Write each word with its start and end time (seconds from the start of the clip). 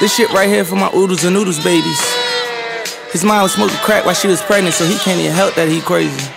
This 0.00 0.14
shit 0.16 0.30
right 0.32 0.48
here 0.48 0.64
for 0.64 0.76
my 0.76 0.90
oodles 0.94 1.24
and 1.24 1.34
noodles 1.34 1.62
babies. 1.62 2.00
His 3.12 3.24
mom 3.24 3.42
was 3.42 3.52
smoking 3.52 3.76
crack 3.78 4.04
while 4.04 4.14
she 4.14 4.26
was 4.26 4.40
pregnant, 4.42 4.74
so 4.74 4.84
he 4.84 4.96
can't 4.98 5.20
even 5.20 5.32
help 5.32 5.54
that 5.54 5.68
he 5.68 5.80
crazy. 5.80 6.30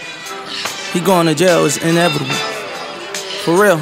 He 0.93 0.99
going 1.03 1.27
to 1.27 1.33
jail, 1.33 1.65
is 1.65 1.77
inevitable. 1.77 2.35
For 3.43 3.59
real. 3.59 3.77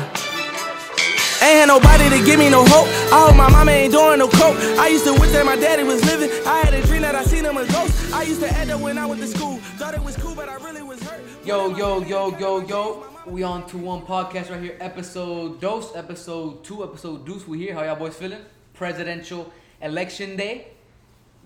Ain't 1.44 1.60
had 1.60 1.68
nobody 1.68 2.10
to 2.10 2.24
give 2.26 2.40
me 2.40 2.50
no 2.50 2.64
hope. 2.66 2.88
I 3.12 3.28
hope 3.28 3.36
my 3.36 3.50
mama 3.50 3.72
ain't 3.72 3.92
doing 3.92 4.20
no 4.20 4.28
coke. 4.28 4.56
I 4.80 4.88
used 4.88 5.06
to 5.06 5.14
wish 5.14 5.32
that 5.32 5.46
my 5.46 5.56
daddy 5.56 5.84
was 5.84 6.04
living. 6.06 6.30
I 6.48 6.62
had 6.62 6.74
a 6.74 6.82
dream 6.88 7.02
that 7.02 7.16
I 7.16 7.24
seen 7.26 7.44
him 7.44 7.58
a 7.58 7.66
ghost. 7.68 8.14
I 8.14 8.24
used 8.24 8.42
to 8.42 8.50
act 8.50 8.72
up 8.72 8.80
when 8.80 8.98
I 8.98 9.06
went 9.06 9.22
to 9.22 9.28
school. 9.28 9.58
Thought 9.78 9.96
it 9.96 10.04
was 10.04 10.16
cool, 10.18 10.36
but 10.36 10.48
I 10.48 10.56
really 10.56 10.84
was 10.84 11.02
hurt. 11.04 11.22
Yo, 11.44 11.76
yo, 11.76 12.02
yo, 12.04 12.38
yo, 12.38 12.62
yo. 12.62 13.13
We 13.26 13.44
on 13.44 13.66
to 13.68 13.78
one 13.78 14.02
podcast 14.02 14.50
right 14.52 14.62
here. 14.62 14.78
Episode 14.80 15.62
dose, 15.62 15.96
episode 15.96 16.64
two, 16.64 16.84
episode 16.84 17.26
deuce. 17.26 17.48
We 17.48 17.58
here. 17.60 17.74
How 17.74 17.84
y'all 17.84 17.96
boys 17.96 18.16
feeling? 18.16 18.42
Presidential 18.74 19.52
election 19.82 20.36
day. 20.36 20.68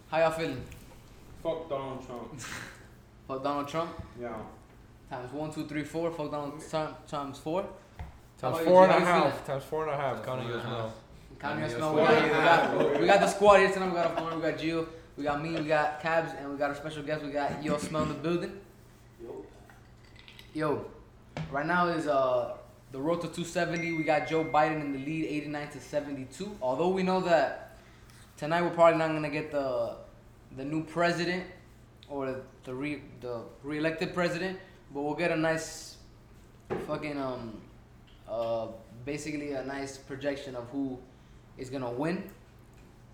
How 0.09 0.19
y'all 0.19 0.31
feeling? 0.31 0.61
Fuck 1.43 1.69
Donald 1.69 2.05
Trump. 2.05 2.39
Fuck 3.27 3.43
Donald 3.43 3.67
Trump. 3.67 3.91
Yeah. 4.19 4.33
Times 5.09 5.31
one, 5.31 5.51
two, 5.51 5.67
three, 5.67 5.83
four. 5.83 6.09
Fuck 6.11 6.31
Donald 6.31 6.61
Trump 6.69 7.05
times 7.07 7.37
four. 7.37 7.61
Times 8.39 8.55
about 8.55 8.61
four 8.65 8.85
you? 8.87 8.91
and 8.93 9.03
a 9.03 9.05
How 9.05 9.17
you 9.17 9.23
half. 9.23 9.45
Times 9.45 9.63
four 9.63 9.83
and 9.83 9.91
a 9.93 9.97
half. 9.97 10.25
Counting 10.25 10.47
yours 10.47 10.63
now. 10.63 10.91
Counting 11.39 11.63
us 11.65 11.71
Yes, 11.71 11.79
now. 11.79 11.93
we 11.93 12.01
We 12.01 12.07
got, 12.07 12.23
we, 12.23 12.29
got- 12.29 12.71
got, 12.91 12.99
we 13.01 13.05
got 13.07 13.19
the 13.21 13.27
squad 13.27 13.57
here 13.59 13.71
tonight. 13.71 13.87
We 13.89 13.93
got 13.93 14.07
our 14.11 14.15
phone. 14.17 14.35
We 14.35 14.41
got 14.49 14.57
Gio. 14.59 14.87
We 15.15 15.23
got 15.23 15.43
me. 15.43 15.51
We 15.61 15.67
got 15.67 16.01
Cabs, 16.01 16.33
and 16.39 16.51
we 16.51 16.57
got 16.57 16.69
our 16.71 16.75
special 16.75 17.03
guest. 17.03 17.23
We 17.23 17.29
got 17.31 17.63
Yo 17.63 17.77
Smell 17.77 18.03
in 18.03 18.09
the 18.09 18.13
building. 18.15 18.59
Yo. 19.21 19.45
Yo, 20.53 20.85
right 21.51 21.65
now 21.65 21.87
is 21.87 22.07
uh 22.07 22.53
the 22.91 22.99
road 22.99 23.15
to 23.21 23.27
270. 23.27 23.91
We 23.93 24.03
got 24.03 24.27
Joe 24.27 24.45
Biden 24.45 24.79
in 24.81 24.93
the 24.93 24.99
lead, 24.99 25.25
89 25.25 25.69
to 25.71 25.79
72. 25.79 26.57
Although 26.61 26.87
we 26.89 27.03
know 27.03 27.19
that 27.21 27.77
tonight 28.37 28.61
we're 28.61 28.69
probably 28.69 28.97
not 28.97 29.07
gonna 29.09 29.29
get 29.29 29.51
the 29.51 29.95
the 30.55 30.63
new 30.63 30.83
president 30.83 31.43
or 32.09 32.41
the 32.63 32.73
re 32.73 33.01
the 33.21 33.41
re-elected 33.63 34.13
president, 34.13 34.57
but 34.93 35.01
we'll 35.01 35.15
get 35.15 35.31
a 35.31 35.35
nice 35.35 35.97
fucking 36.85 37.17
um 37.19 37.61
uh 38.29 38.67
basically 39.05 39.53
a 39.53 39.63
nice 39.63 39.97
projection 39.97 40.55
of 40.55 40.67
who 40.69 40.97
is 41.57 41.69
gonna 41.69 41.91
win. 41.91 42.29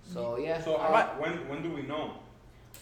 So 0.03 0.37
yeah, 0.37 0.61
So 0.61 0.75
uh, 0.75 0.89
might- 0.91 1.19
when 1.19 1.47
when 1.49 1.63
do 1.63 1.71
we 1.71 1.81
know? 1.83 2.13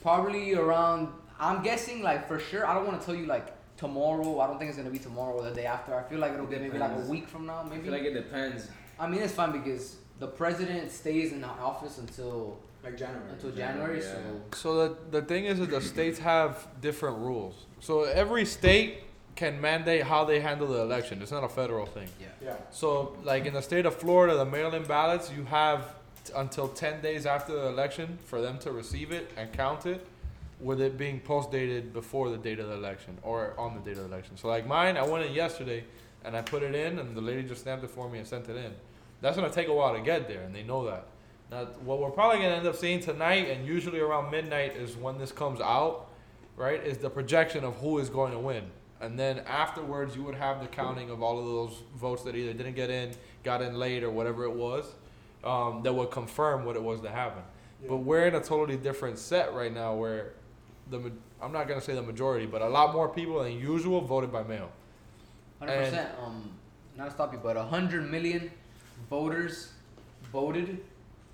probably 0.01 0.53
around. 0.55 1.09
I'm 1.39 1.61
guessing 1.63 2.01
like 2.03 2.27
for 2.27 2.37
sure. 2.39 2.65
I 2.67 2.73
don't 2.73 2.85
want 2.87 2.99
to 2.99 3.05
tell 3.05 3.15
you 3.15 3.25
like 3.25 3.47
tomorrow. 3.91 4.39
I 4.39 4.47
don't 4.47 4.57
think 4.59 4.69
it's 4.69 4.77
gonna 4.77 4.89
be 4.91 4.99
tomorrow 4.99 5.33
or 5.33 5.43
the 5.43 5.55
day 5.61 5.65
after. 5.65 5.93
I 5.95 6.03
feel 6.03 6.19
like 6.19 6.33
it'll 6.33 6.45
be 6.45 6.57
maybe 6.57 6.77
like 6.77 6.91
a 6.95 7.05
week 7.13 7.27
from 7.27 7.45
now. 7.47 7.63
Maybe. 7.63 7.73
I 7.73 7.75
Maybe. 7.75 7.83
feel 7.83 7.93
like 7.97 8.03
it 8.03 8.13
depends. 8.13 8.67
I 8.99 9.07
mean, 9.07 9.21
it's 9.21 9.33
fine 9.33 9.51
because 9.51 9.97
the 10.19 10.27
president 10.27 10.91
stays 10.91 11.31
in 11.31 11.41
the 11.41 11.47
office 11.47 11.97
until 11.97 12.57
Like 12.83 12.95
January. 12.97 13.29
until 13.31 13.51
January. 13.51 13.99
Yeah. 13.99 14.13
So 14.13 14.57
So 14.63 14.69
the 14.81 15.19
the 15.19 15.21
thing 15.31 15.43
is 15.45 15.57
that 15.59 15.71
the 15.71 15.81
states 15.81 16.19
have 16.19 16.51
different 16.87 17.17
rules. 17.17 17.55
So 17.79 18.03
every 18.03 18.45
state 18.45 18.91
can 19.35 19.59
mandate 19.59 20.03
how 20.03 20.21
they 20.25 20.39
handle 20.41 20.67
the 20.67 20.81
election. 20.81 21.21
It's 21.23 21.31
not 21.31 21.43
a 21.43 21.49
federal 21.61 21.87
thing. 21.97 22.09
Yeah. 22.19 22.55
So 22.69 23.15
like 23.23 23.43
in 23.49 23.53
the 23.59 23.61
state 23.71 23.85
of 23.89 23.95
Florida, 23.95 24.33
the 24.43 24.45
mail-in 24.57 24.83
ballots 24.83 25.31
you 25.37 25.43
have 25.45 25.79
t- 26.25 26.33
until 26.43 26.67
ten 26.67 27.01
days 27.01 27.25
after 27.25 27.53
the 27.61 27.67
election 27.75 28.07
for 28.29 28.39
them 28.45 28.55
to 28.59 28.69
receive 28.71 29.09
it 29.19 29.25
and 29.37 29.45
count 29.63 29.85
it, 29.93 30.01
with 30.61 30.81
it 30.81 30.97
being 30.97 31.19
post-dated 31.19 31.93
before 31.93 32.29
the 32.29 32.37
date 32.37 32.59
of 32.59 32.67
the 32.67 32.75
election 32.75 33.17
or 33.23 33.59
on 33.59 33.73
the 33.75 33.81
date 33.81 33.97
of 33.97 34.09
the 34.09 34.13
election. 34.13 34.37
So 34.37 34.47
like 34.47 34.67
mine, 34.67 34.97
I 34.97 35.03
went 35.03 35.25
in 35.25 35.33
yesterday 35.33 35.83
and 36.23 36.37
I 36.37 36.41
put 36.41 36.61
it 36.61 36.75
in, 36.75 36.99
and 36.99 37.15
the 37.15 37.21
lady 37.21 37.43
just 37.43 37.61
stamped 37.61 37.83
it 37.83 37.89
for 37.89 38.09
me 38.09 38.19
and 38.19 38.27
sent 38.27 38.47
it 38.47 38.55
in. 38.55 38.73
That's 39.21 39.35
gonna 39.35 39.49
take 39.49 39.67
a 39.67 39.73
while 39.73 39.93
to 39.95 40.01
get 40.01 40.27
there, 40.27 40.41
and 40.43 40.53
they 40.53 40.63
know 40.63 40.85
that. 40.85 41.07
Now, 41.49 41.65
what 41.83 41.99
we're 41.99 42.11
probably 42.11 42.37
gonna 42.37 42.55
end 42.55 42.67
up 42.67 42.75
seeing 42.75 42.99
tonight, 42.99 43.49
and 43.49 43.65
usually 43.65 43.99
around 43.99 44.31
midnight 44.31 44.75
is 44.75 44.95
when 44.95 45.17
this 45.17 45.31
comes 45.31 45.59
out, 45.59 46.09
right? 46.55 46.85
Is 46.85 46.97
the 46.97 47.09
projection 47.09 47.63
of 47.63 47.75
who 47.77 47.97
is 47.97 48.09
going 48.09 48.31
to 48.33 48.39
win, 48.39 48.65
and 48.99 49.17
then 49.17 49.39
afterwards 49.39 50.15
you 50.15 50.23
would 50.23 50.35
have 50.35 50.61
the 50.61 50.67
counting 50.67 51.09
of 51.09 51.23
all 51.23 51.39
of 51.39 51.45
those 51.45 51.81
votes 51.95 52.23
that 52.23 52.35
either 52.35 52.53
didn't 52.53 52.75
get 52.75 52.89
in, 52.89 53.11
got 53.43 53.61
in 53.61 53.79
late, 53.79 54.03
or 54.03 54.11
whatever 54.11 54.43
it 54.43 54.53
was, 54.53 54.85
um, 55.43 55.81
that 55.81 55.93
would 55.93 56.11
confirm 56.11 56.65
what 56.65 56.75
it 56.75 56.83
was 56.83 57.01
that 57.01 57.11
happened. 57.11 57.45
But 57.87 57.97
we're 57.97 58.27
in 58.27 58.35
a 58.35 58.41
totally 58.41 58.77
different 58.77 59.17
set 59.17 59.55
right 59.55 59.73
now, 59.73 59.95
where 59.95 60.33
the 60.91 61.11
I'm 61.41 61.51
not 61.51 61.67
gonna 61.67 61.81
say 61.81 61.95
the 61.95 62.01
majority, 62.01 62.45
but 62.45 62.61
a 62.61 62.69
lot 62.69 62.93
more 62.93 63.09
people 63.09 63.41
than 63.41 63.53
usual 63.53 64.01
voted 64.01 64.31
by 64.31 64.43
mail. 64.43 64.69
hundred 65.59 65.77
percent. 65.85 66.09
Um, 66.23 66.51
not 66.97 67.05
to 67.05 67.11
stop 67.11 67.33
you, 67.33 67.39
but 67.41 67.57
hundred 67.57 68.11
million 68.11 68.51
voters 69.09 69.71
voted 70.31 70.83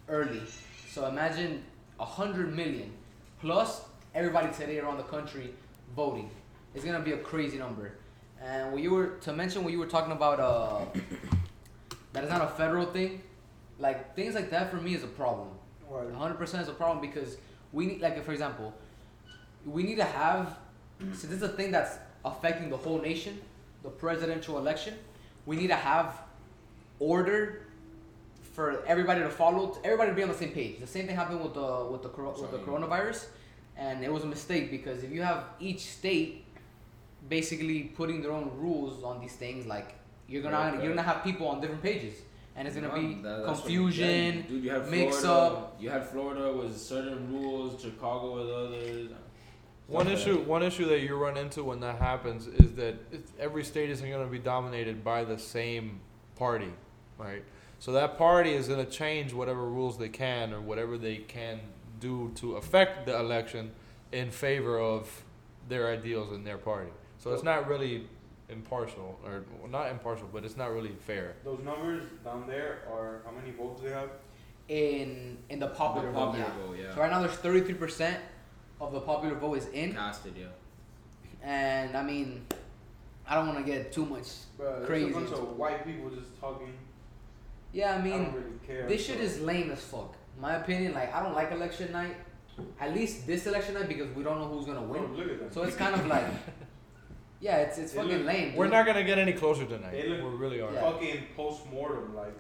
early. 0.08 0.42
So 0.90 1.08
imagine 1.08 1.64
hundred 2.00 2.56
million 2.56 2.92
plus 3.42 3.82
everybody 4.14 4.54
today 4.54 4.80
around 4.80 4.98
the 4.98 5.04
country 5.04 5.50
voting. 5.96 6.30
It's 6.76 6.86
gonna 6.86 7.00
be 7.02 7.14
a 7.14 7.18
crazy 7.18 7.58
number. 7.58 7.94
And 8.42 8.72
when 8.72 8.84
you 8.84 8.92
were 8.92 9.08
to 9.22 9.34
mention 9.34 9.64
when 9.64 9.74
you 9.74 9.80
were 9.80 9.88
talking 9.88 10.12
about 10.12 10.40
uh 10.40 10.86
that 12.14 12.24
it's 12.24 12.32
not 12.32 12.44
a 12.44 12.54
federal 12.56 12.86
thing, 12.86 13.24
like 13.80 14.16
things 14.16 14.36
like 14.36 14.52
that 14.52 14.70
for 14.70 14.78
me 14.78 14.94
is 14.94 15.04
a 15.04 15.08
problem. 15.08 15.50
Hundred 16.16 16.36
percent 16.38 16.64
is 16.64 16.70
a 16.70 16.74
problem 16.74 17.02
because 17.02 17.38
we 17.72 17.86
need, 17.86 18.02
like, 18.02 18.24
for 18.24 18.32
example, 18.32 18.74
we 19.68 19.84
need 19.84 19.96
to 19.98 20.04
have. 20.04 20.58
Since 21.00 21.22
this 21.24 21.32
is 21.34 21.44
a 21.44 21.50
thing 21.50 21.72
that's 21.72 21.98
affecting 22.26 22.70
the 22.70 22.78
whole 22.78 23.00
nation, 23.00 23.40
the 23.84 23.90
presidential 23.90 24.58
election, 24.58 24.96
we 25.46 25.56
need 25.56 25.68
to 25.68 25.76
have 25.76 26.20
order 27.00 27.68
for 28.54 28.84
everybody 28.88 29.22
to 29.22 29.30
follow, 29.30 29.78
everybody 29.84 30.10
to 30.10 30.16
be 30.16 30.24
on 30.24 30.30
the 30.30 30.36
same 30.36 30.52
page. 30.52 30.80
The 30.80 30.88
same 30.88 31.06
thing 31.06 31.16
happened 31.16 31.42
with 31.42 31.54
the 31.54 31.86
with 31.92 32.02
the 32.02 32.10
with 32.10 32.52
the 32.52 32.58
coronavirus, 32.60 33.28
and 33.78 34.04
it 34.04 34.12
was 34.12 34.24
a 34.24 34.28
mistake 34.28 34.72
because 34.72 35.04
if 35.04 35.12
you 35.12 35.22
have 35.22 35.44
each 35.60 35.82
state 35.82 36.44
basically 37.30 37.84
putting 37.84 38.22
their 38.24 38.32
own 38.32 38.50
rules 38.56 39.04
on 39.04 39.20
these 39.22 39.34
things, 39.36 39.68
like 39.68 39.94
you're 40.28 40.42
gonna 40.42 40.58
Yeah, 40.58 40.82
you're 40.82 40.90
gonna 40.96 41.04
have 41.04 41.24
people 41.24 41.48
on 41.48 41.62
different 41.62 41.84
pages, 41.84 42.16
and 42.56 42.68
it's 42.68 42.76
gonna 42.76 42.88
No, 42.88 42.96
be 42.96 43.14
that- 43.22 43.22
that's 43.46 43.48
what- 43.48 43.58
confusion. 43.60 44.36
yeah, 44.38 44.42
dude, 44.50 44.64
you 44.64 44.72
had 44.72 44.90
mix 44.90 45.20
Florida, 45.22 45.56
up. 45.58 45.78
You 45.80 45.90
had 45.92 46.04
Florida 46.08 46.52
with 46.58 46.76
certain 46.76 47.32
rules, 47.32 47.80
Chicago 47.80 48.34
with 48.38 48.50
others. 48.50 49.12
One 49.88 50.08
issue, 50.10 50.40
one 50.42 50.64
issue 50.64 50.86
that 50.90 51.00
you 51.00 51.16
run 51.16 51.38
into 51.38 51.64
when 51.64 51.80
that 51.80 51.98
happens 52.00 52.46
is 52.48 52.74
that 52.74 52.96
it's, 53.12 53.32
every 53.40 53.64
state 53.64 53.90
isn't 53.90 54.10
going 54.10 54.26
to 54.26 54.32
be 54.32 54.40
dominated 54.40 55.04
by 55.04 55.24
the 55.24 55.40
same 55.40 56.02
party, 56.36 56.74
right? 57.18 57.44
So 57.80 57.94
that 57.94 58.18
party 58.18 58.52
is 58.54 58.68
going 58.68 58.86
to 58.86 58.92
change 58.92 59.32
whatever 59.32 59.66
rules 59.66 59.98
they 59.98 60.10
can 60.10 60.54
or 60.54 60.60
whatever 60.60 60.98
they 60.98 61.18
can 61.18 61.62
do 62.02 62.32
to 62.36 62.58
affect 62.58 63.06
the 63.06 63.18
election 63.18 63.72
in 64.12 64.30
favor 64.30 64.78
of 64.78 65.24
their 65.70 65.88
ideals 65.88 66.34
and 66.34 66.46
their 66.46 66.58
party. 66.58 66.92
So 67.20 67.34
it's 67.34 67.44
not 67.44 67.68
really 67.68 68.08
impartial, 68.50 69.20
or 69.26 69.46
well, 69.60 69.70
not 69.70 69.90
impartial, 69.90 70.28
but 70.32 70.44
it's 70.44 70.58
not 70.58 70.72
really 70.74 70.96
fair. 71.06 71.36
Those 71.46 71.60
numbers 71.64 72.04
down 72.26 72.46
there 72.48 72.80
are 72.92 73.22
how 73.26 73.32
many 73.32 73.52
votes 73.52 73.82
they 73.82 73.92
have? 73.92 74.10
in 74.70 75.38
in 75.50 75.60
the 75.60 75.68
popular, 75.68 76.08
The 76.08 76.14
vote. 76.14 76.36
Yeah. 76.38 76.46
vote, 76.58 76.78
yeah. 76.78 76.94
So 76.94 77.00
right 77.02 77.10
now 77.10 77.22
there's 77.22 77.36
33 77.38 77.74
percent 77.76 78.18
of 78.80 78.92
the 78.92 79.00
popular 79.02 79.36
vote 79.36 79.58
is 79.58 79.68
in, 79.70 79.94
Casted, 79.94 80.34
yeah. 80.38 80.46
and 81.44 81.96
I 81.98 82.04
mean, 82.04 82.46
I 83.28 83.36
don't 83.36 83.48
want 83.48 83.66
to 83.66 83.72
get 83.72 83.92
too 83.92 84.06
much 84.06 84.28
Bro, 84.58 84.84
crazy. 84.86 85.10
A 85.10 85.14
bunch 85.14 85.32
of 85.32 85.58
white 85.58 85.86
people 85.86 86.10
just 86.10 86.40
talking. 86.40 86.74
Yeah, 87.74 87.94
I 87.94 87.96
I, 87.98 88.02
mean, 88.02 88.24
don't 88.26 88.34
really 88.36 88.60
care. 88.66 88.88
this 88.88 89.06
shit 89.06 89.20
is 89.20 89.40
lame 89.42 89.72
as 89.72 89.82
fuck. 89.82 90.16
My 90.40 90.56
opinion, 90.56 90.94
like 90.94 91.14
I 91.14 91.22
don't 91.24 91.34
like 91.36 91.52
election 91.52 91.92
night. 91.92 92.16
At 92.80 92.94
least 92.96 93.28
this 93.28 93.46
election 93.46 93.76
night 93.76 93.88
because 93.88 94.10
we 94.16 94.24
don't 94.24 94.40
know 94.40 94.48
who's 94.48 94.66
gonna 94.66 94.82
Bro, 94.82 94.90
win. 95.02 95.10
Oh, 95.14 95.18
look 95.18 95.30
at 95.32 95.40
them. 95.40 95.52
So 95.52 95.64
it's 95.64 95.76
kind 95.76 95.94
of 95.94 96.08
like, 96.08 96.26
yeah, 97.40 97.58
it's 97.58 97.78
it's 97.78 97.92
They 97.92 98.00
fucking 98.02 98.18
look- 98.18 98.26
lame. 98.26 98.56
We're 98.56 98.68
not 98.68 98.86
going 98.86 98.98
to 98.98 99.04
get 99.04 99.20
any 99.20 99.34
closer 99.34 99.66
tonight. 99.66 99.92
They 99.92 100.08
look- 100.08 100.24
We 100.32 100.38
really 100.38 100.62
are. 100.62 100.72
Yeah. 100.74 100.82
fucking 100.82 101.24
post 101.36 101.66
mortem 101.72 102.16
like 102.16 102.36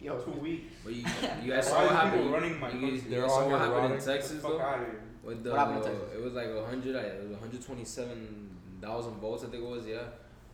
Yo, 0.00 0.18
two 0.18 0.32
weeks. 0.32 0.74
But 0.84 0.94
you, 0.94 1.04
you 1.44 1.52
guys 1.52 1.66
saw 1.68 1.78
what 1.80 1.88
people 1.88 1.96
happened. 1.96 2.32
running 2.32 2.60
my 2.60 2.70
you 2.70 2.80
guys, 2.90 3.04
you 3.04 3.10
They're 3.10 3.22
guys 3.22 3.30
all 3.30 3.40
saw 3.42 3.48
what 3.50 3.60
happened 3.60 3.94
in. 3.94 4.00
Texas 4.00 4.32
Get 4.32 4.42
the 4.42 4.48
fuck 4.48 4.58
though. 4.58 4.86
Out. 5.26 5.28
With 5.28 5.44
the, 5.44 5.50
What 5.50 5.58
happened 5.58 5.78
in 5.78 5.82
Texas? 5.84 6.12
It 6.14 6.22
was 6.22 6.32
like 6.34 6.54
100, 6.54 6.94
it 6.96 7.22
was 7.22 7.30
127,000 7.32 9.12
votes, 9.20 9.44
I 9.44 9.46
think 9.48 9.62
it 9.62 9.68
was, 9.68 9.86
yeah. 9.86 9.98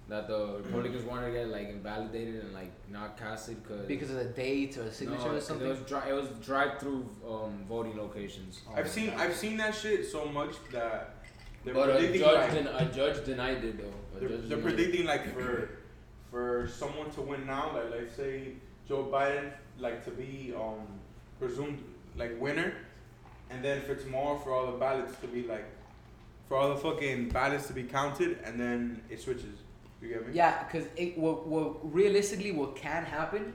That 0.09 0.27
the 0.29 0.57
Republicans 0.65 1.05
wanted 1.05 1.27
to 1.29 1.33
get 1.33 1.49
like 1.49 1.69
invalidated 1.69 2.43
and 2.43 2.53
like 2.53 2.73
not 2.91 3.17
casted 3.17 3.63
cause 3.67 3.87
because 3.87 4.11
of 4.11 4.17
the 4.17 4.25
date 4.25 4.77
or 4.77 4.83
the 4.85 4.93
signature 4.93 5.23
no, 5.23 5.31
or 5.31 5.35
'cause 5.35 5.47
something. 5.47 5.67
It 5.67 5.71
was, 5.71 5.79
dri- 5.81 6.09
it 6.11 6.13
was 6.13 6.29
drive-through 6.45 7.09
um, 7.27 7.65
voting 7.69 7.97
locations. 7.97 8.61
Oh, 8.69 8.75
I've 8.75 8.89
seen 8.89 9.11
I've 9.11 9.35
seen 9.35 9.57
that 9.59 9.75
shit 9.77 10.05
so 10.11 10.25
much 10.27 10.57
that 10.73 11.15
they're 11.65 11.73
But 11.73 11.91
a 11.91 12.19
judge, 12.19 12.21
like, 12.21 12.53
den- 12.53 12.67
a 12.67 12.85
judge 12.93 13.25
denied 13.25 13.63
it 13.65 13.79
though. 13.79 13.95
A 14.17 14.21
they're, 14.21 14.29
judge 14.29 14.49
they're 14.49 14.59
denied 14.59 14.59
it. 14.59 14.63
predicting 14.77 15.07
like 15.07 15.33
for 15.35 15.71
for 16.33 16.67
someone 16.69 17.11
to 17.13 17.21
win 17.23 17.47
now, 17.47 17.71
like 17.73 17.91
like 17.93 18.11
say 18.11 18.55
Joe 18.89 19.09
Biden, 19.11 19.53
like 19.79 20.05
to 20.05 20.11
be 20.11 20.53
um 20.57 20.81
presumed 21.39 21.79
like 22.17 22.39
winner, 22.41 22.75
and 23.53 23.65
then 23.65 23.83
for 23.83 23.95
tomorrow 23.95 24.39
for 24.39 24.53
all 24.53 24.67
the 24.67 24.79
ballots 24.79 25.19
to 25.21 25.27
be 25.27 25.43
like 25.47 25.65
for 26.49 26.57
all 26.57 26.69
the 26.71 26.77
fucking 26.77 27.29
ballots 27.31 27.67
to 27.69 27.73
be 27.73 27.83
counted, 27.85 28.39
and 28.45 28.59
then 28.61 29.03
it 29.11 29.21
switches. 29.21 29.57
You 30.01 30.09
get 30.09 30.27
me? 30.27 30.35
Yeah, 30.35 30.65
because 30.65 30.87
it 30.97 31.17
what, 31.17 31.47
what 31.47 31.93
realistically 31.95 32.53
what 32.53 32.75
can 32.77 33.05
happen 33.05 33.53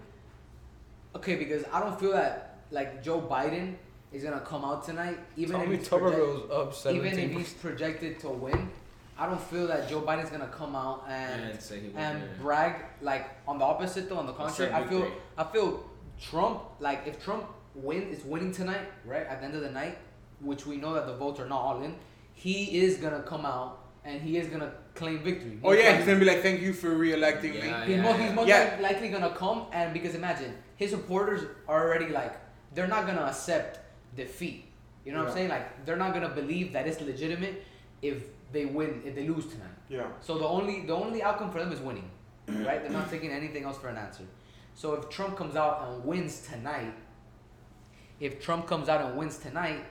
Okay, 1.15 1.35
because 1.35 1.63
I 1.73 1.79
don't 1.79 1.99
feel 1.99 2.11
that 2.11 2.59
like 2.69 3.03
Joe 3.03 3.19
Biden 3.21 3.75
is 4.13 4.23
gonna 4.23 4.39
come 4.41 4.63
out 4.63 4.85
tonight, 4.85 5.17
even 5.35 5.53
Tommy 5.59 5.73
if 5.75 5.79
he's 5.79 5.88
project- 5.89 6.15
Tuberville's 6.17 6.85
up 6.85 6.94
even 6.94 7.17
if 7.19 7.31
he's 7.31 7.53
projected 7.53 8.19
to 8.21 8.29
win. 8.29 8.69
I 9.17 9.25
don't 9.25 9.41
feel 9.41 9.65
that 9.67 9.89
Joe 9.89 10.01
Biden's 10.01 10.29
gonna 10.29 10.47
come 10.47 10.75
out 10.75 11.05
and 11.09 11.51
And 11.51 11.61
say 11.61 11.79
he 11.79 11.89
won. 11.89 12.03
and 12.03 12.19
yeah. 12.21 12.27
brag 12.41 12.85
like 13.01 13.29
on 13.47 13.57
the 13.57 13.65
opposite 13.65 14.09
though 14.09 14.17
on 14.17 14.27
the 14.27 14.33
contrary. 14.33 14.71
I 14.71 14.85
feel 14.85 14.99
victory. 15.01 15.19
I 15.38 15.44
feel 15.45 15.89
Trump 16.21 16.61
like 16.79 17.07
if 17.07 17.23
Trump 17.23 17.45
win 17.77 18.03
is 18.03 18.24
winning 18.24 18.51
tonight, 18.51 18.88
right 19.06 19.25
at 19.27 19.39
the 19.39 19.45
end 19.45 19.56
of 19.56 19.62
the 19.62 19.71
night, 19.71 19.97
which 20.41 20.65
we 20.65 20.77
know 20.77 20.94
that 20.94 21.06
the 21.07 21.15
votes 21.15 21.39
are 21.39 21.47
not 21.47 21.62
all 21.62 21.83
in, 21.83 21.95
he 22.33 22.79
is 22.79 22.97
gonna 22.97 23.21
come 23.21 23.45
out 23.45 23.79
and 24.03 24.21
he 24.21 24.38
is 24.38 24.47
gonna 24.47 24.71
claim 24.95 25.19
victory. 25.24 25.59
Oh 25.63 25.69
Most 25.69 25.79
yeah, 25.79 25.83
likely. 25.85 25.97
he's 25.97 26.06
gonna 26.07 26.19
be 26.19 26.25
like, 26.25 26.41
"Thank 26.41 26.62
you 26.62 26.74
for 26.74 26.89
re-electing 26.95 27.51
me." 27.53 27.57
Yeah, 27.68 27.85
He's, 27.85 28.01
most, 28.01 28.19
he's 28.19 28.33
most 28.33 28.47
Yeah. 28.47 28.77
likely 28.81 29.09
gonna 29.09 29.33
come 29.35 29.65
and 29.71 29.94
because 29.94 30.15
imagine 30.15 30.53
his 30.75 30.91
supporters 30.91 31.41
are 31.68 31.81
already 31.88 32.09
like 32.09 32.33
they're 32.74 32.88
not 32.88 33.06
gonna 33.07 33.21
accept 33.21 33.80
defeat. 34.15 34.65
You 35.06 35.13
know 35.13 35.19
what 35.19 35.30
I'm 35.30 35.33
saying? 35.33 35.50
Like 35.50 35.85
they're 35.85 35.97
not 35.97 36.13
gonna 36.13 36.30
believe 36.30 36.73
that 36.73 36.88
it's 36.88 37.01
legitimate 37.01 37.63
if 38.01 38.23
they 38.51 38.65
win 38.65 39.01
if 39.06 39.15
they 39.15 39.27
lose 39.27 39.45
tonight. 39.47 39.77
Yeah. 39.89 40.07
So 40.21 40.38
the 40.38 40.45
only 40.47 40.81
the 40.85 40.94
only 40.95 41.21
outcome 41.23 41.51
for 41.51 41.59
them 41.59 41.71
is 41.71 41.80
winning, 41.80 42.09
right? 42.47 42.81
They're 42.81 42.91
not 43.01 43.09
taking 43.09 43.31
anything 43.31 43.63
else 43.63 43.77
for 43.77 43.89
an 43.89 43.97
answer. 43.97 44.23
So 44.75 44.94
if 44.94 45.09
Trump 45.09 45.35
comes 45.38 45.56
out 45.56 45.88
and 45.88 46.06
wins 46.06 46.47
tonight, 46.47 46.94
if 48.19 48.42
Trump 48.42 48.68
comes 48.68 48.90
out 48.90 49.02
and 49.02 49.18
wins 49.18 49.38
tonight, 49.38 49.86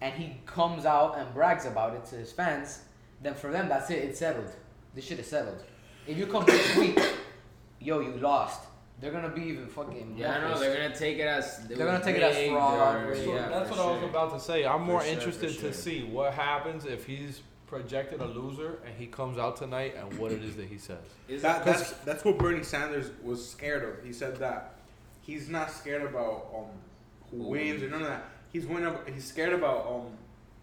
and 0.00 0.14
he 0.14 0.36
comes 0.46 0.84
out 0.86 1.18
and 1.18 1.32
brags 1.34 1.66
about 1.66 1.94
it 1.94 2.04
to 2.06 2.16
his 2.16 2.32
fans, 2.32 2.80
then 3.22 3.34
for 3.34 3.50
them 3.50 3.68
that's 3.68 3.90
it. 3.90 3.98
It's 4.04 4.18
settled. 4.18 4.50
This 4.94 5.04
shit 5.04 5.18
is 5.18 5.26
settled. 5.26 5.62
If 6.06 6.16
you 6.16 6.26
come 6.26 6.44
next 6.46 6.76
week, 6.76 6.98
yo, 7.80 8.00
you 8.00 8.12
lost. 8.16 8.62
They're 9.00 9.12
gonna 9.12 9.30
be 9.30 9.42
even 9.42 9.66
fucking. 9.66 10.14
Yeah, 10.18 10.36
I 10.36 10.40
know 10.40 10.58
they're 10.58 10.76
gonna 10.82 10.94
take 10.94 11.18
it 11.18 11.22
as 11.26 11.66
They're 11.66 11.86
gonna 11.86 12.04
take 12.04 12.16
it 12.16 12.22
as 12.22 12.50
fraud, 12.50 13.04
or- 13.06 13.14
So 13.16 13.34
yeah, 13.34 13.48
that's 13.48 13.70
for 13.70 13.76
what 13.76 13.86
I 13.86 13.92
was 13.92 14.02
about 14.10 14.32
to 14.34 14.40
say. 14.40 14.66
I'm 14.66 14.82
more 14.82 15.00
For 15.00 15.06
sure, 15.06 15.14
interested 15.14 15.50
for 15.50 15.56
to 15.56 15.62
sure. 15.62 15.72
see 15.72 16.04
what 16.04 16.34
happens 16.34 16.84
if 16.84 17.06
he's 17.06 17.40
projected 17.66 18.20
a 18.20 18.26
loser 18.26 18.80
and 18.84 18.94
he 18.98 19.06
comes 19.06 19.38
out 19.38 19.56
tonight 19.56 19.94
and 19.96 20.18
what 20.18 20.32
it 20.32 20.42
is 20.42 20.56
that 20.56 20.66
he 20.66 20.76
says. 20.76 20.98
Is 21.28 21.40
That, 21.42 21.64
that's 21.64 21.92
that's 22.04 22.24
what 22.24 22.36
Bernie 22.36 22.64
Sanders 22.64 23.10
was 23.22 23.48
scared 23.48 23.84
of. 23.84 24.04
He 24.04 24.12
said 24.12 24.36
that 24.38 24.74
he's 25.22 25.48
not 25.48 25.70
scared 25.70 26.02
about 26.02 26.48
um 26.54 26.66
who 27.30 27.36
Who 27.38 27.48
wins 27.50 27.82
or 27.82 27.90
none 27.90 28.02
of 28.02 28.08
that. 28.08 28.24
He's 28.52 28.66
win 28.66 28.84
ab- 28.84 29.08
He's 29.08 29.24
scared 29.24 29.52
about 29.52 29.86
um 29.86 30.06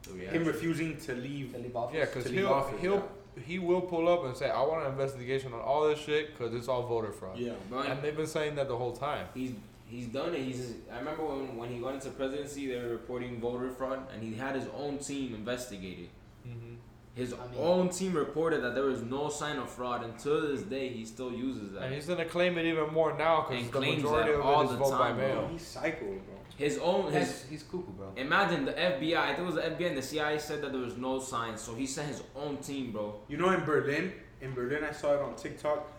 the 0.03 0.25
him 0.25 0.45
refusing 0.45 0.97
to 0.97 1.13
leave. 1.15 1.53
To 1.53 1.59
leave 1.59 1.75
office. 1.75 1.95
Yeah, 1.97 2.05
because 2.05 2.23
To 2.25 2.29
leave 2.29 2.39
he'll 2.39 2.49
office, 2.49 2.81
he'll 2.81 3.09
he 3.45 3.59
will 3.59 3.81
pull 3.81 4.07
up 4.09 4.25
and 4.25 4.35
say, 4.35 4.49
"I 4.49 4.61
want 4.63 4.85
an 4.85 4.91
investigation 4.91 5.53
on 5.53 5.59
all 5.61 5.87
this 5.87 5.99
shit 5.99 6.31
because 6.35 6.53
it's 6.55 6.67
all 6.67 6.83
voter 6.87 7.11
fraud." 7.11 7.37
Yeah. 7.37 7.53
But 7.69 7.85
And 7.87 8.01
they've 8.01 8.15
been 8.15 8.25
saying 8.27 8.55
that 8.55 8.67
the 8.67 8.75
whole 8.77 8.93
time. 8.93 9.27
he's 9.33 9.51
he's 9.85 10.07
done 10.07 10.33
it. 10.33 10.41
He's 10.41 10.73
I 10.91 10.97
remember 10.99 11.23
when 11.23 11.55
when 11.57 11.69
he 11.73 11.79
got 11.79 11.93
into 11.95 12.09
presidency, 12.09 12.67
they 12.67 12.79
were 12.81 12.89
reporting 12.89 13.39
voter 13.39 13.69
fraud, 13.69 13.99
and 14.13 14.23
he 14.23 14.33
had 14.33 14.55
his 14.55 14.67
own 14.75 14.97
team 14.97 15.35
investigate 15.35 15.99
it. 15.99 16.09
Mm-hmm. 16.49 16.75
His 17.15 17.33
I 17.33 17.37
mean- 17.47 17.59
own 17.59 17.89
team 17.89 18.13
reported 18.13 18.61
that 18.63 18.75
there 18.75 18.85
was 18.85 19.01
no 19.01 19.29
sign 19.29 19.57
of 19.57 19.69
fraud. 19.69 20.03
And 20.03 20.17
to 20.19 20.29
this 20.47 20.61
day, 20.63 20.89
he 20.89 21.03
still 21.05 21.31
uses 21.31 21.73
that. 21.73 21.83
And 21.83 21.93
he's 21.95 22.05
gonna 22.07 22.25
claim 22.25 22.57
it 22.57 22.65
even 22.65 22.93
more 22.93 23.15
now 23.17 23.41
because 23.41 23.57
And 23.63 23.67
the 23.73 23.77
claims 23.77 24.03
majority 24.03 24.33
of 24.33 24.41
all 24.41 24.61
it 24.61 24.65
is 24.65 24.71
the 24.71 24.77
vote 24.77 24.91
by 24.91 24.97
time, 25.09 25.17
bro. 25.17 25.27
mail. 25.27 25.47
He's 25.51 25.61
psycho, 25.65 26.05
bro. 26.05 26.35
His 26.57 26.77
own 26.79 27.11
his 27.11 27.27
He's, 27.43 27.49
he's 27.49 27.63
cuckoo, 27.63 27.91
bro. 27.93 28.11
Imagine 28.17 28.65
the 28.65 28.73
FBI. 28.73 29.15
I 29.15 29.27
think 29.27 29.39
it 29.39 29.45
was 29.45 29.55
the 29.55 29.61
FBI 29.61 29.87
and 29.89 29.97
the 29.97 30.01
CIA 30.01 30.39
said 30.39 30.61
that 30.63 30.71
there 30.71 30.81
was 30.81 30.97
no 30.97 31.19
signs, 31.19 31.61
so 31.61 31.73
he 31.75 31.85
sent 31.85 32.07
his 32.09 32.23
own 32.35 32.57
team, 32.57 32.91
bro. 32.91 33.15
You 33.27 33.37
know, 33.37 33.49
in 33.51 33.63
Berlin, 33.63 34.11
in 34.41 34.53
Berlin, 34.53 34.83
I 34.83 34.91
saw 34.91 35.13
it 35.13 35.21
on 35.21 35.35
TikTok 35.35 35.91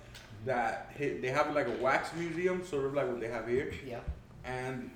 that 0.44 0.92
they 0.98 1.28
have 1.28 1.54
like 1.54 1.68
a 1.68 1.82
wax 1.82 2.10
museum, 2.16 2.64
sort 2.64 2.84
of 2.86 2.94
like 2.94 3.06
what 3.08 3.20
they 3.20 3.28
have 3.28 3.46
here, 3.48 3.72
Yeah. 3.86 4.00
and 4.44 4.90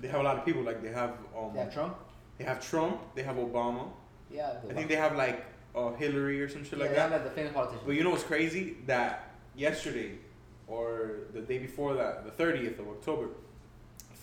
they 0.00 0.08
have 0.08 0.20
a 0.20 0.22
lot 0.24 0.38
of 0.38 0.44
people. 0.44 0.62
Like 0.62 0.82
they 0.82 0.92
have 0.92 1.12
um, 1.38 1.52
Yeah, 1.54 1.66
Trump. 1.66 1.96
they 2.38 2.44
have 2.44 2.66
Trump, 2.66 3.00
they 3.14 3.22
have 3.22 3.36
Obama. 3.36 3.88
Yeah. 4.30 4.54
I 4.68 4.72
think 4.72 4.88
they 4.88 4.96
have 4.96 5.14
like 5.16 5.44
uh, 5.74 5.92
Hillary 5.92 6.40
or 6.42 6.48
some 6.48 6.64
shit 6.64 6.72
yeah, 6.78 6.84
like 6.84 6.90
they 6.90 6.96
that. 6.96 7.02
have 7.02 7.12
like 7.12 7.24
the 7.24 7.30
famous 7.30 7.52
politician. 7.52 7.82
But 7.86 7.92
you 7.96 8.02
know 8.04 8.10
what's 8.10 8.24
crazy? 8.24 8.76
That 8.86 9.30
yesterday 9.54 10.12
or 10.66 11.28
the 11.34 11.40
day 11.40 11.58
before 11.58 11.94
that, 11.94 12.24
the 12.24 12.30
thirtieth 12.30 12.78
of 12.78 12.88
October, 12.88 13.28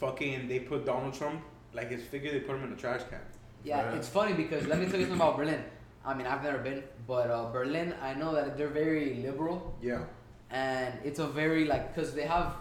fucking 0.05 0.47
they 0.51 0.59
put 0.71 0.85
Donald 0.85 1.13
Trump 1.13 1.39
like 1.73 1.89
his 1.95 2.03
figure. 2.03 2.31
They 2.35 2.41
put 2.47 2.55
him 2.57 2.63
in 2.67 2.73
a 2.73 2.79
trash 2.85 3.01
can. 3.09 3.19
Yeah, 3.63 3.85
Right. 3.85 3.95
it's 3.97 4.09
funny 4.09 4.33
because 4.43 4.67
let 4.67 4.79
me 4.79 4.85
tell 4.91 4.99
you 4.99 5.05
something 5.07 5.21
about 5.25 5.37
Berlin. 5.37 5.63
I 6.03 6.15
mean, 6.17 6.25
I've 6.31 6.43
never 6.43 6.57
been, 6.57 6.81
but 7.07 7.29
uh, 7.29 7.51
Berlin, 7.57 7.93
I 8.01 8.15
know 8.15 8.33
that 8.33 8.57
they're 8.57 8.75
very 8.85 9.07
liberal, 9.27 9.57
Yeah. 9.89 10.01
and 10.49 10.89
it's 11.03 11.19
a 11.19 11.27
very 11.41 11.63
like 11.73 11.83
because 11.93 12.13
they 12.19 12.23
have 12.37 12.55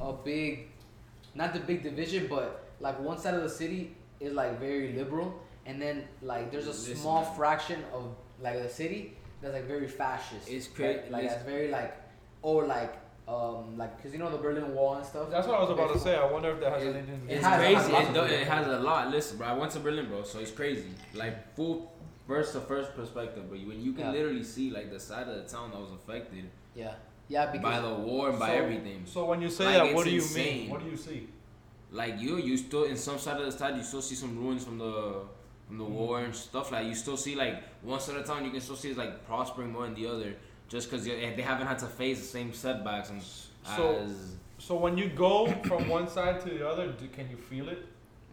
a 0.00 0.12
big, 0.30 0.68
not 1.34 1.52
the 1.52 1.60
big 1.60 1.82
division, 1.82 2.26
but 2.36 2.46
like 2.80 2.98
one 3.10 3.18
side 3.18 3.34
of 3.34 3.42
the 3.42 3.54
city 3.62 3.94
is 4.18 4.32
like 4.32 4.58
very 4.58 4.88
liberal, 5.00 5.28
and 5.66 5.76
then 5.84 5.96
like 6.22 6.50
there's 6.50 6.70
a 6.74 6.76
Listen, 6.78 6.96
small 6.96 7.22
man. 7.22 7.34
fraction 7.36 7.80
of 7.92 8.02
like 8.46 8.58
the 8.62 8.72
city 8.80 9.00
that's 9.42 9.52
like 9.52 9.66
very 9.74 9.88
fascist. 9.88 10.48
It's 10.48 10.66
right? 10.68 10.76
cra- 11.02 11.10
Like 11.12 11.24
it's 11.24 11.34
that's 11.34 11.44
very 11.54 11.68
like, 11.78 11.92
or 12.40 12.64
like 12.76 12.94
um 13.28 13.76
like 13.76 13.96
because 13.96 14.12
you 14.12 14.18
know 14.20 14.30
the 14.30 14.38
Berlin 14.38 14.72
Wall 14.74 14.94
and 14.94 15.06
stuff. 15.06 15.30
That's 15.30 15.46
what 15.48 15.58
I 15.58 15.62
was 15.62 15.70
about 15.70 15.92
to 15.92 15.98
say. 15.98 16.14
I 16.16 16.24
wonder 16.30 16.50
if 16.50 16.60
that 16.60 16.72
has 16.74 16.82
It- 16.84 16.94
anything 16.96 17.20
to 17.22 17.26
do 17.26 17.34
It's 17.34 17.44
has- 17.44 17.60
it 17.60 17.74
has 17.74 17.84
crazy. 17.86 18.02
It, 18.02 18.08
of 18.08 18.14
do- 18.14 18.34
it 18.34 18.46
has 18.46 18.66
a 18.68 18.78
lot. 18.80 19.10
Listen, 19.10 19.38
bro. 19.38 19.46
I 19.48 19.52
went 19.54 19.72
to 19.72 19.80
Berlin, 19.80 20.06
bro, 20.06 20.22
so 20.22 20.38
it's 20.38 20.52
crazy. 20.52 20.90
Like 21.14 21.54
full 21.56 21.92
first 22.28 22.52
to 22.52 22.60
first 22.60 22.94
perspective, 22.94 23.44
but 23.50 23.58
when 23.66 23.82
you 23.82 23.92
can 23.92 24.06
Yeah. 24.06 24.12
literally 24.12 24.44
see 24.44 24.70
like 24.70 24.90
the 24.92 25.00
side 25.00 25.26
of 25.28 25.36
the 25.36 25.42
town 25.44 25.70
that 25.72 25.80
was 25.80 25.90
affected 25.92 26.44
Yeah, 26.74 26.94
yeah, 27.28 27.46
because 27.50 27.62
by 27.62 27.80
the 27.80 27.94
war 27.94 28.30
and 28.30 28.38
by 28.38 28.48
So- 28.48 28.54
everything. 28.54 29.02
So 29.06 29.24
when 29.24 29.42
you 29.42 29.48
say 29.50 29.64
Like, 29.64 29.74
that, 29.74 29.86
it's 29.86 29.94
what 29.96 30.04
do 30.04 30.10
you 30.10 30.16
insane. 30.22 30.60
mean? 30.62 30.70
What 30.70 30.82
do 30.84 30.90
you 30.90 30.96
see? 30.96 31.28
Like 31.90 32.20
you, 32.20 32.36
you 32.36 32.56
still 32.56 32.84
in 32.84 32.96
some 32.96 33.18
side 33.18 33.38
of 33.40 33.46
the 33.46 33.52
side, 33.52 33.76
you 33.76 33.82
still 33.82 34.02
see 34.02 34.14
some 34.14 34.36
ruins 34.38 34.64
from 34.64 34.78
the 34.78 35.22
from 35.66 35.78
the 35.78 35.84
Mm-hmm. 35.84 35.94
war 35.94 36.20
and 36.20 36.32
stuff. 36.34 36.70
Like 36.70 36.86
you 36.86 36.94
still 36.94 37.16
see 37.16 37.34
like 37.34 37.60
one 37.82 37.98
side 37.98 38.16
of 38.18 38.24
town, 38.26 38.44
you 38.44 38.52
can 38.52 38.60
still 38.60 38.76
see 38.76 38.90
it's 38.90 38.98
like 38.98 39.26
prospering 39.26 39.72
more 39.72 39.82
than 39.84 39.94
the 39.94 40.06
other, 40.06 40.36
just 40.68 40.90
because 40.90 41.04
they 41.04 41.42
haven't 41.42 41.66
had 41.66 41.78
to 41.80 41.86
face 41.86 42.20
the 42.20 42.26
same 42.26 42.52
setbacks 42.52 43.10
and 43.10 43.22
So- 43.22 43.96
as. 43.96 44.32
So 44.58 44.74
when 44.76 44.96
you 44.96 45.08
go 45.10 45.46
from 45.64 45.86
one 45.88 46.08
side 46.08 46.40
to 46.40 46.48
the 46.48 46.66
other, 46.66 46.90
do, 46.92 47.06
can 47.08 47.28
you 47.30 47.36
feel 47.36 47.68
it? 47.68 47.84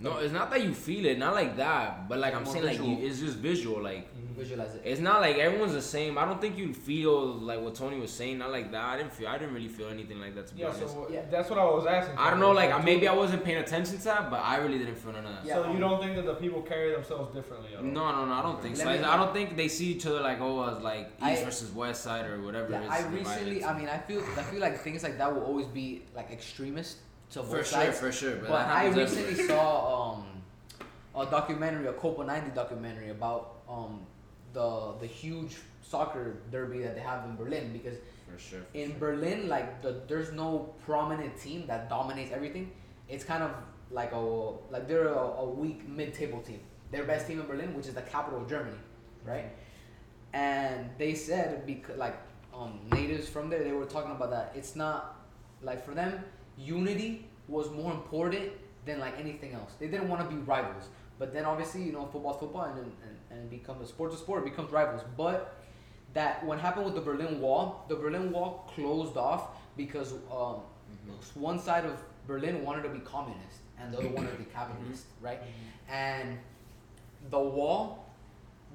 No, 0.04 0.18
it's 0.18 0.34
not 0.34 0.52
that 0.52 0.62
you 0.62 0.74
feel 0.74 1.06
it, 1.06 1.18
not 1.18 1.34
like 1.34 1.56
that, 1.58 2.10
but 2.10 2.20
like 2.20 2.36
I'm 2.36 2.44
More 2.44 2.54
saying, 2.54 2.66
like 2.66 2.78
you, 2.84 2.98
it's 3.08 3.20
just 3.22 3.38
visual, 3.38 3.82
like. 3.82 4.06
visualize 4.36 4.76
it. 4.76 4.82
It's 4.84 5.00
not 5.00 5.22
like 5.22 5.38
everyone's 5.38 5.72
the 5.74 5.82
same. 5.82 6.18
I 6.18 6.26
don't 6.26 6.42
think 6.42 6.58
you 6.58 6.74
feel 6.74 7.36
like 7.36 7.62
what 7.62 7.74
Tony 7.76 7.98
was 8.00 8.12
saying. 8.12 8.38
Not 8.40 8.52
like 8.52 8.70
that. 8.74 8.84
I 8.84 8.98
didn't 8.98 9.14
feel. 9.14 9.30
I 9.30 9.38
didn't 9.38 9.54
really 9.54 9.70
feel 9.70 9.88
anything 9.88 10.20
like 10.20 10.36
that 10.36 10.48
to 10.48 10.54
be 10.56 10.62
Yeah, 10.62 10.68
honest. 10.76 10.94
so 10.94 11.08
Yeah. 11.10 11.22
that's 11.32 11.50
what 11.50 11.58
I 11.58 11.64
was 11.64 11.86
asking. 11.86 12.18
I 12.18 12.30
don't 12.32 12.42
know. 12.42 12.52
Like 12.52 12.72
So 12.72 12.80
maybe 12.80 13.08
I 13.08 13.14
wasn't 13.14 13.46
paying 13.46 13.60
attention 13.60 13.98
to 13.98 14.04
that, 14.04 14.30
but 14.30 14.42
I 14.42 14.58
really 14.58 14.78
didn't 14.78 14.96
feel 14.98 15.14
none 15.14 15.26
of 15.26 15.34
that. 15.36 15.46
Yeah, 15.46 15.56
So 15.64 15.72
you 15.72 15.80
don't 15.80 16.02
think 16.04 16.16
that 16.18 16.26
the 16.26 16.36
people 16.36 16.62
carry 16.64 16.92
themselves 16.92 17.34
differently? 17.34 17.70
At 17.74 17.80
all? 17.80 17.86
No, 17.86 18.12
no, 18.12 18.26
no. 18.26 18.34
I 18.34 18.42
don't 18.42 18.62
think 18.62 18.76
so. 18.76 18.84
Me- 18.86 19.00
I, 19.00 19.14
I 19.14 19.16
don't 19.18 19.34
think 19.34 19.56
they 19.56 19.70
see 19.70 19.88
each 19.94 20.06
other 20.06 20.20
like 20.20 20.42
oh, 20.42 20.64
as 20.70 20.84
like 20.84 21.08
east 21.32 21.42
I- 21.42 21.46
versus 21.46 21.72
west 21.72 22.04
side 22.04 22.26
or 22.30 22.42
whatever. 22.42 22.72
Yeah, 22.72 22.84
it's 22.84 23.06
I 23.06 23.08
recently. 23.10 23.64
I 23.64 23.78
mean, 23.78 23.88
I 23.88 24.00
feel, 24.00 24.22
I 24.38 24.44
feel 24.44 24.60
like 24.60 24.80
things 24.82 25.02
like 25.04 25.18
that 25.20 25.34
will 25.34 25.44
always 25.44 25.68
be 25.68 26.02
like 26.14 26.30
extremist 26.32 26.98
to 27.34 27.40
both 27.40 27.50
for 27.50 27.56
sure, 27.58 27.66
sides. 27.66 28.00
for 28.00 28.12
sure. 28.12 28.36
But, 28.36 28.50
But 28.50 28.68
I 28.68 28.88
recently 28.88 29.48
saw 29.48 30.14
um, 30.14 30.26
a 31.16 31.26
documentary, 31.26 31.88
a 31.88 31.94
Copa 31.94 32.24
90 32.24 32.52
documentary 32.52 33.10
about 33.10 33.62
um, 33.68 34.02
the 34.54 34.94
the 35.00 35.08
huge 35.08 35.58
soccer 35.82 36.38
derby 36.52 36.80
that 36.80 36.96
they 36.96 37.02
have 37.02 37.26
in 37.26 37.36
Berlin 37.36 37.74
because 37.74 37.98
for 38.32 38.40
sure. 38.40 38.62
for 38.62 38.78
in 38.78 38.92
sure. 38.92 39.00
Berlin, 39.00 39.50
like 39.50 39.82
the, 39.82 40.02
there's 40.08 40.32
no 40.32 40.74
prominent 40.86 41.38
team 41.38 41.66
that 41.68 41.90
dominates 41.90 42.32
everything. 42.32 42.72
It's 43.10 43.24
kind 43.24 43.44
of 43.44 43.52
like 43.92 44.12
a 44.12 44.20
like 44.72 44.88
they're 44.88 45.08
a, 45.08 45.28
a 45.44 45.50
weak 45.50 45.88
mid-table 45.88 46.42
team. 46.42 46.60
Their 46.92 47.06
best 47.06 47.28
team 47.28 47.40
in 47.40 47.48
Berlin, 47.48 47.74
which 47.74 47.88
is 47.88 47.96
the 47.96 48.04
capital 48.04 48.42
of 48.42 48.48
Germany, 48.48 48.78
right? 49.26 49.52
And 50.34 50.90
they 51.00 51.16
said 51.16 51.66
because 51.66 51.98
like 51.98 52.16
um, 52.54 52.80
natives 52.92 53.28
from 53.28 53.50
there, 53.50 53.64
they 53.64 53.72
were 53.72 53.86
talking 53.86 54.12
about 54.12 54.30
that. 54.30 54.54
It's 54.56 54.76
not 54.76 55.20
like 55.62 55.84
for 55.84 55.94
them, 55.96 56.24
unity 56.58 57.28
was 57.48 57.70
more 57.72 57.92
important 57.92 58.52
than 58.86 59.00
like 59.00 59.20
anything 59.20 59.54
else. 59.54 59.74
They 59.80 59.88
didn't 59.88 60.10
want 60.10 60.28
to 60.28 60.36
be 60.36 60.42
rivals. 60.42 60.90
But 61.20 61.34
then 61.34 61.46
obviously, 61.46 61.84
you 61.84 61.92
know, 61.92 62.06
football's 62.12 62.40
football, 62.40 62.64
and 62.64 62.80
and, 62.80 63.18
and 63.30 63.40
it 63.40 63.50
becomes 63.50 63.82
a 63.82 63.88
sport's 63.88 64.16
a 64.16 64.18
sport. 64.18 64.42
It 64.44 64.50
becomes 64.50 64.72
rivals. 64.72 65.02
But 65.16 65.56
that 66.14 66.44
what 66.46 66.60
happened 66.60 66.86
with 66.86 66.96
the 66.96 67.02
Berlin 67.02 67.40
Wall, 67.40 67.86
the 67.88 67.96
Berlin 67.96 68.32
Wall 68.32 68.70
closed 68.76 69.18
off 69.18 69.50
because 69.78 70.14
um, 70.32 70.62
one 71.34 71.60
side 71.60 71.86
of 71.86 71.98
Berlin 72.28 72.64
wanted 72.64 72.84
to 72.84 72.90
be 72.90 73.00
communist 73.00 73.60
and 73.80 73.94
the 73.94 73.98
other 73.98 74.10
wanted 74.10 74.32
to 74.32 74.38
be 74.38 74.46
capitalist, 74.54 75.06
right? 75.22 75.40
And 75.90 76.38
the 77.30 77.40
wall, 77.40 78.03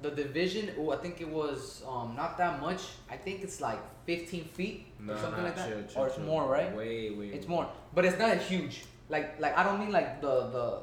the 0.01 0.11
division, 0.11 0.71
oh, 0.79 0.91
I 0.91 0.97
think 0.97 1.19
it 1.21 1.27
was 1.27 1.83
um, 1.87 2.13
not 2.15 2.37
that 2.37 2.61
much. 2.61 2.81
I 3.09 3.17
think 3.17 3.41
it's 3.43 3.59
like 3.61 3.79
15 4.05 4.45
feet 4.45 4.87
No, 4.99 5.13
or 5.13 5.17
something 5.17 5.41
nah, 5.41 5.47
like 5.49 5.55
that, 5.57 5.69
chill, 5.69 5.83
chill, 5.83 6.01
or 6.01 6.07
it's 6.07 6.15
chill. 6.15 6.25
more, 6.25 6.47
right? 6.47 6.75
Way, 6.75 7.09
way. 7.11 7.27
It's 7.27 7.47
more, 7.47 7.67
but 7.93 8.05
it's 8.05 8.17
not 8.17 8.37
huge. 8.37 8.83
Like, 9.09 9.39
like 9.39 9.57
I 9.57 9.63
don't 9.63 9.79
mean 9.79 9.91
like 9.91 10.21
the 10.21 10.47
the 10.55 10.81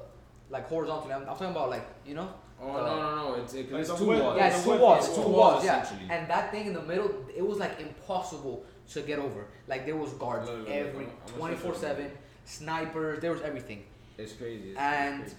like 0.51 0.69
horizontally. 0.69 1.15
I'm, 1.15 1.23
I'm 1.23 1.27
talking 1.29 1.51
about 1.51 1.71
like 1.71 1.87
you 2.07 2.15
know. 2.15 2.29
Oh 2.61 2.73
the- 2.73 2.83
no, 2.87 2.97
no, 3.03 3.17
no! 3.29 3.35
It's, 3.43 3.53
it, 3.55 3.71
Like 3.71 3.83
it's 3.83 3.95
two 3.99 4.07
width- 4.07 4.23
walls. 4.23 4.37
Yeah, 4.39 4.49
the 4.49 4.55
it's 4.57 4.65
two 4.65 4.71
width 4.71 4.83
walls, 4.83 5.09
is 5.09 5.17
two 5.17 5.23
two 5.23 5.29
walls, 5.29 5.65
yeah. 5.65 5.83
essentially. 5.83 6.09
And 6.11 6.29
that 6.31 6.51
thing 6.51 6.67
in 6.67 6.73
the 6.75 6.83
middle, 6.83 7.11
it 7.37 7.47
was 7.47 7.59
like 7.59 7.79
impossible 7.81 8.65
to 8.93 9.01
get 9.03 9.19
over. 9.19 9.47
Like 9.69 9.85
there 9.87 9.97
was 9.97 10.11
guards 10.15 10.49
Look, 10.49 10.59
look, 10.61 10.69
look, 10.69 10.77
every 10.77 10.89
I'm 10.91 10.95
gonna- 10.95 11.07
I'm 11.11 11.27
gonna 11.27 11.39
twenty 11.39 11.57
show 11.57 11.63
four 11.63 11.73
you. 11.75 11.79
seven. 11.79 12.11
snipers. 12.45 13.21
There 13.21 13.33
was 13.33 13.43
everything. 13.43 13.85
It's 14.19 14.33
crazy. 14.33 14.71
It's 14.71 14.79
And 14.79 15.21
crazy. 15.23 15.37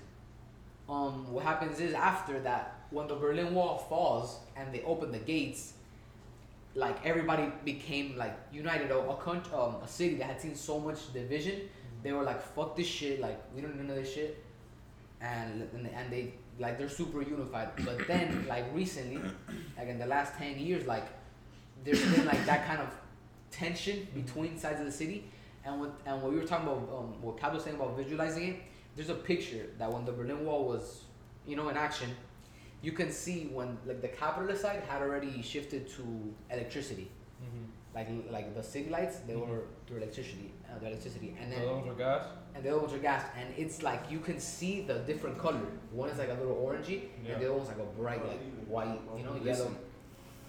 um, 0.89 1.31
what 1.33 1.43
happens 1.43 1.79
is 1.79 1.93
after 1.93 2.39
that, 2.41 2.76
when 2.89 3.07
the 3.07 3.15
Berlin 3.15 3.53
Wall 3.53 3.77
falls 3.77 4.39
and 4.55 4.73
they 4.73 4.81
open 4.83 5.11
the 5.11 5.19
gates, 5.19 5.73
like 6.75 7.05
everybody 7.05 7.51
became 7.65 8.15
like 8.17 8.37
united. 8.51 8.91
A, 8.91 9.15
country, 9.15 9.51
um, 9.53 9.75
a 9.83 9.87
city 9.87 10.15
that 10.15 10.25
had 10.25 10.41
seen 10.41 10.55
so 10.55 10.79
much 10.79 11.11
division, 11.11 11.61
they 12.03 12.11
were 12.11 12.23
like, 12.23 12.41
"Fuck 12.41 12.75
this 12.75 12.87
shit! 12.87 13.19
Like 13.19 13.39
we 13.53 13.61
don't 13.61 13.79
of 13.79 13.95
this 13.95 14.13
shit," 14.13 14.43
and 15.19 15.67
and, 15.73 15.87
and 15.87 16.11
they 16.11 16.33
like 16.59 16.77
they're 16.77 16.89
super 16.89 17.21
unified. 17.21 17.69
But 17.83 18.07
then 18.07 18.45
like 18.49 18.65
recently, 18.73 19.19
like 19.77 19.87
in 19.87 19.97
the 19.97 20.05
last 20.05 20.35
ten 20.35 20.59
years, 20.59 20.85
like 20.85 21.07
there's 21.83 22.01
been 22.13 22.25
like 22.25 22.45
that 22.45 22.67
kind 22.67 22.81
of 22.81 22.89
tension 23.51 24.07
between 24.13 24.57
sides 24.57 24.79
of 24.79 24.85
the 24.85 24.91
city. 24.91 25.29
And 25.65 25.81
what 25.81 25.99
and 26.05 26.21
what 26.21 26.31
we 26.31 26.37
were 26.37 26.45
talking 26.45 26.67
about, 26.67 26.89
um, 26.95 27.21
what 27.21 27.37
Kat 27.39 27.53
was 27.53 27.63
saying 27.63 27.75
about 27.75 27.97
visualizing 27.97 28.43
it, 28.49 28.55
there's 28.95 29.09
a 29.09 29.15
picture 29.15 29.65
that 29.77 29.91
when 29.91 30.05
the 30.05 30.11
Berlin 30.11 30.45
Wall 30.45 30.65
was, 30.65 31.03
you 31.45 31.55
know, 31.55 31.67
in 31.69 31.75
action, 31.75 32.09
you 32.81 32.91
can 32.91 33.11
see 33.11 33.49
when 33.53 33.77
like 33.85 34.01
the 34.01 34.07
capitalist 34.09 34.61
side 34.61 34.83
had 34.87 35.01
already 35.01 35.41
shifted 35.41 35.89
to 35.95 36.33
electricity, 36.51 37.09
like 37.95 38.07
like 38.31 38.55
the 38.55 38.63
city 38.63 38.89
lights 38.89 39.17
they 39.27 39.35
were 39.35 39.63
through 39.87 39.97
electricity, 39.97 40.51
uh, 40.69 40.77
the 40.79 40.87
electricity, 40.87 41.35
and 41.41 41.51
then 41.51 41.59
So 41.61 41.65
those 41.81 41.87
are 41.87 41.93
gas. 41.93 42.25
and 42.55 42.63
the 42.63 42.69
other 42.69 42.79
ones 42.79 42.93
are 42.93 42.99
gas, 42.99 43.23
and 43.39 43.47
it's 43.57 43.81
like 43.81 44.03
you 44.11 44.19
can 44.19 44.39
see 44.39 44.81
the 44.81 44.99
different 44.99 45.37
color. 45.39 45.61
One 45.91 46.09
is 46.09 46.17
like 46.19 46.29
a 46.29 46.33
little 46.33 46.55
orangey, 46.55 47.09
Yeah. 47.25 47.33
and 47.33 47.41
the 47.41 47.45
other 47.47 47.53
one's 47.55 47.69
like 47.69 47.79
a 47.79 47.89
bright 47.99 48.25
like 48.27 48.41
white, 48.67 48.99
you 49.17 49.23
know, 49.23 49.31
Listen, 49.33 49.45
yellow. 49.45 49.71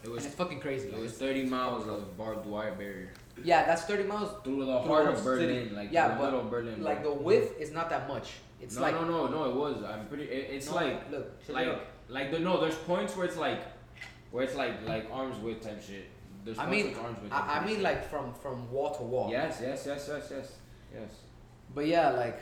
It 0.02 0.04
And 0.04 0.12
was 0.14 0.26
it's 0.26 0.35
fucking 0.35 0.61
crazy. 0.61 0.88
it 0.88 0.92
like, 0.94 1.02
was 1.02 1.12
30 1.18 1.47
miles 1.47 1.88
of 1.88 2.16
barbed 2.16 2.47
wire 2.47 2.73
barrier 2.75 3.11
yeah, 3.44 3.64
that's 3.64 3.82
30 3.82 4.02
miles. 4.04 4.30
through 4.44 4.64
the 4.64 4.78
Through 4.82 4.88
heart 4.92 5.04
the 5.06 5.12
of 5.12 5.18
city. 5.18 5.47
Berlin, 5.47 5.75
like 5.76 5.88
Yeah, 5.92 6.08
the 6.08 6.14
but, 6.14 6.25
middle 6.25 6.40
of 6.40 6.50
Berlin. 6.50 6.82
Like 6.82 7.02
the 7.02 7.11
bro. 7.11 7.23
width 7.23 7.58
is 7.61 7.70
not 7.73 7.88
that 7.90 8.06
much. 8.08 8.28
It's 8.61 8.75
no, 8.76 8.82
like 8.82 8.94
no, 8.94 9.04
no, 9.04 9.26
no. 9.28 9.44
It 9.50 9.54
was. 9.54 9.82
I'm 9.85 10.06
pretty. 10.08 10.25
It, 10.25 10.50
it's 10.56 10.68
No, 10.68 10.75
like 10.75 11.11
look, 11.12 11.47
check 11.47 11.56
it 11.56 11.78
like 12.08 12.30
the 12.30 12.38
no. 12.38 12.60
There's 12.60 12.74
points 12.74 13.16
where 13.16 13.26
it's 13.26 13.36
like 13.36 13.60
where 14.30 14.44
it's 14.44 14.54
like 14.54 14.86
like 14.86 15.08
arms 15.12 15.36
width 15.38 15.62
type 15.64 15.82
shit. 15.82 16.06
There's 16.44 16.58
I 16.58 16.66
points 16.66 16.84
mean, 16.84 16.94
where 16.96 17.04
arms 17.04 17.18
width. 17.20 17.32
type 17.32 17.44
I, 17.48 17.56
I 17.56 17.58
shit. 17.60 17.68
mean 17.72 17.82
like 17.82 18.08
from 18.10 18.34
from 18.34 18.70
wall 18.70 18.94
to 18.94 19.02
wall. 19.02 19.30
Yes, 19.30 19.58
yes, 19.62 19.84
yes, 19.86 20.08
yes, 20.10 20.28
yes, 20.30 20.52
yes. 20.94 21.10
But 21.74 21.86
yeah, 21.86 22.10
like 22.10 22.40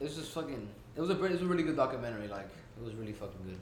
it 0.00 0.04
was 0.04 0.16
just 0.16 0.32
fucking. 0.32 0.68
It 0.96 1.00
was 1.00 1.10
a 1.10 1.24
it 1.24 1.30
was 1.32 1.42
a 1.42 1.46
really 1.46 1.62
good 1.64 1.76
documentary. 1.76 2.28
Like 2.28 2.48
it 2.78 2.84
was 2.84 2.94
really 2.94 3.12
fucking 3.12 3.40
good. 3.46 3.58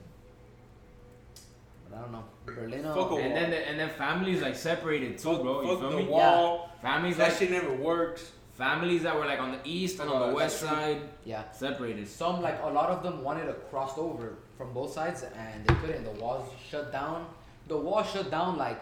But 1.89 1.97
I 1.97 2.01
don't 2.01 2.11
know 2.11 2.23
Berlin. 2.45 2.83
Fuck 2.83 2.95
a 2.95 3.01
And 3.01 3.09
wall. 3.09 3.19
then 3.19 3.49
the, 3.51 3.69
and 3.69 3.79
then 3.79 3.89
families 3.91 4.41
like 4.41 4.55
separated 4.55 5.17
too, 5.17 5.33
Fuck, 5.33 5.41
bro. 5.41 5.61
You 5.61 5.67
fuck 5.69 5.79
feel 5.79 5.89
the 5.91 5.97
me? 5.97 6.05
wall. 6.05 6.71
Families 6.81 7.17
That 7.17 7.29
like 7.29 7.37
shit 7.39 7.51
never 7.51 7.73
works. 7.73 8.31
families 8.57 9.03
that 9.03 9.15
were 9.15 9.25
like 9.25 9.39
on 9.39 9.51
the 9.53 9.59
east 9.63 9.99
and 9.99 10.09
on 10.09 10.29
the 10.29 10.35
west 10.35 10.59
side 10.59 11.01
yeah. 11.25 11.43
separated. 11.51 12.07
Some 12.07 12.41
like 12.41 12.59
a 12.63 12.67
lot 12.67 12.89
of 12.89 13.03
them 13.03 13.23
wanted 13.23 13.45
to 13.45 13.53
cross 13.53 13.97
over 13.97 14.37
from 14.57 14.73
both 14.73 14.91
sides 14.93 15.23
and 15.23 15.65
they 15.65 15.73
couldn't. 15.75 16.03
The 16.03 16.11
walls 16.21 16.49
shut 16.69 16.91
down. 16.91 17.27
The 17.67 17.77
wall 17.77 18.03
shut 18.03 18.31
down 18.31 18.57
like 18.57 18.79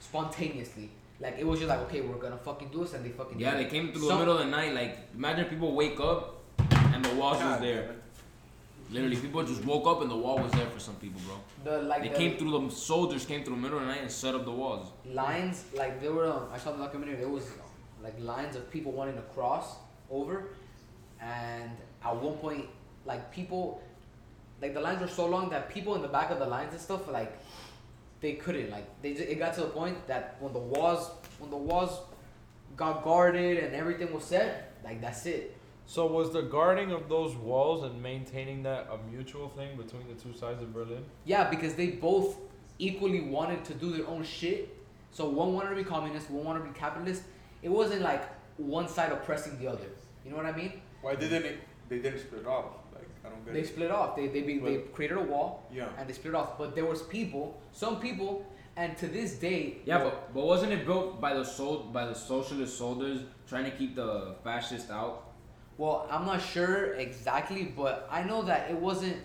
spontaneously. 0.00 0.90
Like 1.20 1.36
it 1.38 1.46
was 1.46 1.58
just 1.60 1.68
like 1.70 1.80
okay, 1.80 2.02
we're 2.02 2.16
gonna 2.18 2.36
fucking 2.36 2.68
do 2.68 2.80
this, 2.80 2.92
and 2.94 3.04
they 3.04 3.08
fucking 3.10 3.38
Yeah, 3.40 3.52
did 3.52 3.60
they 3.60 3.64
it. 3.66 3.70
came 3.70 3.92
through 3.92 4.02
Some- 4.02 4.18
the 4.18 4.24
middle 4.26 4.38
of 4.38 4.44
the 4.44 4.50
night. 4.50 4.74
Like 4.74 4.98
imagine 5.14 5.46
people 5.46 5.74
wake 5.74 5.98
up 6.00 6.42
and 6.58 7.04
the 7.04 7.14
wall 7.14 7.32
was 7.34 7.60
there. 7.60 7.94
Literally, 8.88 9.16
people 9.16 9.42
just 9.42 9.64
woke 9.64 9.84
up 9.88 10.00
and 10.02 10.08
the 10.10 10.16
wall 10.16 10.38
was 10.38 10.52
there 10.52 10.66
for 10.66 10.78
some 10.78 10.94
people, 10.96 11.20
bro. 11.26 11.36
The 11.64 11.82
like 11.82 12.02
They 12.02 12.08
the 12.10 12.14
came 12.16 12.36
through 12.38 12.52
the 12.68 12.70
soldiers 12.70 13.24
came 13.24 13.42
through 13.42 13.56
the 13.56 13.60
middle 13.62 13.78
of 13.78 13.84
the 13.86 13.90
night 13.90 14.02
and 14.02 14.10
set 14.10 14.34
up 14.34 14.44
the 14.44 14.52
walls. 14.52 14.88
lines 15.06 15.64
like 15.74 16.00
there 16.00 16.12
were. 16.12 16.30
Um, 16.30 16.44
I 16.52 16.58
saw 16.58 16.70
the 16.72 16.78
documentary. 16.84 17.16
There 17.16 17.28
was 17.28 17.48
like 18.02 18.14
lines 18.20 18.54
of 18.54 18.70
people 18.70 18.92
wanting 18.92 19.16
to 19.16 19.22
cross 19.22 19.74
over, 20.10 20.50
and 21.20 21.70
at 22.04 22.14
one 22.14 22.34
point, 22.34 22.66
like 23.06 23.32
people, 23.32 23.82
like 24.62 24.74
the 24.74 24.80
lines 24.80 25.00
were 25.00 25.08
so 25.08 25.26
long 25.26 25.50
that 25.50 25.68
people 25.68 25.94
in 25.94 26.02
the 26.02 26.08
back 26.08 26.30
of 26.30 26.38
the 26.38 26.46
lines 26.46 26.72
and 26.72 26.80
stuff 26.80 27.08
like 27.10 27.32
they 28.20 28.32
couldn't 28.34 28.70
like 28.70 28.86
they 29.02 29.14
ju- 29.14 29.22
it 29.28 29.38
got 29.38 29.54
to 29.54 29.60
the 29.60 29.66
point 29.68 30.06
that 30.06 30.36
when 30.40 30.52
the 30.52 30.58
walls 30.58 31.10
when 31.38 31.50
the 31.50 31.56
walls 31.56 32.00
got 32.76 33.02
guarded 33.04 33.62
and 33.62 33.74
everything 33.74 34.12
was 34.12 34.24
set 34.24 34.72
like 34.84 35.00
that's 35.00 35.26
it 35.26 35.56
So 35.86 36.06
was 36.06 36.32
the 36.32 36.42
guarding 36.42 36.90
of 36.92 37.08
those 37.08 37.34
walls 37.36 37.84
and 37.84 38.02
maintaining 38.02 38.62
that 38.64 38.88
a 38.90 38.98
mutual 39.10 39.48
thing 39.48 39.76
between 39.76 40.06
the 40.08 40.14
two 40.14 40.32
sides 40.36 40.60
of 40.62 40.72
Berlin? 40.72 41.04
yeah 41.24 41.48
because 41.50 41.74
they 41.74 41.88
both 42.08 42.36
equally 42.78 43.20
wanted 43.36 43.64
to 43.64 43.74
do 43.74 43.92
their 43.96 44.06
own 44.06 44.22
shit 44.24 44.74
so 45.12 45.28
one 45.28 45.52
wanted 45.54 45.70
to 45.70 45.76
be 45.76 45.84
communist 45.84 46.30
one 46.30 46.44
wanted 46.44 46.60
to 46.60 46.66
be 46.72 46.78
capitalist 46.78 47.22
it 47.62 47.68
wasn't 47.70 48.02
like 48.02 48.22
one 48.58 48.88
side 48.88 49.12
oppressing 49.12 49.58
the 49.58 49.66
other 49.66 49.88
you 50.24 50.30
know 50.30 50.36
what 50.36 50.46
i 50.46 50.52
mean 50.52 50.72
Why 51.02 51.14
didn't 51.14 51.44
it? 51.44 51.58
They 51.88 51.98
didn't 52.00 52.18
split 52.20 52.46
off. 52.46 52.64
Like 53.26 53.32
I 53.32 53.34
don't 53.36 53.44
get 53.44 53.54
they 53.54 53.60
it. 53.60 53.66
split 53.68 53.90
off 53.90 54.16
they 54.16 54.28
they, 54.28 54.42
be, 54.42 54.58
they 54.58 54.76
created 54.94 55.18
a 55.18 55.22
wall 55.22 55.64
Yeah. 55.72 55.88
and 55.98 56.08
they 56.08 56.12
split 56.12 56.34
off 56.34 56.58
but 56.58 56.74
there 56.74 56.84
was 56.86 57.02
people 57.02 57.60
some 57.72 58.00
people 58.00 58.46
and 58.76 58.96
to 58.98 59.06
this 59.08 59.34
day 59.34 59.78
Yeah, 59.84 59.98
but 60.04 60.34
but 60.34 60.44
wasn't 60.46 60.72
it 60.72 60.86
built 60.86 61.20
by 61.20 61.34
the 61.34 61.44
sol- 61.44 61.84
by 61.92 62.04
the 62.06 62.14
socialist 62.14 62.76
soldiers 62.78 63.20
trying 63.48 63.64
to 63.64 63.70
keep 63.70 63.94
the 63.96 64.34
fascists 64.44 64.90
out? 64.90 65.22
Well, 65.78 66.06
I'm 66.10 66.24
not 66.24 66.40
sure 66.40 66.94
exactly, 66.94 67.64
but 67.76 68.08
I 68.10 68.22
know 68.22 68.42
that 68.42 68.70
it 68.70 68.76
wasn't 68.76 69.16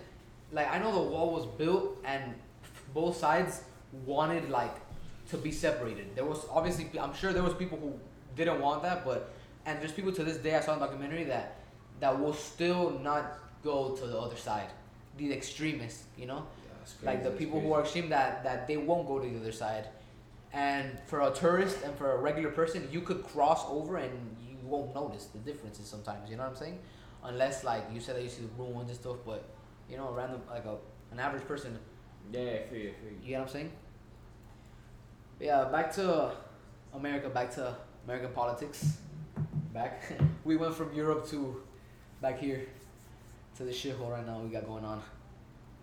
like 0.52 0.68
I 0.74 0.78
know 0.78 0.92
the 0.92 1.06
wall 1.14 1.32
was 1.32 1.46
built 1.46 1.98
and 2.04 2.34
both 2.94 3.16
sides 3.16 3.62
wanted 4.06 4.48
like 4.50 4.74
to 5.30 5.36
be 5.36 5.50
separated. 5.52 6.14
There 6.14 6.24
was 6.24 6.44
obviously 6.50 6.84
I'm 6.98 7.14
sure 7.14 7.32
there 7.32 7.42
was 7.50 7.54
people 7.54 7.78
who 7.78 7.92
didn't 8.36 8.60
want 8.60 8.82
that, 8.82 9.04
but 9.04 9.32
and 9.66 9.80
there's 9.80 9.92
people 9.92 10.12
to 10.12 10.24
this 10.24 10.38
day 10.38 10.54
I 10.56 10.60
saw 10.60 10.72
in 10.74 10.80
the 10.80 10.86
documentary 10.86 11.24
that 11.24 11.56
that 12.00 12.18
will 12.18 12.34
still 12.34 12.98
not 12.98 13.24
go 13.62 13.90
to 13.96 14.06
the 14.06 14.18
other 14.18 14.36
side. 14.36 14.70
The 15.16 15.32
extremists, 15.32 16.04
you 16.16 16.26
know? 16.26 16.46
like 17.02 17.22
the 17.22 17.30
people 17.30 17.60
who 17.60 17.72
are 17.72 17.82
extreme 17.82 18.08
that 18.08 18.42
that 18.44 18.66
they 18.66 18.76
won't 18.76 19.06
go 19.06 19.18
to 19.18 19.28
the 19.28 19.38
other 19.38 19.52
side. 19.52 19.88
And 20.52 20.98
for 21.06 21.22
a 21.22 21.30
tourist 21.30 21.78
and 21.84 21.96
for 21.96 22.12
a 22.12 22.18
regular 22.18 22.50
person 22.50 22.88
you 22.90 23.00
could 23.00 23.22
cross 23.24 23.64
over 23.68 23.96
and 23.96 24.12
you 24.46 24.56
won't 24.64 24.94
notice 24.94 25.26
the 25.26 25.38
differences 25.38 25.86
sometimes 25.86 26.28
you 26.30 26.36
know 26.36 26.42
what 26.42 26.50
i'm 26.50 26.56
saying? 26.56 26.78
Unless 27.24 27.64
like 27.64 27.84
you 27.92 28.00
said 28.00 28.16
that 28.16 28.22
you 28.22 28.28
see 28.28 28.42
the 28.42 28.62
ruins 28.62 28.90
and 28.90 28.98
stuff 28.98 29.16
but 29.24 29.48
you 29.88 29.96
know 29.96 30.08
a 30.08 30.12
random 30.12 30.42
like 30.50 30.64
a 30.64 30.76
an 31.12 31.20
average 31.20 31.46
person. 31.46 31.78
Yeah, 32.32 32.40
I 32.40 32.62
feel 32.68 32.78
you, 32.78 32.90
I 32.90 32.94
feel 32.94 33.10
you. 33.10 33.18
you 33.22 33.28
get 33.28 33.38
what 33.38 33.46
i'm 33.46 33.52
saying? 33.52 33.72
Yeah 35.40 35.64
back 35.64 35.92
to 35.94 36.32
america 36.94 37.28
back 37.28 37.54
to 37.54 37.74
american 38.04 38.32
politics. 38.32 38.98
Back. 39.72 40.02
We 40.44 40.56
went 40.56 40.74
from 40.74 40.92
europe 40.92 41.28
to 41.28 41.62
back 42.20 42.40
here 42.40 42.66
to 43.56 43.64
the 43.64 43.70
shithole 43.72 44.10
right 44.10 44.26
now 44.26 44.38
we 44.40 44.48
got 44.50 44.66
going 44.66 44.84
on 44.84 45.00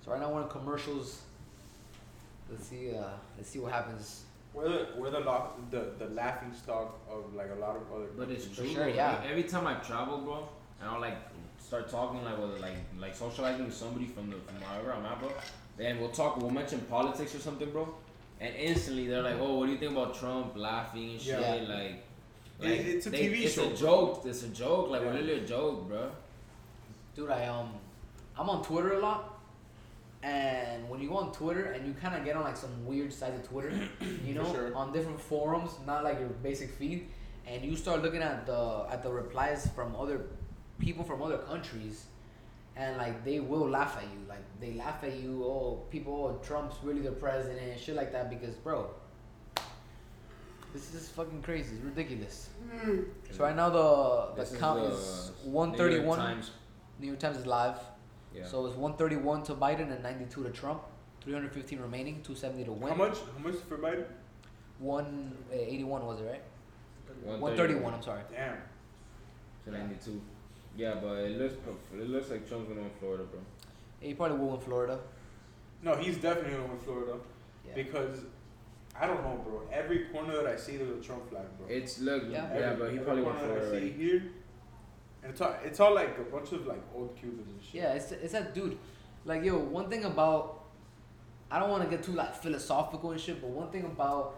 so 0.03 0.11
right 0.11 0.19
now 0.21 0.31
we're 0.31 0.43
in 0.43 0.47
commercials. 0.47 1.21
Let's 2.49 2.65
see. 2.67 2.95
Uh, 2.95 3.03
let's 3.37 3.49
see 3.49 3.59
what 3.59 3.71
happens. 3.73 4.23
We're 4.53 4.69
the 4.69 4.87
we're 4.97 5.11
the, 5.11 5.19
lo- 5.19 5.49
the 5.69 5.91
the 5.99 6.05
laughing 6.13 6.51
stock 6.53 6.99
of 7.11 7.33
like 7.35 7.49
a 7.55 7.59
lot 7.59 7.75
of 7.75 7.83
other. 7.93 8.07
But 8.17 8.29
it's 8.31 8.47
true. 8.47 8.65
sure, 8.67 8.85
bro. 8.85 8.93
yeah. 8.93 9.17
Every, 9.17 9.29
every 9.31 9.43
time 9.43 9.67
I 9.67 9.73
travel, 9.75 10.19
bro, 10.19 10.47
and 10.81 10.89
I'll 10.89 11.01
like 11.01 11.17
start 11.59 11.89
talking 11.91 12.23
like 12.23 12.39
with 12.39 12.59
like 12.61 12.75
like 12.97 13.13
socializing 13.15 13.65
with 13.65 13.75
somebody 13.75 14.07
from 14.07 14.29
the 14.31 14.37
from 14.37 14.55
wherever 14.55 14.93
I'm 14.93 15.05
at, 15.05 15.19
bro. 15.19 15.31
Then 15.77 15.99
we'll 15.99 16.09
talk. 16.09 16.37
We'll 16.37 16.49
mention 16.49 16.79
politics 16.89 17.35
or 17.35 17.39
something, 17.39 17.69
bro. 17.69 17.93
And 18.39 18.55
instantly 18.55 19.05
they're 19.07 19.21
like, 19.21 19.35
"Oh, 19.39 19.59
what 19.59 19.65
do 19.67 19.73
you 19.73 19.77
think 19.77 19.91
about 19.91 20.15
Trump?" 20.15 20.55
Laughing 20.55 21.11
and 21.11 21.21
shit. 21.21 21.39
Yeah. 21.39 21.55
Like, 21.55 22.03
It- 22.61 22.61
like 22.61 22.79
it's 22.79 23.05
a 23.05 23.09
they- 23.11 23.27
TV 23.27 23.43
it's 23.43 23.53
show, 23.53 23.63
It's 23.69 23.79
a 23.81 23.83
joke. 23.85 24.23
It's 24.25 24.43
a 24.43 24.47
joke. 24.47 24.89
Like 24.89 25.01
Yeah. 25.01 25.11
literally 25.11 25.43
a 25.43 25.45
joke, 25.45 25.87
bro. 25.87 26.09
Dude, 27.19 27.31
I 27.31 27.47
um, 27.47 27.73
I'm 28.37 28.49
on 28.49 28.63
Twitter 28.63 28.93
a 28.93 28.99
lot, 28.99 29.41
and 30.23 30.87
when 30.87 31.01
you 31.01 31.09
go 31.09 31.17
on 31.17 31.33
Twitter 31.33 31.73
and 31.73 31.85
you 31.85 31.93
kind 31.93 32.15
of 32.15 32.23
get 32.23 32.37
on 32.37 32.43
like 32.43 32.55
some 32.55 32.85
weird 32.85 33.11
sides 33.11 33.37
of 33.37 33.45
Twitter, 33.45 33.73
you 34.25 34.33
know, 34.33 34.49
sure. 34.53 34.73
on 34.73 34.93
different 34.93 35.19
forums, 35.19 35.71
not 35.85 36.05
like 36.05 36.17
your 36.17 36.29
basic 36.29 36.69
feed, 36.69 37.09
and 37.45 37.65
you 37.65 37.75
start 37.75 38.03
looking 38.03 38.21
at 38.21 38.45
the 38.45 38.85
at 38.89 39.03
the 39.03 39.11
replies 39.11 39.67
from 39.75 39.97
other 39.97 40.27
people 40.77 41.03
from 41.03 41.21
other 41.21 41.39
countries, 41.39 42.05
and 42.77 42.95
like 42.95 43.25
they 43.25 43.41
will 43.41 43.67
laugh 43.67 43.97
at 43.97 44.03
you, 44.03 44.19
like 44.29 44.45
they 44.61 44.71
laugh 44.75 45.03
at 45.03 45.19
you. 45.19 45.43
Oh, 45.43 45.83
people, 45.91 46.39
oh, 46.39 46.47
Trump's 46.47 46.77
really 46.81 47.01
the 47.01 47.11
president, 47.11 47.59
and 47.59 47.77
shit 47.77 47.97
like 47.97 48.13
that. 48.13 48.29
Because 48.29 48.55
bro, 48.55 48.91
this 50.71 50.93
is 50.93 51.09
fucking 51.09 51.41
crazy. 51.41 51.75
It's 51.75 51.83
ridiculous. 51.83 52.47
So 53.31 53.43
right 53.43 53.57
now 53.57 53.69
the 53.69 54.35
the 54.37 54.43
is 54.43 54.57
count 54.57 54.79
the 54.79 54.95
is 54.95 55.31
New 55.43 55.51
York 55.51 55.77
131. 55.77 56.17
Times. 56.17 56.51
New 56.99 57.07
York 57.07 57.19
Times 57.19 57.37
is 57.37 57.45
live. 57.45 57.77
Yeah. 58.35 58.45
So 58.45 58.65
it's 58.65 58.75
131 58.75 59.43
to 59.43 59.55
Biden 59.55 59.91
and 59.91 60.03
92 60.03 60.43
to 60.43 60.49
Trump. 60.51 60.81
315 61.21 61.79
remaining, 61.79 62.15
270 62.23 62.65
to 62.65 62.71
win. 62.71 62.89
How 62.89 62.95
much? 62.95 63.17
How 63.37 63.43
much 63.43 63.59
for 63.67 63.77
Biden? 63.77 64.05
181 64.79 66.01
eh, 66.01 66.05
was 66.05 66.19
it 66.21 66.23
right? 66.23 66.41
131. 67.25 67.41
131. 67.41 67.93
I'm 67.93 68.01
sorry. 68.01 68.21
Damn. 68.31 68.57
To 69.65 69.71
92. 69.71 70.21
Yeah, 70.77 70.95
but 71.01 71.15
it 71.17 71.37
looks 71.37 71.55
it 71.93 72.09
looks 72.09 72.29
like 72.29 72.47
Trump's 72.47 72.69
gonna 72.69 72.81
win 72.81 72.91
Florida, 72.99 73.23
bro. 73.23 73.39
Yeah, 74.01 74.07
he 74.07 74.13
probably 74.13 74.37
will 74.37 74.51
win 74.51 74.59
Florida. 74.61 74.99
No, 75.83 75.95
he's 75.95 76.17
definitely 76.17 76.51
gonna 76.53 76.67
win 76.67 76.79
Florida 76.79 77.13
Yeah. 77.67 77.73
because 77.75 78.19
I 78.95 79.05
don't 79.07 79.21
know, 79.23 79.41
bro. 79.43 79.61
Every 79.71 80.05
corner 80.05 80.35
that 80.37 80.45
I 80.45 80.55
see, 80.55 80.77
there's 80.77 80.97
a 80.97 81.01
Trump 81.05 81.29
flag, 81.29 81.45
bro. 81.57 81.67
It's 81.67 81.99
look, 81.99 82.23
Yeah. 82.23 82.47
yeah, 82.53 82.65
Every- 82.71 82.77
but 82.77 82.91
he 82.91 82.95
every 82.99 83.05
probably 83.05 83.23
won 83.23 83.35
corner 83.35 83.53
that 83.55 83.63
Florida 83.63 83.85
I 83.85 83.89
see 83.89 83.91
here, 83.91 84.23
and 85.23 85.31
It's 85.31 85.41
all, 85.41 85.55
it's 85.63 85.79
all 85.79 85.93
like 85.95 86.17
a 86.17 86.23
bunch 86.23 86.51
of 86.51 86.65
like 86.67 86.81
old 86.95 87.15
Cubans 87.19 87.47
and 87.49 87.61
shit. 87.63 87.81
Yeah, 87.81 87.93
it's 87.93 88.11
it's 88.11 88.33
that 88.33 88.53
dude. 88.53 88.77
Like 89.25 89.43
yo, 89.43 89.57
one 89.57 89.89
thing 89.89 90.05
about 90.05 90.63
I 91.51 91.59
don't 91.59 91.69
want 91.69 91.83
to 91.83 91.89
get 91.89 92.03
too 92.03 92.13
like 92.13 92.35
philosophical 92.35 93.11
and 93.11 93.19
shit, 93.19 93.41
but 93.41 93.49
one 93.49 93.69
thing 93.71 93.83
about 93.85 94.35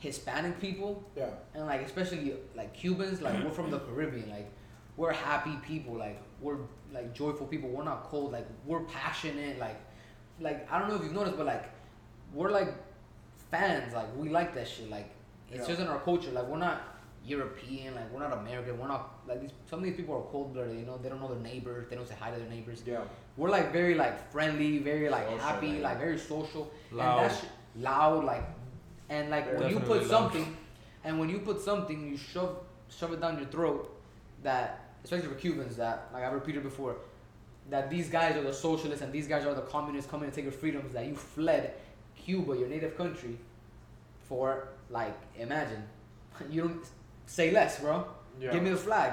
Hispanic 0.00 0.60
people 0.60 1.02
Yeah. 1.16 1.30
and 1.54 1.66
like 1.66 1.82
especially 1.82 2.34
like 2.54 2.72
Cubans, 2.74 3.20
like 3.20 3.42
we're 3.44 3.50
from 3.50 3.70
the 3.70 3.80
Caribbean, 3.80 4.30
like 4.30 4.48
we're 4.96 5.12
happy 5.12 5.56
people, 5.66 5.94
like 5.96 6.20
we're 6.40 6.58
like 6.92 7.12
joyful 7.14 7.46
people. 7.46 7.68
We're 7.68 7.84
not 7.84 8.04
cold, 8.04 8.32
like 8.32 8.46
we're 8.64 8.82
passionate, 8.84 9.58
like 9.58 9.78
like 10.40 10.70
I 10.72 10.78
don't 10.78 10.88
know 10.88 10.94
if 10.96 11.02
you've 11.02 11.12
noticed, 11.14 11.36
but 11.36 11.46
like 11.46 11.68
we're 12.32 12.50
like 12.50 12.72
fans, 13.50 13.92
like 13.94 14.06
we 14.16 14.28
like 14.28 14.54
that 14.54 14.68
shit, 14.68 14.88
like 14.88 15.10
it's 15.50 15.60
Yeah. 15.62 15.66
just 15.66 15.80
in 15.80 15.88
our 15.88 15.98
culture. 16.00 16.30
Like 16.30 16.46
we're 16.46 16.58
not 16.58 16.80
European, 17.28 17.94
like 17.94 18.10
we're 18.12 18.20
not 18.20 18.32
American, 18.38 18.78
we're 18.78 18.88
not 18.88 19.18
like 19.28 19.40
these. 19.40 19.50
Some 19.68 19.80
of 19.80 19.84
these 19.84 19.96
people 19.96 20.14
are 20.16 20.22
cold 20.32 20.54
blooded, 20.54 20.78
you 20.78 20.86
know. 20.86 20.98
They 20.98 21.08
don't 21.08 21.20
know 21.20 21.28
their 21.34 21.42
neighbors, 21.42 21.86
they 21.88 21.96
don't 21.96 22.08
say 22.08 22.16
hi 22.18 22.30
to 22.30 22.38
their 22.38 22.48
neighbors. 22.48 22.82
Yeah. 22.86 23.00
We're 23.36 23.50
like 23.50 23.72
very 23.72 23.94
like 23.94 24.30
friendly, 24.32 24.78
very 24.78 25.08
like 25.08 25.24
Social, 25.26 25.38
happy, 25.38 25.72
like- 25.74 25.82
like 25.82 25.98
very 25.98 26.18
social, 26.18 26.70
Loud. 26.90 27.22
and 27.22 27.30
that's 27.30 27.46
loud, 27.76 28.24
like, 28.24 28.44
and 29.10 29.30
like 29.30 29.58
when 29.58 29.68
you 29.70 29.80
put 29.80 30.00
loud. 30.02 30.08
something, 30.10 30.56
and 31.04 31.18
when 31.20 31.28
you 31.28 31.38
put 31.40 31.60
something, 31.60 32.08
you 32.08 32.16
shove 32.16 32.56
shove 32.88 33.12
it 33.12 33.20
down 33.20 33.36
your 33.38 33.46
throat. 33.48 33.94
That 34.42 34.84
especially 35.04 35.28
for 35.28 35.34
Cubans, 35.34 35.76
that 35.76 36.08
like 36.12 36.24
I've 36.24 36.32
repeated 36.32 36.62
before, 36.62 36.96
that 37.70 37.90
these 37.90 38.08
guys 38.08 38.36
are 38.36 38.42
the 38.42 38.52
socialists 38.54 39.02
and 39.02 39.12
these 39.12 39.28
guys 39.28 39.44
are 39.44 39.54
the 39.54 39.62
communists 39.62 40.10
coming 40.10 40.28
to 40.30 40.34
take 40.34 40.44
your 40.44 40.52
freedoms. 40.52 40.94
That 40.94 41.06
you 41.06 41.14
fled 41.14 41.74
Cuba, 42.16 42.56
your 42.56 42.68
native 42.68 42.96
country, 42.96 43.38
for 44.28 44.68
like 44.90 45.16
imagine, 45.38 45.82
you 46.50 46.62
don't 46.62 46.84
say 47.28 47.50
less, 47.50 47.78
bro. 47.80 48.06
Yeah. 48.40 48.52
Give 48.52 48.62
me 48.62 48.70
the 48.70 48.76
flag. 48.76 49.12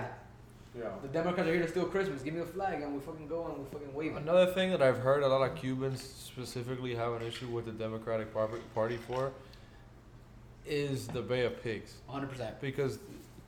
Yeah. 0.78 0.90
The 1.02 1.08
Democrats 1.08 1.48
are 1.50 1.54
here 1.54 1.62
to 1.64 1.70
steal 1.70 1.86
Christmas. 1.86 2.22
Give 2.22 2.34
me 2.34 2.42
the 2.42 2.46
flag, 2.48 2.82
and 2.82 2.94
we 2.94 3.00
fucking 3.00 3.28
go 3.28 3.46
and 3.48 3.60
we 3.60 3.66
fucking 3.72 3.94
wave. 3.94 4.16
Another 4.18 4.48
thing 4.48 4.72
that 4.72 4.82
I've 4.82 4.98
heard 4.98 5.24
a 5.24 5.28
lot 5.28 5.50
of 5.50 5.56
Cubans 5.58 6.02
specifically 6.02 6.96
have 6.96 7.14
an 7.14 7.22
issue 7.22 7.48
with 7.48 7.66
the 7.66 7.72
Democratic 7.72 8.34
Party 8.34 8.98
for 8.98 9.32
is 10.66 11.08
the 11.08 11.22
Bay 11.22 11.46
of 11.46 11.62
Pigs. 11.64 11.94
100. 12.08 12.28
percent 12.28 12.60
Because 12.62 13.00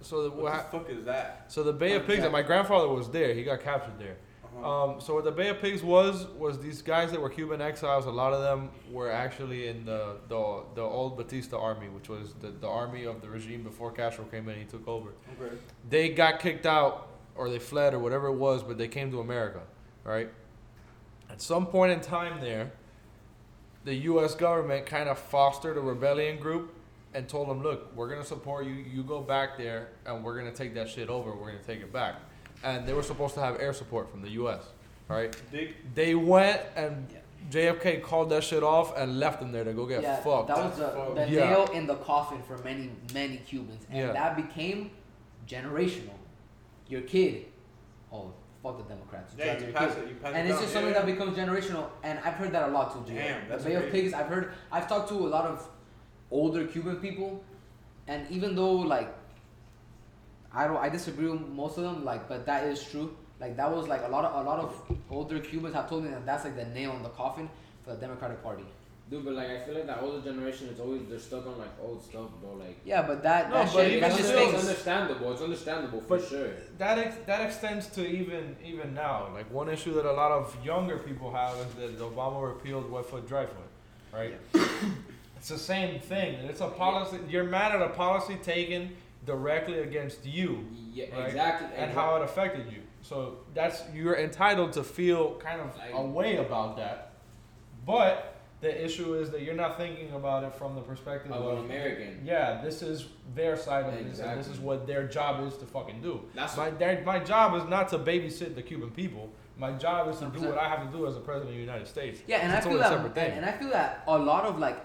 so 0.02 0.24
the, 0.24 0.30
What 0.30 0.38
what 0.44 0.52
the 0.52 0.58
hap- 0.58 0.72
fuck 0.72 0.90
is 0.90 1.06
that? 1.06 1.46
so 1.48 1.64
the 1.64 1.74
Bay 1.74 1.94
of 1.96 2.06
Pigs 2.06 2.24
and 2.24 2.32
my 2.32 2.44
grandfather 2.44 2.88
was 2.88 3.10
there. 3.10 3.34
He 3.34 3.44
got 3.44 3.62
captured 3.62 3.98
there. 4.00 4.16
Uh-huh. 4.58 4.84
Um, 4.94 5.02
so 5.02 5.14
what 5.16 5.24
the 5.24 5.32
Bay 5.32 5.50
of 5.50 5.60
Pigs 5.62 5.84
was 5.84 6.28
was 6.38 6.60
these 6.60 6.82
guys 6.82 7.12
that 7.12 7.22
were 7.22 7.30
Cuban 7.30 7.62
exiles. 7.62 8.06
A 8.06 8.12
lot 8.12 8.34
of 8.34 8.42
them 8.42 8.70
were 8.92 9.12
actually 9.12 9.68
in 9.68 9.86
the 9.86 10.18
the, 10.28 10.64
the 10.76 10.82
old 10.82 11.18
Batista 11.18 11.60
army, 11.60 11.90
which 11.90 12.10
was 12.10 12.34
the, 12.42 12.50
the 12.50 12.68
army 12.68 13.04
of 13.06 13.22
the 13.22 13.30
regime 13.30 13.64
before 13.64 13.92
Castro 13.92 14.26
came 14.26 14.44
in. 14.50 14.56
and 14.56 14.64
He 14.64 14.68
took 14.68 14.88
over. 14.88 15.12
okay. 15.40 15.56
They 15.90 16.10
got 16.10 16.40
kicked 16.40 16.66
out 16.66 17.10
or 17.36 17.50
they 17.50 17.60
fled 17.60 17.94
or 17.94 18.00
whatever 18.00 18.28
it 18.28 18.36
was, 18.36 18.64
but 18.64 18.78
they 18.78 18.88
came 18.88 19.12
to 19.12 19.20
America, 19.20 19.62
right? 20.04 20.30
At 21.30 21.40
some 21.42 21.68
point 21.68 21.92
in 21.92 22.00
time 22.00 22.42
there, 22.42 22.72
the 23.86 23.94
U.S. 23.94 24.34
government 24.34 24.86
kind 24.86 25.08
of 25.08 25.20
fostered 25.20 25.78
a 25.78 25.82
rebellion 25.82 26.40
group 26.40 26.74
and 27.14 27.28
told 27.30 27.48
them, 27.50 27.62
"Look, 27.64 27.96
we're 27.96 28.10
gonna 28.10 28.24
support 28.26 28.66
you. 28.66 28.74
You 28.74 29.04
go 29.04 29.22
back 29.22 29.58
there, 29.58 29.90
and 30.06 30.24
we're 30.24 30.38
gonna 30.38 30.52
take 30.52 30.74
that 30.74 30.90
shit 30.90 31.10
over. 31.10 31.36
We're 31.36 31.52
gonna 31.52 31.64
take 31.64 31.82
it 31.82 31.94
back." 31.94 32.16
And 32.64 32.88
they 32.88 32.94
were 32.94 33.04
supposed 33.04 33.34
to 33.36 33.42
have 33.42 33.60
air 33.60 33.74
support 33.74 34.10
from 34.10 34.22
the 34.22 34.30
U.S. 34.32 34.62
Right? 35.08 35.36
Dig. 35.52 35.76
They 35.96 36.16
went 36.16 36.62
and 36.76 37.08
JFK 37.52 38.02
called 38.02 38.30
that 38.32 38.44
shit 38.44 38.62
off 38.64 38.98
and 38.98 39.20
left 39.20 39.40
them 39.40 39.52
there 39.54 39.64
to 39.64 39.72
go 39.74 39.86
get 39.86 40.02
yeah, 40.02 40.18
fucked. 40.18 40.48
that 40.50 40.58
was 40.58 40.78
the, 40.78 41.14
the 41.16 41.30
Yeah. 41.32 41.50
nail 41.50 41.66
in 41.74 41.88
the 41.88 41.96
coffin 41.96 42.42
for 42.46 42.58
many, 42.60 42.92
many 43.14 43.38
Cubans. 43.38 43.86
And 43.90 43.98
Yeah. 44.00 44.12
that 44.12 44.36
became 44.36 44.92
generational. 45.48 46.16
Your 46.90 47.02
kid, 47.02 47.46
oh, 48.12 48.34
fuck 48.62 48.78
the 48.78 48.84
Democrats. 48.84 49.34
You 49.38 49.46
Yeah, 49.46 49.60
you 49.66 49.72
pass 49.72 49.96
kid. 49.96 50.04
it. 50.04 50.10
You 50.10 50.16
pass 50.16 50.34
And 50.34 50.48
it 50.48 50.52
it's 50.52 50.56
down. 50.56 50.62
just 50.64 50.74
something 50.74 50.94
yeah. 50.94 51.00
that 51.00 51.06
becomes 51.06 51.38
generational. 51.38 51.88
And 52.04 52.20
I've 52.20 52.34
heard 52.34 52.52
that 52.52 52.68
a 52.70 52.72
lot 52.72 52.92
too, 52.94 53.10
Jay. 53.14 53.20
Damn, 53.20 53.48
that's 53.48 53.64
the 53.64 53.70
Bay 53.70 53.76
of. 53.76 53.92
Pigs, 53.92 54.14
I've 54.14 54.28
heard, 54.28 54.52
I've 54.72 54.90
talked 54.90 55.08
to 55.10 55.16
a 55.16 55.30
lot 55.30 55.46
of 55.46 55.66
older 56.32 56.66
Cuban 56.68 56.98
people. 56.98 57.44
And 58.08 58.30
even 58.30 58.56
though, 58.56 58.72
like, 58.74 59.14
I 60.54 60.68
don't, 60.68 60.78
I 60.78 60.90
disagree 60.90 61.30
with 61.30 61.42
most 61.42 61.78
of 61.78 61.84
them, 61.84 62.04
like, 62.06 62.28
but 62.28 62.46
that 62.46 62.64
is 62.66 62.84
true. 62.84 63.16
Like, 63.40 63.56
that 63.58 63.72
was, 63.72 63.88
like, 63.88 64.02
a 64.04 64.08
lot 64.08 64.26
of, 64.26 64.46
a 64.46 64.50
lot 64.50 64.60
of 64.60 64.98
older 65.12 65.40
Cubans 65.40 65.76
have 65.76 65.88
told 65.90 66.04
me 66.04 66.10
that 66.10 66.26
that's, 66.26 66.44
like, 66.46 66.56
the 66.56 66.66
nail 66.66 66.94
in 66.96 67.04
the 67.04 67.10
coffin 67.10 67.50
for 67.84 67.92
the 67.94 67.98
Democratic 67.98 68.42
Party. 68.44 68.64
Dude, 69.10 69.24
but 69.24 69.36
like 69.36 69.48
I 69.50 69.60
feel 69.60 69.76
like 69.76 69.88
that 69.88 70.02
older 70.02 70.20
generation 70.22 70.68
is 70.68 70.82
always 70.82 71.02
they're 71.08 71.18
stuck 71.18 71.48
on 71.48 71.58
like 71.58 71.70
old 71.82 72.04
stuff, 72.04 72.28
bro. 72.42 72.56
Like 72.60 72.78
Yeah, 72.84 73.04
but 73.04 73.24
that, 73.24 73.50
No, 73.50 73.56
that 73.64 73.74
but 73.74 73.82
shit, 73.84 73.88
even 73.92 74.02
that 74.02 74.10
it's, 74.10 74.18
just 74.18 74.30
still- 74.32 74.50
it's 74.50 74.60
understandable. 74.68 75.32
It's 75.32 75.42
understandable 75.42 76.02
for 76.02 76.18
But- 76.18 76.28
sure. 76.28 76.50
that 76.78 77.00
ex- 77.00 77.16
that 77.26 77.40
extends 77.40 77.88
to 77.92 78.06
even 78.06 78.58
even 78.66 78.94
now. 78.94 79.30
Like 79.34 79.50
one 79.50 79.70
issue 79.70 79.94
that 79.94 80.04
a 80.06 80.12
lot 80.12 80.34
of 80.34 80.54
younger 80.62 80.98
people 80.98 81.32
have 81.32 81.56
is 81.56 81.74
that 81.76 82.00
Obama 82.00 82.46
repealed 82.54 82.92
wet 82.92 83.06
foot, 83.06 83.26
dry 83.26 83.46
foot, 83.46 83.70
right? 84.14 84.34
it's 85.38 85.48
the 85.48 85.58
same 85.58 86.02
thing. 86.02 86.34
It's 86.50 86.60
a 86.60 86.68
policy. 86.68 87.18
You're 87.30 87.46
mad 87.46 87.74
at 87.74 87.82
a 87.82 87.94
policy 87.94 88.36
taken 88.44 88.94
directly 89.26 89.80
against 89.80 90.26
you 90.26 90.66
Yeah, 90.94 91.06
Right. 91.16 91.28
exactly. 91.28 91.68
and 91.76 91.92
how 91.92 92.16
it 92.16 92.22
affected 92.24 92.72
you. 92.72 92.82
So 93.02 93.38
that's 93.54 93.84
you're 93.94 94.18
entitled 94.18 94.74
to 94.74 94.84
feel 94.84 95.36
kind 95.36 95.62
of 95.62 95.76
Like- 95.78 95.94
a 95.94 96.02
way 96.02 96.38
about 96.38 96.78
that. 96.78 97.12
But 97.86 98.34
the 98.60 98.84
issue 98.86 99.14
is 99.14 99.30
that 99.32 99.42
you're 99.42 99.54
not 99.56 99.78
thinking 99.78 100.12
about 100.14 100.44
it 100.44 100.54
from 100.54 100.76
the 100.76 100.82
perspective 100.82 101.32
of 101.32 101.46
of 101.46 101.60
an 101.60 101.66
American. 101.66 102.22
yeah, 102.26 102.60
this 102.62 102.82
is 102.82 103.08
their 103.36 103.56
side 103.56 103.86
of 103.86 103.94
this, 104.06 104.20
and 104.20 104.40
this 104.40 104.48
is 104.48 104.60
what 104.60 104.88
their 104.88 105.08
job 105.08 105.46
is 105.46 105.56
to 105.58 105.66
fucking 105.66 106.02
do. 106.02 106.22
That's 106.34 106.58
My 106.58 106.72
their, 106.72 107.02
my 107.06 107.20
job 107.20 107.56
is 107.56 107.70
not 107.70 107.88
to 107.90 108.00
babysit 108.00 108.56
the 108.56 108.64
Cuban 108.64 108.90
people. 108.92 109.30
My 109.58 109.72
job 109.74 110.08
is 110.10 110.18
to 110.20 110.26
do 110.26 110.40
100%. 110.40 110.50
what 110.50 110.58
I 110.58 110.70
have 110.70 110.90
to 110.92 110.98
do 110.98 111.06
as 111.08 111.16
a 111.16 111.20
president 111.20 111.50
of 111.52 111.56
the 111.56 111.62
United 111.62 111.88
States. 111.88 112.22
Yeah, 112.28 112.38
and 112.38 112.52
It's 112.52 112.66
I 112.66 112.70
feel 112.70 112.80
that, 112.80 112.94
and, 112.94 113.18
and 113.18 113.46
I 113.46 113.52
feel 113.54 113.70
that 113.70 114.04
a 114.08 114.18
lot 114.18 114.46
of 114.46 114.58
like 114.60 114.78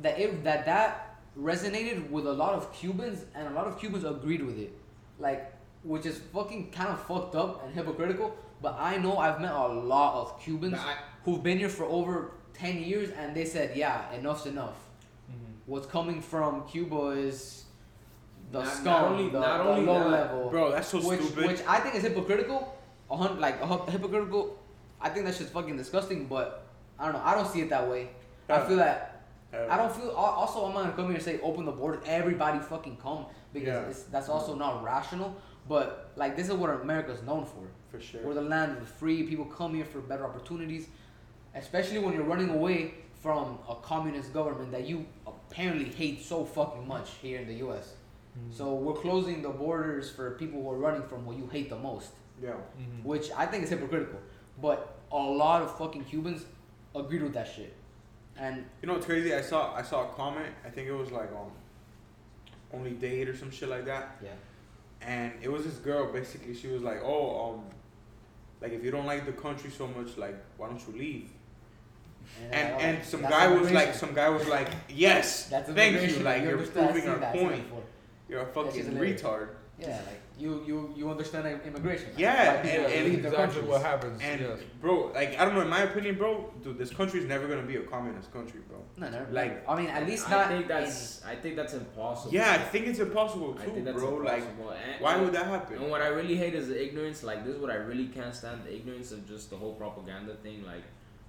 that 0.00 0.18
it, 0.18 0.42
that 0.44 0.64
that 0.66 1.05
resonated 1.38 2.10
with 2.10 2.26
a 2.26 2.32
lot 2.32 2.54
of 2.54 2.72
Cubans, 2.72 3.24
and 3.34 3.48
a 3.48 3.50
lot 3.50 3.66
of 3.66 3.78
Cubans 3.78 4.04
agreed 4.04 4.44
with 4.44 4.58
it, 4.58 4.72
like 5.18 5.52
which 5.84 6.06
is 6.06 6.18
fucking 6.32 6.70
kind 6.70 6.88
of 6.88 7.00
fucked 7.06 7.34
up 7.34 7.64
and 7.64 7.74
hypocritical. 7.74 8.34
But 8.62 8.76
I 8.78 8.96
know 8.96 9.18
I've 9.18 9.40
met 9.40 9.52
a 9.52 9.66
lot 9.68 10.14
of 10.20 10.40
Cubans 10.42 10.74
I- 10.74 10.96
who've 11.24 11.42
been 11.42 11.58
here 11.58 11.68
for 11.68 11.84
over 11.84 12.32
ten 12.54 12.78
years, 12.82 13.10
and 13.10 13.34
they 13.36 13.44
said, 13.44 13.76
"Yeah, 13.76 14.10
enough's 14.12 14.46
enough. 14.46 14.74
Mm-hmm. 15.30 15.52
What's 15.66 15.86
coming 15.86 16.20
from 16.22 16.66
Cuba 16.66 17.08
is 17.10 17.64
the 18.52 18.62
Not- 18.62 18.72
scum, 18.72 18.84
not 18.84 19.02
only- 19.12 19.28
the, 19.30 19.40
not 19.40 19.58
the 19.64 19.70
only 19.70 19.86
low 19.86 19.98
that, 20.00 20.10
level." 20.10 20.50
Bro, 20.50 20.70
that's 20.72 20.88
so 20.88 20.98
which, 21.06 21.20
stupid. 21.20 21.46
which 21.46 21.60
I 21.68 21.80
think 21.80 21.94
is 21.96 22.02
hypocritical. 22.02 22.74
A 23.10 23.16
hun- 23.16 23.38
like 23.38 23.60
a 23.60 23.66
hypocritical. 23.90 24.58
I 25.00 25.10
think 25.10 25.26
that 25.26 25.34
shit's 25.34 25.50
fucking 25.50 25.76
disgusting. 25.76 26.26
But 26.26 26.66
I 26.98 27.04
don't 27.04 27.12
know. 27.14 27.22
I 27.22 27.34
don't 27.34 27.46
see 27.46 27.60
it 27.60 27.68
that 27.70 27.88
way. 27.88 28.08
I 28.48 28.60
feel 28.66 28.78
that. 28.78 29.15
Uh, 29.54 29.66
I 29.70 29.76
don't 29.76 29.92
feel. 29.94 30.10
Also, 30.10 30.64
I'm 30.66 30.74
not 30.74 30.82
gonna 30.82 30.96
come 30.96 31.06
here 31.06 31.14
and 31.14 31.22
say 31.22 31.40
open 31.40 31.64
the 31.64 31.72
borders. 31.72 32.02
Everybody 32.06 32.58
fucking 32.58 32.96
come 32.96 33.26
because 33.52 33.66
Yeah. 33.68 33.88
it's, 33.90 34.02
that's 34.04 34.28
also 34.28 34.54
not 34.54 34.82
rational. 34.82 35.34
But 35.68 36.12
like 36.16 36.36
this 36.36 36.48
is 36.48 36.54
what 36.54 36.70
America's 36.70 37.22
known 37.22 37.44
for. 37.44 37.64
for 37.90 38.00
sure. 38.00 38.20
We're 38.22 38.34
the 38.34 38.42
land 38.42 38.72
of 38.72 38.80
the 38.80 38.86
free. 38.86 39.22
People 39.24 39.44
come 39.46 39.74
here 39.74 39.84
for 39.84 40.00
better 40.00 40.24
opportunities, 40.24 40.88
especially 41.54 41.98
when 41.98 42.12
you're 42.14 42.24
running 42.24 42.50
away 42.50 42.94
from 43.22 43.58
a 43.68 43.74
communist 43.76 44.32
government 44.32 44.70
that 44.72 44.86
you 44.86 45.06
apparently 45.26 45.86
hate 45.86 46.22
so 46.22 46.44
fucking 46.44 46.86
much 46.86 47.10
here 47.22 47.40
in 47.40 47.46
the 47.48 47.54
U.S. 47.66 47.94
So 48.50 48.74
we're 48.74 48.92
closing 48.94 49.40
the 49.40 49.48
borders 49.48 50.10
for 50.10 50.32
people 50.32 50.62
who 50.62 50.70
are 50.70 50.76
running 50.76 51.02
from 51.08 51.24
what 51.24 51.36
you 51.38 51.46
hate 51.46 51.70
the 51.70 51.78
most, 51.78 52.10
yeah. 52.42 52.50
Mm-hmm. 52.50 53.02
which 53.08 53.30
I 53.34 53.46
think 53.46 53.64
is 53.64 53.70
hypocritical. 53.70 54.20
But 54.60 54.98
a 55.10 55.16
lot 55.16 55.62
of 55.62 55.76
fucking 55.78 56.04
Cubans 56.04 56.44
agreed 56.94 57.22
with 57.22 57.32
that 57.32 57.48
shit, 57.48 57.72
and 58.38 58.64
You 58.80 58.86
know 58.88 58.94
what's 58.94 59.06
crazy? 59.06 59.34
I 59.34 59.40
saw 59.40 59.74
I 59.74 59.82
saw 59.82 60.10
a 60.10 60.14
comment. 60.14 60.52
I 60.64 60.70
think 60.70 60.88
it 60.88 60.92
was 60.92 61.10
like 61.10 61.30
um, 61.32 61.50
only 62.72 62.92
date 62.92 63.28
or 63.28 63.36
some 63.36 63.50
shit 63.50 63.68
like 63.68 63.84
that. 63.86 64.16
yeah, 64.22 64.30
And 65.02 65.32
it 65.42 65.50
was 65.50 65.64
this 65.64 65.76
girl. 65.76 66.12
Basically, 66.12 66.54
she 66.54 66.68
was 66.68 66.82
like, 66.82 67.00
"Oh, 67.02 67.54
um, 67.54 67.64
like 68.60 68.72
if 68.72 68.82
you 68.84 68.90
don't 68.90 69.06
like 69.06 69.26
the 69.26 69.32
country 69.32 69.70
so 69.70 69.86
much, 69.86 70.16
like 70.16 70.36
why 70.56 70.68
don't 70.68 70.82
you 70.86 70.98
leave?" 70.98 71.30
And 72.50 72.74
uh, 72.74 72.78
and 72.78 73.04
some 73.04 73.22
guy 73.22 73.46
was 73.48 73.70
like, 73.70 73.94
some 73.94 74.12
guy 74.12 74.28
was 74.28 74.46
like, 74.48 74.68
"Yes, 74.88 75.48
That's 75.48 75.70
thank 75.70 75.94
you. 76.10 76.18
Like 76.24 76.42
You 76.42 76.48
you're 76.50 76.58
proving 76.66 77.08
our 77.08 77.18
that, 77.18 77.34
I've 77.34 77.40
seen 77.40 77.48
point. 77.48 77.66
You're 78.28 78.40
a 78.42 78.46
fucking 78.46 78.72
just 78.74 78.90
retard." 78.90 79.48
Yeah, 79.78 80.00
like 80.06 80.20
you 80.38 80.62
you 80.66 80.92
you 80.96 81.10
understand 81.10 81.46
immigration. 81.64 82.08
Yeah, 82.16 82.56
why 82.56 82.62
people 82.62 82.84
and- 82.84 82.94
and 82.94 83.04
leave 83.06 83.24
exactly 83.24 83.62
what 83.62 83.80
happens. 83.82 84.20
And 84.22 84.40
yes. 84.40 84.58
bro, 84.82 85.10
like 85.14 85.38
I 85.38 85.44
don't 85.44 85.54
know. 85.54 85.62
In 85.62 85.68
my 85.68 85.82
opinion, 85.90 86.16
bro, 86.16 86.52
dude, 86.62 86.76
this 86.78 86.90
country 86.90 87.20
is 87.20 87.26
never 87.26 87.48
gonna 87.48 87.62
be 87.62 87.76
a 87.76 87.82
communist 87.82 88.32
country, 88.32 88.60
bro. 88.68 88.78
No, 88.98 89.08
never. 89.08 89.32
Like- 89.32 89.66
I 89.68 89.74
mean, 89.80 89.88
at 89.88 90.06
least 90.06 90.28
I 90.28 90.30
not. 90.32 90.48
think 90.48 90.62
in- 90.62 90.68
that's 90.68 91.24
I 91.24 91.36
think 91.36 91.56
that's 91.56 91.72
impossible. 91.74 92.34
Yeah, 92.34 92.52
I 92.52 92.58
think 92.58 92.86
it's 92.86 92.98
impossible 92.98 93.56
I 93.58 93.64
too, 93.64 93.70
think 93.72 93.84
that's 93.86 93.98
bro. 93.98 94.16
Like. 94.16 94.42
And- 94.42 95.00
why 95.00 95.14
and- 95.14 95.22
would 95.24 95.32
that 95.32 95.46
happen? 95.46 95.78
And 95.78 95.90
what 95.90 96.02
I 96.02 96.08
really 96.08 96.36
hate 96.36 96.54
is 96.54 96.68
the 96.68 96.78
ignorance. 96.86 97.22
Like 97.22 97.44
this 97.44 97.54
is 97.54 97.60
what 97.60 97.70
I 97.70 97.76
really 97.76 98.08
can't 98.08 98.34
stand: 98.34 98.64
the 98.64 98.74
ignorance 98.74 99.12
of 99.12 99.26
just 99.26 99.48
the 99.50 99.56
whole 99.56 99.74
propaganda 99.74 100.34
thing. 100.42 100.64
Like 100.66 100.84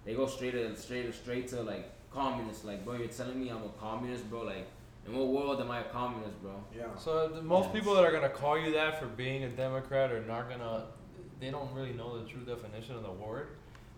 they 0.06 0.16
go 0.16 0.28
straight 0.28 0.52
to 0.52 0.76
straight 0.76 1.14
straight 1.14 1.48
to 1.50 1.62
like 1.62 1.86
communist. 2.12 2.66
Like 2.66 2.84
bro, 2.84 2.96
you're 2.96 3.08
telling 3.08 3.40
me 3.42 3.50
I'm 3.50 3.64
a 3.64 3.70
communist, 3.80 4.30
bro? 4.30 4.42
Like 4.42 4.68
In 5.08 5.16
what 5.16 5.28
world 5.28 5.62
am 5.62 5.72
I 5.72 5.80
a 5.82 5.84
communist, 5.86 6.42
bro? 6.42 6.52
Yeah. 6.76 6.96
So 6.98 7.30
the, 7.30 7.42
most 7.42 7.66
Yes. 7.68 7.76
people 7.76 7.96
that 7.96 8.04
are 8.04 8.12
gonna 8.12 8.30
call 8.30 8.60
you 8.60 8.74
that 8.74 9.00
for 9.00 9.06
being 9.06 9.44
a 9.44 9.50
Democrat 9.50 10.12
are 10.12 10.22
not 10.24 10.50
gonna. 10.50 10.86
They 11.40 11.50
don't 11.52 11.72
really 11.74 11.94
know 11.94 12.20
the 12.22 12.28
true 12.28 12.42
definition 12.42 12.96
of 12.96 13.04
the 13.04 13.12
word. 13.12 13.50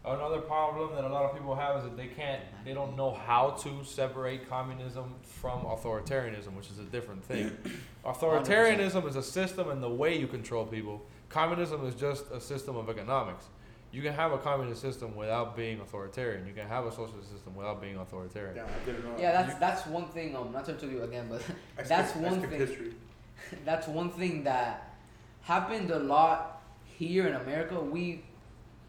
Another 0.05 0.39
problem 0.39 0.95
that 0.95 1.03
a 1.03 1.09
lot 1.09 1.25
of 1.25 1.33
people 1.33 1.55
have 1.55 1.77
is 1.77 1.83
that 1.83 1.97
they 1.97 2.07
can't. 2.07 2.41
They 2.63 2.73
don't 2.73 2.95
know 2.95 3.11
how 3.11 3.51
to 3.51 3.83
separate 3.83 4.49
communism 4.49 5.15
from 5.23 5.61
authoritarianism, 5.63 6.53
which 6.55 6.69
is 6.69 6.79
a 6.79 6.83
different 6.83 7.23
thing. 7.23 7.51
authoritarianism 8.05 9.07
is 9.07 9.15
a 9.15 9.23
system 9.23 9.69
and 9.69 9.81
the 9.83 9.89
way 9.89 10.17
you 10.17 10.27
control 10.27 10.65
people. 10.65 11.05
Communism 11.27 11.85
is 11.85 11.95
just 11.95 12.29
a 12.31 12.39
system 12.39 12.75
of 12.77 12.89
economics. 12.89 13.45
You 13.91 14.01
can 14.03 14.13
have 14.13 14.31
a 14.31 14.37
communist 14.37 14.81
system 14.81 15.15
without 15.15 15.55
being 15.55 15.79
authoritarian. 15.79 16.45
You 16.45 16.53
can 16.53 16.67
have 16.67 16.85
a 16.85 16.91
socialist 16.91 17.31
system 17.31 17.55
without 17.55 17.81
being 17.81 17.97
authoritarian. 17.97 18.55
Yeah, 18.55 18.65
I 18.65 18.85
didn't 18.85 19.03
know. 19.03 19.15
Yeah, 19.19 19.31
that's 19.31 19.59
that's 19.59 19.87
one 19.87 20.07
thing. 20.09 20.35
Um, 20.35 20.51
not 20.51 20.65
to 20.65 20.73
tell 20.73 20.89
you 20.89 21.01
again, 21.03 21.27
but 21.29 21.41
that's 21.87 22.11
skipped- 22.11 22.25
I 22.25 22.29
one 22.29 22.41
thing. 22.41 22.59
History. 22.59 22.93
that's 23.65 23.87
one 23.87 24.11
thing 24.11 24.43
that 24.43 24.95
happened 25.41 25.89
a 25.89 25.99
lot 25.99 26.61
here 26.85 27.27
in 27.27 27.35
America. 27.35 27.79
We 27.79 28.23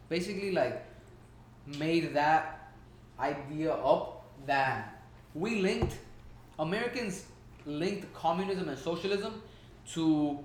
basically 0.07 0.51
like 0.51 0.85
made 1.65 2.13
that 2.13 2.73
idea 3.19 3.73
up 3.73 4.25
that 4.45 5.01
we 5.33 5.61
linked 5.61 5.95
Americans 6.59 7.25
linked 7.65 8.11
communism 8.13 8.69
and 8.69 8.77
socialism 8.77 9.41
to 9.93 10.39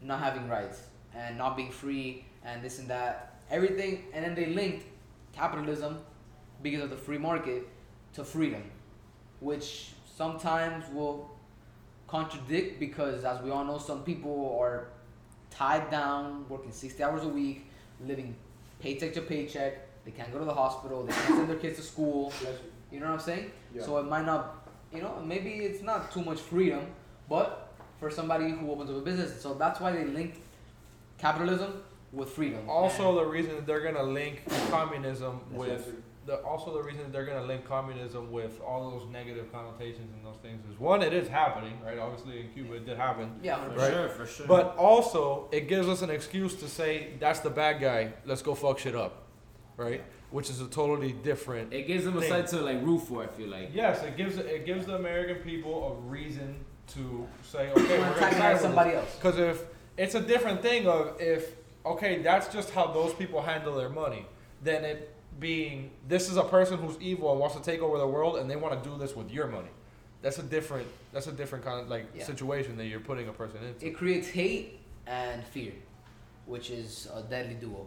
not 0.00 0.20
having 0.20 0.48
rights 0.48 0.82
and 1.14 1.38
not 1.38 1.56
being 1.56 1.70
free 1.70 2.24
and 2.44 2.62
this 2.62 2.78
and 2.78 2.88
that 2.88 3.40
everything 3.50 4.04
and 4.12 4.24
then 4.24 4.34
they 4.34 4.46
linked 4.46 4.86
capitalism 5.32 5.98
because 6.62 6.82
of 6.82 6.90
the 6.90 6.96
free 6.96 7.18
market 7.18 7.68
to 8.14 8.24
freedom 8.24 8.62
which 9.40 9.90
sometimes 10.16 10.84
will 10.92 11.30
contradict 12.06 12.78
because 12.78 13.24
as 13.24 13.40
we 13.42 13.50
all 13.50 13.64
know 13.64 13.78
some 13.78 14.02
people 14.02 14.56
are 14.60 14.88
tied 15.50 15.90
down 15.90 16.44
working 16.48 16.72
60 16.72 17.02
hours 17.02 17.24
a 17.24 17.28
week 17.28 17.66
living 18.06 18.34
paycheck 18.82 19.14
to 19.14 19.22
paycheck. 19.22 20.04
They 20.04 20.10
can't 20.10 20.32
go 20.32 20.40
to 20.40 20.44
the 20.44 20.54
hospital. 20.54 21.04
They 21.04 21.12
can't 21.12 21.36
send 21.36 21.48
their 21.48 21.56
kids 21.56 21.76
to 21.76 21.82
school. 21.82 22.32
You 22.90 23.00
know 23.00 23.06
what 23.06 23.14
i'm 23.14 23.20
saying? 23.20 23.50
Yeah. 23.74 23.84
so 23.84 23.96
it 23.98 24.06
might 24.06 24.26
not 24.26 24.68
you 24.92 25.00
know 25.00 25.22
maybe 25.24 25.50
it's 25.50 25.82
not 25.82 26.12
too 26.12 26.22
much 26.22 26.40
freedom 26.40 26.84
but 27.28 27.72
for 27.98 28.10
somebody 28.10 28.50
who 28.50 28.70
opens 28.70 28.90
up 28.90 28.96
a 28.96 29.00
business. 29.00 29.40
So 29.40 29.54
that's 29.54 29.80
why 29.80 29.92
they 29.92 30.04
linked 30.04 30.38
capitalism 31.18 31.82
with 32.12 32.30
freedom 32.30 32.68
Also, 32.68 33.08
And- 33.10 33.18
the 33.18 33.24
reason 33.24 33.56
that 33.56 33.66
they're 33.66 33.80
gonna 33.80 34.02
link 34.02 34.42
communism 34.70 35.40
with 35.52 35.94
the 36.24 36.36
also 36.44 36.72
the 36.72 36.82
reason 36.82 37.02
that 37.02 37.12
they're 37.12 37.24
gonna 37.24 37.44
link 37.44 37.64
communism 37.66 38.30
with 38.30 38.60
all 38.60 38.90
those 38.92 39.08
negative 39.10 39.50
connotations 39.52 40.08
and 40.14 40.24
those 40.24 40.36
things 40.40 40.60
is 40.72 40.78
one, 40.78 41.02
it 41.02 41.12
is 41.12 41.26
happening, 41.26 41.76
right? 41.84 41.98
Obviously, 41.98 42.40
in 42.40 42.48
Cuba, 42.50 42.74
it 42.74 42.86
did 42.86 42.96
happen. 42.96 43.40
yeah 43.42 43.56
For 43.64 43.70
Right. 43.76 43.92
sure, 43.92 44.08
for 44.08 44.26
sure. 44.26 44.46
But 44.46 44.76
also, 44.76 45.48
it 45.50 45.66
gives 45.66 45.88
us 45.88 46.00
an 46.02 46.10
excuse 46.10 46.54
to 46.60 46.68
say 46.68 47.14
that's 47.18 47.40
the 47.40 47.50
bad 47.50 47.80
guy. 47.80 48.12
Let's 48.24 48.40
go 48.42 48.54
fuck 48.54 48.78
shit 48.78 48.94
up, 48.94 49.22
right? 49.76 50.02
Which 50.30 50.48
is 50.48 50.60
a 50.60 50.68
totally 50.68 51.10
different. 51.12 51.72
it 51.72 51.88
gives 51.88 52.04
them 52.04 52.16
a 52.16 52.20
thing. 52.20 52.30
side 52.30 52.46
to 52.48 52.58
like 52.60 52.80
root 52.82 53.00
for. 53.00 53.24
I 53.24 53.26
feel 53.26 53.48
like. 53.48 53.70
Yes, 53.74 54.02
it 54.04 54.16
gives 54.16 54.36
it 54.36 54.64
gives 54.64 54.86
the 54.86 54.94
American 54.94 55.36
people 55.42 55.74
a 55.98 56.08
reason 56.08 56.64
to 56.94 57.26
say, 57.42 57.70
okay, 57.76 57.98
We're 57.98 58.08
we're 58.10 58.14
gonna 58.20 58.26
attacking 58.28 58.60
somebody 58.62 58.94
else 58.94 59.14
Because 59.16 59.38
if 59.38 59.64
it's 59.96 60.14
a 60.14 60.20
different 60.20 60.62
thing 60.62 60.86
of 60.86 61.20
if 61.20 61.56
okay, 61.84 62.22
that's 62.22 62.48
just 62.52 62.70
how 62.70 62.86
those 62.88 63.12
people 63.14 63.42
handle 63.42 63.74
their 63.74 63.88
money, 63.88 64.26
then 64.62 64.84
it 64.84 65.14
being 65.40 65.90
this 66.08 66.30
is 66.30 66.36
a 66.36 66.42
person 66.44 66.78
who's 66.78 66.96
evil 67.00 67.30
and 67.32 67.40
wants 67.40 67.56
to 67.56 67.62
take 67.62 67.80
over 67.80 67.96
the 67.98 68.06
world 68.06 68.36
and 68.36 68.50
they 68.50 68.56
want 68.56 68.82
to 68.82 68.88
do 68.88 68.96
this 68.98 69.16
with 69.16 69.30
your 69.30 69.46
money. 69.46 69.70
That's 70.20 70.38
a 70.38 70.42
different 70.42 70.86
that's 71.12 71.26
a 71.26 71.32
different 71.32 71.64
kind 71.64 71.80
of 71.80 71.88
like 71.88 72.06
Yeah. 72.14 72.24
situation 72.24 72.76
that 72.76 72.86
you're 72.86 73.00
putting 73.00 73.28
a 73.28 73.32
person 73.32 73.58
into. 73.64 73.86
it 73.86 73.94
creates 73.96 74.28
hate 74.28 74.78
and 75.06 75.42
fear, 75.44 75.72
which 76.46 76.70
is 76.70 77.08
a 77.14 77.22
deadly 77.22 77.54
duo. 77.54 77.86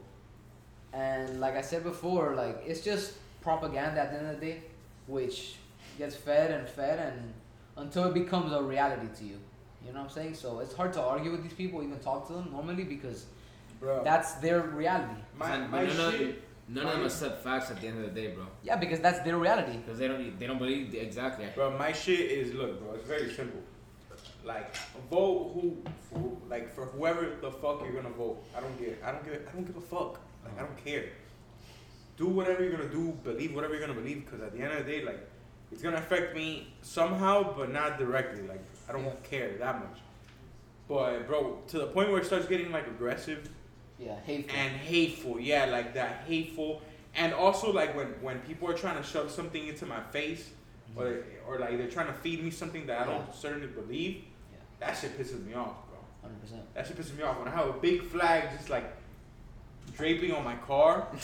And 0.93 1.39
like 1.39 1.55
I 1.55 1.61
said 1.61 1.83
before, 1.83 2.35
like 2.35 2.63
it's 2.65 2.81
just 2.81 3.13
propaganda 3.41 4.01
at 4.01 4.11
the 4.11 4.17
end 4.17 4.27
of 4.27 4.39
the 4.39 4.45
day, 4.45 4.63
which 5.07 5.55
gets 5.97 6.15
fed 6.15 6.51
and 6.51 6.67
fed 6.67 6.99
and 6.99 7.33
until 7.77 8.05
it 8.05 8.13
becomes 8.13 8.51
a 8.53 8.61
reality 8.61 9.07
to 9.19 9.23
you. 9.23 9.37
You 9.85 9.93
know 9.93 9.99
what 9.99 10.05
I'm 10.05 10.09
saying? 10.09 10.33
So 10.33 10.59
it's 10.59 10.73
hard 10.73 10.93
to 10.93 11.01
argue 11.01 11.31
with 11.31 11.43
these 11.43 11.53
people, 11.53 11.83
even 11.83 11.99
talk 11.99 12.25
to 12.27 12.33
them 12.33 12.49
normally 12.51 12.83
because 12.85 13.25
Bro. 13.79 14.03
that's 14.03 14.33
their 14.35 14.61
reality. 14.61 15.21
my, 15.37 15.57
my 15.67 15.85
but 15.85 15.97
none, 15.97 16.11
shit. 16.11 16.29
Of, 16.29 16.35
none 16.69 16.85
of 16.87 16.93
them 16.93 17.05
accept 17.05 17.43
facts 17.43 17.69
at 17.71 17.81
the 17.81 17.87
end 17.87 18.03
of 18.03 18.13
the 18.13 18.21
day, 18.21 18.27
bro. 18.33 18.45
Yeah, 18.63 18.75
because 18.77 18.99
that's 18.99 19.19
their 19.19 19.37
reality. 19.37 19.77
Because 19.77 19.99
they 19.99 20.07
don't 20.07 20.39
they 20.39 20.47
don't 20.47 20.57
believe 20.59 20.91
the, 20.91 20.99
exactly. 20.99 21.45
Bro, 21.55 21.77
my 21.77 21.91
shit 21.91 22.19
is 22.19 22.53
look, 22.53 22.79
bro. 22.81 22.93
It's 22.95 23.07
very 23.07 23.31
simple. 23.33 23.61
Like, 24.43 24.75
vote 25.09 25.51
who, 25.55 25.77
for, 26.09 26.37
like 26.49 26.71
for 26.73 26.85
whoever 26.85 27.35
the 27.41 27.51
fuck 27.51 27.81
you're 27.81 27.93
gonna 27.99 28.13
vote. 28.13 28.43
I 28.55 28.59
don't 28.59 28.77
get. 28.79 29.01
I 29.03 29.11
don't 29.11 29.25
give. 29.25 29.41
I 29.49 29.51
don't 29.51 29.65
give 29.65 29.77
a 29.77 29.81
fuck. 29.81 30.19
Like, 30.43 30.59
I 30.59 30.61
don't 30.61 30.85
care. 30.85 31.05
Do 32.17 32.27
whatever 32.27 32.63
you're 32.63 32.71
gonna 32.71 32.89
do. 32.89 33.17
Believe 33.23 33.55
whatever 33.55 33.73
you're 33.73 33.85
gonna 33.85 33.99
believe. 33.99 34.23
Because 34.25 34.41
at 34.41 34.53
the 34.53 34.61
end 34.61 34.71
of 34.73 34.85
the 34.85 34.91
day, 34.91 35.03
like, 35.03 35.27
it's 35.71 35.81
gonna 35.81 35.97
affect 35.97 36.35
me 36.35 36.73
somehow, 36.83 37.55
but 37.57 37.71
not 37.71 37.97
directly. 37.97 38.47
Like, 38.47 38.63
I 38.87 38.91
don't 38.93 39.03
Yeah. 39.03 39.13
care 39.23 39.57
that 39.57 39.79
much. 39.79 39.99
But 40.87 41.25
bro, 41.27 41.61
to 41.69 41.79
the 41.79 41.87
point 41.87 42.11
where 42.11 42.21
it 42.21 42.25
starts 42.27 42.45
getting 42.47 42.71
like 42.71 42.85
aggressive 42.85 43.49
Yeah, 43.99 44.15
hateful. 44.25 44.55
and 44.57 44.71
hateful. 44.75 45.39
Yeah, 45.39 45.65
like 45.65 45.93
that 45.93 46.23
hateful. 46.27 46.81
And 47.15 47.33
also 47.33 47.71
like 47.71 47.95
when 47.95 48.07
when 48.21 48.39
people 48.39 48.69
are 48.69 48.73
trying 48.77 48.97
to 48.97 49.03
shove 49.03 49.31
something 49.31 49.67
into 49.67 49.85
my 49.85 50.01
face, 50.11 50.49
mm-hmm. 50.91 50.99
or 51.01 51.23
or 51.47 51.59
like 51.59 51.77
they're 51.77 51.87
trying 51.87 52.07
to 52.07 52.13
feed 52.13 52.43
me 52.43 52.51
something 52.51 52.85
that 52.87 53.01
I 53.01 53.05
don't 53.05 53.33
certainly 53.33 53.67
believe. 53.67 54.15
Yeah. 54.51 54.57
That 54.87 54.97
shit 54.97 55.17
pisses 55.17 55.45
me 55.45 55.53
off, 55.53 55.87
bro. 55.87 55.97
Hundred 56.21 56.41
percent 56.41 56.61
That 56.73 56.85
shit 56.87 56.97
pisses 56.97 57.15
me 57.17 57.23
off 57.23 57.39
when 57.39 57.47
I 57.47 57.51
have 57.51 57.67
a 57.67 57.73
big 57.73 58.03
flag 58.03 58.49
just 58.57 58.69
like 58.69 58.85
draping 59.95 60.31
on 60.33 60.43
my 60.43 60.55
car. 60.55 61.07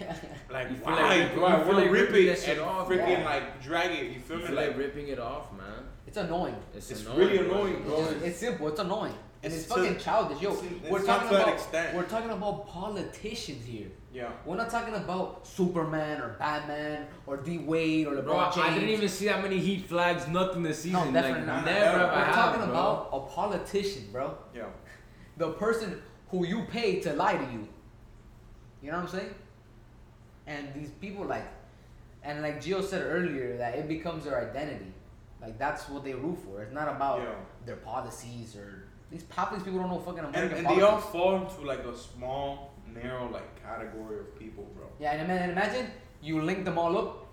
yeah. 0.00 0.14
Like 0.50 0.70
You 0.70 0.76
feel 0.76 0.86
why, 0.86 1.16
like- 1.18 1.34
bro? 1.34 1.46
you 1.48 1.54
I 1.54 1.56
want 1.58 1.68
to 1.68 1.76
like 1.76 1.90
rip 1.90 2.10
ripping 2.10 2.26
it 2.28 2.48
and 2.48 2.60
off, 2.60 2.88
freaking 2.88 3.18
yeah. 3.20 3.24
like 3.24 3.62
drag 3.62 3.90
it. 3.92 4.12
You 4.12 4.20
feel 4.20 4.36
You 4.36 4.42
me? 4.42 4.48
feel 4.48 4.56
Like 4.56 4.68
like 4.68 4.78
ripping 4.78 5.08
it 5.08 5.18
off, 5.18 5.52
man. 5.52 5.84
It's 6.06 6.16
annoying. 6.16 6.56
It's, 6.74 6.90
It's 6.90 7.02
annoying, 7.02 7.18
really 7.18 7.38
bro. 7.38 7.46
annoying, 7.64 7.82
bro. 7.82 8.04
It's, 8.10 8.22
it's 8.24 8.38
simple. 8.38 8.68
It's 8.68 8.80
annoying, 8.80 9.14
and 9.42 9.52
it's, 9.52 9.62
It's 9.64 9.72
to- 9.72 9.80
fucking 9.80 9.98
childish. 9.98 10.40
Yo, 10.42 10.52
it's- 10.52 10.64
it's 10.82 10.90
we're 10.90 11.02
talking 11.04 11.28
to 11.28 11.36
about 11.42 11.54
extent. 11.54 11.96
we're 11.96 12.02
talking 12.04 12.30
about 12.30 12.66
politicians 12.66 13.64
here. 13.64 13.88
yeah. 14.12 14.30
We're 14.44 14.56
not 14.56 14.68
talking 14.70 14.94
about 14.94 15.46
Superman 15.46 16.20
or 16.20 16.30
Batman 16.38 17.06
or 17.26 17.36
D 17.36 17.58
Wade 17.58 18.06
or 18.08 18.14
LeBron 18.16 18.24
Bro, 18.24 18.50
James. 18.54 18.66
I 18.66 18.74
didn't 18.74 18.88
even 18.90 19.08
see 19.08 19.26
that 19.26 19.42
many 19.42 19.58
Heat 19.58 19.86
flags, 19.86 20.26
nothing 20.28 20.62
this 20.64 20.82
season. 20.82 20.92
No, 21.06 21.12
definitely 21.12 21.46
like, 21.46 21.46
not. 21.46 21.64
Never 21.64 21.84
have 21.84 21.94
We're 22.10 22.16
We're 22.16 22.24
have, 22.24 22.34
talking 22.34 22.60
bro. 22.62 22.70
about 22.70 23.08
a 23.12 23.20
politician, 23.34 24.08
bro. 24.10 24.36
Yeah. 24.54 24.64
The 25.36 25.50
person 25.52 26.02
who 26.30 26.44
you 26.44 26.64
pay 26.64 26.98
to 27.00 27.12
lie 27.14 27.36
to 27.36 27.44
you. 27.52 27.68
You 28.82 28.90
know 28.90 28.96
what 28.98 29.04
I'm 29.04 29.08
saying? 29.20 29.34
And 30.46 30.68
these 30.74 30.90
people 30.90 31.24
like, 31.24 31.46
and 32.24 32.42
like 32.42 32.60
Gio 32.62 32.82
said 32.82 33.02
earlier, 33.02 33.56
that 33.58 33.74
it 33.76 33.86
becomes 33.88 34.24
their 34.24 34.50
identity. 34.50 34.92
Like 35.40 35.58
that's 35.58 35.88
what 35.88 36.02
they 36.04 36.14
root 36.14 36.38
for. 36.44 36.62
It's 36.62 36.74
not 36.74 36.88
about 36.88 37.20
Yeah. 37.20 37.34
their 37.66 37.76
policies 37.76 38.56
or 38.56 38.87
these 39.10 39.24
half 39.34 39.52
these 39.52 39.62
people 39.62 39.78
don't 39.80 39.90
know 39.90 39.98
fucking 39.98 40.18
And, 40.24 40.34
American 40.34 40.58
and 40.58 40.66
they 40.76 40.82
all 40.82 40.98
fall 40.98 41.36
into 41.36 41.60
like 41.62 41.80
a 41.80 41.96
small, 41.96 42.74
narrow 42.92 43.28
like 43.30 43.62
category 43.62 44.18
of 44.20 44.38
people, 44.38 44.64
bro. 44.76 44.86
Yeah, 45.00 45.12
and 45.12 45.22
ima- 45.22 45.40
and 45.40 45.52
imagine 45.52 45.90
you 46.20 46.42
link 46.42 46.64
them 46.64 46.78
all 46.78 46.96
up, 46.98 47.26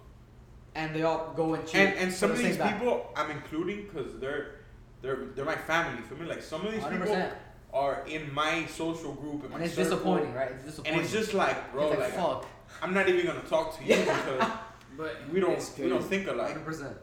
and 0.76 0.96
they 0.96 1.04
all 1.04 1.34
go 1.36 1.54
and 1.56 1.68
cheer. 1.68 1.88
And 1.88 1.98
and 2.00 2.14
some 2.14 2.30
the 2.30 2.36
of 2.36 2.40
same 2.42 2.48
these 2.50 2.58
guy. 2.58 2.72
people 2.74 3.10
I'm 3.16 3.32
including 3.32 3.84
because 3.84 4.20
they're 4.20 4.56
they're 5.02 5.26
they're 5.36 5.46
my 5.46 5.56
family. 5.56 6.02
For 6.04 6.16
me, 6.16 6.26
like 6.28 6.42
some 6.42 6.66
of 6.66 6.72
these 6.72 6.82
100%. 6.84 7.00
people 7.02 7.28
are 7.74 8.04
in 8.08 8.34
my 8.34 8.66
social 8.68 9.14
group 9.14 9.44
and, 9.44 9.52
and 9.52 9.60
my 9.60 9.66
it's 9.66 9.76
circle, 9.76 9.92
disappointing, 9.92 10.34
right? 10.34 10.52
It's 10.52 10.64
disappointing. 10.64 10.94
And 10.94 11.02
it's 11.04 11.12
just 11.12 11.34
like, 11.34 11.74
bro, 11.74 11.92
It's 11.92 12.00
like, 12.00 12.14
fuck, 12.14 12.46
I'm 12.82 12.94
not 12.94 13.10
even 13.10 13.26
gonna 13.26 13.42
talk 13.42 13.78
to 13.78 13.84
you 13.84 13.96
because 13.98 14.48
But 14.98 15.18
we 15.30 15.42
don't 15.42 15.52
it's 15.52 15.78
we 15.78 15.90
don't 15.90 16.00
crazy. 16.00 16.10
think 16.24 16.28
alike. 16.30 16.48
hundred 16.48 16.64
percent. 16.66 16.96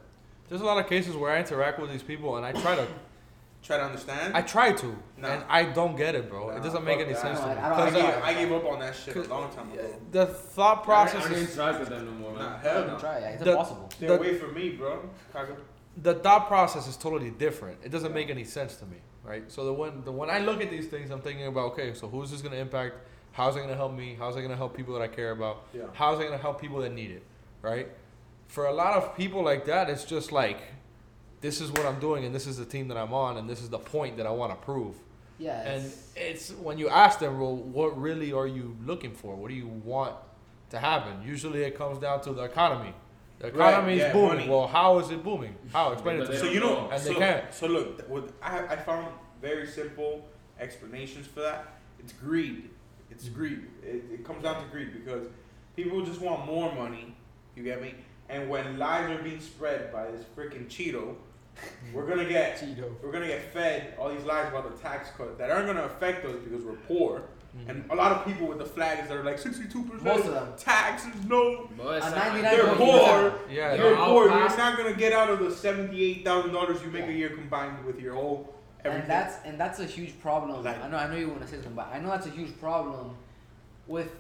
There's 0.49 0.63
a 0.63 0.65
lot 0.65 0.79
of 0.83 0.87
cases 0.89 1.15
where 1.15 1.31
I 1.31 1.41
interact 1.41 1.79
with 1.79 1.91
these 1.91 2.03
people 2.03 2.37
and 2.39 2.47
I 2.47 2.53
try 2.53 2.75
to 2.75 2.87
Try 3.63 3.77
to 3.77 3.85
understand. 3.85 4.37
I 4.37 4.43
try 4.43 4.73
to 4.73 4.97
Nah. 5.17 5.29
and 5.29 5.45
I 5.49 5.65
don't 5.65 5.95
get 5.97 6.17
it, 6.17 6.29
bro. 6.29 6.51
Nah, 6.51 6.57
it 6.57 6.63
doesn't 6.65 6.85
make 6.85 6.99
any 6.99 7.13
that. 7.13 7.23
sense 7.23 7.39
No, 7.41 7.47
to 7.49 7.55
me. 7.55 7.61
I 7.61 7.91
don't- 7.91 7.95
gave, 7.95 8.23
I 8.25 8.35
gave 8.35 8.53
up 8.53 8.65
on 8.67 8.81
that 8.81 8.95
shit 8.97 9.15
a 9.17 9.23
long 9.23 9.53
time 9.55 9.71
ago. 9.73 9.89
the 10.11 10.27
thought 10.27 10.73
I 10.73 10.75
don't, 10.75 10.85
process 10.85 11.25
I 11.27 11.29
don't 11.29 11.39
is 11.39 11.51
interact 11.57 11.81
with 11.81 11.89
them 11.91 12.05
no 12.07 12.11
more, 12.13 12.33
man. 12.33 12.43
Nah, 12.43 12.59
Hell 12.59 12.73
hell 12.73 12.87
no. 12.89 12.93
no. 12.95 12.99
Try 12.99 13.19
it. 13.19 13.35
It's 13.35 13.45
The- 13.45 13.51
impossible. 13.53 13.91
Stay 13.95 14.07
the- 14.09 14.15
away 14.19 14.35
from 14.39 14.55
me, 14.55 14.71
bro. 14.71 15.09
The 16.03 16.15
thought 16.15 16.49
process 16.49 16.89
is 16.89 16.97
totally 16.97 17.31
different. 17.31 17.79
It 17.85 17.91
doesn't 17.91 18.13
make 18.15 18.31
any 18.31 18.45
sense 18.45 18.77
to 18.77 18.87
me, 18.87 18.97
right? 19.23 19.45
So 19.53 19.65
the 19.65 19.73
when 19.73 20.03
the 20.05 20.11
when 20.11 20.29
I 20.31 20.39
look 20.41 20.61
at 20.63 20.71
these 20.71 20.89
things, 20.89 21.11
I'm 21.11 21.21
thinking 21.21 21.47
about 21.47 21.73
okay, 21.73 21.93
so 21.95 22.09
who's 22.09 22.31
this 22.31 22.41
going 22.43 22.53
to 22.53 22.59
impact? 22.59 22.97
How's 23.33 23.55
it 23.57 23.61
going 23.61 23.71
to 23.71 23.77
help 23.77 23.93
me? 23.93 24.17
How's 24.19 24.35
it 24.37 24.41
going 24.41 24.51
to 24.51 24.57
help 24.57 24.75
people 24.77 24.93
that 24.95 25.03
I 25.03 25.09
care 25.09 25.31
about? 25.31 25.65
Yeah. 25.73 25.83
How's 25.93 26.19
it 26.19 26.25
going 26.25 26.37
to 26.37 26.43
help 26.43 26.61
people 26.61 26.81
that 26.81 26.93
need 26.93 27.11
it, 27.13 27.23
right? 27.63 27.89
For 28.49 28.67
a 28.67 28.73
lot 28.73 28.95
of 28.97 29.17
people 29.17 29.43
like 29.43 29.67
that, 29.67 29.89
it's 29.89 30.05
just 30.05 30.33
like 30.33 30.59
this 31.43 31.61
is 31.61 31.71
what 31.71 31.85
I'm 31.85 32.01
doing 32.01 32.25
and 32.25 32.35
this 32.35 32.47
is 32.47 32.57
the 32.57 32.65
team 32.65 32.89
that 32.89 32.97
I'm 32.97 33.13
on 33.13 33.37
and 33.37 33.49
this 33.51 33.61
is 33.61 33.69
the 33.69 33.79
point 33.79 34.17
that 34.17 34.27
I 34.27 34.31
want 34.31 34.51
to 34.59 34.65
prove. 34.65 34.95
Yeah. 35.39 35.61
And 35.61 35.85
it's- 35.85 36.13
it's 36.17 36.51
when 36.53 36.79
you 36.79 36.89
ask 36.89 37.19
them, 37.19 37.39
well, 37.41 37.55
what 37.57 38.01
really 38.01 38.33
are 38.33 38.47
you 38.47 38.77
looking 38.85 39.13
for? 39.13 39.35
What 39.37 39.49
do 39.49 39.55
you 39.55 39.67
want 39.67 40.15
to 40.71 40.79
happen? 40.79 41.23
Usually 41.27 41.63
it 41.65 41.77
comes 41.77 41.99
down 41.99 42.23
to 42.23 42.33
the 42.33 42.45
economy. 42.45 42.95
The 43.41 43.51
Right, 43.53 43.71
economy 43.71 43.95
is 43.95 43.99
yeah, 44.01 44.13
booming. 44.13 44.29
money. 44.37 44.49
Well, 44.49 44.69
how 44.69 44.99
is 45.01 45.11
it 45.11 45.23
booming? 45.25 45.57
How? 45.73 45.93
Explain 45.93 46.17
it 46.21 46.27
to 46.27 46.27
they 46.29 46.33
me. 46.35 46.39
So 46.39 46.45
you 46.47 46.61
know, 46.61 46.89
And 46.93 47.03
they 47.03 47.13
so, 47.13 47.19
can't. 47.19 47.53
so 47.53 47.67
look, 47.67 47.99
th- 47.99 48.09
with 48.09 48.33
I, 48.41 48.59
I 48.75 48.77
found 48.77 49.09
very 49.41 49.67
simple 49.67 50.25
explanations 50.61 51.27
for 51.27 51.41
that. 51.41 51.67
It's 51.99 52.13
greed. 52.13 52.71
It's 53.11 53.25
mm-hmm. 53.25 53.35
greed. 53.35 53.67
It, 53.83 54.05
it 54.13 54.25
comes 54.25 54.45
down 54.45 54.63
to 54.63 54.69
greed 54.71 54.93
because 54.93 55.27
people 55.75 56.03
just 56.03 56.21
want 56.21 56.47
more 56.47 56.73
money. 56.73 57.17
You 57.57 57.65
get 57.65 57.83
me? 57.83 57.95
And 58.29 58.49
when 58.49 58.79
lies 58.79 59.11
are 59.11 59.23
being 59.23 59.41
spread 59.41 59.93
by 59.93 60.11
this 60.13 60.25
freaking 60.37 60.67
Cheeto, 60.69 61.17
we're 61.93 62.07
gonna 62.07 62.25
get 62.29 62.59
Cheeto. 62.59 62.91
we're 63.03 63.13
gonna 63.13 63.27
get 63.27 63.53
fed 63.53 63.95
all 63.99 64.09
these 64.11 64.25
lies 64.25 64.49
about 64.49 64.75
the 64.75 64.83
tax 64.83 65.11
cut 65.17 65.39
that 65.39 65.51
aren't 65.51 65.67
gonna 65.67 65.85
affect 65.85 66.25
us 66.25 66.37
because 66.45 66.65
we're 66.65 66.75
poor. 66.89 67.23
Mm-hmm. 67.57 67.69
And 67.71 67.91
a 67.91 67.95
lot 67.95 68.13
of 68.13 68.25
people 68.25 68.47
with 68.47 68.57
the 68.59 68.65
flags 68.65 69.09
that 69.09 69.17
are 69.17 69.23
like 69.23 69.37
62% 69.39 70.03
Most 70.03 70.25
of 70.27 70.33
them. 70.33 70.55
taxes, 70.57 71.13
no. 71.27 71.69
But 71.77 71.99
it's 71.99 72.07
A 72.07 72.11
not- 72.11 72.19
99 72.29 72.43
They're 72.57 72.75
poor. 72.77 73.35
Yeah, 73.51 73.75
You're 73.75 73.91
no, 73.95 74.07
poor. 74.07 74.31
I'll 74.31 74.39
You're 74.49 74.57
not 74.57 74.79
gonna 74.79 74.95
get 74.95 75.13
out 75.13 75.29
of 75.29 75.39
the 75.41 75.51
seventy-eight 75.55 76.25
thousand 76.25 76.53
dollars 76.55 76.83
you 76.83 76.91
make 76.91 77.05
a 77.07 77.13
year 77.13 77.29
combined 77.31 77.85
with 77.85 78.01
your 78.01 78.15
whole 78.15 78.55
everything. 78.85 79.03
And 79.03 79.11
that's 79.11 79.37
and 79.45 79.61
that's 79.61 79.81
a 79.81 79.85
huge 79.85 80.19
problem. 80.21 80.65
Like- 80.65 80.83
I 80.83 80.89
know 80.89 80.97
I 80.97 81.09
know 81.09 81.17
you 81.17 81.29
want 81.29 81.43
to 81.43 81.47
say 81.47 81.57
something, 81.57 81.75
but 81.75 81.89
I 81.93 81.99
know 81.99 82.09
that's 82.09 82.27
a 82.27 82.31
huge 82.31 82.59
problem 82.59 83.17
with. 83.87 84.11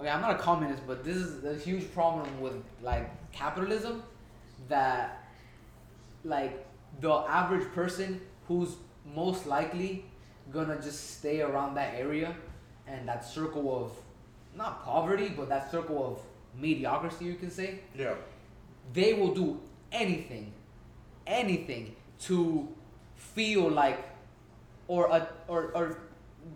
Okay, 0.00 0.08
I'm 0.10 0.20
not 0.20 0.32
a 0.32 0.38
communist, 0.38 0.86
but 0.86 1.02
this 1.02 1.16
is 1.16 1.42
a 1.44 1.56
huge 1.58 1.92
problem 1.94 2.40
with 2.40 2.54
like 2.82 3.10
capitalism, 3.32 4.02
that 4.68 5.15
like 6.26 6.66
the 7.00 7.12
average 7.12 7.72
person 7.72 8.20
who's 8.48 8.76
most 9.14 9.46
likely 9.46 10.04
gonna 10.52 10.80
just 10.80 11.18
stay 11.18 11.40
around 11.40 11.74
that 11.74 11.94
area 11.94 12.34
and 12.86 13.08
that 13.08 13.24
circle 13.24 13.84
of 13.84 13.92
not 14.56 14.84
poverty, 14.84 15.32
but 15.36 15.48
that 15.48 15.70
circle 15.70 16.06
of 16.06 16.60
mediocrity, 16.60 17.26
you 17.26 17.34
can 17.34 17.50
say 17.50 17.80
yeah. 17.96 18.14
they 18.92 19.14
will 19.14 19.34
do 19.34 19.60
anything, 19.92 20.52
anything 21.26 21.94
to 22.20 22.68
feel 23.16 23.68
like, 23.68 23.98
or 24.88 25.08
a, 25.08 25.28
or 25.48 25.72
or 25.74 25.98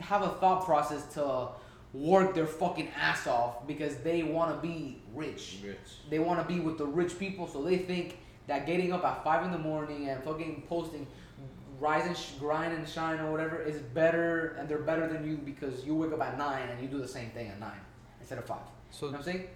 have 0.01 0.23
a 0.23 0.29
thought 0.29 0.65
process 0.65 1.03
to 1.15 1.49
work 1.93 2.35
their 2.35 2.47
fucking 2.47 2.89
ass 2.97 3.27
off 3.27 3.67
because 3.67 3.97
they 3.97 4.23
want 4.23 4.55
to 4.55 4.67
be 4.67 5.03
rich. 5.15 5.59
Rich. 5.65 5.79
They 6.09 6.21
want 6.21 6.41
to 6.41 6.55
be 6.55 6.61
with 6.61 6.79
the 6.79 6.87
rich 6.87 7.19
people, 7.19 7.49
so 7.49 7.63
they 7.63 7.79
think 7.79 8.19
that 8.51 8.67
getting 8.67 8.93
up 8.93 9.05
at 9.05 9.23
five 9.23 9.45
in 9.45 9.53
the 9.53 9.59
morning 9.59 10.09
and 10.09 10.23
fucking 10.25 10.65
posting 10.69 11.07
rise 11.79 12.05
and 12.05 12.17
sh- 12.17 12.33
grind 12.41 12.75
and 12.75 12.87
shine 12.87 13.21
or 13.21 13.31
whatever 13.31 13.63
is 13.63 13.79
better, 13.79 14.57
and 14.59 14.69
they're 14.69 14.79
better 14.79 15.07
than 15.07 15.25
you 15.25 15.37
because 15.37 15.85
you 15.85 15.95
wake 15.95 16.13
up 16.13 16.21
at 16.21 16.37
nine 16.37 16.69
and 16.69 16.83
you 16.83 16.89
do 16.89 16.99
the 16.99 17.07
same 17.09 17.31
thing 17.31 17.47
at 17.47 17.61
nine 17.61 17.81
instead 18.21 18.39
of 18.39 18.45
five. 18.45 18.59
So 18.91 19.07
You 19.07 19.13
know 19.13 19.19
what 19.19 19.27
I'm 19.29 19.33
saying? 19.33 19.49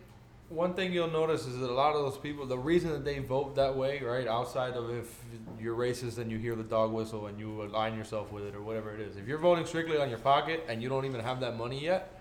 one 0.49 0.75
thing 0.75 0.93
you'll 0.93 1.11
notice 1.11 1.45
is 1.47 1.59
that 1.59 1.69
a 1.69 1.75
lot 1.75 1.97
of 1.97 2.03
those 2.03 2.19
people, 2.19 2.47
the 2.47 2.57
reason 2.57 2.91
that 2.93 3.05
they 3.05 3.19
vote 3.19 3.57
that 3.57 3.75
way, 3.75 4.01
right, 4.01 4.29
outside 4.29 4.75
of 4.75 4.89
if 4.97 5.13
you're 5.59 5.77
racist 5.77 6.19
and 6.19 6.31
you 6.31 6.39
hear 6.39 6.55
the 6.55 6.63
dog 6.63 6.93
whistle 6.93 7.27
and 7.27 7.41
you 7.41 7.63
align 7.63 7.97
yourself 7.97 8.31
with 8.31 8.45
it 8.45 8.55
or 8.55 8.63
whatever 8.63 8.95
it 8.95 9.01
is, 9.01 9.17
if 9.17 9.27
you're 9.27 9.39
voting 9.39 9.67
strictly 9.67 9.99
on 9.99 10.09
your 10.09 10.21
pocket 10.21 10.65
and 10.69 10.81
you 10.81 10.89
don't 10.89 11.05
even 11.05 11.21
have 11.21 11.41
that 11.41 11.57
money 11.57 11.83
yet, 11.83 12.21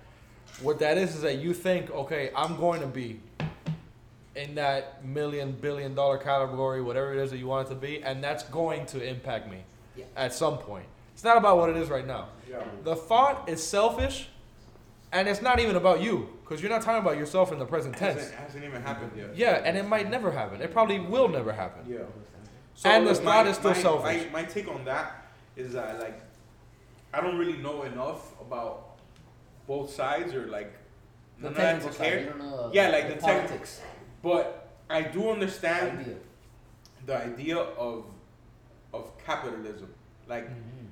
what 0.63 0.79
that 0.79 0.97
is 0.97 1.13
is 1.15 1.21
that 1.21 1.37
you 1.37 1.53
think, 1.53 1.91
okay, 1.91 2.31
I'm 2.35 2.57
going 2.57 2.81
to 2.81 2.87
be 2.87 3.19
in 4.35 4.55
that 4.55 5.05
million, 5.05 5.51
billion 5.51 5.93
dollar 5.93 6.17
category, 6.17 6.81
whatever 6.81 7.13
it 7.13 7.19
is 7.23 7.31
that 7.31 7.37
you 7.37 7.47
want 7.47 7.67
it 7.67 7.69
to 7.69 7.75
be, 7.79 8.03
and 8.03 8.23
that's 8.23 8.43
going 8.43 8.85
to 8.87 9.03
impact 9.03 9.49
me 9.49 9.63
Yeah. 9.95 10.05
at 10.15 10.33
some 10.33 10.57
point. 10.57 10.85
It's 11.13 11.23
not 11.23 11.37
about 11.37 11.57
what 11.57 11.69
it 11.69 11.77
is 11.77 11.89
right 11.89 12.05
now. 12.07 12.29
Yeah. 12.49 12.63
The 12.83 12.95
thought 12.95 13.47
is 13.47 13.61
selfish, 13.65 14.29
and 15.11 15.27
it's 15.27 15.41
not 15.43 15.59
even 15.59 15.75
about 15.75 16.01
you, 16.01 16.29
because 16.43 16.61
you're 16.61 16.71
not 16.71 16.81
talking 16.81 17.01
about 17.01 17.17
yourself 17.17 17.51
in 17.51 17.59
the 17.59 17.65
present 17.65 17.95
tense. 17.95 18.21
Hasn't, 18.21 18.35
hasn't 18.39 18.63
even 18.63 18.81
happened 18.81 19.11
yet. 19.15 19.35
Yeah, 19.37 19.61
and 19.63 19.77
it 19.77 19.87
might 19.87 20.09
never 20.09 20.31
happen. 20.31 20.61
It 20.61 20.71
probably 20.73 20.99
will 20.99 21.27
never 21.27 21.51
happen. 21.53 21.85
Yeah. 21.87 21.99
So 22.73 22.89
And 22.89 23.05
the 23.05 23.13
look, 23.13 23.21
thought 23.23 23.45
is 23.45 23.57
still 23.57 23.71
my, 23.71 23.77
selfish. 23.77 24.25
My, 24.31 24.41
my 24.41 24.47
take 24.47 24.67
on 24.67 24.83
that 24.85 25.27
is 25.55 25.73
that 25.73 25.99
like 25.99 26.19
I 27.13 27.21
don't 27.21 27.37
really 27.37 27.57
know 27.57 27.83
enough 27.83 28.31
about 28.41 28.97
both 29.67 29.91
sides 29.93 30.33
or 30.33 30.47
like 30.47 30.73
The 31.37 31.51
none 31.51 31.51
of 31.51 31.57
technical 31.57 31.89
to 31.91 31.95
side, 31.95 32.07
care. 32.07 32.19
you 32.35 32.39
know 32.39 32.71
Yeah, 32.73 32.89
like 32.89 33.07
the 33.09 33.13
tech- 33.21 33.21
politics 33.47 33.81
But 34.23 34.69
I 34.89 35.01
do 35.03 35.29
understand 35.29 35.99
idea. 35.99 36.15
the 37.05 37.15
idea 37.23 37.57
of 37.57 38.05
of 38.93 39.11
capitalism, 39.25 39.89
like 40.27 40.45
Mm-hmm. 40.49 40.87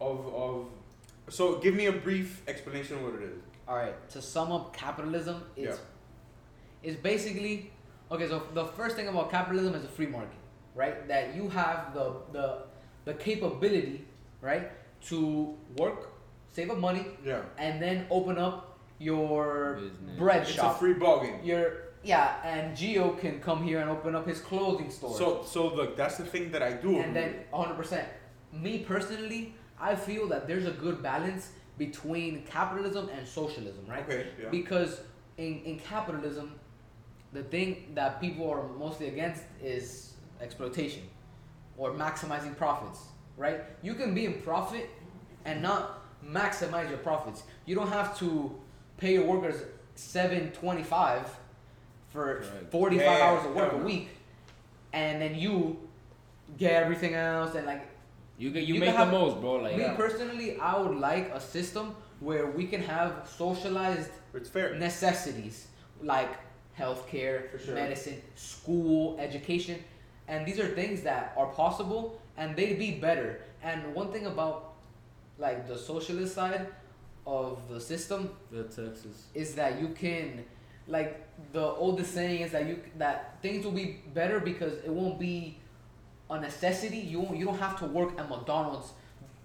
of 0.00 0.18
of. 0.34 0.66
So 1.28 1.56
give 1.56 1.74
me 1.74 1.86
a 1.86 1.92
brief 1.92 2.42
explanation 2.48 2.96
of 2.98 3.02
what 3.02 3.14
it 3.14 3.22
is. 3.24 3.40
All 3.68 3.76
right, 3.76 3.96
to 4.10 4.22
sum 4.22 4.52
up 4.52 4.72
capitalism, 4.76 5.42
it's 5.56 5.78
is 6.82 6.94
basically 6.96 7.72
okay. 8.12 8.28
So 8.28 8.42
the 8.54 8.64
first 8.64 8.94
thing 8.96 9.08
about 9.08 9.30
capitalism 9.30 9.74
is 9.74 9.84
a 9.84 9.88
free 9.88 10.06
market, 10.06 10.38
right? 10.76 11.08
That 11.08 11.34
you 11.34 11.48
have 11.48 11.92
the 11.94 12.06
the 12.32 12.46
the 13.06 13.14
capability, 13.14 14.04
right, 14.40 14.70
to 15.08 15.18
work, 15.76 16.12
save 16.52 16.70
up 16.70 16.78
money, 16.78 17.04
Yeah, 17.24 17.42
and 17.58 17.82
then 17.82 18.06
open 18.10 18.38
up 18.38 18.78
your 19.00 19.80
Business. 19.80 20.18
bread 20.18 20.42
it's 20.42 20.50
shop. 20.52 20.76
a 20.76 20.78
free 20.78 20.94
ball 20.94 21.20
game. 21.22 21.40
your 21.42 21.85
yeah, 22.06 22.36
and 22.44 22.76
Gio 22.76 23.18
can 23.18 23.40
come 23.40 23.62
here 23.64 23.80
and 23.80 23.90
open 23.90 24.14
up 24.14 24.26
his 24.26 24.40
clothing 24.40 24.90
store. 24.90 25.16
So 25.16 25.42
so 25.44 25.74
look, 25.74 25.96
that's 25.96 26.16
the 26.16 26.24
thing 26.24 26.50
that 26.52 26.62
I 26.62 26.72
do. 26.72 26.98
and 26.98 27.14
then 27.14 27.30
100%. 27.52 28.04
Me 28.52 28.78
personally, 28.78 29.54
I 29.78 29.94
feel 29.94 30.28
that 30.28 30.46
there's 30.48 30.66
a 30.66 30.76
good 30.84 31.02
balance 31.02 31.50
between 31.78 32.42
capitalism 32.44 33.10
and 33.14 33.26
socialism, 33.26 33.84
right? 33.86 34.04
okay, 34.04 34.28
yeah. 34.40 34.48
Because 34.50 35.00
in, 35.36 35.60
in 35.64 35.78
capitalism, 35.78 36.54
the 37.32 37.42
thing 37.42 37.92
that 37.94 38.20
people 38.20 38.50
are 38.50 38.66
mostly 38.78 39.08
against 39.08 39.42
is 39.62 40.14
exploitation 40.40 41.02
or 41.76 41.90
maximizing 41.92 42.56
profits, 42.56 43.00
right? 43.36 43.60
You 43.82 43.94
can 43.94 44.14
be 44.14 44.24
in 44.24 44.34
profit 44.40 44.88
and 45.44 45.60
not 45.60 46.02
maximize 46.24 46.88
your 46.88 46.98
profits. 46.98 47.42
You 47.66 47.74
don't 47.74 47.92
have 47.92 48.18
to 48.20 48.54
pay 48.96 49.12
your 49.14 49.26
workers 49.26 49.60
725 49.96 51.28
for 52.16 52.28
Correct. 52.40 52.70
45 52.72 53.04
Yeah, 53.04 53.18
yeah, 53.18 53.24
hours 53.26 53.44
of 53.46 53.54
work 53.60 53.72
a 53.80 53.82
week 53.90 54.08
and 54.92 55.20
then 55.22 55.34
you 55.44 55.52
get 56.62 56.72
everything 56.82 57.14
else 57.14 57.54
and 57.58 57.66
like 57.72 57.82
You 58.38 58.50
can 58.54 58.62
you, 58.68 58.74
You 58.74 58.80
make 58.80 58.90
can 58.90 58.96
have- 59.02 59.10
the 59.12 59.18
most, 59.20 59.34
bro. 59.42 59.52
Like 59.66 59.76
me 59.82 59.86
personally 60.04 60.48
I 60.70 60.72
would 60.80 60.96
like 61.10 61.26
a 61.40 61.40
system 61.56 61.86
where 62.28 62.46
we 62.58 62.64
can 62.72 62.82
have 62.94 63.10
socialized 63.42 64.10
it's 64.38 64.50
fair. 64.56 64.68
necessities 64.88 65.56
like 66.14 66.32
healthcare, 66.80 67.36
For 67.52 67.58
sure. 67.58 67.74
medicine, 67.82 68.18
school, 68.34 69.02
education, 69.26 69.76
and 70.30 70.38
these 70.48 70.58
are 70.62 70.68
things 70.80 70.98
that 71.08 71.22
are 71.40 71.48
possible 71.62 72.02
and 72.38 72.46
they'd 72.56 72.78
be 72.86 72.90
better. 73.08 73.30
And 73.68 73.78
one 74.00 74.08
thing 74.14 74.26
about 74.34 74.56
like 75.46 75.58
the 75.72 75.78
socialist 75.92 76.32
side 76.40 76.64
of 77.38 77.50
the 77.72 77.80
system 77.92 78.20
the 78.56 78.64
Texas. 78.64 79.16
is 79.42 79.48
that 79.60 79.72
you 79.82 79.88
can 80.04 80.26
like 80.88 81.26
the 81.52 81.62
oldest 81.64 82.14
saying 82.14 82.40
is 82.42 82.52
that 82.52 82.66
you 82.66 82.80
that 82.98 83.40
things 83.42 83.64
will 83.64 83.72
be 83.72 84.00
better 84.14 84.40
because 84.40 84.74
it 84.84 84.90
won't 84.90 85.18
be 85.18 85.58
a 86.30 86.40
necessity. 86.40 86.98
You 86.98 87.20
won't, 87.20 87.36
you 87.36 87.44
don't 87.44 87.58
have 87.58 87.78
to 87.80 87.86
work 87.86 88.18
at 88.18 88.28
McDonald's 88.28 88.92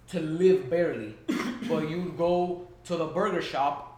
to 0.09 0.19
live 0.19 0.69
barely, 0.69 1.15
but 1.69 1.89
you 1.89 2.13
go 2.17 2.67
to 2.85 2.95
the 2.97 3.05
burger 3.05 3.41
shop 3.41 3.91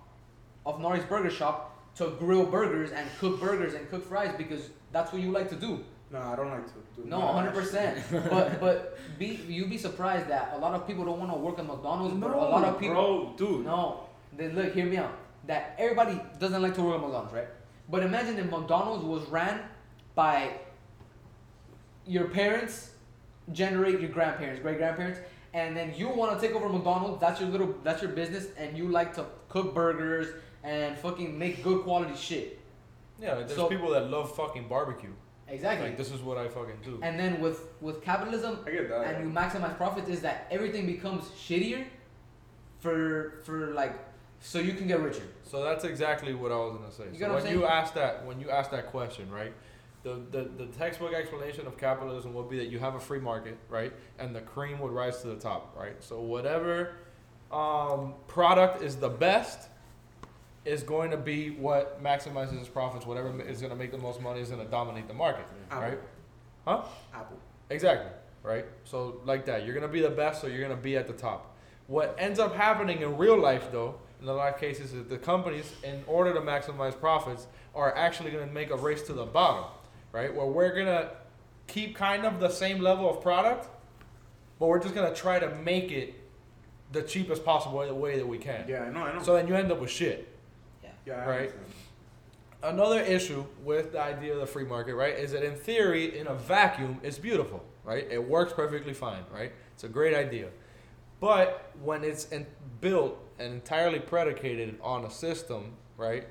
of 0.65 0.79
Nari's 0.79 1.03
Burger 1.03 1.29
Shop 1.29 1.77
to 1.95 2.15
grill 2.19 2.45
burgers 2.45 2.91
and 2.91 3.07
cook 3.19 3.39
burgers 3.39 3.73
and 3.73 3.89
cook 3.89 4.07
fries 4.07 4.33
because 4.37 4.69
that's 4.91 5.11
what 5.11 5.21
you 5.21 5.31
like 5.31 5.49
to 5.49 5.55
do. 5.55 5.83
No, 6.11 6.19
I 6.19 6.35
don't 6.35 6.49
like 6.49 6.65
to 6.67 7.01
do. 7.01 7.07
No, 7.09 7.19
hundred 7.21 7.53
percent. 7.53 7.99
But 8.29 8.59
but 8.59 8.97
be 9.17 9.39
you'd 9.47 9.69
be 9.69 9.77
surprised 9.77 10.27
that 10.29 10.53
a 10.55 10.57
lot 10.57 10.73
of 10.73 10.87
people 10.87 11.05
don't 11.05 11.19
want 11.19 11.31
to 11.31 11.37
work 11.37 11.59
at 11.59 11.65
McDonald's, 11.65 12.15
but 12.15 12.31
a 12.31 12.37
lot 12.37 12.63
of 12.63 12.79
people 12.79 12.95
bro, 12.95 13.33
dude. 13.35 13.65
no, 13.65 14.01
then 14.37 14.55
look, 14.55 14.73
hear 14.73 14.85
me 14.85 14.97
out. 14.97 15.17
That 15.45 15.75
everybody 15.77 16.19
doesn't 16.39 16.61
like 16.61 16.75
to 16.75 16.81
work 16.83 16.95
at 16.95 17.01
McDonald's, 17.01 17.33
right? 17.33 17.47
But 17.89 18.03
imagine 18.03 18.37
if 18.39 18.49
McDonald's 18.49 19.03
was 19.03 19.27
ran 19.29 19.61
by 20.15 20.51
your 22.05 22.27
parents, 22.29 22.91
generate 23.51 23.99
your 23.99 24.09
grandparents, 24.09 24.61
great 24.61 24.77
grandparents, 24.77 25.19
and 25.53 25.75
then 25.75 25.93
you 25.95 26.09
want 26.09 26.39
to 26.39 26.45
take 26.47 26.55
over 26.55 26.69
McDonald's. 26.69 27.19
That's 27.19 27.39
your 27.41 27.49
little, 27.49 27.75
that's 27.83 28.01
your 28.01 28.11
business, 28.11 28.47
and 28.57 28.77
you 28.77 28.87
like 28.87 29.13
to 29.15 29.25
cook 29.49 29.73
burgers 29.73 30.27
and 30.63 30.97
fucking 30.97 31.37
make 31.37 31.63
good 31.63 31.83
quality 31.83 32.15
shit. 32.15 32.59
Yeah, 33.19 33.33
like, 33.33 33.47
there's 33.47 33.59
So- 33.59 33.67
people 33.67 33.91
that 33.91 34.09
love 34.09 34.33
fucking 34.35 34.67
barbecue. 34.67 35.11
Exactly. 35.49 35.89
Like 35.89 35.97
this 35.97 36.09
is 36.09 36.21
what 36.21 36.37
I 36.37 36.47
fucking 36.47 36.77
do. 36.83 36.99
and 37.03 37.19
then 37.19 37.41
with 37.41 37.67
with 37.81 38.01
capitalism, 38.01 38.59
I 38.65 38.71
get 38.71 38.87
that. 38.89 39.01
and 39.07 39.23
you 39.25 39.29
maximize 39.29 39.75
profits 39.75 40.07
is 40.07 40.21
that 40.21 40.47
everything 40.49 40.85
becomes 40.85 41.25
shittier 41.31 41.85
for 42.79 43.41
for 43.43 43.73
like 43.73 43.93
so 44.43 44.59
you 44.59 44.73
can 44.73 44.87
get 44.87 44.99
richer. 44.99 45.23
So 45.43 45.63
that's 45.63 45.83
exactly 45.83 46.33
what 46.33 46.51
I 46.51 46.55
was 46.57 46.75
gonna 46.77 46.91
say. 46.91 47.05
You 47.13 47.19
so 47.19 47.29
what 47.29 47.37
I'm 47.37 47.43
when 47.43 47.53
you 47.53 47.59
saying? 47.61 47.71
ask 47.71 47.93
that, 47.95 48.25
when 48.25 48.39
you 48.39 48.49
ask 48.49 48.69
that 48.71 48.87
question, 48.87 49.31
right? 49.31 49.53
The, 50.03 50.19
the 50.31 50.43
the 50.57 50.65
textbook 50.67 51.13
explanation 51.13 51.65
of 51.65 51.77
capitalism 51.77 52.33
would 52.33 52.49
be 52.49 52.57
that 52.57 52.67
you 52.67 52.77
have 52.79 52.95
a 52.95 52.99
free 52.99 53.19
market, 53.19 53.57
right? 53.69 53.93
And 54.19 54.35
the 54.35 54.41
cream 54.41 54.79
would 54.79 54.91
rise 54.91 55.21
to 55.21 55.27
the 55.27 55.35
top, 55.37 55.75
right? 55.79 55.95
So 56.03 56.19
whatever 56.21 56.95
um, 57.51 58.15
product 58.27 58.83
is 58.83 58.97
the 58.97 59.09
best 59.09 59.69
is 60.65 60.83
going 60.83 61.11
to 61.11 61.17
be 61.17 61.51
what 61.51 62.03
maximizes 62.03 62.59
its 62.59 62.67
profits. 62.69 63.05
Whatever 63.05 63.41
is 63.41 63.59
going 63.61 63.71
to 63.71 63.75
make 63.77 63.91
the 63.91 63.97
most 63.97 64.21
money 64.21 64.39
is 64.41 64.49
going 64.49 64.63
to 64.63 64.69
dominate 64.71 65.07
the 65.07 65.13
market, 65.13 65.45
Apple. 65.71 65.83
right? 65.83 65.99
Huh? 66.65 66.83
Apple. 67.13 67.37
Exactly. 67.69 68.11
Right. 68.43 68.65
So 68.83 69.21
like 69.23 69.45
that, 69.45 69.65
you're 69.65 69.73
gonna 69.73 69.87
be 69.87 70.01
the 70.01 70.09
best, 70.09 70.41
so 70.41 70.47
you're 70.47 70.61
gonna 70.61 70.75
be 70.75 70.97
at 70.97 71.07
the 71.07 71.13
top. 71.13 71.55
What 71.87 72.13
ends 72.17 72.39
up 72.39 72.53
happening 72.55 73.01
in 73.01 73.17
real 73.17 73.37
life, 73.39 73.71
though, 73.71 73.95
in 74.23 74.29
a 74.29 74.33
lot 74.33 74.53
of 74.53 74.59
cases, 74.59 74.93
is 74.93 75.05
the 75.07 75.17
companies, 75.17 75.71
in 75.83 76.01
order 76.07 76.33
to 76.33 76.39
maximize 76.39 76.97
profits, 76.97 77.45
are 77.75 77.95
actually 77.95 78.31
gonna 78.31 78.47
make 78.47 78.71
a 78.71 78.77
race 78.77 79.03
to 79.03 79.13
the 79.13 79.25
bottom, 79.25 79.65
right? 80.13 80.33
Where 80.33 80.45
we're 80.45 80.73
gonna 80.73 81.11
keep 81.67 81.95
kind 81.95 82.25
of 82.25 82.39
the 82.39 82.49
same 82.49 82.79
level 82.79 83.09
of 83.09 83.21
product, 83.21 83.67
but 84.59 84.67
we're 84.67 84.81
just 84.81 84.95
gonna 84.95 85.13
try 85.13 85.39
to 85.39 85.53
make 85.55 85.91
it 85.91 86.15
the 86.93 87.01
cheapest 87.01 87.43
possible 87.43 87.77
way, 87.77 87.87
the 87.87 87.95
way 87.95 88.17
that 88.17 88.25
we 88.25 88.37
can. 88.37 88.65
Yeah, 88.67 88.83
I 88.83 88.89
know, 88.89 89.01
I 89.01 89.13
know. 89.13 89.23
So 89.23 89.33
then 89.33 89.47
you 89.47 89.55
end 89.55 89.71
up 89.71 89.79
with 89.79 89.89
shit. 89.89 90.29
yeah, 91.05 91.15
I 91.15 91.27
right. 91.27 91.39
understand. 91.39 91.65
Another 92.63 93.01
issue 93.01 93.45
with 93.65 93.91
the 93.91 94.01
idea 94.01 94.33
of 94.33 94.39
the 94.39 94.47
free 94.47 94.63
market, 94.63 94.95
right, 94.95 95.15
is 95.15 95.33
that 95.33 95.43
in 95.43 95.55
theory, 95.55 96.17
in 96.17 96.27
a 96.27 96.33
vacuum, 96.33 97.01
it's 97.03 97.17
beautiful, 97.17 97.61
right? 97.83 98.07
It 98.09 98.23
works 98.23 98.53
perfectly 98.53 98.93
fine, 98.93 99.23
right? 99.33 99.51
It's 99.73 99.83
a 99.83 99.89
great 99.89 100.15
idea. 100.15 100.47
But 101.19 101.71
when 101.81 102.05
it's 102.05 102.29
in, 102.29 102.45
built 102.79 103.17
and 103.39 103.53
entirely 103.53 103.99
predicated 103.99 104.79
on 104.81 105.05
a 105.05 105.09
system, 105.11 105.73
right, 105.97 106.27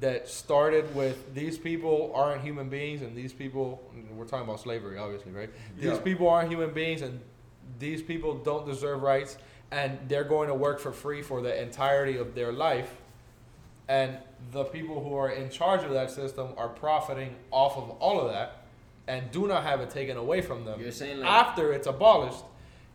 that 0.00 0.28
started 0.28 0.94
with 0.94 1.34
these 1.34 1.58
people 1.58 2.12
aren't 2.14 2.42
human 2.42 2.68
beings 2.68 3.02
and 3.02 3.14
these 3.16 3.32
people, 3.32 3.82
we're 4.14 4.24
talking 4.24 4.44
about 4.48 4.60
slavery, 4.60 4.96
obviously, 4.98 5.32
right? 5.32 5.50
These 5.76 5.84
Yeah. 5.92 5.98
people 5.98 6.28
aren't 6.28 6.48
human 6.48 6.72
beings 6.72 7.02
and 7.02 7.20
these 7.78 8.02
people 8.02 8.34
don't 8.34 8.66
deserve 8.66 9.02
rights 9.02 9.36
and 9.70 9.98
they're 10.08 10.24
going 10.24 10.48
to 10.48 10.54
work 10.54 10.80
for 10.80 10.92
free 10.92 11.22
for 11.22 11.42
the 11.42 11.62
entirety 11.62 12.16
of 12.16 12.34
their 12.34 12.52
life 12.52 12.96
and 13.88 14.16
the 14.52 14.64
people 14.64 15.02
who 15.02 15.14
are 15.14 15.30
in 15.30 15.50
charge 15.50 15.82
of 15.82 15.90
that 15.90 16.10
system 16.10 16.48
are 16.56 16.68
profiting 16.68 17.34
off 17.50 17.76
of 17.76 17.90
all 17.98 18.20
of 18.20 18.32
that 18.32 18.62
and 19.06 19.30
do 19.32 19.46
not 19.46 19.64
have 19.64 19.80
it 19.80 19.90
taken 19.90 20.16
away 20.16 20.40
from 20.40 20.64
them 20.64 20.80
You're 20.80 20.92
saying 20.92 21.20
like 21.20 21.28
after 21.28 21.72
it's 21.72 21.86
abolished 21.86 22.44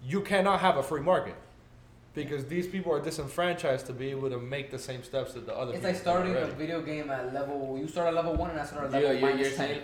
you 0.03 0.21
cannot 0.21 0.59
have 0.61 0.77
a 0.77 0.83
free 0.83 1.01
market 1.01 1.35
because 2.15 2.45
these 2.45 2.65
people 2.67 2.91
are 2.93 3.01
disenfranchised 3.01 3.85
to 3.87 3.93
be 3.93 4.09
able 4.09 4.29
to 4.29 4.39
make 4.39 4.71
the 4.71 4.79
same 4.79 5.03
steps 5.03 5.33
that 5.33 5.45
the 5.45 5.53
other 5.55 5.71
It's 5.73 5.79
people 5.79 5.91
like 5.91 5.99
starting 6.01 6.35
a 6.35 6.45
video 6.47 6.81
game 6.81 7.09
at 7.11 7.33
level. 7.33 7.77
You 7.79 7.87
start 7.87 8.07
at 8.07 8.13
level 8.15 8.33
one, 8.35 8.51
and 8.51 8.59
I 8.59 8.65
start 8.65 8.85
at 8.85 9.01
Yeah, 9.01 9.09
level 9.09 9.19
you're, 9.29 9.37
you're 9.37 9.49
10. 9.49 9.57
saying. 9.57 9.81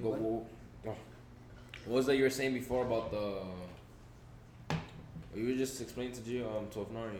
What, 0.00 0.18
what, 0.18 0.44
what 0.84 0.96
was 1.86 2.06
that 2.06 2.16
you 2.16 2.22
were 2.24 2.30
saying 2.30 2.54
before 2.54 2.84
about 2.86 3.10
the? 3.10 3.42
You 5.34 5.46
were 5.46 5.54
just 5.54 5.80
explaining 5.80 6.12
to 6.14 6.20
Gio, 6.20 6.58
um, 6.58 6.68
to 6.70 6.78
Afnari 6.80 7.16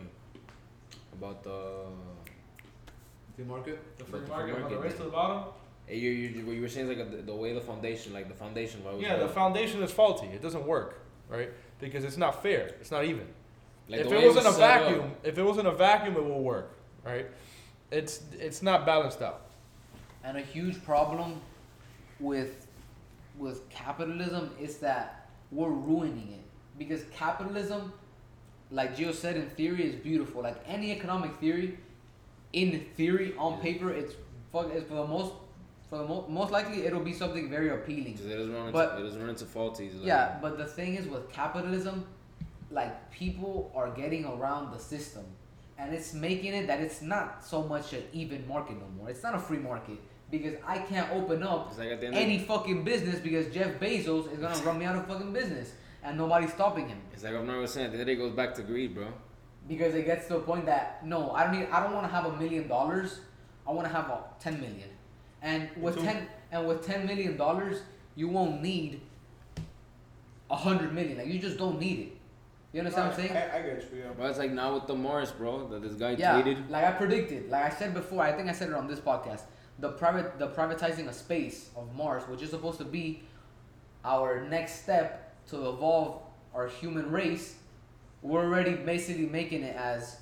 about 1.13 1.43
the. 1.43 1.85
the 3.37 3.43
market 3.45 3.97
the 3.97 4.03
free 4.05 4.19
free 4.19 4.29
market, 4.29 4.59
market, 4.59 4.69
the 4.69 4.75
the 4.75 4.81
race 4.81 4.83
race 4.83 4.93
to 4.93 4.97
to 4.99 5.03
the 5.05 5.09
bottom 5.11 5.43
You, 5.89 6.09
you, 6.09 6.45
what 6.45 6.55
you 6.55 6.61
were 6.61 6.69
saying 6.69 6.89
is 6.89 6.97
like 6.97 7.11
the, 7.11 7.17
the 7.17 7.35
way 7.35 7.53
the 7.53 7.61
foundation, 7.61 8.13
like 8.13 8.27
the 8.27 8.33
foundation. 8.35 8.83
why 8.83 8.91
was 8.93 9.01
yeah 9.01 9.17
the 9.17 9.27
foundation 9.29 9.81
is 9.83 9.91
faulty 9.91 10.27
it 10.27 10.41
doesn't 10.41 10.65
work 10.65 10.99
right 11.29 11.49
because 11.81 12.05
it's 12.05 12.17
not 12.17 12.41
fair 12.41 12.67
it's 12.79 12.91
not 12.91 13.03
even 13.03 13.27
like 13.91 14.01
if 14.01 14.11
it 14.11 14.25
was 14.25 14.37
in 14.37 14.45
a 14.45 14.53
set 14.53 14.81
up. 14.81 14.87
vacuum, 14.87 15.11
if 15.23 15.37
it 15.37 15.43
was 15.43 15.57
in 15.57 15.65
a 15.65 15.71
vacuum, 15.71 16.15
it 16.15 16.23
will 16.23 16.41
work, 16.41 16.77
right? 17.03 17.27
It's 17.91 18.21
it's 18.39 18.61
not 18.61 18.85
balanced 18.85 19.21
out. 19.21 19.47
And 20.23 20.37
a 20.37 20.41
huge 20.41 20.83
problem 20.85 21.41
with 22.19 22.67
with 23.37 23.67
capitalism 23.69 24.51
is 24.59 24.77
that 24.77 25.29
we're 25.51 25.69
ruining 25.69 26.31
it 26.31 26.45
because 26.77 27.03
capitalism, 27.13 27.91
like 28.71 28.95
Gio 28.95 29.13
said, 29.13 29.35
in 29.35 29.49
theory 29.49 29.83
is 29.83 29.95
beautiful. 29.95 30.41
Like 30.41 30.63
any 30.65 30.91
economic 30.91 31.35
theory, 31.41 31.77
in 32.53 32.85
theory 32.95 33.33
on 33.37 33.59
paper, 33.59 33.91
it's 33.91 34.13
fuck. 34.53 34.69
It's 34.71 34.87
for 34.87 34.95
the 34.95 35.07
most 35.07 35.33
the 35.91 36.03
mo- 36.05 36.25
most 36.29 36.51
likely 36.51 36.85
it'll 36.85 37.01
be 37.01 37.13
something 37.13 37.49
very 37.49 37.69
appealing. 37.69 38.15
'Cause 38.15 38.25
it 38.25 38.35
doesn't 38.37 38.53
run 38.53 38.61
into, 38.67 38.73
But- 38.73 38.99
it 38.99 39.03
doesn't 39.03 39.19
run 39.21 39.29
into 39.29 39.45
faulties. 39.45 39.93
Like, 39.95 40.07
Yeah, 40.07 40.37
but 40.41 40.57
the 40.57 40.65
thing 40.65 40.95
is 40.95 41.07
with 41.07 41.29
capitalism, 41.31 42.05
like 42.71 43.11
people 43.11 43.71
are 43.75 43.89
getting 43.91 44.25
around 44.25 44.71
the 44.71 44.79
system, 44.79 45.25
and 45.77 45.93
it's 45.93 46.13
making 46.13 46.53
it 46.53 46.67
that 46.67 46.79
it's 46.79 47.01
not 47.01 47.43
so 47.43 47.63
much 47.63 47.93
an 47.93 48.03
even 48.13 48.47
market 48.47 48.77
no 48.79 48.87
more. 48.97 49.09
It's 49.09 49.23
not 49.23 49.35
a 49.35 49.39
free 49.39 49.57
market 49.59 49.97
because 50.29 50.55
I 50.65 50.77
can't 50.79 51.11
open 51.11 51.43
up 51.43 51.77
like 51.77 51.89
at 51.89 51.99
the 51.99 52.07
end. 52.07 52.15
any 52.15 52.37
of, 52.37 52.45
fucking 52.45 52.83
business 52.85 53.19
because 53.19 53.53
Jeff 53.53 53.77
Bezos 53.79 54.31
is 54.31 54.39
gonna 54.39 54.57
run 54.63 54.79
me 54.79 54.85
out 54.85 54.95
of 54.95 55.05
fucking 55.07 55.33
business, 55.33 55.73
and 56.03 56.17
nobody's 56.17 56.53
stopping 56.53 56.87
him 56.87 56.99
it's 57.13 57.23
like 57.23 57.33
Afnari 57.33 57.59
was 57.59 57.73
saying. 57.73 57.87
At 57.87 57.91
the 57.93 57.99
end, 57.99 58.09
it 58.09 58.15
goes 58.15 58.31
back 58.33 58.53
to 58.55 58.63
greed, 58.63 58.95
bro. 58.95 59.07
because 59.67 59.93
it 59.93 60.05
gets 60.05 60.27
to 60.29 60.37
a 60.37 60.39
point 60.39 60.65
that 60.65 61.05
no, 61.05 61.31
I 61.31 61.43
don't 61.43 61.59
need. 61.59 61.67
I 61.69 61.83
don't 61.83 61.93
want 61.93 62.07
to 62.07 62.11
have 62.15 62.25
a 62.25 62.35
million 62.37 62.67
dollars. 62.67 63.19
I 63.67 63.71
want 63.71 63.85
to 63.87 63.93
have 63.93 64.09
a 64.09 64.23
ten 64.39 64.59
million, 64.59 64.89
and 65.41 65.69
with 65.77 65.95
too. 65.95 66.03
ten 66.03 66.27
and 66.51 66.67
with 66.67 66.85
ten 66.85 67.05
million 67.05 67.37
dollars, 67.37 67.81
you 68.15 68.27
won't 68.27 68.61
need 68.61 69.01
a 70.49 70.55
hundred 70.55 70.93
million. 70.93 71.17
Like 71.17 71.27
you 71.27 71.39
just 71.39 71.57
don't 71.57 71.79
need 71.79 71.99
it. 71.99 72.17
You 72.73 72.79
understand 72.79 73.09
what 73.09 73.19
I'm 73.19 73.27
saying? 73.27 73.37
I, 73.37 73.57
I 73.57 73.61
get 73.63 73.89
you. 73.91 73.99
Yeah. 73.99 74.05
But 74.17 74.29
it's 74.29 74.39
like 74.39 74.51
now 74.51 74.73
with 74.73 74.87
the 74.87 74.95
Morris, 74.95 75.31
bro. 75.31 75.67
That 75.67 75.81
this 75.81 75.93
guy 75.95 76.11
Yeah, 76.11 76.41
tweeted. 76.41 76.69
like 76.69 76.85
I 76.85 76.91
predicted, 76.91 77.49
like 77.49 77.65
I 77.65 77.69
said 77.75 77.93
before, 77.93 78.23
I 78.23 78.31
think 78.31 78.49
I 78.49 78.53
said 78.53 78.69
it 78.69 78.75
on 78.75 78.87
this 78.87 78.99
podcast. 78.99 79.41
The 79.79 79.89
private, 79.89 80.37
the 80.39 80.47
privatizing 80.49 81.07
of 81.07 81.15
space 81.15 81.69
of 81.75 81.93
Mars, 81.95 82.23
which 82.27 82.41
is 82.41 82.49
supposed 82.51 82.77
to 82.77 82.85
be 82.85 83.23
our 84.05 84.47
next 84.47 84.83
step 84.83 85.33
to 85.47 85.69
evolve 85.69 86.21
our 86.53 86.67
human 86.67 87.11
race, 87.11 87.55
we're 88.21 88.43
already 88.43 88.73
basically 88.75 89.25
making 89.25 89.63
it 89.63 89.75
as 89.75 90.17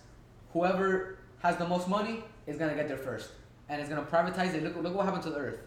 whoever 0.53 1.17
has 1.39 1.57
the 1.57 1.67
most 1.67 1.87
money 1.87 2.23
is 2.47 2.57
gonna 2.57 2.75
get 2.75 2.87
there 2.87 2.97
first, 2.97 3.29
and 3.69 3.79
it's 3.79 3.89
gonna 3.89 4.03
privatize 4.03 4.53
it. 4.53 4.63
Look, 4.63 4.75
look 4.81 4.93
what 4.95 5.05
happened 5.05 5.23
to 5.23 5.29
the 5.29 5.37
Earth. 5.37 5.59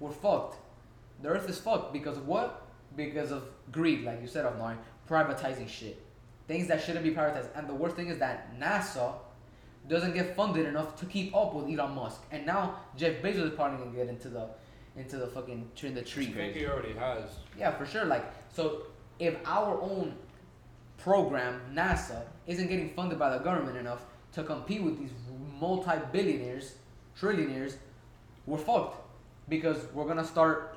We're 0.00 0.12
fucked. 0.12 0.56
The 1.22 1.28
Earth 1.28 1.48
is 1.48 1.58
fucked 1.58 1.92
because 1.92 2.16
of 2.16 2.26
what? 2.26 2.66
Because 2.96 3.32
of 3.32 3.44
greed, 3.72 4.04
like 4.04 4.20
you 4.22 4.28
said, 4.28 4.46
of 4.46 4.54
Avnar, 4.54 4.76
privatizing 5.08 5.68
shit, 5.68 6.00
things 6.46 6.68
that 6.68 6.82
shouldn't 6.82 7.04
be 7.04 7.10
privatized. 7.10 7.48
And 7.54 7.68
the 7.68 7.74
worst 7.74 7.96
thing 7.96 8.08
is 8.08 8.18
that 8.18 8.58
NASA 8.58 9.14
doesn't 9.88 10.14
get 10.14 10.36
funded 10.36 10.66
enough 10.66 10.96
to 10.96 11.06
keep 11.06 11.34
up 11.34 11.54
with 11.54 11.66
Elon 11.66 11.94
Musk, 11.94 12.22
and 12.30 12.46
now 12.46 12.80
Jeff 12.96 13.22
Bezos 13.22 13.50
is 13.50 13.54
probably 13.54 13.78
gonna 13.78 13.96
get 13.96 14.08
into 14.08 14.28
the 14.28 14.48
into 14.96 15.16
the 15.16 15.28
fucking 15.28 15.70
tree 15.76 15.88
in 15.88 15.94
the 15.94 16.02
tree. 16.02 16.28
I 16.28 16.32
think 16.32 16.54
he 16.54 16.66
already 16.66 16.92
has. 16.94 17.38
Yeah, 17.56 17.70
for 17.70 17.86
sure. 17.86 18.04
Like, 18.04 18.24
so 18.52 18.82
if 19.18 19.36
our 19.46 19.80
own 19.80 20.16
program, 20.98 21.60
NASA, 21.72 22.22
isn't 22.46 22.68
getting 22.68 22.90
funded 22.94 23.18
by 23.18 23.30
the 23.30 23.38
government 23.38 23.76
enough 23.76 24.02
to 24.32 24.42
compete 24.42 24.82
with 24.82 24.98
these 24.98 25.12
multi-billionaires, 25.60 26.74
trillionaires, 27.20 27.74
we're 28.46 28.58
fucked 28.58 28.96
because 29.48 29.78
we're 29.92 30.06
gonna 30.06 30.24
start 30.24 30.76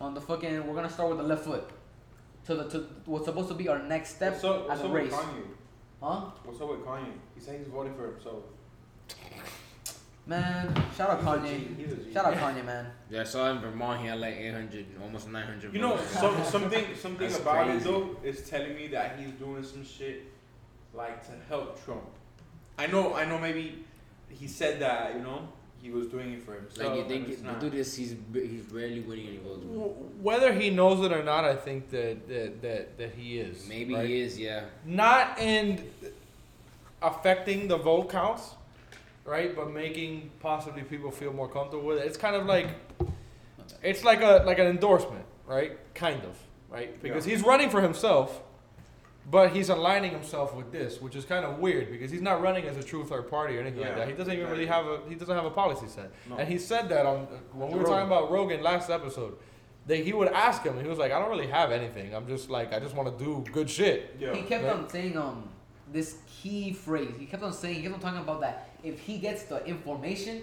on 0.00 0.14
the 0.14 0.20
fucking. 0.20 0.66
We're 0.66 0.74
gonna 0.74 0.90
start 0.90 1.08
with 1.10 1.18
the 1.18 1.24
left 1.24 1.44
foot 1.44 1.68
to 2.46 2.54
the 2.54 2.68
to 2.70 2.86
what's 3.06 3.24
supposed 3.26 3.48
to 3.48 3.54
be 3.54 3.68
our 3.68 3.82
next 3.82 4.16
step 4.16 4.32
What's 4.32 4.44
up, 4.44 4.62
as 4.64 4.68
what's 4.68 4.80
a 4.82 4.84
up 4.86 4.92
race, 4.92 5.10
with 5.10 5.20
Kanye? 5.20 5.42
huh? 6.02 6.20
What's 6.44 6.60
up 6.60 6.70
with 6.70 6.80
Kanye? 6.80 7.12
He 7.34 7.40
said 7.40 7.58
he's 7.58 7.68
voting 7.68 7.94
for 7.94 8.06
himself. 8.12 8.42
Man, 10.26 10.74
shout 10.96 11.10
out 11.10 11.20
Kanye. 11.22 11.76
G, 11.76 11.82
he's 11.82 11.92
a 11.92 11.96
G. 11.96 12.12
Shout 12.14 12.24
out 12.24 12.34
Kanye, 12.34 12.64
man. 12.64 12.86
Yeah, 13.10 13.20
I 13.20 13.24
saw 13.24 13.50
in 13.50 13.58
Vermont. 13.58 14.00
He 14.00 14.06
had 14.06 14.18
like 14.20 14.36
800, 14.36 14.86
almost 15.02 15.28
900. 15.28 15.74
You 15.74 15.80
know, 15.82 15.96
votes. 15.96 16.10
some, 16.10 16.44
something 16.44 16.84
something 16.96 17.28
That's 17.28 17.40
about 17.40 17.66
crazy. 17.66 17.78
it 17.78 17.84
though 17.84 18.16
is 18.24 18.48
telling 18.48 18.74
me 18.74 18.86
that 18.88 19.18
he's 19.18 19.32
doing 19.32 19.62
some 19.62 19.84
shit 19.84 20.22
like 20.94 21.22
to 21.26 21.32
help 21.48 21.84
Trump. 21.84 22.04
I 22.78 22.86
know, 22.86 23.14
I 23.14 23.26
know. 23.26 23.38
Maybe 23.38 23.84
he 24.30 24.46
said 24.46 24.80
that, 24.80 25.14
you 25.14 25.20
know, 25.20 25.46
he 25.84 25.90
was 25.90 26.06
doing 26.06 26.32
it 26.32 26.42
for 26.42 26.54
himself. 26.54 26.78
Like 26.78 26.94
you 26.94 27.00
and 27.02 27.08
think 27.10 27.28
it's 27.28 27.42
the 27.42 27.48
not. 27.48 27.60
dude 27.60 27.74
is 27.74 27.94
he's 27.94 28.14
b- 28.14 28.46
he's 28.46 28.64
rarely 28.72 29.00
winning 29.00 29.28
any 29.28 29.36
votes. 29.36 29.62
Whether 30.22 30.54
he 30.54 30.70
knows 30.70 31.04
it 31.04 31.12
or 31.12 31.22
not, 31.22 31.44
I 31.44 31.54
think 31.54 31.90
that 31.90 32.26
that 32.26 32.62
that, 32.62 32.96
that 32.96 33.14
he 33.14 33.38
is. 33.38 33.68
Maybe 33.68 33.94
right? 33.94 34.08
he 34.08 34.20
is, 34.20 34.38
yeah. 34.38 34.64
Not 34.86 35.38
in 35.38 35.84
affecting 37.02 37.68
the 37.68 37.76
vote 37.76 38.08
counts, 38.08 38.54
right? 39.26 39.54
But 39.54 39.72
making 39.72 40.30
possibly 40.40 40.82
people 40.82 41.10
feel 41.10 41.34
more 41.34 41.48
comfortable 41.48 41.84
with 41.84 41.98
it. 41.98 42.06
It's 42.06 42.16
kind 42.16 42.34
of 42.34 42.46
like 42.46 42.68
it's 43.82 44.04
like 44.04 44.22
a 44.22 44.42
like 44.46 44.58
an 44.58 44.68
endorsement, 44.68 45.26
right? 45.46 45.72
Kind 45.94 46.22
of, 46.24 46.34
right? 46.70 47.00
Because 47.02 47.26
he's 47.26 47.42
running 47.42 47.68
for 47.68 47.82
himself, 47.82 48.40
but 49.30 49.50
he's 49.52 49.68
aligning 49.70 50.10
himself 50.10 50.54
with 50.54 50.70
this, 50.70 51.00
which 51.00 51.16
is 51.16 51.24
kind 51.24 51.44
of 51.44 51.58
weird 51.58 51.90
because 51.90 52.10
he's 52.10 52.20
not 52.22 52.42
running 52.42 52.64
as 52.66 52.76
a 52.76 52.82
true 52.82 53.04
third 53.04 53.30
party 53.30 53.56
or 53.56 53.60
anything 53.60 53.80
like 53.80 53.96
that. 53.96 54.06
He 54.08 54.14
doesn't 54.14 54.32
even 54.34 54.50
really 54.50 54.66
have 54.66 54.86
a 54.86 55.00
he 55.08 55.14
doesn't 55.14 55.34
have 55.34 55.46
a 55.46 55.50
policy 55.50 55.86
set. 55.88 56.10
No. 56.28 56.36
And 56.36 56.48
he 56.48 56.58
said 56.58 56.88
that 56.90 57.06
on 57.06 57.20
when 57.52 57.68
we 57.70 57.74
were 57.78 57.84
Rogan. 57.84 57.92
talking 57.92 58.06
about 58.06 58.30
Rogan 58.30 58.62
last 58.62 58.90
episode. 58.90 59.36
That 59.86 59.98
he 59.98 60.14
would 60.14 60.28
ask 60.28 60.62
him, 60.62 60.72
and 60.74 60.82
he 60.82 60.88
was 60.88 60.98
like, 60.98 61.12
"I 61.12 61.18
don't 61.18 61.28
really 61.28 61.46
have 61.48 61.70
anything. 61.70 62.14
I'm 62.14 62.26
just 62.26 62.48
like, 62.48 62.72
I 62.72 62.80
just 62.80 62.94
want 62.94 63.18
to 63.18 63.22
do 63.22 63.44
good 63.52 63.68
shit." 63.68 64.16
Yeah. 64.18 64.32
He 64.34 64.40
kept 64.40 64.64
Right. 64.64 64.72
on 64.72 64.88
saying 64.88 65.16
um 65.18 65.48
this 65.92 66.16
key 66.26 66.72
phrase. 66.72 67.12
He 67.18 67.26
kept 67.26 67.42
on 67.42 67.52
saying 67.52 67.74
he 67.76 67.82
kept 67.82 67.94
on 67.94 68.00
talking 68.00 68.20
about 68.20 68.40
that 68.40 68.70
if 68.82 68.98
he 69.00 69.18
gets 69.18 69.42
the 69.44 69.62
information, 69.66 70.42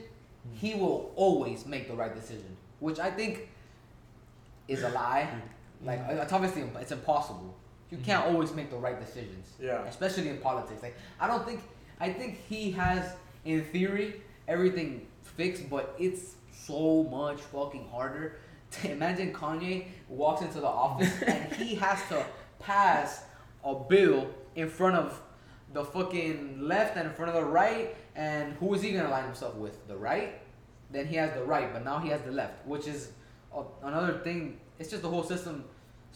he 0.54 0.76
will 0.76 1.12
always 1.16 1.66
make 1.66 1.88
the 1.88 1.96
right 1.96 2.14
decision, 2.14 2.56
which 2.80 3.00
I 3.00 3.10
think 3.10 3.50
is 4.68 4.84
a 4.84 4.90
lie. 4.90 5.28
Like 5.84 6.00
it's 6.10 6.32
obviously 6.32 6.62
it's 6.80 6.92
impossible. 6.92 7.56
You 7.92 7.98
can't 7.98 8.24
mm-hmm. 8.24 8.34
always 8.34 8.54
make 8.54 8.70
the 8.70 8.78
right 8.78 9.00
decisions, 9.00 9.54
Yeah. 9.60 9.84
especially 9.84 10.30
in 10.30 10.38
politics. 10.38 10.82
Like 10.82 10.96
I 11.20 11.28
don't 11.28 11.46
think 11.46 11.62
I 12.00 12.12
think 12.12 12.40
he 12.50 12.72
has, 12.72 13.14
in 13.46 13.64
theory, 13.66 14.22
everything 14.48 15.06
fixed, 15.22 15.70
but 15.70 15.96
it's 16.00 16.36
so 16.52 17.04
much 17.04 17.40
fucking 17.42 17.88
harder. 17.90 18.38
To 18.80 18.90
imagine 18.90 19.34
Kanye 19.34 19.88
walks 20.08 20.42
into 20.42 20.62
the 20.62 20.68
office 20.68 21.22
and 21.28 21.52
he 21.56 21.76
has 21.76 22.00
to 22.08 22.26
pass 22.60 23.26
a 23.66 23.76
bill 23.76 24.30
in 24.56 24.70
front 24.70 24.96
of 24.96 25.22
the 25.74 25.84
fucking 25.84 26.62
left 26.62 26.96
and 26.96 27.10
in 27.10 27.14
front 27.14 27.36
of 27.36 27.36
the 27.36 27.44
right, 27.44 27.94
and 28.16 28.54
who 28.54 28.74
is 28.74 28.82
he 28.82 28.94
gonna 28.94 29.10
line 29.10 29.26
himself 29.26 29.56
with? 29.56 29.86
The 29.90 29.98
right? 29.98 30.42
Then 30.90 31.06
he 31.06 31.18
has 31.18 31.34
the 31.34 31.44
right, 31.44 31.74
but 31.74 31.84
now 31.84 32.00
he 32.00 32.08
has 32.10 32.22
the 32.22 32.32
left, 32.32 32.66
which 32.66 32.88
is 32.88 33.12
a, 33.54 33.64
another 33.84 34.20
thing. 34.20 34.60
It's 34.80 34.90
just 34.90 35.02
the 35.02 35.10
whole 35.10 35.24
system 35.24 35.66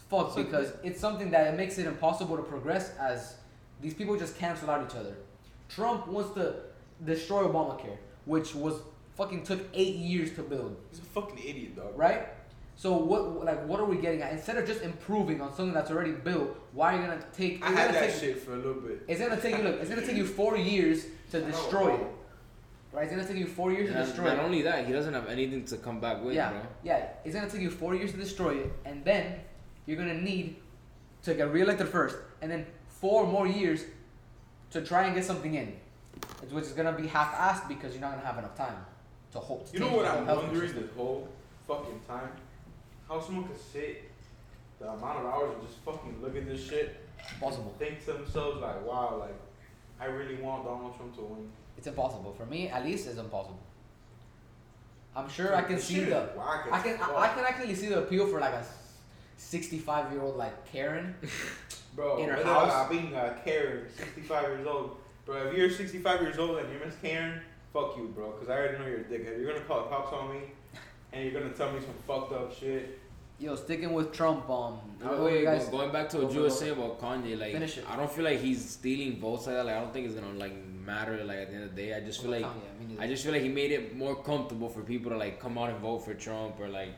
is 0.06 0.10
fucked 0.10 0.34
So 0.34 0.42
because 0.44 0.72
it's 0.82 1.00
something 1.00 1.30
that 1.30 1.46
it 1.52 1.56
makes 1.56 1.78
it 1.78 1.86
impossible 1.86 2.36
to 2.36 2.42
progress 2.42 2.92
as 2.98 3.36
these 3.80 3.94
people 3.94 4.16
just 4.16 4.38
cancel 4.38 4.70
out 4.70 4.84
each 4.88 4.96
other. 4.96 5.14
Trump 5.68 6.06
wants 6.06 6.34
to 6.34 6.54
destroy 7.04 7.44
Obamacare, 7.44 7.96
which 8.24 8.54
was 8.54 8.74
fucking 9.16 9.42
took 9.42 9.60
eight 9.74 9.96
years 9.96 10.32
to 10.34 10.42
build, 10.42 10.76
He's 10.90 11.00
a 11.00 11.02
fucking 11.02 11.38
idiot, 11.38 11.76
dog. 11.76 11.92
right? 11.98 12.28
So 12.78 12.92
what 12.92 13.42
like 13.44 13.66
what 13.66 13.80
are 13.80 13.86
we 13.86 13.96
getting 13.96 14.20
at? 14.20 14.32
Instead 14.32 14.58
of 14.58 14.66
just 14.66 14.82
improving 14.82 15.40
on 15.40 15.54
something 15.56 15.72
that's 15.72 15.90
already 15.90 16.12
built, 16.12 16.50
why 16.72 16.92
are 16.92 17.00
you 17.00 17.06
gonna 17.06 17.24
take? 17.32 17.64
I 17.64 17.70
had 17.70 17.94
that 17.94 18.10
take- 18.10 18.20
shit 18.20 18.38
for 18.38 18.52
a 18.52 18.56
little 18.56 18.74
bit. 18.82 19.02
It's 19.08 19.18
gonna 19.20 19.40
take 19.40 19.56
you 19.56 19.62
look. 19.62 19.80
It's 19.80 19.88
gonna 19.88 20.04
take 20.06 20.16
you 20.16 20.26
four 20.26 20.58
years 20.58 21.06
to 21.30 21.40
destroy 21.40 21.94
it. 21.94 22.06
Right? 22.92 23.04
It's 23.04 23.12
gonna 23.14 23.26
take 23.26 23.38
you 23.38 23.46
four 23.46 23.72
years 23.72 23.90
to 23.90 23.96
And 23.96 24.06
destroy 24.06 24.26
not 24.26 24.36
it. 24.36 24.40
only 24.40 24.62
that, 24.62 24.86
he 24.86 24.92
doesn't 24.92 25.12
have 25.14 25.26
anything 25.26 25.64
to 25.66 25.76
come 25.78 26.00
back 26.00 26.22
with, 26.22 26.34
yeah, 26.34 26.50
bro. 26.50 26.60
yeah. 26.84 27.08
It's 27.24 27.34
gonna 27.34 27.48
take 27.48 27.62
you 27.62 27.70
four 27.70 27.94
years 27.94 28.12
to 28.12 28.18
destroy 28.18 28.56
it, 28.58 28.72
and 28.84 29.02
then 29.06 29.40
you're 29.86 29.96
gonna 29.96 30.20
need 30.20 30.56
to 31.22 31.34
get 31.34 31.52
reelected 31.52 31.88
first, 31.88 32.16
and 32.42 32.50
then 32.50 32.66
four 32.88 33.26
more 33.26 33.46
years 33.46 33.84
to 34.70 34.82
try 34.82 35.04
and 35.04 35.14
get 35.14 35.24
something 35.24 35.54
in, 35.54 35.76
which 36.50 36.64
is 36.64 36.72
gonna 36.72 36.92
be 36.92 37.06
half-assed 37.06 37.68
because 37.68 37.92
you're 37.92 38.00
not 38.00 38.12
gonna 38.12 38.26
have 38.26 38.38
enough 38.38 38.56
time 38.56 38.76
to 39.32 39.38
hold. 39.38 39.68
You 39.72 39.80
know 39.80 39.88
what 39.88 40.06
I'm 40.06 40.26
wondering 40.26 40.72
this 40.74 40.90
whole 40.96 41.28
fucking 41.66 42.00
time? 42.06 42.30
How 43.08 43.20
someone 43.20 43.46
could 43.46 43.60
sit 43.60 44.10
the 44.78 44.88
amount 44.88 45.20
of 45.20 45.26
hours 45.26 45.54
and 45.54 45.66
just 45.66 45.78
fucking 45.80 46.20
look 46.20 46.36
at 46.36 46.46
this 46.46 46.68
shit, 46.68 47.00
Impossible. 47.34 47.74
think 47.78 48.04
to 48.04 48.12
themselves 48.12 48.60
like, 48.60 48.84
wow, 48.86 49.16
like 49.18 49.34
I 50.00 50.06
really 50.06 50.36
want 50.36 50.64
Donald 50.64 50.96
Trump 50.96 51.14
to 51.16 51.22
win. 51.22 51.48
It's 51.78 51.86
impossible 51.86 52.34
for 52.34 52.46
me. 52.46 52.68
At 52.68 52.84
least, 52.84 53.06
it's 53.06 53.18
impossible. 53.18 53.58
I'm 55.14 55.28
sure 55.28 55.54
I 55.54 55.62
can 55.62 55.78
see 55.78 56.00
the. 56.00 56.28
I 56.38 56.80
can. 56.82 57.00
I, 57.00 57.16
I 57.16 57.28
can 57.28 57.44
actually 57.44 57.74
see 57.74 57.88
the 57.88 58.00
appeal 58.00 58.26
for 58.26 58.40
like 58.40 58.52
a 58.52 58.64
65 59.36 60.12
year 60.12 60.22
old 60.22 60.36
like 60.36 60.70
Karen. 60.70 61.14
Bro, 61.94 62.18
in 62.18 62.28
her 62.28 62.36
whether 62.36 62.48
house. 62.48 62.72
I'm 62.72 62.90
being 62.90 63.14
a 63.14 63.40
Karen, 63.44 63.86
65 63.96 64.42
years 64.48 64.66
old. 64.66 64.98
Bro, 65.24 65.48
if 65.48 65.56
you're 65.56 65.70
65 65.70 66.20
years 66.20 66.38
old 66.38 66.58
and 66.58 66.70
you're 66.70 66.84
Miss 66.84 66.94
Karen, 67.00 67.40
fuck 67.72 67.96
you, 67.96 68.12
bro. 68.14 68.32
Because 68.32 68.50
I 68.50 68.58
already 68.58 68.78
know 68.78 68.86
you're 68.86 69.00
a 69.00 69.04
dickhead. 69.04 69.38
You're 69.38 69.46
going 69.50 69.60
to 69.60 69.64
call 69.66 69.84
the 69.84 69.88
cops 69.88 70.12
on 70.12 70.34
me 70.34 70.40
and 71.12 71.24
you're 71.24 71.32
going 71.40 71.50
to 71.50 71.56
tell 71.56 71.72
me 71.72 71.80
some 71.80 71.94
fucked 72.06 72.32
up 72.32 72.54
shit. 72.54 72.98
Yo, 73.38 73.54
sticking 73.54 73.92
with 73.92 74.12
Trump. 74.12 74.48
Um, 74.48 74.78
I 75.02 75.08
don't 75.08 75.24
Wait, 75.24 75.32
wait, 75.34 75.44
guys. 75.44 75.64
go- 75.66 75.78
going 75.78 75.92
back 75.92 76.08
to 76.10 76.18
what 76.18 76.32
you 76.32 76.40
were 76.40 76.50
saying 76.50 76.72
about 76.72 77.00
Kanye, 77.00 77.38
like 77.38 77.54
I 77.86 77.96
don't 77.96 78.10
feel 78.10 78.24
like 78.24 78.40
he's 78.40 78.66
stealing 78.70 79.20
votes 79.20 79.46
like 79.46 79.56
that. 79.56 79.66
Like 79.66 79.74
I 79.74 79.80
don't 79.80 79.92
think 79.92 80.06
it's 80.06 80.14
gonna 80.14 80.32
like 80.38 80.54
matter. 80.86 81.22
Like 81.22 81.38
at 81.38 81.48
the 81.50 81.54
end 81.54 81.64
of 81.64 81.76
the 81.76 81.82
day, 81.82 81.94
I 81.94 82.00
just 82.00 82.22
feel 82.22 82.30
like 82.30 82.44
Kanye, 82.44 82.78
me 82.80 82.86
neither. 82.88 83.02
I 83.02 83.06
just 83.06 83.24
feel 83.24 83.32
like 83.32 83.42
he 83.42 83.50
made 83.50 83.72
it 83.72 83.94
more 83.94 84.16
comfortable 84.22 84.70
for 84.70 84.80
people 84.80 85.10
to 85.10 85.18
like 85.18 85.38
come 85.38 85.58
out 85.58 85.68
and 85.68 85.78
vote 85.80 85.98
for 85.98 86.14
Trump 86.14 86.58
or 86.58 86.68
like 86.68 86.90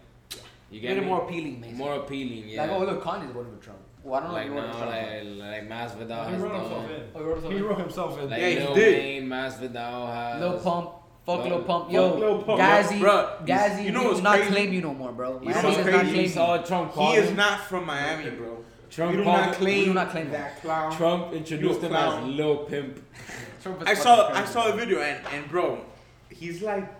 you 0.71 0.81
get 0.81 0.97
made 0.97 1.03
it 1.03 1.07
more 1.07 1.23
appealing, 1.25 1.57
basically. 1.61 1.79
more 1.79 1.95
appealing. 1.95 2.49
Yeah. 2.49 2.62
Like, 2.62 2.71
oh 2.73 2.85
look, 2.85 3.03
Kanye's 3.03 3.33
voting 3.33 3.57
for 3.57 3.64
Trump. 3.64 3.79
Well, 4.05 4.14
I 4.14 4.21
don't 4.23 4.29
know 4.29 4.35
like 4.35 4.47
if 4.47 4.49
you 4.53 4.55
voted 4.55 4.73
for 4.73 4.79
Trump. 4.79 4.93
like 4.93 5.69
like 5.69 5.69
Masvidal 5.69 6.27
He 6.27 6.33
has 6.33 6.41
wrote 6.43 6.53
himself 6.55 6.87
done. 6.87 6.91
in. 6.95 7.03
Oh, 7.14 7.21
you 7.21 7.27
wrote 7.27 7.37
He 7.37 7.43
something? 7.43 7.62
wrote 7.64 7.79
himself 7.81 8.19
in. 8.21 8.31
Like 8.31 8.41
Yeah, 8.41 8.49
he 8.49 8.59
Lil 8.61 8.75
did. 8.75 8.99
Wayne, 8.99 9.29
Masvidal 9.29 10.14
has. 10.14 10.41
Lil 10.41 10.59
Pump. 10.61 10.91
Fuck 11.27 11.41
Lil- 11.45 11.49
Lil 11.57 11.62
Pump. 11.64 11.93
Yo, 11.93 12.14
Lil 12.14 12.43
Pump, 12.43 12.61
Gazzy. 12.61 13.01
bro. 13.01 13.31
Gazzy, 13.45 13.85
You 13.85 13.91
know 13.93 14.01
we 14.01 14.07
what's 14.07 14.16
will 14.19 14.25
not 14.25 14.37
crazy? 14.39 14.51
claim 14.53 14.73
you 14.73 14.81
no 14.81 14.95
more, 14.95 15.12
bro. 15.12 15.41
You 15.43 15.49
know 15.49 15.55
what's 15.55 15.62
does 15.62 15.77
not 15.77 15.85
crazy? 15.85 16.01
claim 16.01 16.14
You 16.16 16.23
you. 16.23 16.29
saw 16.29 16.57
Trump 16.59 16.95
He 16.95 17.14
is 17.14 17.33
not 17.37 17.61
from 17.64 17.85
Miami, 17.87 18.31
bro. 18.31 18.64
Trump 18.91 19.12
you 19.12 19.19
do 19.19 19.25
not 19.25 19.53
claim 19.55 19.79
we 19.81 19.85
do 19.85 19.95
not 19.95 20.11
claim 20.11 20.31
that 20.31 20.61
clown. 20.62 20.97
Trump 20.97 21.33
introduced 21.35 21.83
him 21.83 21.93
as 21.95 22.25
Lil 22.25 22.57
Pimp. 22.64 23.03
Trump 23.62 23.83
is 23.83 23.89
I 23.89 23.95
fucking 23.95 24.03
saw 24.03 24.33
I 24.33 24.45
saw 24.47 24.71
the 24.71 24.77
video 24.77 25.01
and, 25.03 25.21
and 25.35 25.47
bro, 25.51 25.85
he's 26.31 26.62
like 26.62 26.91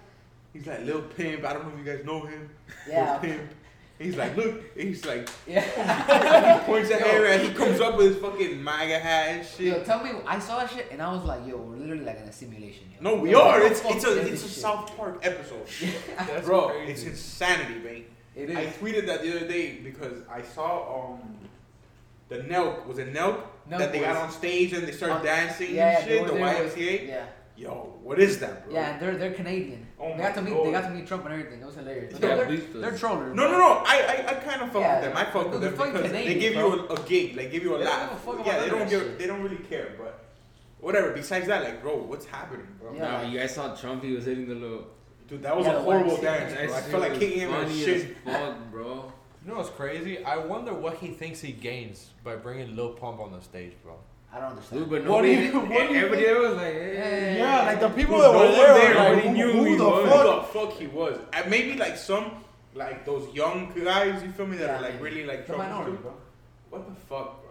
he's 0.53 0.67
like 0.67 0.85
Lil 0.85 1.01
Pimp. 1.17 1.45
I 1.47 1.55
don't 1.55 1.65
know 1.65 1.73
if 1.81 1.87
you 1.87 1.91
guys 1.97 2.05
know 2.05 2.27
him. 2.27 2.51
Yeah. 2.87 3.13
Lil 3.13 3.21
Pimp. 3.21 3.51
He's 3.99 4.17
like, 4.17 4.37
look, 4.37 4.61
he's 4.77 5.05
like, 5.05 5.29
Yeah. 5.47 6.61
he 6.61 6.65
points 6.67 6.91
at 6.91 7.01
Yo. 7.01 7.07
her 7.07 7.25
and 7.27 7.43
he 7.43 7.53
comes 7.53 7.81
up 7.81 7.97
with 7.97 8.07
his 8.15 8.17
fucking 8.19 8.63
MAGA 8.63 8.99
hat 9.01 9.29
and 9.31 9.47
shit. 9.47 9.67
Yo, 9.67 9.83
tell 9.83 10.03
me, 10.05 10.11
I 10.27 10.39
saw 10.39 10.61
that 10.61 10.71
shit 10.71 10.87
and 10.93 11.03
I 11.03 11.13
was 11.13 11.25
like, 11.25 11.45
yo, 11.47 11.57
we're 11.57 11.77
literally 11.77 12.05
like 12.05 12.19
in 12.21 12.29
a 12.29 12.33
simulation. 12.33 12.85
Yo. 12.95 13.03
No, 13.03 13.21
we 13.21 13.33
Yo, 13.33 13.41
are. 13.43 13.61
It's 13.63 13.81
it's 13.85 14.05
a 14.05 14.21
it's 14.21 14.45
a 14.45 14.49
shit? 14.49 14.63
South 14.63 14.97
Park 14.97 15.19
episode, 15.23 15.67
That's 16.17 16.47
bro. 16.47 16.69
crazy. 16.69 16.93
It's 16.93 17.03
insanity, 17.05 17.79
man. 17.81 18.05
It 18.37 18.57
I 18.57 18.67
tweeted 18.67 19.07
that 19.07 19.23
the 19.23 19.37
other 19.37 19.49
day 19.49 19.79
because 19.83 20.23
I 20.31 20.43
saw 20.43 21.11
um 21.15 21.21
the 22.29 22.37
Nelk 22.39 22.87
was 22.87 22.99
it 22.99 23.13
Nelk 23.13 23.41
Nelk 23.69 23.79
that 23.79 23.91
they 23.91 23.99
got 24.01 24.17
on 24.17 24.31
stage 24.31 24.73
and 24.75 24.87
they 24.87 24.93
started 24.93 25.17
On- 25.17 25.25
dancing 25.25 25.75
Yeah, 25.75 25.99
and 25.99 26.07
shit. 26.07 26.09
they 26.09 26.17
The 26.25 26.33
were 26.35 26.39
there 26.39 26.63
with- 26.65 26.77
YMCA. 26.77 27.09
Yeah. 27.09 27.25
Yo, 27.59 27.93
what 28.05 28.21
is 28.21 28.39
that, 28.39 28.65
bro? 28.67 28.75
Yeah, 28.75 28.99
they're 29.01 29.17
they're 29.17 29.33
Canadian. 29.33 29.85
Oh 29.99 30.13
they 30.17 30.19
got 30.23 30.37
to 30.37 30.43
meet 30.43 30.63
they 30.63 30.71
got 30.71 30.83
to 30.83 30.91
meet 30.91 31.09
Trump 31.09 31.25
and 31.25 31.35
everything. 31.35 31.61
It 31.61 31.67
was 31.67 31.75
hilarious. 31.75 32.13
Yeah, 32.13 32.37
they're, 32.37 32.47
please 32.47 32.63
they're, 32.73 32.93
do. 32.93 32.99
trollers. 32.99 33.35
No, 33.35 33.51
no, 33.51 33.59
no. 33.59 33.83
I, 33.85 33.97
I, 34.29 34.31
I 34.31 34.35
kind 34.35 34.63
of 34.63 34.71
fuck 34.73 34.81
Yeah, 34.83 35.01
with 35.01 35.09
them. 35.09 35.17
I 35.17 35.25
fuck 35.25 35.51
with 35.51 35.61
them 35.61 35.75
fucking 35.75 35.93
because 35.95 36.13
they 36.13 36.35
give 36.39 36.55
bro. 36.55 36.75
you 36.77 36.87
a, 36.89 36.95
a 36.95 37.03
gig, 37.03 37.35
they 37.35 37.49
give 37.49 37.65
you 37.65 37.75
a 37.75 37.79
They 37.79 37.85
don't 37.85 37.93
laugh. 37.99 38.11
give 38.11 38.19
a 38.19 38.37
fuck 38.37 38.47
yeah, 38.47 38.53
about 38.53 38.65
they 38.65 38.71
don't 38.79 38.89
give, 38.89 39.03
shit. 39.03 39.19
they 39.19 39.27
don't 39.27 39.43
really 39.43 39.57
care. 39.57 39.93
But 39.99 40.25
whatever. 40.79 41.13
Besides 41.13 41.49
that, 41.49 41.65
like, 41.65 41.83
bro, 41.83 41.97
what's 41.97 42.27
happening, 42.27 42.69
bro? 42.81 42.95
Yeah. 42.95 43.01
Nah, 43.11 43.23
you 43.29 43.41
guys 43.41 43.53
saw 43.57 43.75
Trump. 43.75 44.05
He 44.05 44.13
was 44.13 44.25
hitting 44.25 44.49
the 44.49 44.55
little. 44.55 44.87
Dude, 45.27 45.43
that 45.43 45.57
was 45.57 45.67
Yeah, 45.67 45.73
a 45.73 45.77
the 45.79 45.83
horrible 45.83 46.17
dance, 46.17 46.53
bro. 46.55 46.63
I 46.63 46.67
That 46.69 46.85
felt 46.85 47.03
like 47.03 47.15
kicking 47.19 47.41
him 47.41 47.51
was 47.51 47.63
in 47.63 47.77
the 47.77 47.95
as 47.95 48.03
shit. 48.03 48.17
fuck, 48.25 48.71
bro. 48.71 49.13
You 49.45 49.51
know 49.51 49.57
what's 49.59 49.71
crazy? 49.71 50.23
I 50.23 50.37
wonder 50.37 50.73
what 50.75 50.95
he 50.99 51.09
thinks 51.09 51.41
he 51.41 51.51
gains 51.51 52.11
by 52.23 52.37
bringing 52.37 52.77
Lil 52.77 52.91
Pump 52.93 53.19
on 53.19 53.33
the 53.33 53.41
stage, 53.41 53.73
bro. 53.83 53.95
I 54.33 54.41
don't 54.41 54.51
understand. 54.51 54.81
Dude, 54.83 54.91
but 54.91 55.11
What 55.11 55.23
do 55.23 55.29
nobody, 55.29 55.47
you- 55.47 55.59
what 55.61 55.69
do 55.89 55.95
you 55.95 56.01
everybody 56.05 56.27
else 56.29 56.49
was 56.49 56.57
like, 56.57 56.73
hey, 56.75 57.37
Yeah, 57.39 57.61
Yeah, 57.61 57.67
like 57.67 57.81
the 57.81 57.89
people 57.89 58.19
that 58.19 58.31
were 58.33 58.39
there, 58.49 58.75
there 58.75 58.89
were 58.91 58.95
like, 58.95 59.09
already 59.09 59.29
who, 59.29 59.35
knew 59.35 59.53
who 59.53 59.65
he 59.65 59.77
the 59.77 59.85
was. 59.85 60.05
Who 60.05 60.11
fuck? 60.11 60.53
the 60.53 60.59
fuck 60.59 60.73
he 60.79 60.87
was? 60.87 61.19
And 61.33 61.51
maybe 61.51 61.79
like 61.79 61.97
some, 61.97 62.45
like 62.75 63.05
those 63.07 63.35
young 63.35 63.73
guys, 63.75 64.23
you 64.23 64.31
feel 64.33 64.47
me, 64.47 64.59
that 64.59 64.67
Yeah, 64.67 64.79
are 64.79 64.83
like 64.83 65.01
really 65.01 65.25
like 65.25 65.47
The 65.47 65.57
minority, 65.57 65.97
bro. 65.97 66.13
What 66.71 66.87
the 66.87 66.95
fuck, 67.09 67.43
bro? 67.43 67.51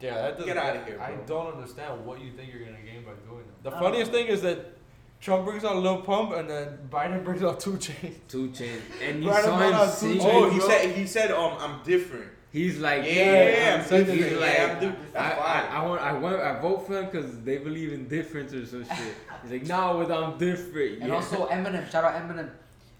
Yeah, 0.00 0.14
that 0.20 0.32
doesn't, 0.38 0.46
Get 0.46 0.56
outta 0.58 0.84
here, 0.84 1.00
I 1.00 1.12
don't 1.26 1.54
understand 1.54 2.04
what 2.04 2.20
you 2.20 2.30
think 2.32 2.52
you're 2.52 2.62
gonna 2.64 2.82
gain 2.84 3.02
by 3.04 3.12
doing 3.28 3.44
that. 3.62 3.70
The 3.70 3.76
funniest 3.78 4.12
know. 4.12 4.18
thing 4.18 4.26
is 4.28 4.42
that 4.42 4.74
Trump 5.20 5.46
brings 5.46 5.64
out 5.64 5.76
Lil 5.76 6.02
Pump 6.02 6.32
and 6.32 6.48
then 6.48 6.78
Biden 6.90 7.24
brings 7.24 7.42
out 7.42 7.58
2 7.58 7.72
Chainz. 7.72 8.14
2 8.28 8.50
Chainz, 8.50 8.80
and 9.02 9.24
you 9.24 9.30
Right 9.30 9.42
saw 9.42 9.58
him 9.58 9.70
that, 9.72 9.90
sing. 9.94 10.18
Two 10.20 10.28
Oh, 10.28 10.50
he 10.50 10.58
bro. 10.58 10.68
said 10.68 10.90
he 10.94 11.06
said 11.06 11.30
um 11.32 11.56
I'm 11.58 11.82
different. 11.84 12.30
He's 12.52 12.78
like, 12.78 13.04
Yeah, 13.04 13.12
yeah, 13.12 13.74
I'm 13.74 13.80
he's 13.80 14.06
different. 14.06 14.40
like, 14.40 14.54
Yeah, 14.54 14.92
I'm 15.14 15.38
I, 15.38 15.66
I, 15.82 15.86
want, 15.86 16.00
I 16.00 16.12
want, 16.18 16.40
I 16.40 16.60
vote 16.60 16.86
for 16.86 16.98
him 16.98 17.04
because 17.06 17.38
they 17.40 17.58
believe 17.58 17.92
in 17.92 18.08
difference 18.08 18.52
or 18.54 18.64
some 18.66 18.84
shit. 18.84 19.14
He's 19.42 19.52
like, 19.52 19.66
no, 19.66 19.98
with 19.98 20.10
I'm 20.10 20.38
different. 20.38 21.02
And 21.02 21.12
also 21.12 21.46
Eminem, 21.48 21.90
shout 21.90 22.04
out 22.04 22.14
Eminem. 22.14 22.48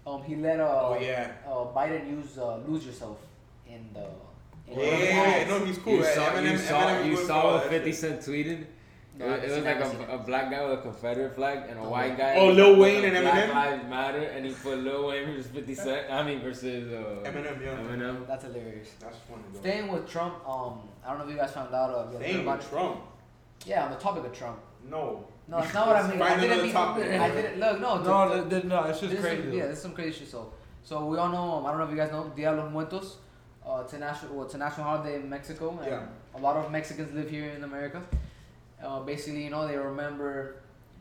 Um, 0.05 0.23
he 0.23 0.35
let 0.35 0.59
uh, 0.59 0.63
Oh 0.89 0.97
yeah. 0.99 1.31
uh 1.45 1.65
Biden 1.75 2.09
use 2.09 2.37
uh, 2.37 2.57
"Lose 2.67 2.85
Yourself" 2.85 3.17
in 3.67 3.85
the. 3.93 4.05
In 4.71 4.79
Yeah, 4.79 4.85
one 4.85 4.93
of 4.93 4.99
the 4.99 5.05
yeah, 5.05 5.11
ads. 5.21 5.49
no, 5.49 5.65
he's 5.65 5.77
cool. 5.79 5.93
you 5.95 6.03
Yeah, 6.03 6.13
saw, 6.15 6.29
Eminem- 6.31 6.51
you 6.51 6.57
saw, 6.57 6.79
Eminem 6.81 7.05
you 7.09 7.17
saw 7.17 7.53
what 7.53 7.63
50 7.69 7.89
shit. 7.91 7.99
Cent 7.99 8.19
tweeted. 8.21 8.65
No, 9.19 9.25
it, 9.25 9.29
I 9.31 9.35
it 9.35 9.49
was 9.49 9.57
like 9.57 9.65
I 9.65 9.69
haven't 9.79 9.91
seen 9.99 10.09
a, 10.09 10.13
a 10.15 10.17
black 10.19 10.49
guy 10.49 10.63
with 10.69 10.79
a 10.79 10.81
Confederate 10.81 11.35
flag 11.35 11.59
and 11.69 11.77
a 11.77 11.81
Oh, 11.83 11.89
white 11.89 12.17
guy. 12.17 12.35
Oh, 12.37 12.47
with 12.47 12.55
Lil 12.55 12.79
Wayne 12.79 13.01
with 13.03 13.13
a 13.13 13.17
and 13.17 13.25
Black 13.25 13.49
Eminem? 13.49 13.53
Lives 13.55 13.89
Matter, 13.89 14.23
and 14.23 14.45
he 14.45 14.53
put 14.53 14.77
Lil 14.79 15.07
Wayne 15.07 15.25
versus 15.25 15.47
50 15.47 15.75
Cent. 15.75 16.11
I 16.11 16.23
mean, 16.23 16.39
versus 16.41 16.91
uh, 16.93 17.29
Eminem, 17.29 17.61
yeah. 17.61 17.75
Eminem. 17.77 18.25
That's 18.27 18.45
hilarious. 18.45 18.89
That's 18.99 19.17
funny 19.29 19.43
though. 19.53 19.59
Staying 19.59 19.87
with 19.91 20.09
Trump, 20.09 20.35
um, 20.47 20.79
I 21.05 21.09
don't 21.09 21.19
know 21.19 21.25
if 21.25 21.31
you 21.31 21.37
guys 21.37 21.51
found 21.51 21.73
out. 21.75 21.89
Uh, 21.93 21.97
you 21.97 22.03
guys 22.03 22.13
heard 22.13 22.21
Staying 22.29 22.41
about 22.41 22.57
with 22.59 22.69
Trump. 22.69 23.01
Yeah, 23.65 23.85
on 23.85 23.91
the 23.91 23.97
topic 23.97 24.23
of 24.25 24.31
Trump. 24.33 24.59
No. 24.89 25.27
No, 25.49 25.57
it's 25.59 25.73
not 25.73 25.87
what 25.87 25.95
I 25.97 26.07
mean. 26.11 26.21
I 26.21 26.39
didn't 26.39 26.63
mean. 26.63 26.71
topic. 26.71 27.03
I 27.09 27.29
didn't 27.29 27.59
look. 27.59 27.81
No, 27.81 28.01
No, 28.01 28.29
the- 28.29 28.35
the- 28.43 28.49
th- 28.49 28.61
th- 28.61 28.63
no, 28.65 28.83
it's 28.83 28.99
just 29.01 29.11
this 29.11 29.19
is 29.19 29.25
crazy. 29.25 29.41
some- 29.43 29.53
yeah, 29.53 29.67
this 29.67 29.77
is 29.77 29.81
some 29.83 29.93
crazy 29.93 30.19
shit. 30.19 30.27
So, 30.29 30.53
so 30.83 31.05
we 31.07 31.17
all 31.17 31.27
know. 31.29 31.55
Um, 31.57 31.65
I 31.65 31.69
don't 31.71 31.79
know 31.79 31.85
if 31.85 31.91
you 31.91 31.97
guys 31.97 32.11
know 32.11 32.31
Dia 32.35 32.51
de 32.55 32.61
los 32.61 32.71
Muertos. 32.71 33.17
Uh, 33.67 33.81
it's 33.83 33.91
a 33.93 33.99
national. 33.99 34.35
Well, 34.35 34.45
it's 34.45 34.53
a 34.53 34.57
national 34.57 34.85
holiday 34.85 35.15
in 35.15 35.29
Mexico, 35.29 35.77
and 35.81 35.91
Yeah. 35.91 36.05
a 36.35 36.39
lot 36.39 36.55
of 36.55 36.71
Mexicans 36.71 37.13
live 37.13 37.29
here 37.29 37.49
in 37.49 37.63
America. 37.65 38.01
Uh, 38.83 38.99
basically, 39.01 39.43
you 39.43 39.49
know, 39.49 39.67
they 39.67 39.77
remember 39.77 40.55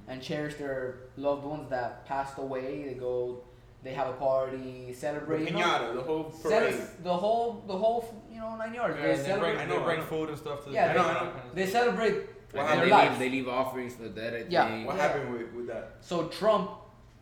and 0.09 0.23
cherish 0.23 0.55
their 0.57 0.97
loved 1.17 1.45
ones 1.45 1.69
that 1.71 2.05
passed 2.07 2.39
away. 2.39 2.85
They 2.89 2.95
go, 2.95 3.41
they 3.83 3.93
have 3.95 4.09
a 4.09 4.13
party, 4.15 4.87
The 4.89 4.95
celebrate. 4.95 5.45
you 5.51 5.57
know, 5.57 5.95
the 5.95 6.03
whole 6.03 6.33
cele- 6.33 6.51
parade. 6.61 6.75
the 7.05 7.15
whole, 7.17 7.63
the 7.67 7.77
whole, 7.77 8.23
you 8.33 8.41
know, 8.41 8.57
nine 8.57 8.75
yards. 8.75 8.97
Yeah, 8.97 9.03
they 9.07 9.11
and 9.13 9.21
they 9.21 9.25
celebrate. 9.27 9.51
bring, 9.53 9.61
I 9.63 9.67
they 9.67 9.77
know, 9.79 9.85
bring 9.85 10.03
food 10.03 10.29
and 10.31 10.39
stuff 10.39 10.65
to 10.65 10.71
the 10.71 10.75
Yeah, 10.75 10.85
I 10.85 10.93
table, 10.95 11.03
know, 11.05 11.09
I 11.11 11.13
that 11.15 11.25
know. 11.25 11.31
kind 11.33 11.49
of 11.51 11.55
They 11.55 11.67
celebrate 11.67 12.15
What 12.51 12.61
And 12.61 12.69
happened? 12.69 12.87
they 12.87 12.91
life. 12.91 13.11
leave, 13.11 13.19
they 13.19 13.29
leave 13.31 13.49
offerings 13.49 13.95
for 13.97 14.05
the 14.05 14.09
dead. 14.09 14.33
I 14.35 14.47
Yeah. 14.49 14.69
think. 14.69 14.87
What 14.87 14.97
Yeah. 14.97 15.03
happened 15.03 15.33
with, 15.35 15.53
with 15.53 15.67
that? 15.67 15.97
So 16.01 16.29
Trump 16.29 16.71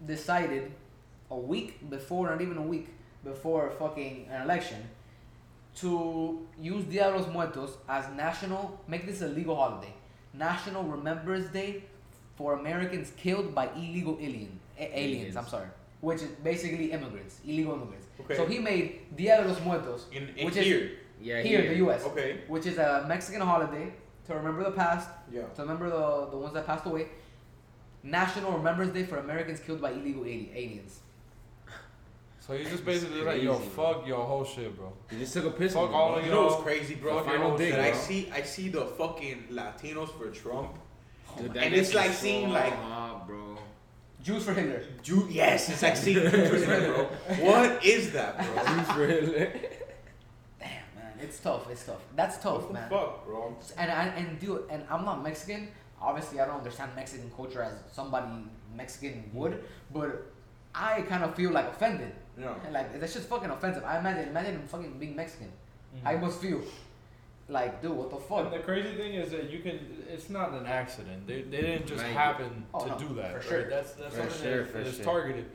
decided 0.06 0.72
a 1.32 1.36
week 1.36 1.90
before, 1.90 2.30
not 2.30 2.40
even 2.40 2.56
a 2.56 2.62
week 2.62 2.88
before 3.24 3.70
fucking 3.72 4.28
an 4.30 4.42
election, 4.42 4.88
to 5.80 6.46
use 6.58 6.84
Dia 6.84 7.10
de 7.10 7.18
los 7.18 7.26
Muertos 7.28 7.76
as 7.88 8.08
national, 8.14 8.80
make 8.86 9.04
this 9.04 9.20
a 9.22 9.26
legal 9.28 9.56
holiday, 9.56 9.92
National 10.38 10.82
Remembrance 10.84 11.48
Day 11.48 11.84
for 12.36 12.54
Americans 12.54 13.12
killed 13.16 13.54
by 13.54 13.68
illegal 13.76 14.16
alien 14.20 14.58
a- 14.78 14.82
aliens. 14.82 15.16
Aliens. 15.20 15.36
I'm 15.36 15.46
sorry, 15.48 15.68
which 16.00 16.22
is 16.22 16.28
basically 16.44 16.92
immigrants, 16.92 17.40
illegal 17.44 17.74
immigrants. 17.74 18.06
Okay. 18.20 18.36
So 18.36 18.46
he 18.46 18.58
made 18.58 19.16
Dia 19.16 19.42
de 19.42 19.48
los 19.48 19.60
Muertos 19.62 20.06
In, 20.12 20.28
in 20.36 20.46
Which 20.46 20.56
is- 20.56 20.64
here. 20.66 20.90
Yeah, 21.18 21.40
here 21.40 21.60
in 21.60 21.68
the 21.68 21.76
U.S., 21.76 22.04
Okay. 22.04 22.40
which 22.46 22.66
is 22.66 22.76
a 22.76 23.06
Mexican 23.08 23.40
holiday 23.40 23.90
to 24.26 24.34
remember 24.34 24.62
the 24.64 24.72
past, 24.72 25.08
Yeah. 25.32 25.44
to 25.56 25.62
remember 25.62 25.88
the 25.88 26.28
the 26.30 26.36
ones 26.36 26.52
that 26.52 26.66
passed 26.66 26.84
away. 26.84 27.06
National 28.02 28.52
Remembrance 28.52 28.92
Day 28.92 29.04
for 29.04 29.16
Americans 29.18 29.58
killed 29.60 29.80
by 29.80 29.92
illegal 29.92 30.22
ali- 30.22 30.50
aliens. 30.54 31.00
So 32.46 32.52
you 32.54 32.64
just 32.64 32.84
basically 32.84 33.22
like, 33.22 33.42
yo, 33.42 33.56
crazy, 33.56 33.70
fuck 33.70 34.06
your 34.06 34.24
whole 34.24 34.44
shit, 34.44 34.76
bro. 34.76 34.92
You 35.10 35.18
just 35.18 35.32
took 35.32 35.46
a 35.46 35.50
piss. 35.50 35.72
Fuck 35.74 35.88
on 35.88 35.94
all 35.94 36.14
of 36.16 36.24
You 36.24 36.30
bro. 36.30 36.40
know 36.42 36.46
what's 36.48 36.62
crazy, 36.62 36.94
bro? 36.94 37.18
The 37.18 37.24
final 37.30 37.56
dig, 37.58 37.72
that 37.72 37.80
I 37.80 37.90
bro. 37.90 37.98
see, 38.00 38.30
I 38.32 38.42
see 38.42 38.68
the 38.68 38.86
fucking 38.86 39.48
Latinos 39.50 40.16
for 40.16 40.30
Trump. 40.30 40.78
Oh 41.28 41.42
dude, 41.42 41.54
that 41.54 41.64
And 41.64 41.74
gets 41.74 41.88
it's 41.88 41.94
me 41.96 42.00
like 42.02 42.10
so 42.12 42.16
seeing, 42.22 42.50
like- 42.50 42.72
hot, 42.72 43.26
bro. 43.26 43.58
Jews 44.22 44.44
for 44.44 44.54
Hitler. 44.54 44.82
Jew, 45.02 45.26
yes, 45.30 45.68
it's 45.68 45.82
like 45.82 45.96
seeing 45.96 46.18
Jews, 46.30 46.64
for 46.64 46.76
bro. 46.76 47.04
What 47.46 47.84
is 47.84 48.12
that, 48.12 48.36
bro? 48.38 49.06
Damn 49.06 49.48
man, 50.60 51.12
it's 51.20 51.38
tough. 51.40 51.70
It's 51.70 51.84
tough. 51.84 52.00
That's 52.16 52.38
tough, 52.38 52.62
what 52.62 52.68
the 52.68 52.74
man. 52.74 52.88
fuck, 52.90 53.24
bro? 53.24 53.56
And 53.76 53.90
I 53.90 54.04
and 54.08 54.38
dude, 54.40 54.64
and 54.70 54.84
I'm 54.90 55.04
not 55.04 55.22
Mexican. 55.22 55.68
Obviously, 56.00 56.40
I 56.40 56.46
don't 56.46 56.58
understand 56.58 56.90
Mexican 56.96 57.30
culture 57.36 57.62
as 57.62 57.74
somebody 57.92 58.26
Mexican 58.74 59.30
would, 59.32 59.52
mm-hmm. 59.52 59.98
but 60.00 60.26
I 60.74 61.02
kind 61.02 61.22
of 61.24 61.34
feel 61.34 61.50
like 61.52 61.66
offended. 61.68 62.12
Yeah. 62.38 62.54
And 62.64 62.72
like 62.74 62.98
that's 63.00 63.14
just 63.14 63.28
fucking 63.28 63.50
offensive. 63.50 63.84
I 63.84 63.98
imagine 63.98 64.28
imagine 64.28 64.62
fucking 64.68 64.98
being 64.98 65.16
Mexican. 65.16 65.48
Mm-hmm. 65.96 66.08
I 66.08 66.16
must 66.16 66.40
feel 66.40 66.60
like, 67.48 67.80
dude, 67.80 67.92
what 67.92 68.10
the 68.10 68.16
And 68.16 68.24
fuck? 68.26 68.50
the 68.52 68.58
crazy 68.58 68.94
thing 68.96 69.14
is 69.14 69.30
that 69.30 69.50
you 69.50 69.60
can. 69.60 69.78
It's 70.08 70.28
not 70.28 70.52
an 70.52 70.66
accident. 70.66 71.26
They, 71.26 71.42
they 71.42 71.60
didn't 71.62 71.86
just 71.86 72.02
Right. 72.02 72.12
happen 72.12 72.64
Oh, 72.74 72.84
to 72.84 72.90
no, 72.90 72.98
do 72.98 73.14
that. 73.14 73.30
for 73.30 73.36
right? 73.38 73.46
sure. 73.48 73.70
That's 73.70 73.92
that's 73.92 74.14
For 74.14 74.20
something 74.22 74.42
sure, 74.42 74.62
that 74.64 74.72
for 74.72 74.78
is 74.80 74.96
sure. 74.96 75.04
targeted. 75.04 75.46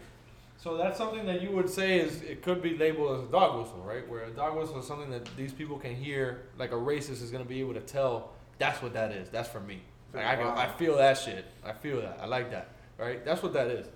So 0.57 0.77
that's 0.77 0.97
something 0.97 1.25
that 1.25 1.41
you 1.41 1.51
would 1.51 1.69
say 1.69 1.99
is 1.99 2.21
it 2.21 2.43
could 2.43 2.61
be 2.61 2.77
labeled 2.77 3.19
as 3.23 3.27
a 3.27 3.31
dog 3.31 3.59
whistle, 3.59 3.79
right? 3.85 4.07
Where 4.07 4.25
a 4.25 4.29
dog 4.31 4.55
whistle 4.57 4.79
is 4.79 4.85
something 4.87 5.09
that 5.09 5.25
these 5.35 5.51
people 5.53 5.77
can 5.79 5.95
hear, 5.95 6.43
like 6.59 6.71
a 6.71 6.75
racist 6.75 7.23
is 7.23 7.31
gonna 7.31 7.45
be 7.45 7.59
able 7.59 7.73
to 7.73 7.79
tell. 7.81 8.29
That's 8.59 8.79
what 8.81 8.93
that 8.93 9.11
is. 9.11 9.27
That's 9.29 9.49
for 9.49 9.59
me. 9.59 9.81
Like 10.13 10.25
I, 10.25 10.35
can, 10.35 10.45
I 10.47 10.67
feel 10.73 10.97
that 10.97 11.17
shit. 11.17 11.45
I 11.65 11.71
feel 11.73 11.99
that. 12.01 12.19
I 12.21 12.25
like 12.27 12.51
that. 12.51 12.69
Right? 12.99 13.25
That's 13.25 13.41
what 13.41 13.53
that 13.53 13.67
is. 13.67 13.87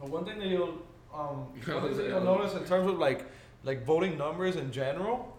But 0.00 0.08
one 0.08 0.24
thing 0.24 0.38
that 0.38 0.48
you'll 0.48 0.78
um 1.14 1.46
one 1.66 1.94
thing 1.94 2.06
you'll 2.06 2.20
notice 2.20 2.54
in 2.54 2.64
terms 2.64 2.90
of 2.90 2.98
like 2.98 3.24
like 3.64 3.84
voting 3.84 4.16
numbers 4.18 4.56
in 4.56 4.70
general, 4.70 5.36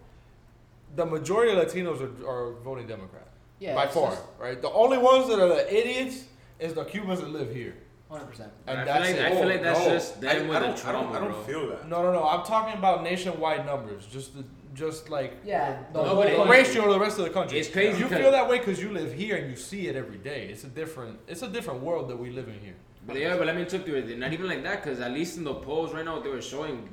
the 0.96 1.06
majority 1.06 1.52
of 1.52 1.58
Latinos 1.66 2.00
are, 2.00 2.28
are 2.28 2.52
voting 2.62 2.86
Democrat 2.86 3.28
Yeah, 3.58 3.74
by 3.74 3.86
far. 3.86 4.10
just 4.10 4.22
Right? 4.38 4.60
The 4.60 4.70
only 4.70 4.98
ones 4.98 5.28
that 5.28 5.38
are 5.40 5.48
the 5.48 5.64
idiots 5.74 6.24
is 6.58 6.74
the 6.74 6.84
Cubans 6.84 7.20
that 7.20 7.30
live 7.30 7.54
here. 7.54 7.74
100%. 8.10 8.40
And 8.66 8.80
I 8.80 8.84
that's 8.84 9.06
feel 9.06 9.16
like, 9.16 9.26
it. 9.26 9.32
I 9.32 9.36
feel 9.38 9.48
like 9.48 9.62
that's 9.62 9.80
No, 9.80 9.90
just 9.90 10.16
I, 10.16 10.20
them 10.20 10.28
I 10.28 10.48
with 10.48 10.62
don't, 10.62 10.76
the 10.76 10.88
I 10.88 10.92
don't, 10.92 11.02
trauma, 11.10 11.16
I 11.16 11.20
don't 11.20 11.30
bro. 11.32 11.42
feel 11.42 11.68
that. 11.70 11.88
No, 11.88 12.02
no, 12.02 12.12
no. 12.12 12.24
I'm 12.26 12.44
talking 12.44 12.76
about 12.78 13.02
nationwide 13.02 13.64
numbers. 13.66 14.06
Just 14.06 14.34
the, 14.36 14.44
just 14.74 15.08
like 15.10 15.34
Yeah, 15.44 15.78
the, 15.92 15.98
the 15.98 16.02
No, 16.02 16.08
whole 16.08 16.16
but 16.22 16.28
it- 16.32 16.36
country. 16.36 16.56
ratio 16.58 16.84
of 16.86 16.90
the 16.90 17.00
rest 17.00 17.18
of 17.18 17.24
the 17.24 17.30
country. 17.30 17.58
It's 17.60 17.68
crazy 17.70 17.98
You 17.98 18.08
'cause- 18.08 18.18
feel 18.18 18.30
that 18.30 18.48
way 18.48 18.58
because 18.58 18.80
you 18.82 18.90
live 18.90 19.12
here 19.12 19.36
and 19.36 19.50
you 19.50 19.56
see 19.56 19.88
it 19.88 19.96
every 19.96 20.18
day. 20.18 20.48
It's 20.52 20.64
a 20.64 20.68
different. 20.68 21.18
It's 21.28 21.42
a 21.42 21.48
different 21.48 21.80
world 21.82 22.08
that 22.10 22.18
we 22.18 22.30
live 22.30 22.48
in 22.48 22.58
here. 22.60 22.76
But 23.08 23.16
yeah, 23.16 23.36
but 23.38 23.46
let 23.46 23.56
me 23.56 23.64
took 23.64 23.86
to 23.86 23.94
it. 23.96 24.18
Not 24.18 24.34
even 24.34 24.46
like 24.46 24.62
that, 24.64 24.82
because 24.84 25.00
at 25.00 25.10
least 25.12 25.38
in 25.38 25.44
the 25.44 25.54
polls 25.54 25.94
right 25.94 26.04
now, 26.04 26.16
what 26.16 26.24
they 26.24 26.28
were 26.30 26.42
showing, 26.42 26.86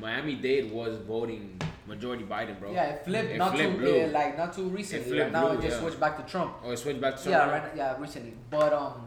Miami 0.00 0.34
Dade 0.34 0.72
was 0.72 0.96
voting 0.98 1.60
majority 1.86 2.24
Biden, 2.24 2.58
bro. 2.58 2.72
Yeah, 2.72 2.86
it 2.86 3.04
flipped 3.04 3.30
It 3.30 3.38
not 3.38 3.54
flipped 3.54 3.74
too 3.74 3.78
blue. 3.78 4.04
uh, 4.04 4.08
like 4.08 4.36
not 4.36 4.52
too 4.52 4.64
recently. 4.64 5.04
flipped 5.10 5.22
Right 5.22 5.32
now 5.32 5.48
blue, 5.48 5.58
it 5.58 5.62
just 5.62 5.76
yeah. 5.76 5.80
switched 5.82 6.00
back 6.00 6.16
to 6.26 6.28
Trump. 6.32 6.56
Oh, 6.64 6.72
it 6.72 6.76
switched 6.76 7.00
back 7.00 7.16
to 7.18 7.22
Trump. 7.22 7.32
Yeah, 7.32 7.50
right. 7.50 7.70
Yeah, 7.76 8.00
recently. 8.00 8.34
But 8.50 8.72
um, 8.72 9.06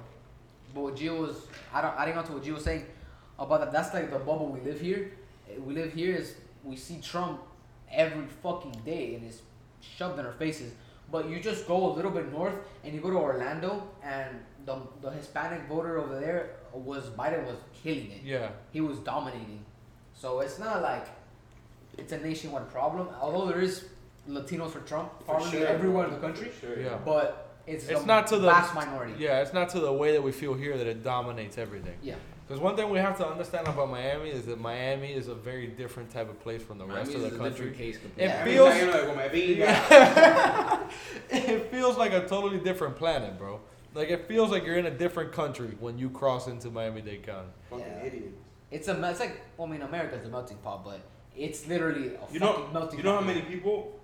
but 0.73 0.81
what 0.83 0.95
Gio 0.95 1.19
was, 1.19 1.35
I 1.73 1.81
don't, 1.81 1.97
I 1.97 2.05
didn't 2.05 2.17
know 2.17 2.23
to 2.27 2.31
what 2.33 2.43
Gio 2.43 2.53
was 2.53 2.63
saying 2.63 2.85
about 3.37 3.59
that. 3.59 3.73
That's 3.73 3.93
like 3.93 4.09
the 4.09 4.19
bubble 4.19 4.47
we 4.47 4.61
live 4.61 4.79
here. 4.79 5.11
Eh, 5.49 5.59
We 5.59 5.73
live 5.73 5.91
here 5.91 6.15
is 6.15 6.35
we 6.63 6.77
see 6.77 7.01
Trump 7.01 7.41
every 7.91 8.25
fucking 8.41 8.77
day 8.85 9.15
and 9.15 9.25
it's 9.25 9.41
shoved 9.81 10.17
in 10.17 10.25
our 10.25 10.31
faces. 10.31 10.71
But 11.11 11.27
you 11.29 11.41
just 11.41 11.67
go 11.67 11.91
a 11.91 11.93
little 11.93 12.09
bit 12.09 12.31
north 12.31 12.55
and 12.85 12.93
you 12.95 13.01
go 13.01 13.09
to 13.11 13.17
Orlando 13.17 13.87
and 14.01 14.29
the 14.65 14.77
the 15.01 15.11
Hispanic 15.11 15.67
voter 15.67 15.97
over 15.97 16.19
there 16.19 16.51
was 16.73 17.09
Biden 17.09 17.45
was 17.45 17.57
killing 17.83 18.11
it. 18.11 18.21
Yeah. 18.23 18.49
He 18.71 18.81
was 18.81 18.97
dominating. 18.99 19.63
So 20.13 20.39
it's 20.39 20.59
not 20.59 20.81
like 20.81 21.07
it's 21.97 22.11
a 22.13 22.17
nationwide 22.17 22.69
problem. 22.71 23.07
Although 23.21 23.47
there 23.47 23.61
is 23.61 23.85
Latinos 24.29 24.71
for 24.71 24.79
Trump, 24.81 25.11
For 25.19 25.35
probably 25.35 25.51
sure, 25.51 25.67
everywhere 25.67 26.05
in 26.07 26.13
the 26.13 26.19
country. 26.19 26.49
For 26.49 26.67
sure. 26.67 26.79
Yeah. 26.79 26.97
But 27.03 27.49
it's, 27.67 27.87
It's 27.89 27.99
the 28.01 28.05
not 28.05 28.27
to 28.27 28.37
the- 28.37 28.47
vast 28.47 28.73
minority. 28.73 29.13
Yeah, 29.19 29.41
it's 29.41 29.53
not 29.53 29.69
to 29.69 29.79
the 29.79 29.91
way 29.91 30.11
that 30.13 30.21
we 30.23 30.31
feel 30.31 30.53
here 30.53 30.77
that 30.77 30.87
it 30.87 31.03
dominates 31.03 31.57
everything. 31.57 31.97
Yeah. 32.01 32.15
Because 32.47 32.61
one 32.61 32.75
thing 32.75 32.89
we 32.89 32.99
have 32.99 33.17
to 33.19 33.27
understand 33.27 33.67
about 33.67 33.89
Miami 33.89 34.29
is 34.29 34.45
that 34.47 34.59
Miami 34.59 35.13
is 35.13 35.27
a 35.29 35.35
very 35.35 35.67
different 35.67 36.09
type 36.11 36.29
of 36.29 36.39
place 36.41 36.61
from 36.61 36.77
the 36.77 36.85
Miami's 36.85 37.07
rest 37.13 37.15
of 37.15 37.21
the 37.21 37.27
a 37.27 37.39
country. 37.39 37.69
different 37.69 37.77
case 37.77 37.95
It. 37.95 38.11
Yeah. 38.17 38.43
feels 38.43 38.69
Every 38.69 38.91
time, 38.91 39.01
you 39.01 39.07
know, 39.07 39.13
like, 39.13 39.31
con 39.31 39.41
mi 39.41 39.55
pinga. 39.55 40.79
it 41.29 41.71
feels 41.71 41.97
like 41.97 42.11
a 42.13 42.27
totally 42.27 42.59
different 42.59 42.95
planet, 42.97 43.37
bro. 43.37 43.59
Like 43.93 44.09
it 44.09 44.27
feels 44.27 44.49
like 44.51 44.65
you're 44.65 44.77
in 44.77 44.85
a 44.87 44.91
different 44.91 45.31
country 45.31 45.75
when 45.79 45.97
you 45.97 46.09
cross 46.09 46.47
into 46.47 46.69
Miami-Dade 46.71 47.23
County. 47.23 47.49
Fucking 47.69 47.85
Yeah. 47.85 48.03
idiot. 48.03 48.33
It's 48.71 48.87
a 48.87 49.09
it's 49.09 49.19
like 49.19 49.39
well, 49.57 49.67
I 49.67 49.71
mean 49.71 49.81
America's 49.81 50.25
a 50.25 50.29
melting 50.29 50.57
pot, 50.57 50.83
but 50.83 51.01
it's 51.35 51.67
literally 51.67 52.07
a 52.07 52.11
You 52.11 52.17
fucking 52.17 52.39
know, 52.39 52.67
melting 52.73 52.97
you 52.99 53.03
know 53.03 53.11
how 53.13 53.17
pot. 53.19 53.27
many 53.27 53.41
people 53.41 53.99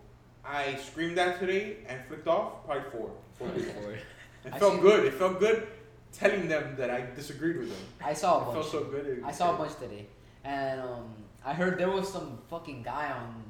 I 0.45 0.75
screamed 0.75 1.17
at 1.17 1.39
today 1.39 1.77
and 1.87 1.99
flicked 2.07 2.27
off? 2.27 2.65
Probably 2.65 2.89
four. 2.91 3.11
Four 3.39 3.49
people. 3.49 3.89
It. 3.89 3.99
It 4.45 4.53
I 4.53 4.59
felt 4.59 4.75
see- 4.75 4.81
good. 4.81 5.05
It 5.05 5.13
felt 5.13 5.39
good 5.39 5.67
telling 6.11 6.47
them 6.47 6.75
that 6.77 6.89
I 6.89 7.01
disagreed 7.15 7.57
with 7.57 7.69
them. 7.69 7.85
I 8.03 8.13
saw 8.13 8.39
a 8.39 8.41
It 8.41 8.45
bunch. 8.45 8.53
felt 8.59 8.71
so 8.71 8.83
good. 8.85 9.05
It- 9.07 9.23
I 9.23 9.31
saw 9.31 9.55
a 9.55 9.57
bunch 9.57 9.75
today, 9.79 10.07
and 10.43 10.81
um, 10.81 11.13
I 11.45 11.53
heard 11.53 11.77
there 11.79 11.89
was 11.89 12.11
some 12.11 12.39
fucking 12.49 12.83
guy 12.83 13.11
on 13.11 13.48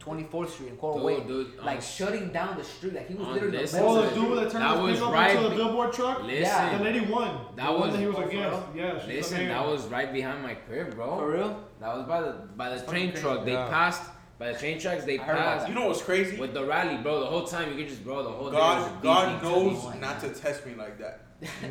24th 0.00 0.50
Street 0.50 0.68
in 0.68 0.76
Coral 0.76 1.02
Way, 1.02 1.16
Dude, 1.20 1.26
dude, 1.52 1.64
like 1.64 1.76
um, 1.78 1.82
shutting 1.82 2.28
down 2.30 2.58
the 2.58 2.64
street. 2.64 2.94
Like 2.94 3.08
he 3.08 3.14
was 3.14 3.26
literally 3.28 3.56
this 3.56 3.70
the 3.72 3.78
middle 3.78 3.92
Oh, 3.92 4.02
of 4.02 4.14
the 4.14 4.20
the 4.20 4.26
dude 4.26 4.38
that 4.38 4.44
That 4.44 4.52
turned 4.52 4.82
was 4.82 4.90
his 4.90 4.98
thing 4.98 5.06
over 5.08 5.16
right 5.16 5.36
to 5.36 5.42
the 5.48 5.54
billboard 5.56 5.92
truck? 5.94 6.22
Listen, 6.24 6.42
Yeah. 6.42 6.78
The 6.78 6.84
lady 6.84 7.00
won. 7.00 7.38
That 7.56 7.66
the 7.72 7.78
was- 7.78 7.92
that 7.92 7.98
he 8.00 8.06
was 8.06 8.16
for 8.16 8.24
against. 8.24 8.62
Yeah, 8.74 9.00
listen, 9.06 9.48
that 9.48 9.66
was 9.66 9.86
right 9.86 10.12
behind 10.12 10.42
my 10.42 10.54
crib, 10.54 10.94
bro. 10.94 11.16
For 11.18 11.30
real? 11.30 11.64
That 11.80 11.96
was 11.96 12.06
by 12.06 12.20
the 12.20 12.32
by 12.56 12.68
the 12.68 12.76
That's 12.76 12.90
train 12.90 13.08
fucking 13.08 13.22
truck. 13.22 13.44
They 13.46 13.52
Yeah. 13.52 13.68
passed 13.68 14.02
by 14.38 14.52
the 14.52 14.58
train 14.58 14.78
tracks. 14.78 15.04
They 15.04 15.18
I 15.18 15.24
passed 15.24 15.68
You 15.68 15.74
know 15.74 15.86
what's 15.86 16.02
crazy? 16.02 16.36
with 16.36 16.52
the 16.52 16.64
rally, 16.64 16.98
bro. 16.98 17.20
The 17.20 17.26
whole 17.26 17.44
time 17.44 17.70
you 17.70 17.76
could 17.78 17.88
just, 17.88 18.04
bro. 18.04 18.22
The 18.22 18.28
whole 18.30 18.50
day 18.50 18.56
God, 18.58 18.92
was 18.92 19.02
God 19.02 19.28
beeping 19.28 19.40
to 19.40 19.44
knows 19.48 19.94
me. 19.94 20.00
not 20.00 20.20
to 20.20 20.28
test 20.30 20.66
me 20.66 20.74
like 20.74 20.98
that. 20.98 21.20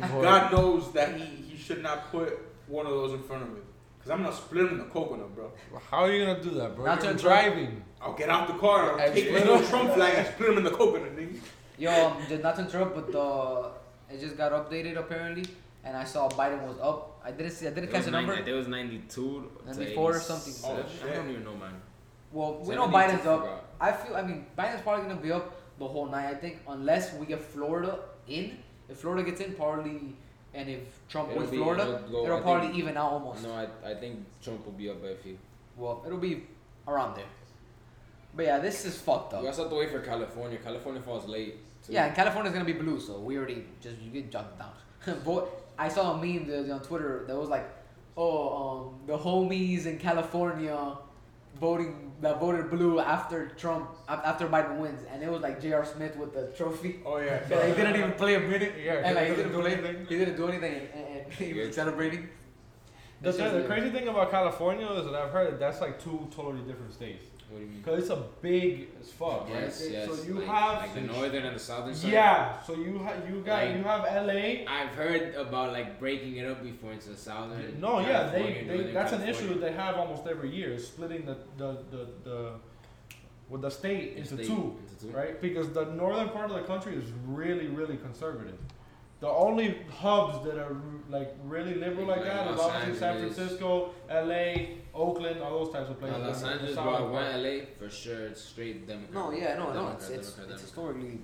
God 0.00 0.50
knows 0.52 0.92
that 0.92 1.14
he, 1.20 1.24
he 1.24 1.56
should 1.56 1.82
not 1.82 2.10
put 2.10 2.36
one 2.66 2.86
of 2.86 2.92
those 2.92 3.12
in 3.12 3.22
front 3.22 3.42
of 3.44 3.50
me. 3.50 3.60
Cause 4.00 4.10
I'm 4.10 4.22
gonna 4.22 4.34
split 4.36 4.64
him 4.66 4.72
in 4.72 4.78
the 4.78 4.84
coconut, 4.84 5.34
bro. 5.34 5.50
How 5.90 6.04
are 6.04 6.12
you 6.12 6.26
gonna 6.26 6.42
do 6.42 6.50
that, 6.50 6.76
bro? 6.76 6.84
Not 6.84 7.02
You're 7.02 7.12
to- 7.14 7.18
driving. 7.18 7.82
I'll 8.04 8.12
get 8.12 8.28
out 8.28 8.46
the 8.46 8.54
car 8.54 8.92
and 8.92 9.00
I'll 9.00 9.06
And 9.06 9.14
take 9.14 9.26
split 9.28 9.44
the 9.44 9.50
little? 9.52 9.66
Trump 9.68 9.94
flag 9.94 10.14
and 10.18 10.26
split 10.28 10.50
him 10.50 10.58
in 10.58 10.64
the 10.64 10.70
coconut, 10.70 11.16
nigga. 11.16 11.38
Yo, 11.78 12.16
just 12.28 12.42
not 12.42 12.54
to 12.56 12.62
interrupt, 12.62 12.94
but 12.94 13.10
the 13.10 13.70
it 14.14 14.20
just 14.20 14.36
got 14.36 14.52
updated 14.52 14.96
apparently, 14.98 15.44
and 15.84 15.96
I 15.96 16.04
saw 16.04 16.28
Biden 16.28 16.62
was 16.68 16.78
up. 16.80 17.20
I 17.24 17.30
didn't 17.32 17.52
see. 17.52 17.66
I 17.66 17.70
didn't 17.70 17.88
It 17.88 17.92
catch 17.92 18.04
the 18.04 18.10
90 18.10 18.26
number. 18.28 18.44
There 18.44 18.54
was 18.54 18.68
92 18.68 19.50
to 19.66 19.66
94 19.66 20.16
or 20.16 20.20
something. 20.20 20.52
87. 20.52 20.84
Oh, 21.02 21.08
I 21.10 21.16
don't 21.16 21.30
even 21.30 21.44
know, 21.44 21.56
man. 21.56 21.72
Well, 22.30 22.58
we 22.62 22.74
know 22.74 22.88
Biden's 22.88 23.26
up. 23.26 23.66
I 23.80 23.90
feel. 23.92 24.14
I 24.14 24.22
mean, 24.22 24.46
Biden's 24.56 24.82
probably 24.82 25.08
gonna 25.08 25.20
be 25.20 25.32
up 25.32 25.56
the 25.78 25.88
whole 25.88 26.06
night. 26.06 26.26
I 26.26 26.34
think, 26.34 26.58
unless 26.68 27.14
we 27.14 27.26
get 27.26 27.40
Florida 27.40 27.98
in. 28.28 28.58
If 28.88 28.98
Florida 28.98 29.22
gets 29.28 29.40
in, 29.40 29.54
probably, 29.54 30.14
and 30.52 30.68
if 30.68 30.80
Trump 31.08 31.30
It'll 31.30 31.38
wins 31.40 31.50
be- 31.50 31.56
Florida, 31.56 31.82
it'll 32.04 32.12
go- 32.20 32.24
it'll 32.26 32.40
probably 32.42 32.66
think- 32.68 32.78
even 32.78 32.96
out 32.98 33.12
almost. 33.12 33.42
No, 33.42 33.54
I, 33.54 33.66
I 33.90 33.94
think 33.94 34.18
Trump 34.42 34.64
will 34.66 34.72
be 34.74 34.90
up 34.90 35.00
by 35.02 35.08
a 35.08 35.16
few. 35.16 35.38
Well, 35.76 36.02
it'll 36.06 36.18
be 36.18 36.44
around 36.86 37.16
there. 37.16 37.24
But 38.36 38.46
yeah, 38.46 38.58
this 38.58 38.84
is 38.84 38.98
fucked 38.98 39.32
We 39.32 39.38
up. 39.40 39.44
also 39.46 39.62
have 39.62 39.70
to 39.70 39.76
wait 39.76 39.90
for 39.90 40.00
California. 40.00 40.58
California 40.58 41.00
falls 41.02 41.26
late. 41.28 41.58
too. 41.84 41.92
Yeah, 41.92 42.06
and 42.06 42.14
California's 42.16 42.52
gonna 42.52 42.64
be 42.64 42.72
blue, 42.72 42.98
so 43.00 43.18
we 43.20 43.36
already 43.38 43.64
just 43.80 43.96
you 44.00 44.10
get 44.10 44.30
jumped 44.30 44.58
down. 44.58 44.72
Vote. 45.24 45.60
I 45.78 45.88
saw 45.88 46.12
a 46.14 46.16
meme 46.16 46.46
the, 46.46 46.70
on 46.72 46.80
Twitter 46.80 47.24
that 47.28 47.36
was 47.36 47.48
like, 47.48 47.66
"Oh, 48.16 48.38
um, 48.62 49.06
the 49.06 49.16
homies 49.18 49.86
in 49.86 49.98
California 49.98 50.96
voting 51.60 52.12
that 52.20 52.40
voted 52.40 52.70
blue 52.70 52.98
after 53.00 53.48
Trump 53.50 53.90
after 54.08 54.46
Biden 54.48 54.78
wins," 54.78 55.00
and 55.10 55.22
it 55.22 55.30
was 55.30 55.42
like 55.42 55.60
J.R. 55.60 55.84
Smith 55.84 56.16
with 56.16 56.32
the 56.34 56.46
trophy. 56.56 57.00
Oh 57.06 57.18
yeah. 57.18 57.38
And 57.50 57.50
like, 57.50 57.68
he 57.76 57.82
didn't 57.82 57.96
even 57.96 58.12
play 58.12 58.34
a 58.34 58.40
minute. 58.40 58.74
Yeah, 58.84 58.94
and 59.06 59.14
like, 59.14 59.24
he 59.26 59.30
he 59.30 59.36
didn't 59.36 59.52
doesn't 59.52 59.52
do 59.52 59.60
play. 59.62 59.72
anything. 59.74 60.06
He 60.08 60.18
didn't 60.18 60.36
do 60.36 60.48
anything, 60.48 60.74
and, 60.94 61.06
and 61.22 61.32
he 61.38 61.46
Yeah. 61.52 61.66
was 61.66 61.74
celebrating. 61.76 62.28
The, 63.22 63.28
It's 63.30 63.38
the 63.38 63.64
crazy 63.66 63.90
thing 63.90 64.08
about 64.08 64.30
California 64.30 64.86
is 64.90 65.04
that 65.06 65.14
I've 65.14 65.30
heard 65.30 65.52
that 65.52 65.58
that's 65.60 65.80
like 65.80 66.02
two 66.02 66.28
totally 66.34 66.62
different 66.62 66.92
states. 66.92 67.26
What 67.54 67.60
do 67.60 67.66
you 67.66 67.70
mean? 67.72 67.82
Cause 67.84 67.98
it's 68.00 68.10
a 68.10 68.20
big 68.42 68.88
as 69.00 69.10
fuck, 69.12 69.46
Yes, 69.48 69.80
right? 69.80 69.90
yes. 69.92 70.08
So 70.08 70.24
you 70.24 70.34
like, 70.40 70.46
have 70.48 70.78
like 70.78 70.94
the 70.94 71.00
northern 71.02 71.44
and 71.44 71.54
the 71.54 71.60
southern 71.60 71.94
side. 71.94 72.12
yeah. 72.12 72.60
So 72.62 72.74
you 72.74 72.98
have 72.98 73.30
you 73.30 73.42
got 73.42 73.62
Like- 73.64 73.76
you 73.76 73.82
have 73.84 74.02
LA. 74.26 74.64
I've 74.66 74.88
heard 74.96 75.36
about 75.36 75.72
like 75.72 76.00
breaking 76.00 76.36
it 76.38 76.50
up 76.50 76.64
before 76.64 76.90
into 76.92 77.10
the 77.10 77.16
southern. 77.16 77.78
No, 77.80 78.00
yeah, 78.00 78.28
they, 78.30 78.64
they 78.66 78.90
that's 78.92 79.12
an 79.12 79.20
California. 79.20 79.30
issue 79.30 79.48
that 79.54 79.60
they 79.60 79.72
have 79.72 79.94
almost 79.96 80.26
every 80.26 80.50
year, 80.50 80.72
is 80.72 80.84
splitting 80.88 81.24
the 81.26 81.36
the 81.56 81.78
the, 81.92 82.08
the 82.24 82.50
with 83.48 83.62
the 83.62 83.70
state 83.70 84.16
into 84.16 84.34
State 84.34 84.46
two, 84.48 84.76
into 84.80 85.06
two. 85.06 85.16
right? 85.16 85.40
Because 85.40 85.68
the 85.72 85.84
northern 85.84 86.30
part 86.30 86.50
of 86.50 86.56
the 86.56 86.62
country 86.64 86.96
is 86.96 87.04
really 87.24 87.68
really 87.68 87.98
conservative. 87.98 88.58
The 89.24 89.30
only 89.30 89.78
hubs 90.02 90.44
that 90.44 90.58
are 90.58 90.76
like 91.08 91.30
really 91.46 91.74
liberal 91.84 92.06
like 92.06 92.18
Like 92.18 92.26
that 92.26 92.50
is 92.52 92.58
Los 92.58 92.70
obviously 92.70 92.98
San 92.98 93.14
Francisco, 93.20 93.68
L.A., 94.10 94.78
Oakland, 94.94 95.40
all 95.40 95.64
those 95.64 95.72
types 95.72 95.88
of 95.90 95.98
places. 95.98 96.18
Now, 96.18 96.26
Los 96.28 96.42
Angeles, 96.42 96.74
southern 96.74 96.94
I 96.94 97.14
went 97.16 97.42
LA 97.42 97.54
for 97.78 97.88
sure. 97.88 98.26
It's 98.26 98.42
straight 98.52 98.86
Democrat. 98.86 99.14
No, 99.14 99.32
yeah, 99.32 99.56
no, 99.56 99.66
no. 99.68 99.72
Democrat, 99.72 99.94
It's 99.96 100.08
it's, 100.10 100.10
Democrat, 100.10 100.26
it's 100.26 100.36
Democrat. 100.36 100.60
historically 100.60 101.18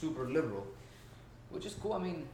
super 0.00 0.24
liberal, 0.28 0.66
which 1.48 1.64
is 1.64 1.74
cool. 1.80 1.94
I 1.94 2.00
mean, 2.06 2.28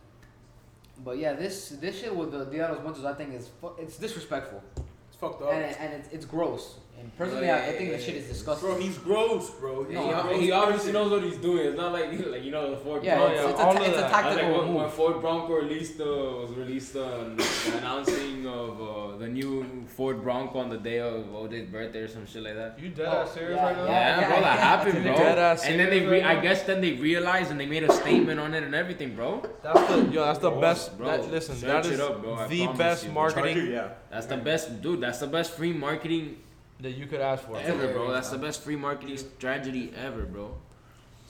but 1.06 1.14
yeah, 1.22 1.32
this 1.34 1.56
this 1.84 1.94
shit 2.00 2.14
with 2.20 2.30
the 2.32 2.44
Dia 2.46 2.66
de 2.68 2.72
los 2.74 2.82
Muertos, 2.82 3.04
I 3.04 3.14
think 3.14 3.34
is 3.34 3.46
fu- 3.60 3.76
it's 3.82 3.96
disrespectful 3.98 4.60
It's 5.08 5.16
fucked 5.22 5.42
up. 5.42 5.52
and 5.52 5.62
it, 5.70 5.76
and 5.82 5.90
it's, 5.98 6.08
it's 6.16 6.26
gross. 6.26 6.64
And 7.04 7.14
personally, 7.18 7.46
Yeah, 7.46 7.56
I, 7.56 7.66
I 7.68 7.72
think 7.72 7.90
yeah, 7.90 7.96
the 7.98 8.02
shit 8.02 8.14
is 8.16 8.28
disgusting. 8.28 8.66
Bro, 8.70 8.78
he's 8.80 8.96
gross, 8.96 9.50
bro. 9.50 9.84
He's 9.84 9.94
No, 9.94 10.06
he, 10.06 10.12
gross 10.22 10.40
he 10.40 10.50
obviously 10.52 10.78
person. 10.78 10.92
knows 10.94 11.10
what 11.12 11.22
he's 11.22 11.36
doing. 11.36 11.66
It's 11.68 11.76
not 11.76 11.92
like 11.92 12.06
like 12.34 12.42
you 12.44 12.50
know 12.50 12.70
the 12.70 12.78
Ford 12.78 13.04
yeah, 13.04 13.16
Bronco. 13.18 13.34
it's, 13.34 13.42
yeah, 13.44 13.50
it's, 13.50 13.60
a, 13.60 13.62
all 13.64 13.74
ta- 13.74 13.80
of 13.82 13.86
it's 13.88 13.98
a 13.98 14.00
that. 14.00 14.14
I 14.14 14.16
like 14.16 14.24
tactical 14.36 14.58
when, 14.58 14.74
when 14.74 14.82
move. 14.84 14.92
Ford 14.94 15.20
Bronco 15.20 15.52
released 15.54 16.00
uh, 16.00 16.04
was 16.06 16.50
released 16.56 16.96
uh, 16.96 17.24
the 17.36 17.78
announcing 17.78 18.46
of 18.46 18.80
uh, 18.80 19.16
the 19.18 19.28
new 19.28 19.84
Ford 19.96 20.22
Bronco 20.22 20.58
on 20.60 20.70
the 20.70 20.78
day 20.78 20.98
of 21.00 21.26
OJ's 21.26 21.68
birthday 21.70 22.00
or 22.00 22.08
some 22.08 22.24
shit 22.26 22.42
like 22.42 22.54
that. 22.54 22.78
You 22.80 22.88
dead 22.88 23.06
Oh, 23.06 23.20
ass 23.22 23.32
serious 23.32 23.56
yeah, 23.58 23.64
right 23.66 23.76
now? 23.76 23.84
Yeah, 23.84 24.20
yeah, 24.20 24.28
bro, 24.28 24.40
that 24.40 24.58
happened, 24.58 25.04
bro. 25.04 25.14
Dead 25.14 25.38
ass 25.38 25.64
and 25.66 25.78
then 25.78 25.90
they, 25.90 26.00
re- 26.06 26.22
right 26.22 26.38
I 26.38 26.40
guess, 26.40 26.62
then 26.62 26.80
they 26.80 26.92
realized 26.92 27.50
and 27.50 27.60
they 27.60 27.66
made 27.66 27.82
a 27.84 27.92
statement 27.92 28.40
on 28.40 28.54
it 28.54 28.62
and 28.62 28.74
everything, 28.74 29.14
bro. 29.14 29.42
That's 29.62 29.86
the 29.90 29.96
yo. 30.10 30.24
That's 30.24 30.38
the 30.38 30.50
Bro, 30.50 30.60
best. 30.60 30.96
bro, 30.96 31.06
that, 31.08 31.30
listen, 31.30 31.54
search 31.56 31.86
that 31.86 32.00
up, 32.00 32.22
bro, 32.22 32.48
the 32.48 32.66
best 32.68 33.08
marketing 33.10 33.70
yeah. 33.70 33.88
That's 34.10 34.26
the 34.26 34.36
best, 34.38 34.80
dude. 34.80 35.00
That's 35.02 35.18
the 35.18 35.26
best 35.26 35.52
free 35.52 35.72
marketing 35.72 36.36
that 36.84 36.92
you 36.92 37.06
could 37.06 37.20
ask 37.20 37.44
for. 37.44 37.58
ever, 37.58 37.88
bro. 37.88 38.12
That's 38.12 38.28
the 38.28 38.38
best 38.38 38.62
free 38.62 38.76
marketing 38.76 39.16
strategy 39.16 39.92
ever, 39.96 40.22
bro. 40.22 40.54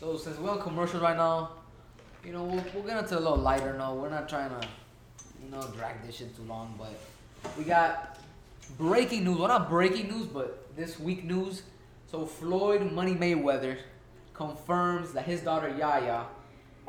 So 0.01 0.17
since 0.17 0.37
we're 0.37 0.51
on 0.51 0.61
commercials 0.61 1.01
right 1.01 1.17
now, 1.17 1.51
you 2.25 2.33
know, 2.33 2.43
we're, 2.43 2.65
we'll 2.75 2.83
get 2.83 2.99
into 2.99 3.17
a 3.17 3.21
little 3.21 3.37
lighter 3.37 3.73
note. 3.73 3.95
We're 3.95 4.11
not 4.11 4.29
trying 4.29 4.51
to, 4.51 4.67
you 5.43 5.51
know, 5.51 5.63
drag 5.77 6.05
this 6.05 6.17
shit 6.17 6.37
too 6.37 6.43
long, 6.43 6.75
but 6.77 6.93
we 7.57 7.63
got 7.63 8.19
breaking 8.77 9.25
news. 9.25 9.39
Well, 9.39 9.47
not 9.47 9.71
breaking 9.71 10.09
news, 10.09 10.27
but 10.27 10.75
this 10.77 10.99
week 10.99 11.25
news. 11.25 11.63
So 12.11 12.27
Floyd 12.27 12.91
Money 12.91 13.15
Mayweather 13.15 13.79
confirms 14.33 15.13
that 15.13 15.25
his 15.25 15.41
daughter 15.41 15.69
Yaya 15.69 16.25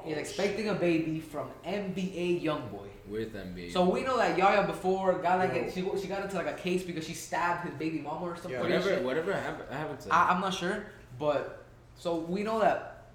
is 0.08 0.18
oh, 0.18 0.20
expecting 0.20 0.70
a 0.70 0.74
baby 0.74 1.20
from 1.20 1.50
NBA 1.66 2.44
YoungBoy. 2.44 2.90
With 3.10 3.36
NBA. 3.36 3.72
So 3.72 3.88
we 3.88 4.02
know 4.02 4.18
that 4.18 4.36
Yaya 4.38 4.66
before 4.66 5.14
got 5.20 5.38
like 5.38 5.54
a, 5.54 5.72
she 5.72 5.82
she 6.02 6.08
got 6.08 6.24
into 6.24 6.36
like 6.38 6.48
a 6.48 6.54
case 6.54 6.82
because 6.84 7.06
she 7.06 7.14
stabbed 7.14 7.68
his 7.68 7.74
baby 7.78 8.00
mama 8.00 8.26
or 8.26 8.36
something. 8.36 8.52
Yeah, 8.54 8.62
whatever, 8.62 8.96
whatever 9.04 9.32
happened, 9.34 9.70
happened 9.72 10.00
to. 10.02 10.14
I, 10.14 10.32
I'm 10.32 10.42
not 10.42 10.54
sure, 10.56 10.86
but 11.20 11.64
so 11.96 12.16
we 12.16 12.42
know 12.42 12.60
that 12.60 13.06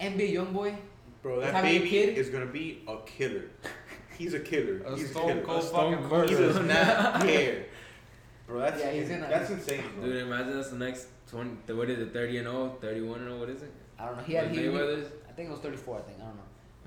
NBA 0.00 0.32
young 0.32 0.52
boy. 0.54 0.74
Bro, 1.22 1.40
that 1.40 1.52
Having 1.52 1.70
a 1.70 1.78
baby 1.80 1.90
kid? 1.90 2.16
is 2.18 2.30
gonna 2.30 2.46
be 2.46 2.82
a 2.88 2.96
killer. 3.04 3.50
He's 4.16 4.32
a 4.32 4.40
killer. 4.40 4.80
A 4.86 4.96
he's 4.96 5.10
a 5.10 5.12
stone 5.12 5.28
killer. 5.28 5.42
cold 5.42 5.58
A 5.62 5.66
stone 5.66 5.92
fucking 5.94 6.08
cold- 6.08 6.28
He 6.30 6.34
murderer. 6.34 6.52
does 6.52 6.66
not 6.66 7.20
care. 7.26 7.64
Bro, 8.46 8.60
that's 8.60 8.80
Yeah, 8.80 8.90
he's 8.92 9.08
gonna- 9.10 9.26
that's 9.28 9.50
insane, 9.50 9.82
bro. 9.98 10.04
Dude, 10.06 10.16
imagine 10.22 10.54
that's 10.56 10.70
the 10.70 10.78
next 10.78 11.08
20. 11.30 11.72
What 11.74 11.90
is 11.90 11.98
it? 11.98 12.12
30 12.14 12.38
and 12.38 12.46
0, 12.46 12.76
31 12.80 13.18
and 13.18 13.28
0. 13.28 13.38
What 13.40 13.50
is 13.50 13.62
it? 13.62 13.72
I 13.98 14.06
don't 14.06 14.16
know. 14.16 14.22
He 14.22 14.32
had 14.32 14.50
With 14.50 14.58
he, 14.58 14.62
he- 14.70 15.06
I 15.28 15.32
think 15.32 15.48
it 15.50 15.52
was 15.52 15.60
34. 15.60 15.98
I 15.98 16.00
think 16.02 16.18
I 16.20 16.24
don't 16.24 16.36
know. 16.36 16.42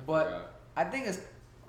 But 0.07 0.53
I 0.75 0.85
think 0.85 1.05
it's. 1.05 1.19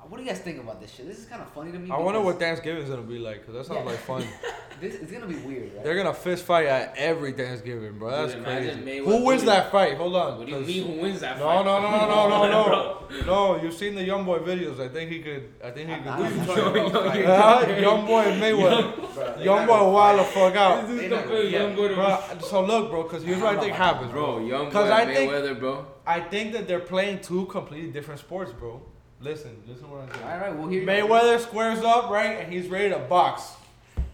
What 0.08 0.16
do 0.18 0.24
you 0.24 0.28
guys 0.28 0.40
think 0.40 0.58
about 0.60 0.80
this 0.80 0.90
shit? 0.92 1.06
This 1.06 1.18
is 1.18 1.26
kind 1.26 1.40
of 1.40 1.48
funny 1.52 1.70
to 1.70 1.78
me. 1.78 1.88
I 1.90 1.96
wonder 1.98 2.18
because 2.18 2.34
what 2.34 2.40
Thanksgiving's 2.40 2.88
gonna 2.90 3.02
be 3.02 3.18
like, 3.18 3.46
cause 3.46 3.54
that 3.54 3.66
sounds 3.66 3.80
Yeah. 3.84 3.90
like 3.90 3.98
fun. 4.00 4.24
This 4.80 4.94
is 4.94 5.10
gonna 5.10 5.26
be 5.26 5.34
weird, 5.34 5.74
right? 5.74 5.84
They're 5.84 5.94
gonna 5.94 6.14
fist 6.14 6.42
fight 6.46 6.64
at 6.66 6.94
every 6.96 7.32
Thanksgiving, 7.32 7.98
bro. 7.98 8.10
That's 8.10 8.32
Dude, 8.32 8.44
crazy. 8.44 8.70
imagine 8.70 8.84
Mayweather- 8.86 9.04
Who 9.18 9.24
wins 9.26 9.44
that 9.44 9.70
fight? 9.70 9.94
Hold 9.98 10.16
on. 10.16 10.38
What 10.38 10.46
do 10.46 10.52
you 10.52 10.58
'cause- 10.58 10.66
mean? 10.66 10.86
Who 10.86 11.02
wins 11.02 11.20
that 11.20 11.38
No, 11.38 11.44
fight? 11.44 11.64
no, 11.66 11.80
no, 11.82 11.90
no, 11.90 12.28
no, 12.30 12.48
no, 12.48 12.64
Bro. 12.68 13.26
no. 13.26 13.56
No, 13.56 13.62
you've 13.62 13.74
seen 13.74 13.94
the 13.94 14.02
young 14.02 14.24
boy 14.24 14.38
videos. 14.38 14.80
I 14.80 14.88
think 14.88 15.10
he 15.10 15.20
could. 15.20 15.50
I 15.62 15.70
think 15.70 15.90
he 15.90 15.96
could. 15.96 16.04
do 16.04 16.10
I'm 16.10 16.24
it. 16.32 16.46
not- 16.46 17.14
Yo, 17.14 17.20
yo, 17.20 17.36
Huh? 17.36 17.66
young 17.78 18.06
boy 18.06 18.20
and 18.22 18.42
Mayweather. 18.42 19.14
Bro, 19.14 19.34
they 19.36 19.44
young 19.44 19.66
boy 19.66 19.72
gonna 19.80 19.90
wild 19.90 20.20
the 20.20 20.24
fuck 20.24 20.56
out. 20.56 20.88
This 20.88 21.02
is 21.02 21.10
not 21.10 21.22
the 21.24 21.28
gonna- 21.28 21.44
young 21.44 21.70
yeah. 21.70 21.76
boy. 21.76 21.88
to- 21.88 21.94
Bro, 21.94 22.18
so 22.40 22.64
look, 22.64 22.90
bro, 22.90 23.02
because 23.02 23.22
here's 23.22 23.42
what 23.42 23.58
I 23.58 23.60
think 23.60 23.74
happens, 23.74 24.10
bro. 24.12 24.36
Bro, 24.36 24.46
young 24.46 24.64
boy 24.64 24.70
'Cause 24.70 24.90
I 24.90 25.04
think- 25.04 25.30
Mayweather, 25.30 25.60
bro. 25.60 25.84
I 26.06 26.20
think 26.20 26.52
that 26.54 26.66
they're 26.66 26.80
playing 26.80 27.20
two 27.20 27.44
completely 27.46 27.90
different 27.90 28.18
sports, 28.20 28.50
bro. 28.52 28.80
Listen, 29.20 29.62
listen 29.66 29.90
what 29.90 30.00
I'm 30.02 30.10
saying. 30.12 30.24
All 30.24 30.38
right, 30.38 30.56
well 30.56 30.68
here. 30.68 30.84
Mayweather 30.86 31.38
squares 31.40 31.80
up, 31.80 32.10
right, 32.10 32.38
and 32.40 32.52
he's 32.52 32.68
ready 32.68 32.88
to 32.90 32.98
box. 32.98 33.52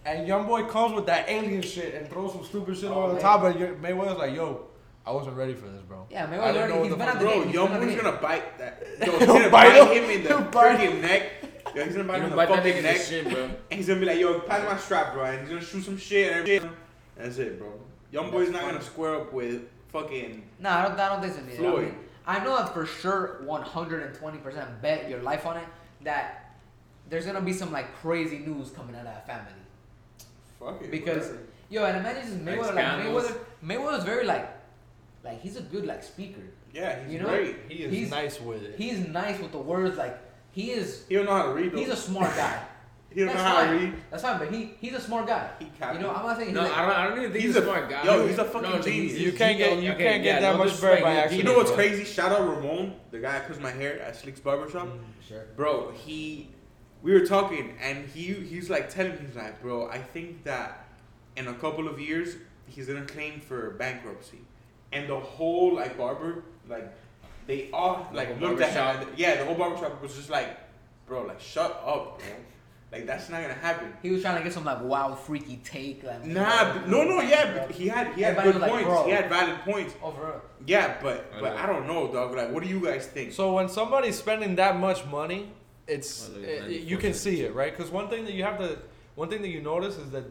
And 0.05 0.27
young 0.27 0.45
boy 0.47 0.63
comes 0.65 0.93
with 0.93 1.05
that 1.07 1.29
alien 1.29 1.61
shit 1.61 1.93
and 1.95 2.09
throws 2.09 2.33
some 2.33 2.43
stupid 2.43 2.77
shit 2.77 2.89
Oh, 2.89 3.03
over 3.03 3.15
the 3.15 3.19
top. 3.21 3.43
And 3.43 3.55
Mayweather's 3.81 4.17
like, 4.17 4.33
"Yo, 4.35 4.67
I 5.05 5.11
wasn't 5.11 5.35
ready 5.37 5.53
for 5.53 5.67
this, 5.67 5.81
bro." 5.81 6.05
Yeah, 6.09 6.25
I 6.25 6.27
Mayweather. 6.27 6.53
didn't 6.53 6.69
know 6.69 6.75
what 6.75 6.83
He's 6.83 6.91
the 6.91 6.97
been 6.97 7.05
fuck- 7.07 7.15
at 7.15 7.19
the 7.19 7.25
Bro, 7.25 7.33
game. 7.35 7.43
He's 7.45 7.53
young 7.53 7.67
been 7.67 7.75
at 7.75 7.79
the 7.79 7.85
boy's 7.87 8.01
gonna 8.01 8.17
bite 8.21 8.57
that. 8.57 8.83
Yo, 9.05 9.17
he's 9.17 9.27
gonna 9.27 9.49
Bite 9.49 9.51
bite 9.51 9.97
him. 9.97 10.03
him 10.03 10.09
in 10.09 10.23
the 10.23 10.27
He'll 10.29 10.37
freaking 10.51 11.01
neck. 11.01 11.23
Yo, 11.75 11.83
he's 11.85 11.93
gonna 11.95 12.07
bite 12.07 12.17
him 12.17 12.23
in 12.25 12.29
the 12.31 12.35
fucking 12.47 12.83
neck. 12.83 12.97
the 12.97 13.03
shit, 13.03 13.29
bro. 13.29 13.43
And 13.43 13.53
he's 13.69 13.87
gonna 13.87 13.99
be 13.99 14.05
like, 14.05 14.19
yo, 14.19 14.39
pass 14.41 14.63
my 14.69 14.77
strap, 14.77 15.13
bro. 15.13 15.23
And 15.25 15.39
he's 15.41 15.49
gonna 15.49 15.61
shoot 15.61 15.83
some 15.83 15.97
shit 15.97 16.31
and 16.31 16.39
everything. 16.41 16.69
That's 17.17 17.37
it, 17.37 17.59
bro. 17.59 17.73
Young 18.11 18.29
boy's 18.31 18.49
not 18.49 18.61
gonna 18.63 18.81
square 18.81 19.15
up 19.15 19.33
with 19.33 19.63
fucking. 19.91 20.43
Nah, 20.59 20.79
I 20.79 20.87
don't, 20.89 20.99
I 20.99 21.09
don't 21.09 21.21
think 21.21 21.33
so. 21.33 21.41
Neither. 21.41 21.53
I, 21.67 21.71
Floyd. 21.71 21.95
I 22.27 22.43
know 22.43 22.57
that 22.57 22.73
for 22.73 22.85
sure, 22.85 23.41
120% 23.45 24.81
bet 24.81 25.09
your 25.09 25.21
life 25.21 25.45
on 25.45 25.57
it 25.57 25.63
that 26.03 26.55
there's 27.09 27.25
gonna 27.25 27.41
be 27.41 27.53
some 27.53 27.71
like 27.71 27.95
crazy 27.95 28.39
news 28.39 28.69
coming 28.71 28.95
out 28.95 28.99
of 28.99 29.05
that 29.05 29.25
family. 29.25 29.51
Fuck 30.59 30.81
it. 30.83 30.91
Because 30.91 31.27
whatever. 31.27 31.39
yo, 31.69 31.85
and 31.85 31.97
imagine 31.97 32.23
just 32.23 32.45
Mayweather, 32.45 32.75
like. 32.75 32.85
Mayweather, 33.05 33.37
Mayweather's 33.63 34.03
very 34.03 34.25
like, 34.25 34.49
like 35.23 35.41
he's 35.41 35.55
a 35.55 35.61
good 35.61 35.85
like 35.85 36.03
speaker. 36.03 36.41
Yeah, 36.73 37.01
he's 37.03 37.13
you 37.13 37.19
know, 37.19 37.29
great. 37.29 37.55
He 37.69 37.83
is 37.83 37.91
He's- 37.93 38.09
nice 38.11 38.41
with 38.41 38.61
it. 38.63 38.75
He's 38.77 39.07
nice 39.07 39.39
with 39.39 39.51
the 39.53 39.57
words. 39.57 39.97
Like 39.97 40.19
he 40.51 40.71
is, 40.71 41.05
He 41.07 41.15
don't 41.15 41.25
know 41.25 41.33
how 41.33 41.43
to 41.47 41.53
read. 41.53 41.73
He's 41.73 41.89
a 41.89 41.95
smart 41.95 42.35
guy. 42.35 42.61
he 43.13 43.21
don't 43.21 43.27
know 43.27 43.33
That's 43.33 43.43
how 43.45 43.61
to 43.61 43.67
fine. 43.67 43.79
read. 43.81 43.93
That's 44.11 44.23
fine, 44.23 44.37
but 44.39 44.51
he 44.53 44.71
he's 44.79 44.93
a 44.93 44.99
smart 45.01 45.27
guy. 45.27 45.49
He 45.59 45.65
You 45.65 45.99
know, 45.99 46.11
I'm 46.11 46.25
not 46.25 46.35
saying 46.35 46.49
he's 46.49 46.55
No, 46.55 46.63
like, 46.63 46.71
I 46.77 46.81
don't, 46.81 46.91
I 46.95 47.07
don't 47.07 47.17
even 47.19 47.31
think 47.31 47.43
He's 47.45 47.55
he's, 47.55 47.55
a 47.55 47.61
a- 47.61 47.63
smart 47.63 47.89
guy. 47.89 48.03
yo, 48.03 48.27
he's 48.27 48.37
a 48.37 48.45
fucking 48.45 48.69
no, 48.69 48.81
genius. 48.81 49.13
You 49.17 49.31
can't 49.31 49.57
get- 49.57 49.81
you 49.81 49.91
okay, 49.93 50.03
can't 50.03 50.23
get 50.23 50.35
yeah, 50.35 50.39
that 50.41 50.51
no 50.53 50.57
much 50.57 50.67
disrespect, 50.73 51.01
bread 51.01 51.03
by 51.15 51.19
accident. 51.21 51.37
You 51.39 51.49
know 51.51 51.57
what's 51.57 51.69
bro. 51.71 51.77
crazy? 51.77 52.03
Shout 52.03 52.31
out 52.31 52.47
Ramon, 52.47 52.93
the 53.11 53.19
guy 53.19 53.31
that 53.39 53.47
cuts 53.47 53.59
my 53.59 53.71
hair 53.71 53.99
at 54.01 54.15
Slick's 54.15 54.39
Barbershop. 54.41 54.87
Mm, 54.87 54.99
sure. 55.27 55.45
Bro, 55.55 55.91
he, 55.93 56.49
we 57.01 57.13
were 57.13 57.25
talking, 57.25 57.75
and 57.81 58.07
he 58.09 58.33
he's 58.33 58.69
like 58.69 58.89
telling 58.89 59.13
me, 59.13 59.19
he's 59.25 59.35
like, 59.35 59.61
bro, 59.61 59.87
I 59.89 59.99
think 59.99 60.43
that 60.43 60.85
in 61.37 61.47
a 61.47 61.53
couple 61.53 61.87
of 61.87 61.99
years 61.99 62.35
he's 62.67 62.87
gonna 62.87 63.05
claim 63.05 63.39
for 63.39 63.71
bankruptcy, 63.71 64.39
and 64.91 65.07
the 65.09 65.17
whole 65.19 65.75
like 65.75 65.97
barber, 65.97 66.43
like, 66.67 66.93
they 67.47 67.69
all 67.71 68.05
The 68.11 68.17
like 68.17 68.39
looked 68.41 68.59
at 68.61 68.71
him. 68.73 69.07
and- 69.07 69.17
Yeah, 69.17 69.35
the 69.37 69.45
whole 69.45 69.55
barbershop 69.55 70.01
was 70.01 70.13
just 70.15 70.29
like, 70.29 70.49
bro, 71.07 71.21
like 71.23 71.39
shut 71.39 71.71
up, 71.85 72.19
bro. 72.19 72.27
Like 72.91 73.05
that's 73.05 73.29
not 73.29 73.41
gonna 73.41 73.53
happen. 73.53 73.93
He 74.01 74.11
was 74.11 74.21
trying 74.21 74.37
to 74.37 74.43
get 74.43 74.53
some 74.53 74.63
like 74.63 74.81
wild, 74.81 75.19
freaky 75.19 75.57
take. 75.63 76.03
Like 76.03 76.25
Nah, 76.25 76.73
but- 76.73 76.87
no, 76.87 77.03
no, 77.03 77.19
yeah, 77.21 77.65
but 77.67 77.71
he 77.75 77.87
had 77.89 78.13
he 78.13 78.21
had 78.21 78.41
good 78.41 78.55
like, 78.55 78.71
points. 78.71 78.85
bro. 78.85 79.05
He 79.05 79.11
had 79.11 79.29
valid 79.29 79.59
points. 79.61 79.93
Oh, 80.01 80.07
over. 80.07 80.41
Yeah, 80.65 80.97
but 81.01 81.31
I 81.35 81.41
but 81.41 81.55
know. 81.55 81.61
I 81.61 81.65
don't 81.65 81.87
know, 81.87 82.11
dog. 82.13 82.33
Like, 82.35 82.51
what 82.51 82.63
do 82.63 82.69
you 82.69 82.79
guys 82.79 83.05
think? 83.05 83.33
So 83.33 83.53
when 83.53 83.67
somebody's 83.67 84.17
spending 84.17 84.55
that 84.55 84.77
much 84.79 85.05
money, 85.05 85.51
it's 85.85 86.29
Well, 86.29 86.39
look 86.39 86.49
at 86.49 86.71
it- 86.71 86.81
you 86.83 86.97
can 86.97 87.13
see 87.13 87.41
it, 87.41 87.53
right? 87.53 87.75
Because 87.75 87.91
one 87.91 88.07
thing 88.09 88.23
that 88.23 88.33
you 88.33 88.43
have 88.43 88.57
to, 88.59 88.79
one 89.15 89.29
thing 89.29 89.41
that 89.41 89.49
you 89.49 89.61
notice 89.61 89.97
is 89.97 90.09
that 90.11 90.23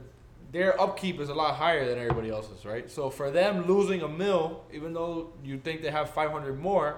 their 0.53 0.81
upkeep 0.81 1.21
is 1.21 1.29
a 1.29 1.35
lot 1.35 1.57
higher 1.57 1.87
than 1.87 1.99
everybody 1.99 2.31
else's, 2.31 2.65
right? 2.65 2.91
So 2.91 3.11
for 3.11 3.31
them 3.31 3.67
losing 3.67 4.01
a 4.01 4.09
mill, 4.09 4.63
even 4.73 4.95
though 4.95 5.33
you 5.45 5.59
think 5.59 5.83
they 5.83 5.91
have 5.91 6.09
500 6.11 6.59
more, 6.59 6.97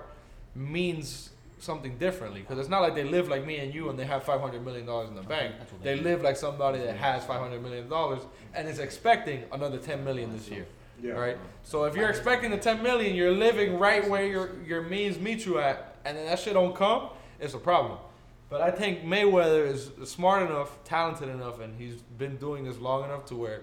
means 0.54 1.30
something 1.60 1.96
differently. 1.98 2.40
Because 2.40 2.58
it's 2.58 2.68
not 2.68 2.80
like 2.82 2.94
they 2.94 3.04
live 3.04 3.28
like 3.28 3.44
me 3.46 3.58
and 3.58 3.74
you 3.74 3.90
and 3.90 3.98
they 3.98 4.04
have 4.04 4.22
500 4.24 4.64
million 4.64 4.86
dollars 4.86 5.08
in 5.08 5.14
the 5.14 5.22
bank. 5.22 5.54
They 5.82 5.94
they 5.96 6.02
live 6.02 6.22
like 6.22 6.36
somebody 6.36 6.78
that 6.78 6.96
has 6.96 7.24
500 7.24 7.62
million 7.62 7.88
dollars 7.88 8.20
and 8.54 8.68
is 8.68 8.78
expecting 8.78 9.44
another 9.52 9.78
10 9.78 10.04
million 10.04 10.32
this 10.32 10.48
year. 10.48 10.66
yeah, 11.02 11.12
Right. 11.12 11.36
So 11.62 11.84
if 11.84 11.94
you're 11.96 12.08
expecting 12.10 12.50
the 12.50 12.56
10 12.58 12.82
million, 12.82 13.14
you're 13.14 13.32
living 13.32 13.78
right 13.78 14.08
where 14.08 14.26
your 14.26 14.50
your 14.66 14.82
means 14.82 15.18
meet 15.18 15.44
you 15.46 15.58
at, 15.58 15.96
and 16.04 16.16
then 16.16 16.26
that 16.26 16.38
shit 16.38 16.54
don't 16.54 16.74
come, 16.74 17.10
it's 17.40 17.54
a 17.54 17.58
problem. 17.58 17.98
But 18.50 18.62
I 18.62 18.70
think 18.70 19.02
Mayweather 19.04 19.66
is 19.66 19.90
smart 20.10 20.42
enough, 20.48 20.82
talented 20.84 21.28
enough, 21.28 21.60
and 21.60 21.78
he's 21.78 21.96
been 22.16 22.36
doing 22.38 22.64
this 22.64 22.78
long 22.78 23.04
enough 23.04 23.26
to 23.26 23.34
where 23.36 23.60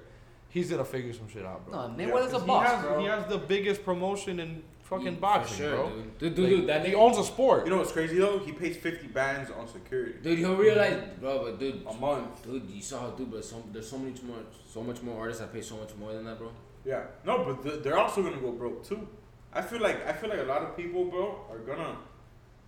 he's 0.50 0.70
gonna 0.70 0.86
figure 0.86 1.12
some 1.12 1.28
shit 1.28 1.44
out, 1.46 1.66
bro. 1.66 1.88
No, 1.88 1.94
Mayweather's 1.96 2.34
a 2.34 2.38
'Cause 2.38 2.44
boss, 2.44 2.68
he 2.70 2.76
has, 2.76 2.86
bro. 2.86 3.00
He 3.00 3.06
has 3.08 3.26
the 3.26 3.38
biggest 3.40 3.84
promotion 3.84 4.40
in 4.40 4.64
fucking 4.90 5.08
mm. 5.08 5.16
For 5.16 5.22
boxing, 5.22 5.58
sure, 5.58 5.76
bro. 5.76 5.90
dude. 5.90 6.18
Dude, 6.18 6.36
dude, 6.36 6.46
Like, 6.46 6.50
dude, 6.60 6.70
that 6.70 6.86
he 6.86 6.92
nigga, 6.94 6.96
owns 7.06 7.18
a 7.18 7.24
sport. 7.24 7.66
You 7.66 7.72
know 7.72 7.78
what's 7.78 7.92
crazy 7.92 8.18
though? 8.18 8.40
He 8.40 8.52
pays 8.54 8.78
fifty 8.78 9.08
bands 9.08 9.52
on 9.52 9.68
security 9.68 10.16
dude, 10.22 10.40
you 10.40 10.56
realize, 10.56 11.02
bro, 11.20 11.44
but 11.46 11.60
dude, 11.60 11.86
a 11.88 11.94
month. 11.94 12.44
dude, 12.44 12.70
you 12.70 12.82
saw 12.82 13.02
how, 13.02 13.10
dude, 13.12 13.32
but 13.32 13.44
so, 13.44 13.64
there's 13.72 13.90
so 13.90 13.98
many 13.98 14.14
too 14.14 14.26
much 14.28 14.36
more, 14.38 14.46
so 14.76 14.82
much 14.84 15.02
more 15.02 15.20
artists 15.20 15.42
that 15.42 15.52
pay 15.54 15.62
so 15.62 15.76
much 15.78 15.94
more 16.00 16.14
than 16.14 16.24
that, 16.26 16.38
bro. 16.38 16.52
Yeah. 16.86 17.04
No, 17.26 17.44
but 17.44 17.64
th- 17.64 17.84
they're 17.84 17.98
also 17.98 18.22
gonna 18.24 18.38
go 18.38 18.52
broke 18.52 18.84
too. 18.88 19.08
I 19.54 19.62
feel 19.62 19.82
like 19.82 20.06
I 20.08 20.14
feel 20.14 20.30
like 20.30 20.40
a 20.40 20.44
lot 20.44 20.62
of 20.62 20.76
people, 20.78 21.06
bro, 21.06 21.40
are 21.52 21.60
gonna. 21.60 21.96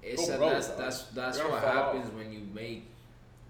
It's 0.02 0.28
Go 0.28 0.36
a, 0.36 0.38
broke, 0.38 0.52
that's 0.54 0.68
dog. 0.70 0.78
that's 0.80 1.04
that's 1.20 1.38
what 1.40 1.50
gonna 1.62 1.74
happens 1.74 2.12
when 2.14 2.32
you 2.32 2.42
make 2.54 2.86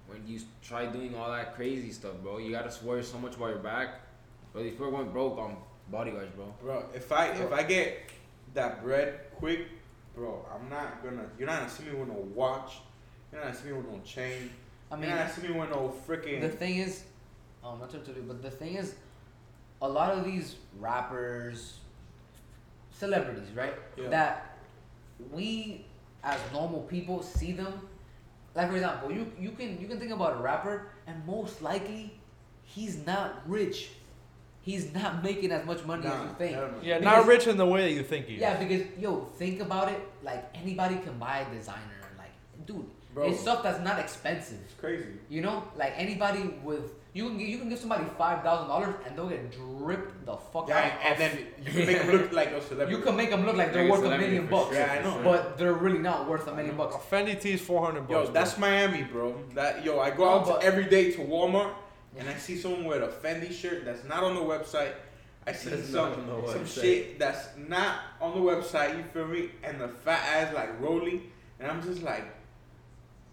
when 0.08 0.26
you 0.26 0.40
try 0.62 0.86
doing 0.88 1.14
all 1.16 1.32
that 1.32 1.56
crazy 1.56 1.92
stuff, 1.92 2.14
bro. 2.24 2.38
You 2.38 2.52
gotta 2.52 2.72
swear 2.72 3.04
so 3.04 3.18
much 3.20 3.36
about 3.36 3.50
your 3.50 3.60
back. 3.60 4.02
Bro, 4.54 4.64
these 4.64 4.72
people 4.72 4.88
are 4.88 4.92
going 4.92 5.10
broke 5.12 5.38
on 5.38 5.58
bodyguards, 5.92 6.32
bro. 6.36 6.54
Bro, 6.62 6.86
if 6.96 7.12
I 7.12 7.28
if 7.28 7.52
I 7.52 7.64
get 7.64 8.00
that 8.58 8.84
bread 8.84 9.20
quick, 9.38 9.68
bro, 10.16 10.46
I'm 10.54 10.68
not 10.70 11.04
gonna. 11.04 11.26
You're 11.38 11.48
not 11.48 11.60
gonna 11.60 11.70
see 11.70 11.84
me 11.84 11.92
with 11.96 12.10
no 12.10 12.26
watch 12.34 12.74
You're 13.32 13.42
not 13.42 13.52
asking 13.52 13.72
me 13.72 13.78
with 13.78 13.88
no 13.88 14.00
chain. 14.04 14.50
I 14.92 14.96
You're 14.96 15.02
mean, 15.02 15.10
not 15.12 15.20
asking 15.20 15.52
me 15.52 15.60
with 15.60 15.70
no 15.70 15.94
freaking. 16.08 16.42
the 16.42 16.50
thing 16.50 16.78
is, 16.78 17.04
um, 17.64 17.80
not 17.80 17.90
to 17.92 17.98
you, 17.98 18.26
but 18.28 18.42
the 18.42 18.52
thing 18.52 18.76
is, 18.76 18.96
a 19.82 19.88
lot 19.88 20.12
of 20.18 20.26
these 20.26 20.56
rappers, 20.80 21.78
celebrities, 22.92 23.50
right? 23.56 23.76
Yeah. 23.96 24.10
That 24.10 24.58
we 25.32 25.86
as 26.24 26.40
normal 26.52 26.82
people 26.82 27.22
see 27.22 27.52
them. 27.52 27.74
Like 28.56 28.70
for 28.70 28.76
example, 28.76 29.12
you 29.12 29.32
you 29.40 29.52
can 29.52 29.80
you 29.80 29.88
can 29.88 30.00
think 30.00 30.12
about 30.12 30.38
a 30.40 30.42
rapper, 30.42 30.90
and 31.06 31.24
most 31.28 31.62
likely, 31.62 32.12
he's 32.64 33.06
not 33.06 33.48
rich. 33.48 33.90
He's 34.68 34.94
not 34.94 35.24
making 35.24 35.52
as 35.54 35.66
much 35.66 35.82
money 35.86 36.06
as 36.06 36.14
you 36.24 36.36
think. 36.38 36.54
hell. 36.56 36.70
Yeah, 36.84 37.00
Because- 37.00 37.16
not 37.20 37.26
rich 37.34 37.48
in 37.48 37.56
the 37.56 37.66
way 37.66 37.82
that 37.88 37.92
you 37.98 38.04
think 38.04 38.26
he 38.28 38.36
is. 38.36 38.42
Yeah, 38.42 38.56
because 38.62 38.84
yo, 39.00 39.12
think 39.42 39.62
about 39.62 39.88
it. 39.94 40.02
Like 40.30 40.44
anybody 40.64 40.96
can 41.06 41.18
buy 41.18 41.38
a 41.50 41.56
designer. 41.58 42.00
Like, 42.18 42.34
dude, 42.66 42.86
Bro. 43.14 43.30
it's 43.30 43.40
stuff 43.40 43.64
that's 43.64 43.82
not 43.90 43.98
expensive. 43.98 44.58
It's 44.66 44.74
crazy. 44.74 45.06
You 45.30 45.42
know, 45.42 45.64
like 45.78 45.94
anybody 45.96 46.44
with 46.64 46.86
you 47.14 47.30
can 47.30 47.40
you 47.40 47.58
can 47.60 47.70
give 47.70 47.80
somebody 47.80 48.04
five 48.18 48.44
thousand 48.44 48.68
dollars 48.68 48.94
and 49.06 49.16
they'll 49.18 49.30
get 49.30 49.44
dripped 49.58 50.26
the 50.26 50.36
fuck 50.52 50.68
Yeah, 50.68 50.80
out. 50.80 50.92
and 51.06 51.14
of- 51.14 51.20
then 51.20 51.34
you 51.66 51.72
can 51.72 51.86
make 51.88 51.98
them 52.00 52.12
look 52.18 52.32
like 52.34 52.50
a 52.50 52.62
celebrity. 52.62 52.92
you 52.96 53.02
can 53.06 53.16
make 53.16 53.30
them 53.30 53.46
look 53.46 53.56
like 53.56 53.72
they're 53.74 53.90
worth 53.90 54.04
a 54.04 54.18
million 54.18 54.48
bucks. 54.48 54.76
sure, 54.76 54.86
Yeah, 54.86 54.98
I 55.00 55.02
know. 55.02 55.22
But 55.24 55.58
they're 55.58 55.74
really 55.86 55.98
not 56.10 56.28
worth 56.30 56.46
a 56.48 56.54
million 56.54 56.76
bucks. 56.76 56.94
A 56.96 57.00
Fendi 57.00 57.40
T 57.40 57.54
is 57.54 57.62
400 57.62 58.10
Yo, 58.10 58.18
bucks. 58.20 58.30
that's 58.38 58.54
bro. 58.56 58.68
Miami, 58.68 59.04
bro. 59.04 59.28
That 59.56 59.86
yo, 59.86 60.00
I 60.02 60.10
go 60.12 60.26
No, 60.26 60.30
out 60.32 60.46
but- 60.46 60.60
to 60.62 60.68
every 60.68 60.86
day 60.96 61.12
to 61.14 61.20
Walmart 61.20 61.72
and 62.18 62.28
I 62.28 62.36
see 62.36 62.58
someone 62.58 62.86
with 62.86 63.04
a 63.04 63.08
Fendi 63.08 63.52
shirt 63.52 63.86
that's 63.86 64.04
not 64.04 64.24
on 64.24 64.36
the 64.36 64.42
website. 64.42 64.94
I 65.46 65.54
see 65.54 65.70
That's 65.70 65.88
some 65.88 66.10
not 66.10 66.20
on 66.20 66.42
the 66.42 66.52
some 66.52 66.66
shit 66.66 67.20
that's 67.20 67.48
not 67.70 68.00
on 68.20 68.34
the 68.34 68.42
website. 68.42 68.98
You 68.98 69.04
feel 69.04 69.28
me? 69.28 69.50
And 69.64 69.80
the 69.80 69.88
fat 69.88 70.22
ass 70.36 70.54
like 70.54 70.80
rolling, 70.82 71.32
and 71.60 71.72
I'm 71.72 71.82
just 71.82 72.04
like, 72.04 72.26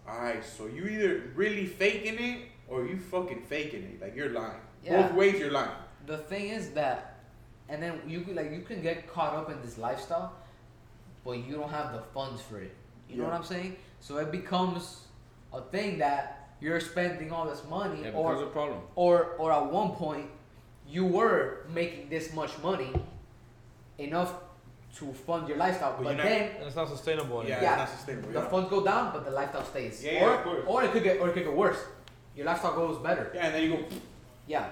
all 0.09 0.21
right. 0.21 0.45
So 0.45 0.67
you 0.67 0.87
either 0.87 1.33
really 1.35 1.67
faking 1.67 2.19
it 2.19 2.43
or 2.69 2.87
you 2.87 2.99
fucking 2.99 3.43
faking 3.43 3.83
it. 3.83 4.01
Like 4.01 4.15
you're 4.15 4.31
lying. 4.31 4.61
Yeah. 4.85 5.03
Both 5.03 5.15
ways 5.15 5.41
you're 5.41 5.51
lying. 5.51 5.71
The 6.07 6.19
thing 6.19 6.51
is 6.51 6.71
that, 6.71 7.19
and 7.69 7.83
then 7.83 8.01
you 8.07 8.21
could 8.21 8.37
like 8.37 8.53
you 8.53 8.61
can 8.61 8.81
get 8.81 9.09
caught 9.09 9.35
up 9.35 9.51
in 9.51 9.61
this 9.63 9.77
lifestyle, 9.77 10.35
but 11.25 11.33
you 11.33 11.57
don't 11.57 11.71
have 11.71 11.95
the 11.95 12.03
funds 12.15 12.41
for 12.41 12.61
it. 12.61 12.75
You 13.09 13.17
know 13.17 13.25
what 13.25 13.33
I'm 13.35 13.45
saying? 13.45 13.77
So 14.01 14.19
it 14.19 14.31
becomes 14.31 15.01
a 15.53 15.63
thing 15.63 15.99
that 15.99 16.44
you're 16.65 16.81
spending 16.81 17.31
all 17.31 17.47
this 17.53 17.63
money, 17.69 18.01
Yeah, 18.05 18.13
or 18.21 18.43
a 18.43 18.47
problem. 18.47 18.79
or 18.97 19.15
or 19.39 19.53
at 19.53 19.67
one 19.81 19.91
point 20.05 20.27
you 20.89 21.05
were 21.19 21.39
making 21.81 22.09
this 22.09 22.33
much 22.41 22.53
money 22.69 22.91
enough 23.99 24.33
to 24.99 25.05
fund 25.27 25.43
your 25.49 25.59
lifestyle 25.65 25.93
But 25.97 26.05
but, 26.05 26.09
you're 26.09 26.17
not- 26.17 26.25
then 26.27 26.51
And 26.59 26.65
it's 26.69 26.77
not 26.77 26.89
sustainable 26.89 27.39
Yeah, 27.45 27.57
anymore. 27.57 27.63
Yeah. 27.63 27.73
it's 27.73 27.79
not 27.85 27.99
sustainable. 27.99 28.29
the 28.33 28.39
Yeah. 28.41 28.49
funds 28.55 28.71
go 28.71 28.81
down 28.91 29.05
but 29.15 29.23
the 29.29 29.31
lifestyle 29.41 29.65
stays 29.73 29.95
Yeah, 30.05 30.13
yeah, 30.13 30.25
or 30.25 30.31
of 30.37 30.43
course. 30.45 30.65
or 30.73 30.85
it 30.85 30.91
could 30.93 31.03
get 31.09 31.21
or 31.21 31.29
it 31.29 31.33
could 31.37 31.45
get 31.49 31.57
worse 31.65 31.81
your 32.37 32.47
lifestyle 32.51 32.75
goes 32.83 32.99
better 33.09 33.25
yeah, 33.35 33.45
and 33.47 33.55
then 33.55 33.63
you 33.65 33.71
go. 33.77 33.79
yeah 34.55 34.67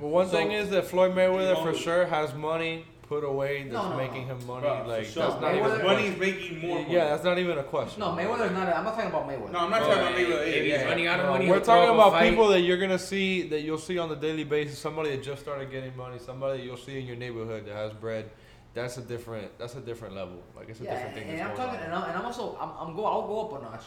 But 0.00 0.08
one 0.18 0.26
So- 0.26 0.32
thing 0.36 0.50
is 0.60 0.66
that 0.74 0.84
Floyd 0.90 1.12
Mayweather 1.18 1.56
for 1.66 1.72
sure 1.86 2.04
has 2.16 2.28
money 2.34 2.74
put 3.14 3.24
away 3.24 3.62
that's 3.62 3.72
No, 3.72 3.90
no, 3.90 3.96
making 3.96 4.26
no. 4.28 4.34
him 4.34 4.46
money. 4.46 4.60
Bro, 4.66 4.84
like 4.88 5.04
sure. 5.06 5.22
that's 5.28 5.40
not 5.40 5.52
Mayweather- 5.52 5.74
even 5.74 5.80
a 5.80 5.84
Money's 5.84 6.18
making 6.18 6.60
more. 6.60 6.78
Money. 6.80 6.94
Yeah, 6.94 7.04
that's 7.10 7.24
not 7.24 7.38
even 7.38 7.58
a 7.58 7.62
question. 7.62 8.00
no 8.00 8.06
Mayweather's 8.08 8.52
not 8.52 8.68
I'm 8.76 8.84
not 8.84 8.94
talking 8.94 9.10
about 9.10 9.28
Mayweather 9.28 9.52
No, 9.52 9.58
I'm 9.60 9.70
not 9.70 9.80
Bro, 9.80 9.88
talking 9.88 10.02
about 10.02 10.14
Mayweather. 10.18 10.46
if 10.48 10.66
Yeah, 10.66 10.78
he's 10.78 10.86
running 10.86 11.06
out 11.06 11.20
of 11.20 11.26
No, 11.26 11.32
money, 11.32 11.48
we're 11.50 11.60
talking 11.60 11.94
about 11.94 12.12
fight. 12.12 12.30
people 12.30 12.48
that 12.48 12.60
you're 12.60 12.78
gonna 12.78 12.98
see 12.98 13.42
that 13.48 13.60
you'll 13.60 13.78
see 13.78 13.98
on 13.98 14.10
a 14.10 14.16
daily 14.16 14.44
basis. 14.44 14.78
Somebody 14.78 15.10
that 15.10 15.22
just 15.22 15.42
started 15.42 15.70
getting 15.70 15.96
money. 15.96 16.18
Somebody 16.18 16.62
you'll 16.62 16.76
see 16.76 16.98
in 16.98 17.06
your 17.06 17.16
neighborhood 17.16 17.66
that 17.66 17.74
has 17.74 17.92
bread. 17.92 18.30
That's 18.74 18.96
a 18.98 19.02
different. 19.02 19.56
That's 19.58 19.76
a 19.76 19.80
different 19.80 20.14
level. 20.16 20.42
Like 20.56 20.68
it's 20.68 20.80
a 20.80 20.84
yeah 20.84 20.94
different 20.94 21.16
and, 21.16 21.26
thing. 21.26 21.40
and 21.40 21.48
I'm 21.48 21.56
talking 21.56 21.80
and 21.80 21.92
I'm, 21.94 22.04
and 22.08 22.18
I'm 22.18 22.26
also 22.26 22.56
I'm, 22.60 22.70
I'm 22.80 22.96
go 22.96 23.04
I'll 23.04 23.26
go 23.28 23.36
up 23.46 23.60
a 23.60 23.64
notch 23.64 23.84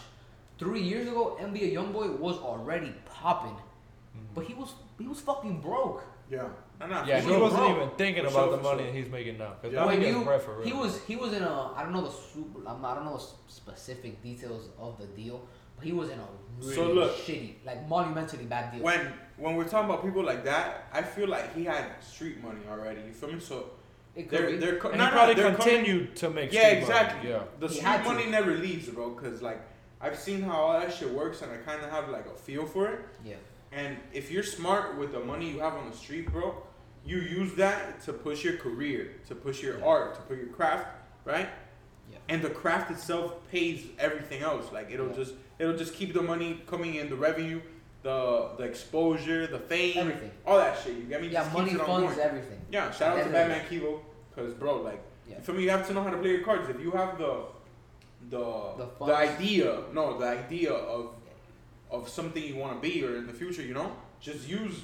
three 0.57 0.81
years 0.81 1.07
ago 1.07 1.37
NBA 1.41 1.73
YoungBoy 1.73 2.17
was 2.19 2.37
already 2.37 2.93
popping 3.05 3.51
Mm-hmm. 4.15 4.33
but 4.33 4.45
he 4.45 4.53
was 4.55 4.73
he 4.97 5.05
was 5.05 5.19
fucking 5.19 5.59
broke 5.61 6.03
Yeah. 6.31 6.47
I'm 6.79 6.89
not. 6.89 7.07
Yeah, 7.07 7.21
for 7.21 7.29
he 7.29 7.37
wasn't 7.37 7.61
bro. 7.63 7.75
even 7.75 7.89
thinking 7.97 8.23
For 8.25 8.29
about 8.29 8.47
sure, 8.49 8.57
the 8.57 8.63
money 8.63 8.77
sure. 8.83 8.87
that 8.91 8.95
he's 8.97 9.09
making 9.11 9.37
now. 9.37 9.53
Because 9.61 9.73
Yeah. 9.73 9.85
now 9.85 9.89
he 9.89 10.07
you- 10.07 10.23
bread 10.23 10.41
for 10.41 10.55
real. 10.57 10.67
He 10.67 10.73
was 10.73 11.03
he 11.05 11.15
was 11.15 11.33
in 11.33 11.43
a 11.43 11.71
I 11.75 11.83
don't 11.83 11.93
know 11.93 12.03
the 12.05 12.11
super 12.11 12.59
I'm 12.67 12.81
not, 12.81 12.91
I 12.91 12.95
don't 12.95 13.05
know 13.05 13.17
the 13.17 13.23
specific 13.47 14.21
details 14.21 14.69
of 14.79 14.97
the 14.99 15.05
deal, 15.07 15.41
but 15.75 15.85
he 15.85 15.91
was 15.93 16.09
in 16.09 16.19
a 16.19 16.27
really 16.61 16.75
So 16.75 16.91
look. 16.91 17.15
shitty, 17.15 17.55
like 17.65 17.87
monumentally 17.87 18.45
bad 18.45 18.71
deal. 18.73 18.83
when 18.83 19.11
when 19.37 19.55
we're 19.55 19.67
talking 19.67 19.89
about 19.89 20.03
people 20.03 20.23
like 20.23 20.43
that, 20.45 20.87
I 20.93 21.01
feel 21.01 21.27
like 21.27 21.53
he 21.55 21.63
had 21.65 21.85
street 22.03 22.43
money 22.43 22.61
already. 22.69 23.01
You 23.01 23.13
feel 23.13 23.31
me? 23.33 23.39
So 23.39 23.71
it 24.15 24.29
could 24.29 24.39
they're 24.39 24.49
be. 24.51 24.57
they're 24.57 24.77
co- 24.77 24.89
and 24.89 24.97
no, 24.99 25.05
he 25.05 25.11
probably 25.11 25.33
they're 25.35 25.43
coming- 25.51 25.61
continued 25.61 26.15
to 26.17 26.29
make. 26.29 26.51
Yeah, 26.53 26.61
street 26.61 26.71
money. 26.73 26.81
exactly. 26.85 27.29
Yeah. 27.31 27.43
The 27.59 27.67
He 27.67 27.73
street 27.75 27.87
had 27.87 28.03
to. 28.03 28.09
money 28.09 28.25
never 28.27 28.51
leaves, 28.55 28.87
bro. 28.89 29.11
Cause 29.11 29.41
like 29.41 29.61
I've 29.99 30.17
seen 30.17 30.41
how 30.43 30.53
all 30.61 30.79
that 30.79 30.93
shit 30.93 31.09
works, 31.11 31.41
and 31.41 31.51
I 31.51 31.57
kind 31.57 31.83
of 31.83 31.89
have 31.89 32.09
like 32.09 32.27
a 32.27 32.35
feel 32.35 32.65
for 32.67 32.87
it. 32.93 32.99
yeah, 33.25 33.35
And 33.71 33.97
if 34.13 34.29
you're 34.31 34.43
smart 34.43 34.95
with 34.99 35.11
the 35.11 35.19
money 35.19 35.49
you 35.51 35.59
have 35.59 35.73
on 35.73 35.89
the 35.89 35.95
street, 35.97 36.31
bro, 36.31 36.55
you 37.07 37.19
use 37.19 37.53
that 37.55 38.01
to 38.05 38.13
push 38.13 38.43
your 38.43 38.57
career, 38.57 39.11
to 39.27 39.33
push 39.35 39.63
your 39.63 39.83
art, 39.83 40.15
to 40.15 40.21
put 40.21 40.37
your 40.37 40.47
craft, 40.47 40.87
right? 41.25 41.49
Yeah. 42.11 42.17
And 42.29 42.41
the 42.41 42.49
craft 42.49 42.91
itself 42.91 43.33
pays 43.51 43.85
everything 43.99 44.41
else. 44.43 44.71
Like 44.71 44.91
it'll 44.91 45.07
Yeah. 45.07 45.13
just 45.21 45.33
it'll 45.59 45.77
just 45.77 45.93
keep 45.93 46.13
the 46.13 46.21
money 46.21 46.61
coming 46.67 46.95
in, 46.95 47.09
the 47.09 47.15
revenue, 47.15 47.61
the 48.03 48.49
the 48.57 48.63
exposure, 48.63 49.47
the 49.47 49.59
fame, 49.59 49.97
everything. 49.97 50.31
all 50.45 50.57
that 50.57 50.77
shit. 50.81 50.93
You 50.97 51.03
get 51.03 51.21
me? 51.21 51.27
Yeah, 51.29 51.43
Just 51.43 51.53
money 51.53 51.73
funds 51.73 52.15
going. 52.15 52.19
everything. 52.19 52.59
Yeah, 52.71 52.91
shout 52.91 53.17
out 53.17 53.23
to 53.23 53.29
the 53.29 53.39
end 53.39 53.51
of 53.51 53.57
Batman 53.57 53.81
Kivo, 53.81 53.99
cause 54.35 54.53
bro, 54.53 54.81
like, 54.81 55.01
Yeah. 55.29 55.39
for 55.41 55.53
me, 55.53 55.63
you 55.63 55.69
have 55.69 55.85
to 55.87 55.93
know 55.93 56.03
how 56.03 56.09
to 56.11 56.17
play 56.17 56.31
your 56.31 56.41
cards. 56.43 56.69
If 56.69 56.79
you 56.81 56.91
have 56.91 57.17
the, 57.17 57.33
the, 58.29 58.45
The 58.99 59.05
the, 59.05 59.15
idea, 59.15 59.79
no, 59.93 60.17
the 60.17 60.27
idea 60.27 60.73
of, 60.73 61.11
of 61.89 62.09
something 62.09 62.43
you 62.43 62.55
want 62.55 62.73
to 62.81 62.89
be 62.89 63.03
or 63.05 63.15
in 63.17 63.25
the 63.27 63.33
future, 63.33 63.61
you 63.61 63.73
know, 63.73 63.91
just 64.19 64.47
use 64.47 64.75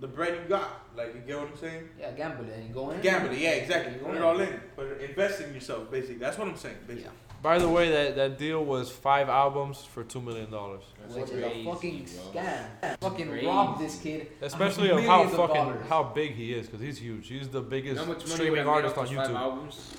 the 0.00 0.08
bread 0.08 0.34
you 0.42 0.48
got. 0.48 0.86
Like, 0.96 1.14
you 1.14 1.20
get 1.20 1.38
what 1.38 1.48
I'm 1.48 1.56
saying? 1.56 1.88
Yeah, 1.98 2.10
gamble 2.12 2.44
it 2.46 2.54
and 2.54 2.68
you 2.68 2.74
go 2.74 2.90
in. 2.90 3.00
Gamble 3.00 3.34
yeah, 3.34 3.50
exactly. 3.50 3.94
You 3.94 4.00
go 4.00 4.06
Put 4.06 4.16
it 4.16 4.22
all 4.22 4.40
in. 4.40 4.60
Put 4.76 4.86
it, 4.86 5.10
invest 5.10 5.40
in 5.40 5.54
yourself, 5.54 5.90
basically. 5.90 6.16
That's 6.16 6.38
what 6.38 6.48
I'm 6.48 6.56
saying, 6.56 6.76
basically. 6.86 7.10
By 7.42 7.58
the 7.58 7.68
way, 7.68 7.90
that, 7.90 8.16
that 8.16 8.38
deal 8.38 8.62
was 8.62 8.90
five 8.90 9.30
albums 9.30 9.82
for 9.82 10.04
two 10.04 10.20
million 10.20 10.50
dollars. 10.50 10.82
Which 11.08 11.30
is 11.30 11.42
a 11.42 11.64
fucking 11.64 12.04
bro. 12.04 12.42
scam. 12.42 12.98
Fucking 13.00 13.28
Crazy. 13.28 13.46
rob 13.46 13.78
this 13.78 13.98
kid. 13.98 14.28
Especially 14.42 14.90
of 14.90 15.00
how 15.04 15.22
millions 15.22 15.32
of 15.32 15.38
fucking 15.38 15.54
dollars. 15.54 15.86
how 15.88 16.02
big 16.02 16.32
he 16.34 16.52
is, 16.52 16.66
because 16.66 16.80
he's 16.82 16.98
huge. 16.98 17.28
He's 17.28 17.48
the 17.48 17.62
You 17.62 17.68
biggest 17.68 17.96
know 17.96 18.02
how 18.04 18.08
much 18.12 18.18
money 18.18 18.30
would 18.30 18.36
streaming 18.36 18.66
artist 18.66 18.98
on 18.98 19.06
YouTube. 19.06 19.34
albums? 19.34 19.94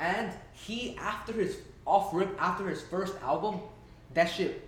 And 0.00 0.32
he 0.52 0.96
after 0.96 1.32
his 1.34 1.58
off 1.86 2.14
rip 2.14 2.34
after 2.40 2.66
his 2.66 2.80
first 2.82 3.14
album, 3.22 3.60
that 4.14 4.26
shit, 4.26 4.66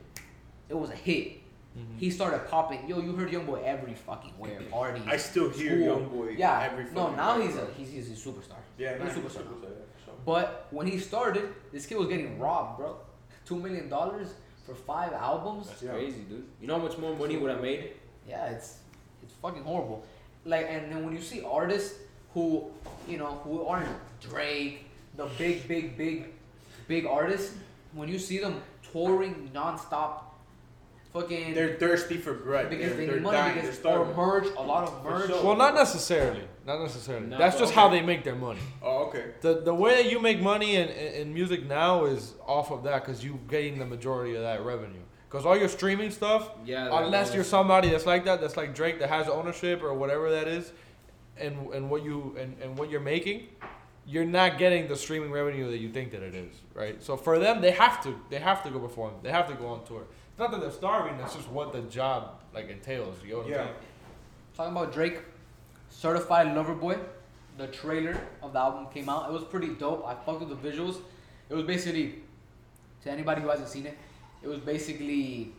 it 0.69 0.75
was 0.75 0.91
a 0.91 0.97
hit. 0.97 1.41
Mm-hmm. 1.79 1.99
He 1.99 2.11
started 2.11 2.49
popping. 2.49 2.89
Yo, 2.89 3.01
you 3.01 3.13
heard 3.13 3.31
YoungBoy 3.31 3.63
every 3.65 3.95
fucking 3.95 4.33
where 4.39 4.61
parties. 4.63 5.03
I 5.07 5.17
still 5.17 5.49
hear 5.51 5.81
school. 5.83 6.01
Youngboy 6.01 6.39
Yeah. 6.39 6.69
every 6.71 6.85
no, 6.93 7.15
now 7.15 7.41
he's 7.41 7.57
a 7.57 7.67
he's, 7.77 7.91
he's 7.91 8.09
a 8.11 8.29
superstar. 8.29 8.57
Yeah, 8.79 8.93
he's 8.93 9.01
nah, 9.01 9.07
a 9.07 9.11
superstar. 9.11 9.23
he's 9.23 9.37
a 9.37 9.39
superstar, 9.41 9.63
yeah, 9.63 9.87
for 9.95 10.05
sure. 10.05 10.15
But 10.27 10.67
when 10.71 10.87
he 10.87 10.99
started, 10.99 11.55
this 11.73 11.87
kid 11.87 11.99
was 11.99 12.09
getting 12.09 12.39
robbed, 12.39 12.79
bro. 12.79 12.97
Two 13.45 13.57
million 13.57 13.89
dollars 13.89 14.29
for 14.67 14.75
five 14.75 15.13
albums. 15.13 15.69
That's 15.69 15.83
Yeah. 15.83 15.93
crazy, 15.93 16.21
dude. 16.29 16.45
You 16.61 16.67
know 16.67 16.79
how 16.79 16.83
much 16.83 16.99
more 16.99 17.15
money 17.17 17.35
he 17.35 17.41
would 17.41 17.51
have 17.51 17.63
made? 17.63 17.93
Yeah, 18.29 18.47
it's 18.47 18.79
it's 19.23 19.35
fucking 19.35 19.63
horrible. 19.65 20.05
Like, 20.45 20.67
and 20.69 20.91
then 20.93 21.05
when 21.05 21.15
you 21.15 21.23
see 21.23 21.43
artists 21.43 21.99
who, 22.35 22.71
you 23.09 23.19
know, 23.19 23.41
who 23.45 23.67
aren't 23.67 23.89
Drake, 24.21 24.85
the 25.17 25.27
big, 25.39 25.67
big, 25.69 25.97
big, 25.97 26.27
big 26.87 27.07
artists, 27.07 27.55
when 27.93 28.09
you 28.09 28.19
see 28.19 28.39
them 28.39 28.61
touring 28.93 29.51
nonstop, 29.55 30.21
fucking 31.13 31.55
They're 31.55 31.77
thirsty 31.77 32.17
for 32.17 32.35
bread. 32.35 32.71
because 32.71 32.97
they're, 32.97 33.07
they 33.07 33.13
need 33.15 33.23
money 33.23 33.37
dying. 33.39 33.55
because 33.61 33.79
they're 33.79 33.99
or 33.99 34.15
merch, 34.15 34.47
a 34.57 34.63
lot 34.63 34.85
of 34.89 35.03
For 35.03 35.11
merch. 35.11 35.27
sure. 35.29 35.45
Well, 35.45 35.57
not 35.57 35.75
necessarily. 35.75 36.43
Not 36.67 36.81
necessarily. 36.83 37.27
No, 37.27 37.39
That's 37.39 37.59
just 37.59 37.73
okay. 37.73 37.81
how 37.81 37.89
they 37.89 38.03
make 38.03 38.25
their 38.25 38.35
money. 38.35 38.61
Oh, 38.83 39.07
okay. 39.07 39.33
The 39.41 39.61
the 39.63 39.75
way 39.75 40.03
that 40.03 40.11
you 40.13 40.21
make 40.21 40.41
money 40.41 40.77
in, 40.77 40.89
in, 40.89 41.13
in 41.15 41.35
music 41.35 41.67
now 41.67 42.05
is 42.05 42.35
off 42.47 42.71
of 42.71 42.83
that 42.85 43.05
because 43.05 43.25
you're 43.25 43.39
getting 43.49 43.79
the 43.79 43.87
majority 43.87 44.35
of 44.37 44.43
that 44.43 44.63
revenue. 44.65 45.01
Because 45.31 45.45
all 45.47 45.57
your 45.59 45.69
streaming 45.69 46.11
stuff, 46.11 46.51
Yeah. 46.65 46.89
unless 47.05 47.29
was- 47.29 47.35
you're 47.37 47.45
somebody 47.45 47.89
that's 47.91 48.07
like 48.07 48.25
that, 48.27 48.41
that's 48.41 48.57
like 48.57 48.75
Drake 48.75 48.99
that 49.01 49.09
has 49.09 49.29
ownership 49.29 49.83
or 49.83 49.95
whatever 49.95 50.31
that 50.31 50.47
is, 50.49 50.73
and 51.39 51.73
and 51.73 51.89
what 51.91 52.03
you 52.05 52.37
and, 52.39 52.57
and 52.63 52.79
what 52.79 52.91
you're 52.91 53.01
making, 53.01 53.47
you're 54.07 54.25
not 54.27 54.59
getting 54.59 54.89
the 54.89 54.97
streaming 54.97 55.31
revenue 55.31 55.71
that 55.71 55.79
you 55.79 55.89
think 55.91 56.11
that 56.13 56.23
it 56.23 56.35
is, 56.35 56.55
right? 56.75 57.03
So 57.03 57.17
for 57.17 57.39
them, 57.39 57.61
they 57.63 57.71
have 57.73 58.03
to 58.05 58.15
they 58.31 58.39
have 58.39 58.63
to 58.65 58.71
go 58.71 58.79
perform. 58.79 59.15
They 59.23 59.31
have 59.31 59.49
to 59.49 59.55
go 59.55 59.69
on 59.69 59.85
tour. 59.87 60.05
It's 60.39 60.41
not 60.45 60.53
that 60.53 60.61
they're 60.61 60.71
starving. 60.71 61.19
That's 61.19 61.35
just 61.35 61.49
what 61.49 61.73
the 61.73 61.81
job 61.81 62.39
like 62.55 62.71
entails. 62.71 63.17
You 63.25 63.31
know 63.33 63.37
what 63.39 63.47
I'm 63.47 63.51
Yeah. 63.51 63.65
saying? 63.65 63.75
Talking 64.57 64.77
about 64.77 64.93
Drake, 64.93 65.19
Certified 65.91 66.55
Lover 66.55 66.77
Boy, 66.77 66.97
the 67.57 67.67
trailer 67.67 68.17
of 68.41 68.53
the 68.53 68.61
album 68.61 68.87
came 68.95 69.09
out. 69.09 69.29
It 69.29 69.33
was 69.33 69.43
pretty 69.43 69.75
dope. 69.75 70.07
I 70.07 70.15
fucked 70.15 70.39
with 70.47 70.51
the 70.51 70.69
visuals. 70.71 70.99
It 71.51 71.55
was 71.57 71.65
basically, 71.65 72.23
to 73.03 73.11
anybody 73.11 73.41
who 73.43 73.49
hasn't 73.49 73.69
seen 73.69 73.87
it, 73.87 73.99
it 74.41 74.47
was 74.47 74.61
basically 74.61 75.55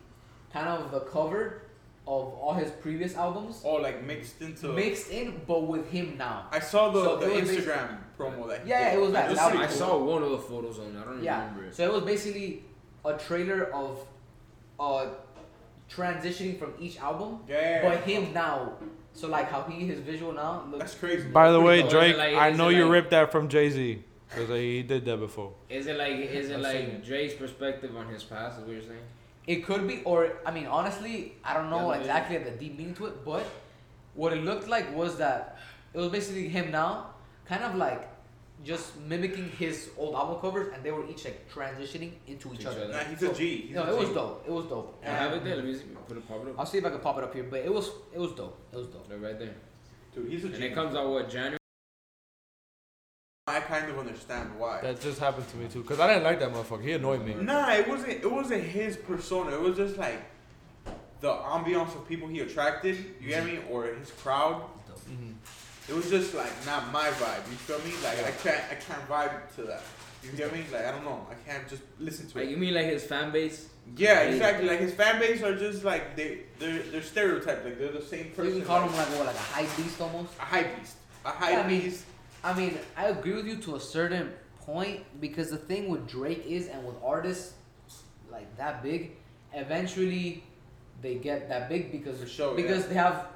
kind 0.50 0.66
of 0.66 0.90
the 0.90 1.00
cover 1.00 1.60
of 2.06 2.32
all 2.40 2.54
his 2.54 2.70
previous 2.70 3.14
albums, 3.16 3.60
Oh, 3.62 3.74
like 3.74 4.02
mixed 4.02 4.40
into. 4.40 4.68
mixed 4.72 5.10
in, 5.10 5.42
but 5.46 5.60
with 5.64 5.90
him 5.90 6.16
now. 6.16 6.46
I 6.50 6.58
saw 6.58 6.88
the, 6.88 7.04
So 7.04 7.16
the 7.18 7.26
Instagram 7.26 7.98
promo 8.18 8.48
that. 8.48 8.62
he 8.62 8.70
Yeah, 8.70 8.92
did. 8.92 8.98
it 8.98 9.02
was 9.02 9.12
that. 9.12 9.30
It 9.30 9.34
That 9.34 9.50
pretty 9.50 9.64
I 9.64 9.68
cool. 9.68 9.76
saw 9.76 9.98
one 9.98 10.22
of 10.22 10.30
the 10.30 10.38
photos 10.38 10.78
on. 10.78 10.86
it. 10.96 10.98
I 10.98 11.04
don't 11.04 11.22
Yeah. 11.22 11.40
remember 11.40 11.64
it. 11.66 11.74
So 11.74 11.84
it 11.84 11.92
was 11.92 12.02
basically 12.04 12.64
a 13.04 13.12
trailer 13.18 13.64
of 13.74 13.98
uh 14.80 15.06
transitioning 15.94 16.58
from 16.58 16.72
each 16.80 16.98
album, 17.00 17.40
Yeah. 17.48 17.82
but 17.82 18.02
him 18.04 18.32
now. 18.32 18.74
So 19.12 19.28
like 19.28 19.50
how 19.50 19.62
he 19.64 19.86
his 19.86 19.98
visual 20.00 20.32
now 20.32 20.64
looks. 20.70 20.78
That's 20.78 20.94
crazy. 20.94 21.28
By 21.28 21.50
the 21.50 21.60
way, 21.60 21.82
Or 21.82 21.90
Drake, 21.90 22.16
like- 22.16 22.34
I 22.36 22.48
is 22.50 22.58
know 22.58 22.68
it 22.68 22.76
you 22.76 22.84
like- 22.84 22.92
ripped 22.92 23.10
that 23.10 23.32
from 23.32 23.48
Jay 23.48 23.68
Z 23.70 24.02
because 24.28 24.48
he 24.48 24.82
did 24.82 25.04
that 25.04 25.18
before. 25.18 25.52
Is 25.68 25.86
it 25.88 25.96
like 25.96 26.12
is 26.12 26.50
it 26.50 26.54
I've 26.56 26.60
like 26.62 26.76
seen 26.76 26.88
it. 26.90 27.04
Dre's 27.04 27.34
perspective 27.34 27.96
on 27.96 28.06
his 28.08 28.22
past? 28.22 28.58
Is 28.60 28.64
what 28.64 28.72
you're 28.72 28.82
saying? 28.82 29.00
It 29.46 29.64
could 29.66 29.88
be, 29.88 30.02
or 30.04 30.32
I 30.46 30.52
mean, 30.52 30.66
honestly, 30.66 31.34
I 31.44 31.54
don't 31.54 31.70
know 31.70 31.80
Yeah, 31.90 31.96
but- 31.96 32.00
exactly 32.00 32.38
the 32.38 32.50
deep 32.52 32.78
meaning 32.78 32.94
to 32.94 33.06
it, 33.06 33.24
but 33.24 33.44
what 34.14 34.32
it 34.32 34.44
looked 34.44 34.68
like 34.68 34.94
was 34.94 35.16
that 35.18 35.58
it 35.92 35.98
was 35.98 36.08
basically 36.10 36.48
him 36.48 36.70
now, 36.70 37.06
kind 37.46 37.64
of 37.64 37.74
like 37.74 38.08
just 38.64 38.98
mimicking 39.00 39.48
his 39.58 39.90
old 39.96 40.14
album 40.14 40.40
covers, 40.40 40.72
and 40.74 40.82
they 40.84 40.90
were 40.90 41.08
each 41.08 41.24
like 41.24 41.50
transitioning 41.50 42.12
into 42.26 42.52
each 42.52 42.60
each 42.60 42.66
other. 42.66 42.84
other. 42.84 42.92
Nah, 42.92 42.98
he's 43.00 43.22
a 43.22 43.32
G. 43.32 43.56
He's 43.68 43.74
No, 43.76 43.84
a 43.84 43.92
it 43.92 43.98
was 43.98 44.08
dope. 44.10 44.44
It 44.46 44.52
was 44.52 44.66
dope. 44.66 45.02
I 45.04 45.08
have 45.10 45.32
it 45.32 45.44
there. 45.44 45.56
Let 45.56 45.64
me 45.64 45.74
see. 45.74 45.84
Put 46.06 46.16
it 46.18 46.28
pop 46.28 46.46
it 46.46 46.54
I'll 46.58 46.66
see 46.66 46.78
if 46.78 46.84
I 46.84 46.90
can 46.90 47.00
pop 47.00 47.16
it 47.18 47.24
up 47.24 47.32
here, 47.34 47.44
but 47.44 47.60
it 47.60 47.72
was 47.72 47.90
it 48.12 48.18
was 48.18 48.32
dope. 48.32 48.58
It 48.72 48.76
was 48.76 48.86
dope. 48.88 49.08
They're 49.08 49.18
right 49.18 49.38
there. 49.38 49.54
Dude, 50.14 50.30
he's 50.30 50.44
a 50.44 50.48
G. 50.48 50.54
And 50.56 50.64
it 50.64 50.74
comes 50.74 50.94
out 50.94 51.08
what 51.08 51.30
January? 51.30 51.56
I 53.46 53.60
kind 53.60 53.90
of 53.90 53.98
understand 53.98 54.58
why. 54.58 54.80
That 54.82 55.00
just 55.00 55.18
happened 55.18 55.48
to 55.48 55.56
me 55.56 55.66
too 55.68 55.82
because 55.82 55.98
I 55.98 56.06
didn't 56.08 56.24
like 56.24 56.38
that 56.40 56.52
motherfucker. 56.52 56.84
He 56.84 56.92
annoyed 56.92 57.24
me. 57.24 57.34
Nah, 57.34 57.72
it 57.72 57.88
wasn't. 57.88 58.12
It 58.12 58.30
wasn't 58.30 58.62
his 58.64 58.96
persona. 58.96 59.52
It 59.56 59.60
was 59.60 59.76
just 59.76 59.96
like 59.96 60.20
the 61.20 61.32
ambiance 61.32 61.94
of 61.96 62.06
people 62.08 62.28
he 62.28 62.40
attracted. 62.40 62.96
You 63.20 63.28
get 63.28 63.44
me? 63.44 63.58
Or 63.70 63.86
his 63.86 64.10
crowd. 64.12 64.62
Mhm. 65.10 65.34
It 65.90 65.94
was 65.96 66.08
just 66.08 66.34
like 66.34 66.52
not 66.66 66.92
my 66.92 67.08
vibe. 67.08 67.44
You 67.50 67.56
feel 67.56 67.78
me? 67.80 67.92
Like 68.04 68.18
I 68.24 68.30
can't. 68.30 68.62
I 68.70 68.74
can't 68.76 69.08
vibe 69.08 69.54
to 69.56 69.62
that. 69.64 69.82
You 70.22 70.30
get 70.32 70.52
me? 70.52 70.62
Like 70.72 70.84
I 70.86 70.92
don't 70.92 71.04
know. 71.04 71.26
I 71.30 71.50
can't 71.50 71.68
just 71.68 71.82
listen 71.98 72.28
to 72.28 72.38
Like 72.38 72.46
it. 72.46 72.50
you 72.52 72.56
mean 72.56 72.74
like 72.74 72.86
his 72.86 73.02
fan 73.04 73.32
base? 73.32 73.68
Yeah, 73.96 74.20
exactly. 74.20 74.68
Like 74.68 74.78
his 74.80 74.94
fan 74.94 75.18
base 75.18 75.42
are 75.42 75.56
just 75.56 75.82
like 75.84 76.14
they. 76.16 76.42
They're 76.60 76.78
they're 76.90 77.02
stereotyped. 77.02 77.64
Like 77.64 77.78
they're 77.78 77.90
the 77.92 78.02
same 78.02 78.26
So 78.30 78.36
person. 78.42 78.52
you 78.54 78.58
can 78.60 78.66
call 78.66 78.82
him 78.88 78.92
like, 78.96 79.08
what, 79.08 79.26
like 79.26 79.34
a 79.34 79.38
hype 79.38 79.76
beast 79.76 80.00
almost. 80.00 80.32
a 80.38 80.42
high 80.42 80.62
beast. 80.64 80.96
A 81.24 81.30
high 81.30 81.52
Yeah, 81.52 81.62
I 81.62 81.66
mean, 81.68 81.80
beast. 81.80 82.04
I 82.44 82.54
mean, 82.54 82.78
I 82.96 83.06
agree 83.08 83.34
with 83.34 83.46
you 83.46 83.56
to 83.56 83.74
a 83.76 83.80
certain 83.80 84.32
point 84.60 85.00
because 85.20 85.50
the 85.50 85.56
thing 85.58 85.88
with 85.88 86.06
Drake 86.08 86.44
is, 86.46 86.68
and 86.68 86.86
with 86.86 86.96
artists 87.04 87.54
like 88.30 88.48
that 88.58 88.82
big, 88.82 89.12
eventually 89.52 90.44
they 91.02 91.16
get 91.16 91.48
that 91.48 91.68
big 91.68 91.90
because 91.92 92.18
For 92.20 92.26
show 92.28 92.54
because 92.54 92.82
yeah. 92.84 92.88
they 92.88 92.94
have 92.94 93.26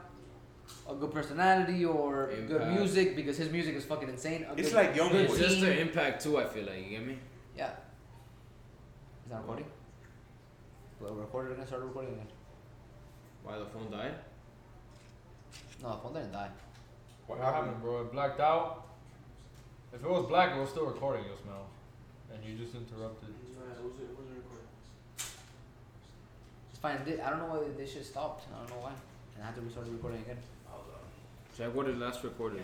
a 0.89 0.95
good 0.95 1.13
personality 1.13 1.85
or 1.85 2.31
good 2.49 2.67
music 2.69 3.17
because 3.17 3.37
his 3.37 3.51
music 3.51 3.75
is 3.75 3.85
fucking 3.85 4.09
insane. 4.09 4.45
A 4.49 4.55
It's 4.55 4.71
good- 4.71 4.77
like 4.77 4.97
Young 4.97 5.11
good 5.11 5.23
It's 5.27 5.35
Boy. 5.35 5.41
just 5.41 5.61
the 5.61 5.81
impact 5.81 6.23
too. 6.23 6.39
I 6.39 6.45
feel 6.47 6.65
like 6.67 6.83
you 6.85 6.91
get 6.91 7.07
me. 7.07 7.19
Yeah. 7.57 7.71
Is 9.25 9.31
that 9.31 9.41
recording? 9.41 9.67
Well, 11.01 11.15
recorded 11.15 11.53
again. 11.53 11.67
Started 11.67 11.87
recording 11.87 12.13
again. 12.15 12.29
Why 13.43 13.59
the 13.59 13.67
phone 13.67 13.91
died? 13.91 14.15
No, 15.83 15.91
the 15.91 15.97
phone 15.97 16.15
didn't 16.15 16.33
die. 16.33 16.49
What 17.27 17.39
happened, 17.41 17.81
bro? 17.83 18.03
It 18.03 18.13
blacked 18.13 18.41
out. 18.41 18.87
If 19.93 20.03
it 20.03 20.09
was 20.09 20.27
black, 20.27 20.57
it 20.57 20.61
was 20.61 20.71
still 20.71 20.87
recording. 20.87 21.25
You 21.25 21.31
smell, 21.43 21.67
and 22.33 22.43
you 22.45 22.57
just 22.59 22.75
interrupted. 22.75 23.29
Just 26.71 26.83
find 26.83 27.07
it. 27.07 27.21
I 27.25 27.31
don't 27.31 27.39
know 27.39 27.47
why 27.47 27.61
this 27.77 27.93
shit 27.93 28.05
stopped. 28.05 28.45
I 28.53 28.59
don't 28.59 28.71
know 28.71 28.83
why. 28.87 28.93
And 29.35 29.43
I 29.43 29.47
had 29.47 29.55
to 29.57 29.61
restart 29.63 29.87
the 29.87 29.93
recording 29.93 30.21
again. 30.23 30.39
Check 31.57 31.75
what 31.75 31.87
it 31.89 31.97
last 31.99 32.25
recorded. 32.25 32.63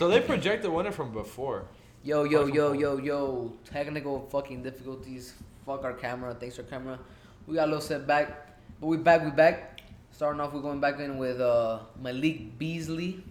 So 0.00 0.08
they 0.08 0.20
projected 0.20 0.70
winner 0.70 0.90
from 0.90 1.12
before. 1.12 1.66
Yo, 2.02 2.24
yo, 2.24 2.46
yo, 2.46 2.72
yo, 2.72 2.98
yo. 2.98 3.52
Technical 3.64 4.28
fucking 4.30 4.62
difficulties. 4.62 5.34
Fuck 5.64 5.84
our 5.84 5.92
camera. 5.92 6.34
Thanks 6.34 6.58
our 6.58 6.64
camera. 6.64 6.98
We 7.46 7.54
got 7.54 7.64
a 7.64 7.70
little 7.70 7.80
setback. 7.80 8.58
But 8.80 8.86
we 8.88 8.96
back, 8.96 9.24
we 9.24 9.30
back. 9.30 9.80
Starting 10.10 10.40
off, 10.40 10.52
we're 10.52 10.62
going 10.62 10.80
back 10.80 10.98
in 10.98 11.16
with 11.16 11.40
uh, 11.40 11.80
Malik 12.00 12.58
Beasley, 12.58 13.22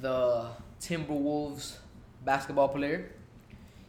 the 0.00 0.46
Timberwolves 0.80 1.76
basketball 2.24 2.68
player. 2.68 3.10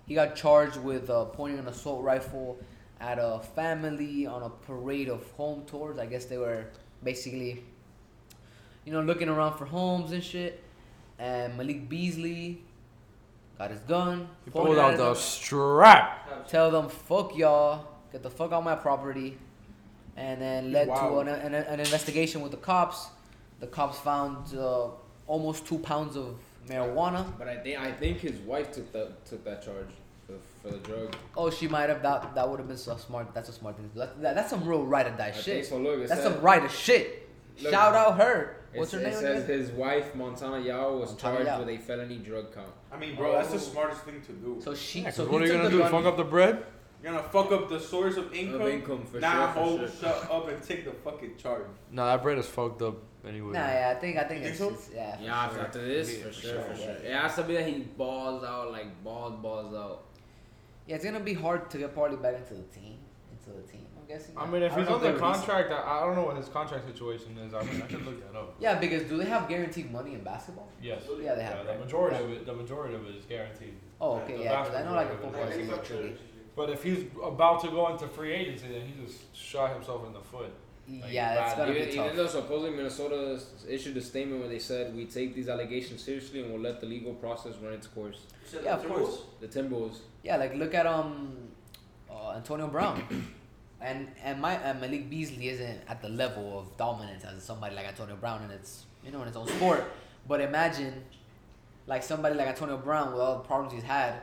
He 0.07 0.15
got 0.15 0.35
charged 0.35 0.77
with 0.77 1.09
uh, 1.09 1.25
pointing 1.25 1.59
an 1.59 1.67
assault 1.67 2.03
rifle 2.03 2.57
at 2.99 3.19
a 3.19 3.41
family 3.55 4.25
on 4.25 4.41
a 4.43 4.49
parade 4.49 5.09
of 5.09 5.29
home 5.31 5.65
tours. 5.65 5.99
I 5.99 6.07
guess 6.07 6.25
they 6.25 6.37
were 6.37 6.65
basically, 7.03 7.63
you 8.85 8.91
know, 8.93 9.01
looking 9.01 9.29
around 9.29 9.57
for 9.57 9.65
homes 9.65 10.11
and 10.11 10.23
shit. 10.23 10.63
And 11.19 11.57
Malik 11.57 11.87
Beasley 11.87 12.61
got 13.57 13.71
his 13.71 13.79
gun. 13.81 14.27
He 14.45 14.51
pulled 14.51 14.77
out 14.77 14.97
the 14.97 15.13
strap. 15.15 16.47
Tell 16.47 16.71
them, 16.71 16.89
fuck 16.89 17.37
y'all, 17.37 17.87
get 18.11 18.23
the 18.23 18.29
fuck 18.29 18.51
out 18.51 18.63
my 18.63 18.75
property. 18.75 19.37
And 20.15 20.41
then 20.41 20.71
led 20.71 20.85
to 20.87 21.19
an, 21.19 21.27
an, 21.27 21.55
an 21.55 21.79
investigation 21.79 22.41
with 22.41 22.51
the 22.51 22.57
cops. 22.57 23.07
The 23.59 23.67
cops 23.67 23.97
found 23.99 24.55
uh, 24.55 24.89
almost 25.25 25.65
two 25.65 25.79
pounds 25.79 26.15
of 26.15 26.35
marijuana. 26.67 27.25
But 27.37 27.47
I 27.47 27.57
think 27.57 27.79
I 27.79 27.91
think 27.91 28.19
his 28.19 28.37
wife 28.39 28.71
took 28.71 28.91
that 28.93 29.25
took 29.25 29.43
that 29.45 29.63
charge 29.63 29.87
for, 30.27 30.35
for 30.61 30.75
the 30.75 30.79
drug. 30.79 31.15
Oh, 31.35 31.49
she 31.49 31.67
might 31.67 31.89
have. 31.89 32.03
That 32.03 32.35
that 32.35 32.47
would 32.47 32.59
have 32.59 32.67
been 32.67 32.77
so 32.77 32.95
smart. 32.97 33.33
That's 33.33 33.49
a 33.49 33.53
smart 33.53 33.75
thing. 33.77 33.89
to. 33.89 33.99
That, 33.99 34.21
that, 34.21 34.35
that's 34.35 34.49
some 34.49 34.67
real 34.67 34.83
ride 34.83 35.07
or 35.07 35.11
die 35.11 35.27
I 35.27 35.31
think 35.31 35.45
shit. 35.45 35.65
so. 35.65 35.77
Look, 35.77 36.07
That's 36.07 36.21
said, 36.21 36.33
some 36.33 36.41
ride 36.41 36.63
of 36.63 36.71
shit. 36.71 37.29
Look, 37.61 37.71
Shout 37.71 37.95
out 37.95 38.17
her. 38.17 38.62
What's 38.79 38.93
it, 38.93 39.01
her 39.01 39.07
it 39.07 39.13
says 39.15 39.43
again? 39.45 39.59
his 39.59 39.71
wife 39.71 40.15
Montana 40.15 40.59
Yao 40.59 40.95
was 40.97 41.09
Montana 41.11 41.35
charged 41.35 41.47
Yao. 41.47 41.59
with 41.59 41.69
a 41.69 41.77
felony 41.77 42.17
drug 42.17 42.53
count. 42.53 42.71
I 42.91 42.97
mean, 42.97 43.15
bro, 43.15 43.33
that's 43.33 43.49
the 43.49 43.55
Oh. 43.55 43.59
smartest 43.59 44.01
thing 44.03 44.21
to 44.21 44.31
do. 44.33 44.59
So 44.61 44.73
she. 44.75 44.99
Yeah, 44.99 45.05
'cause 45.05 45.15
so 45.15 45.25
what 45.29 45.41
are 45.41 45.45
you 45.45 45.53
gonna 45.53 45.69
do? 45.69 45.79
gun- 45.79 45.91
Fuck 45.91 46.05
up 46.05 46.17
the 46.17 46.23
bread? 46.23 46.65
You're 47.03 47.11
gonna 47.11 47.23
fuck 47.27 47.51
up 47.51 47.67
the 47.69 47.79
source 47.79 48.15
of 48.17 48.33
income. 48.33 48.61
Of 48.61 48.67
income 48.69 49.05
for 49.05 49.19
nah, 49.19 49.31
sure. 49.31 49.53
For 49.53 49.59
hold, 49.59 49.79
sure. 49.81 49.89
shut 50.01 50.31
up 50.31 50.47
and 50.47 50.63
take 50.63 50.85
the 50.85 50.91
fucking 50.91 51.35
charge. 51.37 51.65
No, 51.91 52.05
that 52.05 52.23
bread 52.23 52.37
is 52.37 52.47
fucked 52.47 52.81
up 52.81 52.95
anyway. 53.27 53.51
Nah, 53.53 53.59
yeah, 53.59 53.93
I 53.95 53.99
think 53.99 54.17
I 54.17 54.23
think 54.23 54.41
You 54.43 54.47
it's, 54.49 54.59
think 54.59 54.71
so? 54.71 54.77
it's 54.77 54.89
yeah. 54.95 55.17
for 55.17 55.23
Yeah, 55.23 55.49
sure. 55.51 55.59
after 55.61 55.85
this, 55.85 56.13
Yeah, 56.17 56.23
for 56.23 56.29
for 56.29 56.33
sure, 56.33 56.51
sure, 56.53 56.61
for 56.63 56.75
sure. 56.77 56.85
yeah. 57.03 57.09
It 57.09 57.21
has 57.21 57.35
to 57.35 57.43
be 57.43 57.53
that 57.55 57.67
he 57.67 57.79
balls 57.97 58.43
out, 58.45 58.71
like 58.71 59.03
balls, 59.03 59.35
balls 59.41 59.73
out. 59.75 60.05
Yeah, 60.87 60.95
it's 60.95 61.03
gonna 61.05 61.19
be 61.19 61.33
hard 61.33 61.69
to 61.71 61.77
get 61.77 61.93
Party 61.93 62.15
back 62.15 62.35
into 62.37 62.53
the 62.53 62.63
team. 62.63 62.99
Into 63.31 63.49
the 63.61 63.67
team, 63.69 63.81
I'm 63.82 63.82
guessing. 64.13 64.37
I 64.37 64.45
mean, 64.45 64.61
if 64.63 64.71
don't 64.71 64.79
he's 64.79 64.89
know 64.89 64.95
under 64.95 65.07
they 65.07 65.13
release 65.13 65.37
it. 65.37 65.45
contract, 65.45 65.71
I, 65.71 65.97
I 65.97 65.99
don't 66.05 66.15
know 66.15 66.23
what 66.23 66.37
his 66.37 66.49
contract 66.49 66.85
situation 66.85 67.37
is. 67.37 67.53
I 67.53 67.63
mean, 67.63 67.81
I 67.81 67.85
could 67.85 68.05
look 68.05 68.19
that 68.31 68.37
up. 68.37 68.55
Yeah, 68.59 68.79
because 68.79 69.03
do 69.03 69.17
they 69.17 69.25
have 69.25 69.47
guaranteed 69.49 69.91
money 69.91 70.13
in 70.13 70.21
basketball? 70.23 70.69
Yes. 70.81 71.03
Yeah, 71.21 71.35
they 71.35 71.43
have. 71.43 71.65
the 71.65 71.71
right? 71.71 71.79
majority 71.79 72.23
of 72.23 72.29
it, 72.31 72.45
the 72.45 72.53
majority 72.53 72.95
of 72.95 73.07
it 73.07 73.15
is 73.15 73.25
guaranteed. 73.25 73.73
Oh, 73.99 74.17
The 74.17 74.23
okay, 74.23 74.43
yeah. 74.43 74.61
I 74.61 74.83
know 74.83 74.93
like 74.93 75.07
a 75.07 75.17
football 75.17 75.31
majority 75.31 75.63
is 75.63 75.69
of 75.69 75.83
tricky. 75.83 76.15
But 76.55 76.69
if 76.69 76.83
he's 76.83 77.05
about 77.23 77.61
to 77.61 77.69
go 77.69 77.91
into 77.91 78.07
free 78.07 78.31
agency, 78.33 78.67
then 78.67 78.81
he 78.81 78.93
just 79.03 79.35
shot 79.35 79.73
himself 79.73 80.05
in 80.05 80.13
the 80.13 80.21
foot. 80.21 80.51
Like, 80.87 81.11
Yeah, 81.11 81.33
that's 81.33 81.53
bad. 81.53 81.67
gonna 81.67 81.79
Even, 81.79 81.89
be 81.89 81.93
even 81.95 82.15
though 82.15 82.27
supposedly 82.27 82.75
Minnesota 82.75 83.39
issued 83.67 83.95
a 83.97 84.01
statement 84.01 84.41
where 84.41 84.49
they 84.49 84.59
said 84.59 84.93
we 84.95 85.05
take 85.05 85.33
these 85.33 85.47
allegations 85.49 86.03
seriously 86.03 86.41
and 86.43 86.51
we'll 86.51 86.61
let 86.61 86.79
the 86.81 86.85
legal 86.85 87.13
process 87.13 87.55
run 87.63 87.73
its 87.73 87.87
course. 87.87 88.19
Yeah, 88.63 88.75
of 88.75 88.85
course. 88.87 89.21
The 89.39 89.47
Timberwolves. 89.47 89.99
Yeah, 90.23 90.35
like 90.37 90.53
look 90.55 90.75
at 90.75 90.85
um, 90.85 91.35
uh, 92.11 92.33
Antonio 92.35 92.67
Brown, 92.67 93.01
and 93.83 94.07
and 94.23 94.39
my 94.39 94.53
and 94.53 94.79
Malik 94.79 95.09
Beasley 95.09 95.49
isn't 95.49 95.81
at 95.87 96.01
the 96.01 96.09
level 96.09 96.57
of 96.57 96.75
dominance 96.77 97.23
as 97.25 97.43
somebody 97.43 97.75
like 97.75 97.85
Antonio 97.85 98.15
Brown, 98.15 98.41
and 98.41 98.51
it's 98.51 98.85
you 99.03 99.11
know 99.11 99.21
in 99.21 99.27
its 99.27 99.37
own 99.37 99.47
sport. 99.47 99.83
But 100.27 100.39
imagine, 100.39 101.03
like 101.85 102.01
somebody 102.01 102.35
like 102.35 102.47
Antonio 102.47 102.77
Brown 102.77 103.11
with 103.11 103.21
all 103.21 103.35
the 103.39 103.43
problems 103.43 103.73
he's 103.73 103.83
had, 103.83 104.13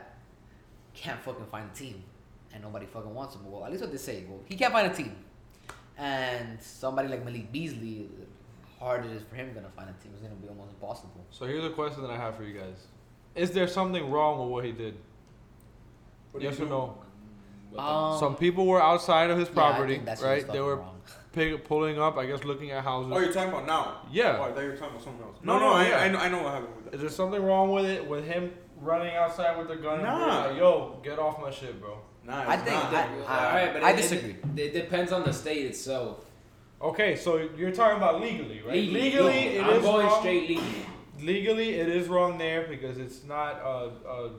can't 0.95 1.21
fucking 1.21 1.45
find 1.45 1.69
a 1.71 1.77
team, 1.77 2.03
and 2.53 2.63
nobody 2.63 2.87
fucking 2.87 3.13
wants 3.13 3.35
him. 3.35 3.49
Well, 3.49 3.63
at 3.63 3.71
least 3.71 3.83
what 3.83 3.91
they 3.91 3.99
say. 3.99 4.25
Well, 4.27 4.39
he 4.45 4.55
can't 4.55 4.73
find 4.73 4.91
a 4.91 4.95
team, 4.95 5.15
and 5.97 6.61
somebody 6.61 7.07
like 7.07 7.23
Malik 7.23 7.51
Beasley, 7.51 8.09
hard 8.79 9.05
it 9.05 9.11
is 9.11 9.21
for 9.29 9.35
him 9.35 9.53
gonna 9.53 9.69
find 9.75 9.89
a 9.89 10.03
team. 10.03 10.11
It's 10.13 10.23
gonna 10.23 10.35
be 10.35 10.49
almost 10.49 10.71
impossible. 10.71 11.23
So 11.29 11.45
here's 11.45 11.63
a 11.63 11.69
question 11.69 12.01
that 12.01 12.09
I 12.09 12.17
have 12.17 12.35
for 12.35 12.43
you 12.43 12.57
guys: 12.57 12.87
Is 13.35 13.51
there 13.51 13.67
something 13.67 14.09
wrong 14.09 14.39
with 14.39 14.49
what 14.49 14.65
he 14.65 14.71
did? 14.71 14.95
What 16.31 16.41
yes 16.41 16.57
you 16.57 16.65
or 16.65 16.67
do? 16.67 16.71
no? 16.71 16.97
What 17.71 17.77
the- 17.77 17.83
Um, 17.91 18.19
Some 18.19 18.35
people 18.35 18.65
were 18.67 18.81
outside 18.81 19.29
of 19.29 19.37
his 19.39 19.47
yeah, 19.47 19.51
I 19.53 19.55
property, 19.71 19.93
think 19.95 20.05
that's 20.05 20.21
right? 20.21 20.47
They 20.47 20.59
were 20.61 20.75
wrong. 20.77 21.01
pig- 21.33 21.63
pulling 21.63 21.99
up, 21.99 22.17
I 22.17 22.25
guess, 22.25 22.43
looking 22.43 22.71
at 22.71 22.83
houses. 22.83 23.11
Oh, 23.15 23.19
you're 23.19 23.31
talking 23.33 23.49
about 23.49 23.65
now? 23.65 24.01
Yeah. 24.11 24.37
Oh, 24.39 24.43
I 24.43 24.51
thought 24.51 24.61
you 24.63 24.69
were 24.69 24.75
talking 24.75 24.89
about 24.95 25.03
something 25.03 25.23
else. 25.25 25.37
No, 25.43 25.53
No, 25.53 25.59
no, 25.59 25.65
no, 25.71 25.73
I, 25.75 25.87
yeah. 25.87 25.97
I, 25.99 26.07
know, 26.09 26.19
I 26.19 26.27
know 26.29 26.43
what 26.43 26.53
happened 26.53 26.75
with 26.75 26.85
that. 26.85 26.93
Is 26.95 27.01
there 27.01 27.09
something 27.09 27.41
wrong 27.43 27.71
with 27.71 27.85
it? 27.85 28.05
With 28.07 28.27
him 28.27 28.51
running 28.81 29.15
outside 29.15 29.57
with 29.57 29.67
the 29.69 29.77
gun? 29.77 29.95
and 29.99 30.03
Nah. 30.03 30.45
like, 30.47 30.57
Yo, 30.57 30.99
get 31.03 31.17
off 31.19 31.39
my 31.41 31.49
shit, 31.51 31.79
bro. 31.81 31.97
Nah, 32.25 32.43
I 32.47 32.57
think 32.57 32.75
not. 32.75 32.93
I- 32.93 33.47
Alright, 33.47 33.73
but 33.73 33.83
I 33.83 33.91
it- 33.91 33.95
disagree. 33.97 34.35
It, 34.55 34.59
it 34.59 34.73
depends 34.73 35.11
on 35.11 35.23
the 35.23 35.33
state 35.33 35.65
itself. 35.65 36.25
Okay, 36.81 37.15
so 37.15 37.37
you're 37.55 37.71
talking 37.71 37.97
about 37.97 38.19
legally, 38.21 38.61
right? 38.65 38.73
Legally, 38.75 39.13
no, 39.13 39.27
it 39.29 39.55
is 39.55 39.61
I'm 39.77 39.81
going 39.81 40.05
wrong. 40.07 40.19
straight 40.19 40.49
legally. 40.49 40.85
Legally, 41.21 41.69
it 41.75 41.87
is 41.87 42.07
wrong 42.07 42.37
there 42.39 42.65
because 42.67 42.97
it's 42.97 43.23
not 43.23 43.61
a, 43.63 43.91
a, 44.09 44.31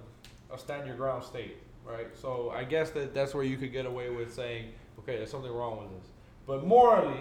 a 0.52 0.58
stand 0.58 0.86
your 0.86 0.96
ground 0.96 1.22
state, 1.22 1.56
right? 1.84 2.06
So 2.14 2.50
I 2.54 2.64
guess 2.64 2.90
that 2.90 3.14
that's 3.14 3.34
where 3.34 3.44
you 3.44 3.56
could 3.56 3.72
get 3.72 3.86
away 3.86 4.10
with 4.10 4.32
saying, 4.34 4.66
okay, 5.00 5.16
there's 5.16 5.30
something 5.30 5.52
wrong 5.52 5.80
with 5.82 5.90
this. 6.00 6.10
But 6.46 6.66
morally, 6.66 7.20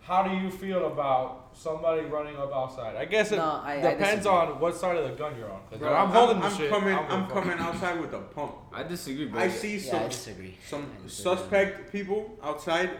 how 0.00 0.22
do 0.24 0.34
you 0.36 0.50
feel 0.50 0.86
about 0.86 1.50
somebody 1.54 2.02
running 2.02 2.36
up 2.36 2.52
outside? 2.52 2.96
I 2.96 3.04
guess 3.04 3.30
it 3.32 3.36
No, 3.36 3.60
I- 3.64 3.74
I 3.74 3.76
depends 3.92 4.24
disagree. 4.24 4.30
on 4.54 4.60
what 4.60 4.74
side 4.76 4.96
of 4.96 5.04
the 5.08 5.14
gun 5.16 5.36
you're 5.38 5.50
on. 5.50 5.60
'Cause 5.70 5.78
Bro, 5.78 5.92
if 5.92 5.96
I'm 5.98 6.08
holding 6.08 6.40
the 6.40 6.46
I'm 6.46 6.56
shit. 6.56 6.70
coming. 6.70 6.94
I'm, 6.94 7.04
I'm 7.10 7.28
gonna 7.28 7.40
coming 7.40 7.58
outside 7.58 8.00
with 8.00 8.12
a 8.14 8.18
pump. 8.20 8.54
I 8.72 8.82
disagree, 8.82 9.26
bro. 9.26 9.40
I 9.40 9.48
see 9.48 9.76
Yeah, 9.76 9.90
some 9.92 10.02
I 10.02 10.08
disagree. 10.08 10.56
some 10.68 10.80
I 10.82 11.02
disagree. 11.04 11.36
suspect 11.36 11.92
people 11.92 12.36
outside 12.42 12.90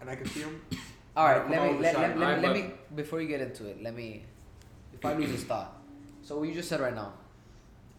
and 0.00 0.08
I 0.08 0.16
can 0.16 0.26
see 0.26 0.40
them. 0.42 0.62
All 1.16 1.26
right, 1.26 1.48
let 1.50 1.62
me 1.62 1.78
let, 1.78 1.94
let, 1.94 2.18
let, 2.18 2.28
Alright, 2.28 2.42
let 2.42 2.52
me 2.54 2.70
before 2.94 3.20
you 3.20 3.28
get 3.28 3.40
into 3.40 3.66
it. 3.66 3.82
Let 3.82 3.94
me 3.94 4.24
if 4.94 5.04
I 5.04 5.12
lose 5.14 5.30
this 5.30 5.44
thought. 5.44 5.76
So 6.22 6.38
what 6.38 6.48
you 6.48 6.54
just 6.54 6.68
said 6.70 6.80
right 6.80 6.94
now. 6.94 7.12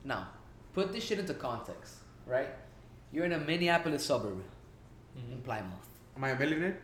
Now, 0.04 0.30
put 0.74 0.92
this 0.94 1.04
shit 1.04 1.20
into 1.20 1.34
context, 1.36 1.97
right? 2.28 2.50
You're 3.12 3.26
in 3.26 3.34
a 3.34 3.40
Minneapolis 3.40 4.06
suburb 4.06 4.42
mm-hmm. 5.18 5.32
in 5.32 5.42
Plymouth. 5.42 5.88
Am 6.16 6.24
I 6.24 6.30
a 6.30 6.40
millionaire? 6.40 6.78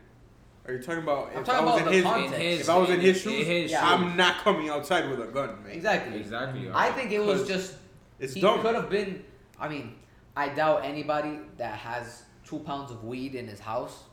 Are 0.66 0.74
you 0.74 0.80
talking 0.82 1.04
about 1.04 1.32
I'm 1.34 1.42
if 1.42 1.46
talking 1.46 1.68
I 1.68 1.72
was 1.72 1.82
about 1.82 1.88
in 1.88 1.94
his 1.94 2.04
context. 2.04 2.36
In 2.36 2.42
his- 2.42 2.60
if 2.62 2.70
I 2.70 2.78
was 2.78 2.90
in 2.90 3.00
his 3.02 3.26
in 3.26 3.32
shoes, 3.32 3.48
his 3.48 3.72
Yeah. 3.72 3.86
I'm 3.86 4.16
not 4.16 4.38
coming 4.38 4.70
outside 4.70 5.10
with 5.10 5.20
a 5.20 5.32
gun, 5.32 5.64
man. 5.64 5.74
Exactly. 5.74 6.20
Exactly. 6.20 6.62
Mm-hmm. 6.62 6.76
I 6.76 6.92
think 6.92 7.12
it 7.12 7.20
was 7.20 7.48
just 7.48 7.76
It's 8.20 8.34
he 8.34 8.42
dumb. 8.42 8.62
could 8.62 8.76
have 8.76 8.90
been. 8.90 9.24
I 9.60 9.68
mean, 9.68 9.96
I 10.38 10.50
doubt 10.50 10.86
anybody 10.86 11.40
that 11.58 11.78
has 11.78 12.24
two 12.46 12.60
pounds 12.60 12.92
of 12.92 13.04
weed 13.04 13.36
in 13.36 13.48
his 13.48 13.60
house 13.60 14.04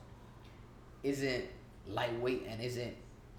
isn't 1.02 1.44
lightweight 1.86 2.46
and 2.48 2.60
isn't 2.60 2.94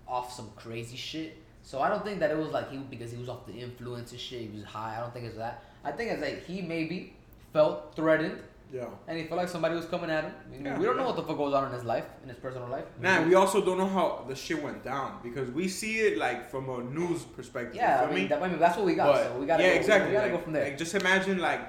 off 0.08 0.32
some 0.34 0.50
crazy 0.56 0.98
shit. 0.98 1.38
So 1.64 1.82
I 1.82 1.90
don't 1.90 2.04
think 2.04 2.20
that 2.20 2.32
it 2.32 2.38
was 2.38 2.52
like 2.52 2.72
he 2.72 2.78
because 2.78 3.12
he 3.12 3.18
was 3.18 3.30
off 3.30 3.46
the 3.46 3.54
influence 3.54 4.12
and 4.12 4.20
shit. 4.20 4.42
He 4.42 4.48
was 4.48 4.64
high. 4.64 4.96
I 4.98 5.02
don't 5.02 5.14
think 5.14 5.26
it's 5.26 5.38
that. 5.38 5.64
I 5.84 5.92
think 5.92 6.12
it's 6.12 6.22
like 6.22 6.46
he 6.46 6.62
maybe 6.62 7.14
felt 7.54 7.96
threatened 7.96 8.40
Yeah. 8.72 8.86
and 9.08 9.18
he 9.18 9.26
felt 9.26 9.38
like 9.40 9.50
somebody 9.50 9.76
was 9.76 9.86
coming 9.86 10.10
at 10.10 10.24
him. 10.24 10.34
I 10.34 10.50
mean, 10.52 10.66
Yeah, 10.66 10.78
we 10.80 10.86
don't 10.86 10.96
know 10.98 11.06
what 11.06 11.16
the 11.18 11.24
fuck 11.24 11.38
goes 11.38 11.54
on 11.54 11.68
in 11.68 11.74
his 11.74 11.84
life, 11.84 12.06
in 12.24 12.30
his 12.30 12.38
personal 12.38 12.70
life. 12.70 12.86
Nah, 13.02 13.24
we 13.24 13.36
also 13.36 13.64
don't 13.64 13.78
know 13.78 13.88
how 13.88 14.24
the 14.28 14.36
shit 14.36 14.62
went 14.64 14.84
down 14.84 15.20
because 15.22 15.50
we 15.52 15.68
see 15.68 16.00
it 16.00 16.18
like 16.18 16.50
from 16.50 16.70
a 16.70 16.82
news 16.84 17.24
perspective. 17.24 17.76
yeah, 17.76 18.02
you 18.04 18.08
I 18.08 18.14
mean, 18.14 18.24
me? 18.24 18.28
that, 18.28 18.42
I 18.42 18.48
mean 18.48 18.60
that's 18.60 18.78
what 18.78 18.86
we 18.86 18.96
got. 18.96 19.14
But- 19.14 19.24
so 19.26 19.40
we 19.40 19.46
gotta 19.46 19.64
yeah, 19.64 19.74
go, 19.74 19.76
exactly. 19.82 20.10
We 20.12 20.14
gotta 20.16 20.28
like, 20.32 20.38
go 20.38 20.44
from 20.44 20.54
there. 20.54 20.64
Like, 20.66 20.78
just 20.78 20.96
imagine 20.96 21.40
like 21.40 21.62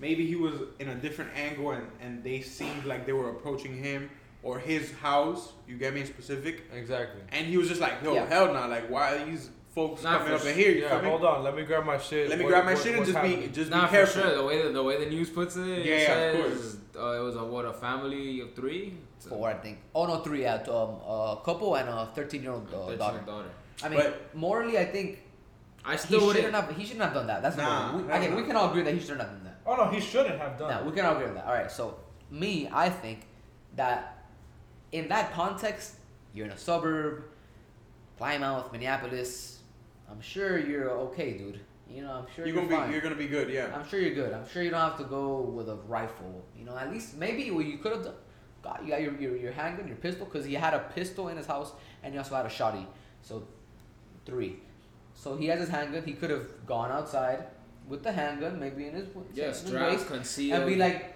maybe 0.00 0.26
he 0.26 0.34
was 0.36 0.54
in 0.80 0.88
a 0.88 0.94
different 0.96 1.30
angle 1.36 1.70
and, 1.72 1.86
and 2.00 2.24
they 2.24 2.40
seemed 2.40 2.84
like 2.84 3.06
they 3.06 3.12
were 3.12 3.30
approaching 3.30 3.76
him 3.76 4.10
or 4.42 4.58
his 4.58 4.92
house. 4.92 5.52
You 5.68 5.76
get 5.76 5.94
me 5.94 6.00
in 6.02 6.06
specific, 6.06 6.62
Exactly. 6.72 7.20
and 7.30 7.46
he 7.46 7.56
was 7.56 7.68
just 7.68 7.80
like, 7.80 7.94
"Yo, 8.02 8.14
Yeah. 8.14 8.26
hell 8.26 8.52
no! 8.52 8.66
Like, 8.68 8.88
why 8.90 9.14
are 9.16 9.24
these 9.24 9.50
folks 9.78 10.02
Nah, 10.02 10.18
coming 10.18 10.34
up 10.34 10.40
in 10.40 10.46
sure. 10.46 10.56
here?" 10.60 10.72
You 10.78 10.82
Yeah, 10.82 11.02
hold 11.10 11.24
on. 11.30 11.38
Let 11.46 11.54
me 11.58 11.62
grab 11.70 11.84
my 11.92 11.98
shit. 12.08 12.28
Let 12.30 12.38
me 12.38 12.44
What- 12.44 12.50
grab 12.52 12.64
my 12.70 12.74
what- 12.74 12.82
shit 12.82 12.92
and 12.96 12.98
what's 13.00 13.12
just 13.12 13.22
be 13.22 13.30
happening? 13.34 13.52
just 13.60 13.70
nah, 13.70 13.80
be 13.82 13.86
for 13.86 13.92
careful. 13.96 14.22
sure. 14.22 14.34
The 14.40 14.44
way 14.50 14.56
the, 14.64 14.68
the 14.78 14.84
way 14.88 14.94
the 15.04 15.10
news 15.14 15.30
puts 15.38 15.54
it, 15.56 15.68
it 15.68 15.86
Yeah, 15.86 15.94
yeah, 15.94 16.38
of 16.46 16.58
says 16.58 16.76
uh, 17.02 17.18
it 17.18 17.22
was 17.28 17.36
a 17.42 17.44
what 17.54 17.64
a 17.72 17.74
family 17.86 18.40
of 18.44 18.48
three. 18.58 18.84
Four, 19.28 19.48
I 19.54 19.54
think. 19.64 19.76
Oh 19.94 20.04
no, 20.10 20.16
three. 20.26 20.42
Yeah, 20.42 20.58
to, 20.66 20.70
um, 20.82 20.90
a 21.06 21.38
couple 21.48 21.68
and 21.76 21.88
a 21.88 22.08
thirteen-year-old 22.16 22.66
uh, 22.72 22.78
13 22.86 22.98
daughter. 22.98 23.20
daughter. 23.32 23.50
I 23.84 23.88
mean, 23.90 23.98
But- 24.00 24.34
morally, 24.44 24.76
I 24.84 24.86
think 24.94 25.08
I 25.84 25.92
he 25.92 25.98
still 25.98 26.20
shouldn't 26.20 26.36
wouldn't. 26.46 26.54
have. 26.68 26.76
He 26.76 26.84
shouldn't 26.84 27.04
have 27.08 27.14
done 27.14 27.26
that. 27.32 27.40
That's 27.42 27.56
Nah, 27.56 27.64
not. 27.92 27.94
We, 27.96 28.02
hell 28.08 28.16
again, 28.22 28.34
we 28.36 28.42
can 28.48 28.56
all 28.56 28.68
agree 28.70 28.82
that 28.82 28.94
he 28.94 29.00
shouldn't 29.00 29.22
have 29.22 29.30
done 29.36 29.44
that. 29.44 29.56
Oh 29.66 29.74
no, 29.76 29.84
he 29.94 30.00
shouldn't 30.00 30.38
have 30.40 30.58
done. 30.58 30.70
Now 30.70 30.82
we 30.84 30.92
can 30.92 31.04
all 31.04 31.14
agree 31.16 31.28
on 31.28 31.34
that. 31.34 31.46
All 31.46 31.52
right. 31.60 31.70
So 31.70 31.84
me, 32.30 32.68
I 32.72 32.88
think 32.90 33.18
that 33.76 33.98
in 34.92 35.08
that 35.08 35.32
context, 35.32 35.94
you're 36.34 36.46
in 36.46 36.52
a 36.52 36.58
suburb, 36.58 37.24
Plymouth, 38.18 38.72
Minneapolis. 38.72 39.57
I'm 40.10 40.20
sure 40.20 40.58
you're 40.58 40.90
okay, 40.90 41.36
dude. 41.36 41.60
You 41.90 42.02
know, 42.02 42.12
I'm 42.12 42.26
sure 42.34 42.46
You're 42.46 42.54
you're, 42.54 42.64
gonna 42.66 42.68
be, 42.68 42.74
fine. 42.82 42.92
you're 42.92 43.00
gonna 43.00 43.14
be 43.14 43.28
good, 43.28 43.48
yeah. 43.50 43.70
I'm 43.74 43.86
sure 43.88 43.98
you're 44.00 44.14
good. 44.14 44.32
I'm 44.34 44.46
sure 44.48 44.62
you 44.62 44.70
don't 44.70 44.80
have 44.80 44.98
to 44.98 45.04
go 45.04 45.40
with 45.40 45.68
a 45.70 45.76
rifle. 45.86 46.44
You 46.58 46.64
know, 46.66 46.76
at 46.76 46.90
least 46.92 47.16
maybe 47.16 47.50
what 47.50 47.64
you 47.64 47.78
could 47.78 47.92
have 47.92 48.04
done. 48.04 48.14
Got 48.62 48.82
you 48.84 48.90
got 48.90 49.00
your 49.02 49.14
your, 49.18 49.36
your 49.36 49.52
handgun, 49.52 49.86
your 49.88 49.96
pistol, 49.96 50.26
because 50.26 50.44
he 50.44 50.54
had 50.54 50.74
a 50.74 50.80
pistol 50.94 51.28
in 51.28 51.36
his 51.36 51.46
house 51.46 51.72
and 52.02 52.12
he 52.12 52.18
also 52.18 52.34
had 52.34 52.44
a 52.44 52.50
shotty. 52.50 52.84
So 53.22 53.46
three. 54.26 54.56
So 55.14 55.36
he 55.36 55.46
has 55.46 55.60
his 55.60 55.68
handgun. 55.70 56.02
He 56.04 56.12
could 56.12 56.30
have 56.30 56.66
gone 56.66 56.90
outside 56.92 57.44
with 57.88 58.02
the 58.02 58.12
handgun, 58.12 58.60
maybe 58.60 58.86
in 58.86 58.94
his, 58.94 59.08
Yeah, 59.32 59.44
in 59.44 59.48
his 59.50 59.58
straps 59.60 59.92
waist, 59.96 60.06
concealed. 60.08 60.60
and 60.60 60.66
be 60.68 60.76
like, 60.76 61.14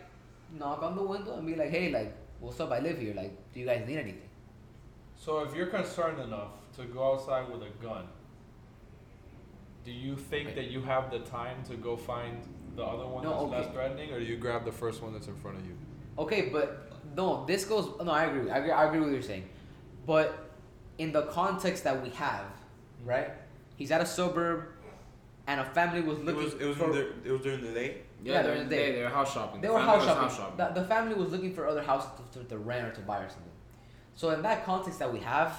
knock 0.59 0.82
on 0.82 0.97
the 0.97 1.03
window 1.03 1.36
and 1.36 1.47
be 1.47 1.55
like, 1.55 1.68
hey, 1.70 1.90
like, 1.93 2.14
what's 2.40 2.59
up? 2.61 2.72
I 2.72 2.78
live 2.80 2.99
here. 2.99 3.14
Like, 3.14 3.32
do 3.53 3.61
you 3.61 3.66
guys 3.66 3.86
need 3.86 3.99
anything? 3.99 4.28
So 5.16 5.40
if 5.45 5.55
you're 5.55 5.66
concerned 5.66 6.18
enough 6.20 6.49
to 6.76 6.84
go 6.84 7.12
outside 7.12 7.49
with 7.51 7.62
a 7.62 7.70
gun, 7.84 8.07
do 9.85 9.91
you 9.91 10.16
think 10.16 10.49
Okay. 10.51 10.62
that 10.62 10.70
you 10.70 10.80
have 10.83 11.11
the 11.11 11.20
time 11.20 11.62
to 11.64 11.76
go 11.76 11.97
find 11.97 12.39
the 12.76 12.85
other 12.85 13.07
one 13.07 13.22
No, 13.24 13.30
that's 13.30 13.43
okay. 13.43 13.57
less 13.57 13.72
threatening, 13.74 14.12
or 14.12 14.18
do 14.18 14.24
you 14.24 14.37
grab 14.37 14.64
the 14.64 14.72
first 14.72 15.03
one 15.03 15.12
that's 15.12 15.26
in 15.28 15.37
front 15.37 15.59
of 15.59 15.66
you? 15.66 15.76
Okay, 16.18 16.49
but 16.51 16.93
no, 17.16 17.45
this 17.47 17.64
goes. 17.64 17.91
No, 18.05 18.11
I 18.12 18.24
agree. 18.24 18.51
I 18.51 18.59
agree. 18.59 18.70
I 18.70 18.85
agree 18.87 18.99
with 19.01 19.09
what 19.09 19.14
you're 19.14 19.22
saying, 19.22 19.49
but 20.07 20.51
in 20.99 21.12
the 21.12 21.22
context 21.22 21.85
that 21.85 22.03
we 22.03 22.11
have, 22.11 22.45
mm-hmm. 22.47 23.09
right? 23.11 23.30
He's 23.76 23.91
at 23.91 24.01
a 24.01 24.07
suburb, 24.07 24.66
and 25.47 25.61
a 25.61 25.64
family 25.64 26.01
was 26.03 26.18
It 26.18 26.24
looking 26.26 26.45
was 26.45 26.55
it 26.55 26.64
was 26.66 26.76
for. 26.76 26.85
in 26.85 26.93
the, 26.93 27.09
it 27.24 27.33
was 27.33 27.41
during 27.41 27.61
the 27.62 27.72
day. 27.72 28.03
yeah, 28.22 28.33
yeah, 28.35 28.43
they're, 28.43 28.55
during 28.55 28.68
the 28.68 28.76
they, 28.76 28.87
day. 28.87 28.93
they 28.97 29.03
were 29.03 29.09
house 29.09 29.33
shopping. 29.35 29.61
They 29.61 29.66
The 29.68 29.74
were 29.74 29.80
family 29.80 30.07
house 30.07 30.22
was 30.24 30.37
shopping. 30.37 30.57
The, 30.57 30.80
the 30.80 30.87
family 30.87 31.14
was 31.14 31.30
looking 31.33 31.53
for 31.55 31.66
other 31.66 31.83
houses 31.83 32.11
to, 32.33 32.39
to, 32.41 32.45
to 32.51 32.59
rent 32.59 32.87
or 32.87 32.93
to 32.93 33.01
buy 33.01 33.18
or 33.18 33.28
something. 33.28 33.51
So 34.14 34.30
in 34.30 34.43
that 34.43 34.64
context 34.64 34.99
that 35.01 35.12
we 35.12 35.20
have, 35.20 35.59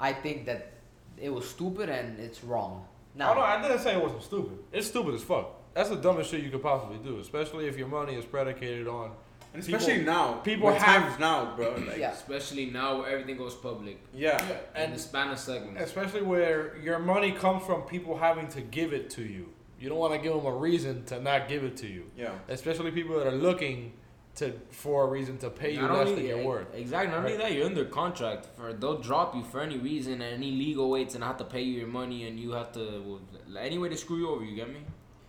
I 0.00 0.12
think 0.12 0.46
that 0.46 0.72
it 1.18 1.30
was 1.32 1.48
stupid 1.48 1.88
and 1.88 2.18
it's 2.18 2.42
wrong. 2.44 2.84
Now, 3.14 3.32
oh, 3.32 3.34
no, 3.34 3.40
I 3.40 3.60
didn't 3.60 3.80
say 3.80 3.94
it 3.94 4.02
wasn't 4.02 4.22
stupid. 4.22 4.58
It's 4.72 4.86
stupid 4.86 5.14
as 5.14 5.22
fuck. 5.22 5.50
That's 5.74 5.88
the 5.90 5.96
dumbest 5.96 6.30
shit 6.30 6.42
you 6.42 6.50
could 6.50 6.62
possibly 6.62 6.98
do, 6.98 7.18
especially 7.20 7.66
if 7.66 7.76
your 7.78 7.88
money 7.88 8.14
is 8.14 8.24
predicated 8.24 8.86
on. 8.88 9.10
And 9.54 9.62
especially 9.62 9.98
People- 9.98 10.12
now. 10.14 10.32
people 10.44 10.66
with 10.68 10.76
have- 10.78 11.02
times 11.08 11.18
now, 11.20 11.54
bro. 11.56 11.74
Like, 11.86 11.98
Yeah. 11.98 12.12
Especially 12.12 12.66
now 12.66 13.00
where 13.00 13.08
everything 13.10 13.36
goes 13.36 13.54
public. 13.54 13.98
yeah. 14.14 14.38
And 14.74 14.84
And 14.86 14.94
the 14.94 14.98
Spanish 14.98 15.40
segment. 15.40 15.76
especially 15.78 16.22
where 16.22 16.76
your 16.78 16.98
money 16.98 17.32
comes 17.32 17.64
from 17.66 17.82
people 17.82 18.16
having 18.16 18.48
to 18.48 18.62
give 18.62 18.94
it 18.94 19.10
to 19.10 19.22
you. 19.22 19.48
You 19.78 19.88
don't 19.90 19.98
want 19.98 20.14
to 20.14 20.18
give 20.20 20.32
them 20.34 20.46
a 20.46 20.54
reason 20.54 21.04
to 21.06 21.20
not 21.20 21.48
give 21.48 21.64
it 21.64 21.76
to 21.78 21.86
you. 21.86 22.10
Yeah. 22.16 22.30
Especially 22.48 22.90
people 22.92 23.18
that 23.18 23.26
are 23.26 23.32
looking 23.36 23.92
to 24.36 24.52
for 24.70 25.04
a 25.04 25.06
reason 25.08 25.36
to 25.38 25.50
pay 25.50 25.72
you 25.72 25.82
Not 25.82 25.92
less 25.92 26.08
only- 26.08 26.14
than 26.22 26.26
your 26.30 26.40
e- 26.40 26.44
worth. 26.46 26.74
Exactly. 26.74 27.10
Not 27.10 27.24
only 27.24 27.36
that, 27.36 27.52
you're 27.52 27.66
under 27.66 27.84
contract 27.84 28.46
for 28.56 28.72
they'll 28.72 28.98
drop 28.98 29.34
you 29.34 29.44
for 29.44 29.60
any 29.60 29.78
reason, 29.78 30.22
any 30.22 30.52
legal 30.52 30.90
way 30.90 31.04
to 31.04 31.18
not 31.18 31.26
have 31.26 31.36
to 31.38 31.44
pay 31.44 31.60
you 31.62 31.78
your 31.80 31.88
money, 31.88 32.26
and 32.26 32.40
you 32.40 32.52
have 32.52 32.72
to 32.72 33.02
well, 33.04 33.20
any 33.58 33.78
way 33.78 33.88
to 33.90 33.96
screw 33.96 34.16
you 34.16 34.30
over. 34.30 34.44
You 34.44 34.56
get 34.56 34.68
me? 34.70 34.80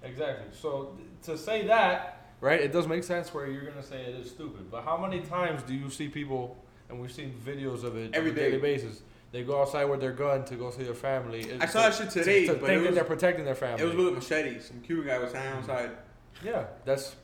Exactly. 0.04 0.46
So 0.52 0.96
th- 0.98 1.08
to 1.24 1.38
say 1.38 1.68
that, 1.68 2.28
right, 2.40 2.62
it 2.62 2.72
does 2.72 2.88
make 2.88 3.04
sense 3.04 3.34
where 3.34 3.48
you're 3.50 3.66
gonna 3.66 3.84
say 3.84 4.02
it 4.04 4.16
is 4.16 4.30
stupid. 4.30 4.72
But 4.72 4.84
how 4.84 4.98
many 4.98 5.22
times 5.22 5.64
do 5.64 5.74
you 5.74 5.90
see 5.90 6.08
people, 6.08 6.58
and 6.90 7.00
we've 7.02 7.12
seen 7.12 7.34
videos 7.46 7.84
of 7.84 7.98
it 7.98 8.12
Every 8.14 8.32
on 8.32 8.38
a 8.38 8.40
daily 8.40 8.58
basis, 8.60 9.02
they 9.34 9.44
go 9.44 9.62
outside 9.62 9.86
with 9.86 10.00
their 10.00 10.12
gun 10.14 10.46
to 10.46 10.56
go 10.56 10.70
see 10.72 10.84
their 10.84 10.94
family. 10.94 11.42
It- 11.42 11.62
I 11.62 11.66
saw 11.66 11.82
that 11.90 11.96
shit 11.96 12.10
today, 12.10 12.46
to, 12.46 12.54
to 12.54 12.60
but 12.60 12.68
think 12.68 12.78
it 12.80 12.82
that 12.84 12.88
was, 12.90 12.96
they're 12.96 13.04
protecting 13.04 13.44
their 13.44 13.56
family. 13.56 13.84
it 13.84 13.88
was 13.88 13.96
with 13.96 14.08
a 14.08 14.12
machete. 14.12 14.60
Some 14.62 14.80
Cuban 14.82 15.08
guy 15.08 15.18
was 15.18 15.32
standing 15.32 15.60
outside. 15.60 15.90
Mm. 15.90 16.46
Yeah, 16.46 16.66
that's 16.86 17.16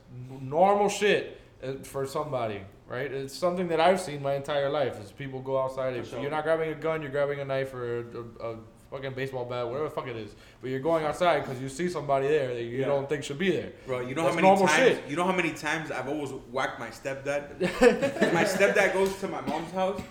normal 0.41 0.89
shit 0.89 1.38
Uh, 1.61 1.73
for 1.83 2.05
somebody, 2.07 2.61
right? 2.87 3.11
It's 3.11 3.35
something 3.35 3.67
that 3.67 3.81
I've 3.81 3.99
seen 3.99 4.21
my 4.21 4.35
entire 4.35 4.69
life. 4.69 4.97
Is 5.03 5.11
people 5.11 5.41
go 5.41 5.61
outside. 5.61 5.95
If 5.97 6.09
sure. 6.09 6.21
you're 6.21 6.31
not 6.31 6.43
grabbing 6.45 6.69
a 6.71 6.75
gun, 6.75 7.01
you're 7.01 7.11
grabbing 7.11 7.41
a 7.41 7.45
knife 7.45 7.73
or 7.73 7.99
a, 7.99 8.45
a, 8.45 8.51
a 8.51 8.57
fucking 8.89 9.13
baseball 9.13 9.45
bat, 9.45 9.67
whatever 9.67 9.85
the 9.85 9.89
fuck 9.89 10.07
it 10.07 10.15
is. 10.15 10.31
But 10.61 10.69
you're 10.69 10.79
going 10.79 11.05
outside 11.05 11.41
because 11.41 11.61
you 11.61 11.69
see 11.69 11.89
somebody 11.89 12.27
there 12.27 12.53
that 12.53 12.63
you 12.63 12.79
Yeah. 12.79 12.85
don't 12.85 13.07
think 13.07 13.23
should 13.23 13.37
be 13.37 13.51
there. 13.51 13.71
Bro, 13.85 14.01
you 14.01 14.15
know 14.15 14.23
That's 14.23 14.35
how 14.35 14.41
many 14.41 14.57
times 14.57 14.97
shit. 14.97 15.09
you 15.09 15.15
know 15.15 15.25
how 15.25 15.35
many 15.35 15.51
times 15.51 15.91
I've 15.91 16.07
always 16.07 16.31
whacked 16.51 16.79
my 16.79 16.89
stepdad. 16.89 17.59
my 18.33 18.45
stepdad 18.45 18.93
goes 18.93 19.19
to 19.19 19.27
my 19.27 19.41
mom's 19.41 19.71
house 19.71 20.01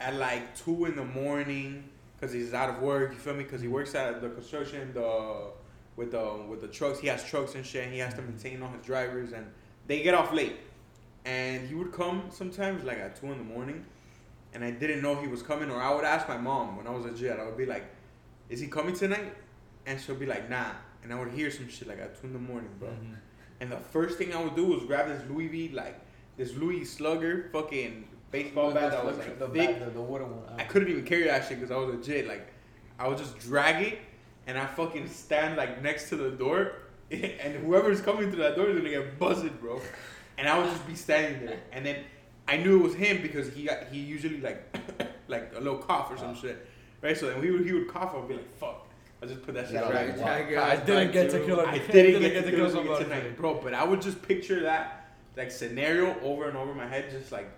at 0.00 0.14
like 0.16 0.54
two 0.56 0.84
in 0.84 0.96
the 0.96 1.04
morning 1.04 1.84
because 2.18 2.32
he's 2.32 2.54
out 2.54 2.70
of 2.70 2.80
work. 2.80 3.12
You 3.12 3.18
feel 3.18 3.34
me? 3.34 3.44
Because 3.44 3.60
he 3.60 3.66
mm-hmm. 3.66 3.76
works 3.76 3.94
at 3.94 4.20
the 4.20 4.28
construction, 4.28 4.92
the 4.94 5.46
with 5.96 6.12
the 6.12 6.44
with 6.48 6.60
the 6.60 6.68
trucks. 6.68 7.00
He 7.00 7.08
has 7.08 7.24
trucks 7.24 7.54
and 7.54 7.64
shit. 7.64 7.84
And 7.84 7.92
he 7.92 7.98
has 8.00 8.14
to 8.14 8.22
maintain 8.22 8.62
all 8.62 8.70
his 8.70 8.84
drivers, 8.84 9.32
and 9.32 9.46
they 9.86 10.02
get 10.02 10.14
off 10.14 10.32
late. 10.32 10.56
And 11.24 11.68
he 11.68 11.74
would 11.74 11.92
come 11.92 12.24
sometimes 12.30 12.84
like 12.84 12.98
at 12.98 13.20
two 13.20 13.30
in 13.30 13.38
the 13.38 13.44
morning, 13.44 13.84
and 14.54 14.64
I 14.64 14.70
didn't 14.70 15.02
know 15.02 15.14
he 15.14 15.28
was 15.28 15.42
coming. 15.42 15.70
Or 15.70 15.80
I 15.80 15.94
would 15.94 16.04
ask 16.04 16.28
my 16.28 16.36
mom 16.36 16.76
when 16.76 16.86
I 16.86 16.90
was 16.90 17.04
a 17.04 17.10
kid. 17.10 17.38
I 17.38 17.44
would 17.44 17.56
be 17.56 17.66
like, 17.66 17.84
"Is 18.48 18.60
he 18.60 18.66
coming 18.66 18.94
tonight?" 18.94 19.34
And 19.86 20.00
she'll 20.00 20.16
be 20.16 20.26
like, 20.26 20.50
"Nah." 20.50 20.72
And 21.02 21.12
I 21.12 21.18
would 21.18 21.32
hear 21.32 21.50
some 21.50 21.68
shit 21.68 21.88
like 21.88 21.98
at 21.98 22.20
two 22.20 22.28
in 22.28 22.32
the 22.32 22.38
morning, 22.38 22.70
bro. 22.78 22.88
Mm-hmm. 22.88 23.14
And 23.60 23.70
the 23.70 23.76
first 23.76 24.18
thing 24.18 24.34
I 24.34 24.42
would 24.42 24.56
do 24.56 24.66
was 24.66 24.84
grab 24.84 25.06
this 25.08 25.22
Louis 25.28 25.48
V, 25.48 25.68
like 25.70 26.00
this 26.36 26.54
Louisville 26.54 26.86
Slugger 26.86 27.48
fucking 27.52 28.08
baseball 28.30 28.72
bat 28.72 28.90
that 28.90 29.04
was 29.04 29.18
like 29.18 29.38
the, 29.38 29.48
thick. 29.48 29.78
the, 29.78 29.90
the 29.90 30.00
wooden 30.00 30.30
one. 30.30 30.48
Uh. 30.48 30.56
I 30.58 30.64
couldn't 30.64 30.88
even 30.88 31.04
carry 31.04 31.24
that 31.24 31.46
shit 31.46 31.60
because 31.60 31.70
I 31.70 31.76
was 31.76 31.88
a 31.88 31.98
legit. 31.98 32.26
Like, 32.26 32.52
I 32.98 33.08
would 33.08 33.18
just 33.18 33.38
drag 33.38 33.84
it 33.84 33.98
and 34.46 34.58
I 34.58 34.66
fucking 34.66 35.08
stand 35.08 35.56
like 35.56 35.82
next 35.82 36.08
to 36.08 36.16
the 36.16 36.30
door, 36.30 36.72
and 37.10 37.54
whoever's 37.56 38.00
coming 38.00 38.30
through 38.30 38.42
that 38.42 38.56
door 38.56 38.68
is 38.68 38.76
gonna 38.76 38.90
get 38.90 39.18
buzzed, 39.18 39.60
bro. 39.60 39.80
And 40.42 40.48
I 40.48 40.58
would 40.58 40.68
just 40.68 40.84
be 40.88 40.96
standing 40.96 41.46
there, 41.46 41.60
and 41.70 41.86
then 41.86 41.98
I 42.48 42.56
knew 42.56 42.80
it 42.80 42.82
was 42.82 42.94
him 42.96 43.22
because 43.22 43.48
he 43.54 43.62
got 43.62 43.84
he 43.92 44.00
usually 44.00 44.40
like 44.40 44.76
like 45.28 45.52
a 45.54 45.60
little 45.60 45.78
cough 45.78 46.10
or 46.10 46.16
some 46.18 46.30
uh-huh. 46.30 46.40
shit, 46.40 46.66
right? 47.00 47.16
So 47.16 47.28
then 47.28 47.40
we 47.40 47.52
would 47.52 47.64
he 47.64 47.72
would 47.72 47.86
cough, 47.86 48.12
I'd 48.12 48.26
be 48.26 48.34
like, 48.34 48.58
fuck. 48.58 48.88
I 49.22 49.26
just 49.26 49.42
put 49.42 49.54
that 49.54 49.66
shit 49.66 49.74
Yeah, 49.74 49.88
right. 49.88 50.18
like, 50.18 50.50
wow. 50.50 50.64
I 50.64 50.74
didn't 50.74 51.12
get 51.12 51.30
to 51.30 51.46
kill 51.46 51.60
a 51.60 51.64
I 51.64 51.74
I 51.74 51.78
didn't, 51.92 52.22
get, 52.22 52.42
to 52.42 52.50
kill 52.50 52.58
kill 52.58 52.70
somebody 52.70 53.04
somebody 53.04 53.20
tonight, 53.20 53.36
bro. 53.36 53.60
But 53.62 53.72
I 53.72 53.84
would 53.84 54.02
just 54.02 54.20
picture 54.20 54.62
that 54.62 55.14
like 55.36 55.52
scenario 55.52 56.18
over 56.22 56.48
and 56.48 56.56
over 56.56 56.72
in 56.72 56.76
my 56.76 56.88
head, 56.88 57.08
just 57.08 57.30
like 57.30 57.48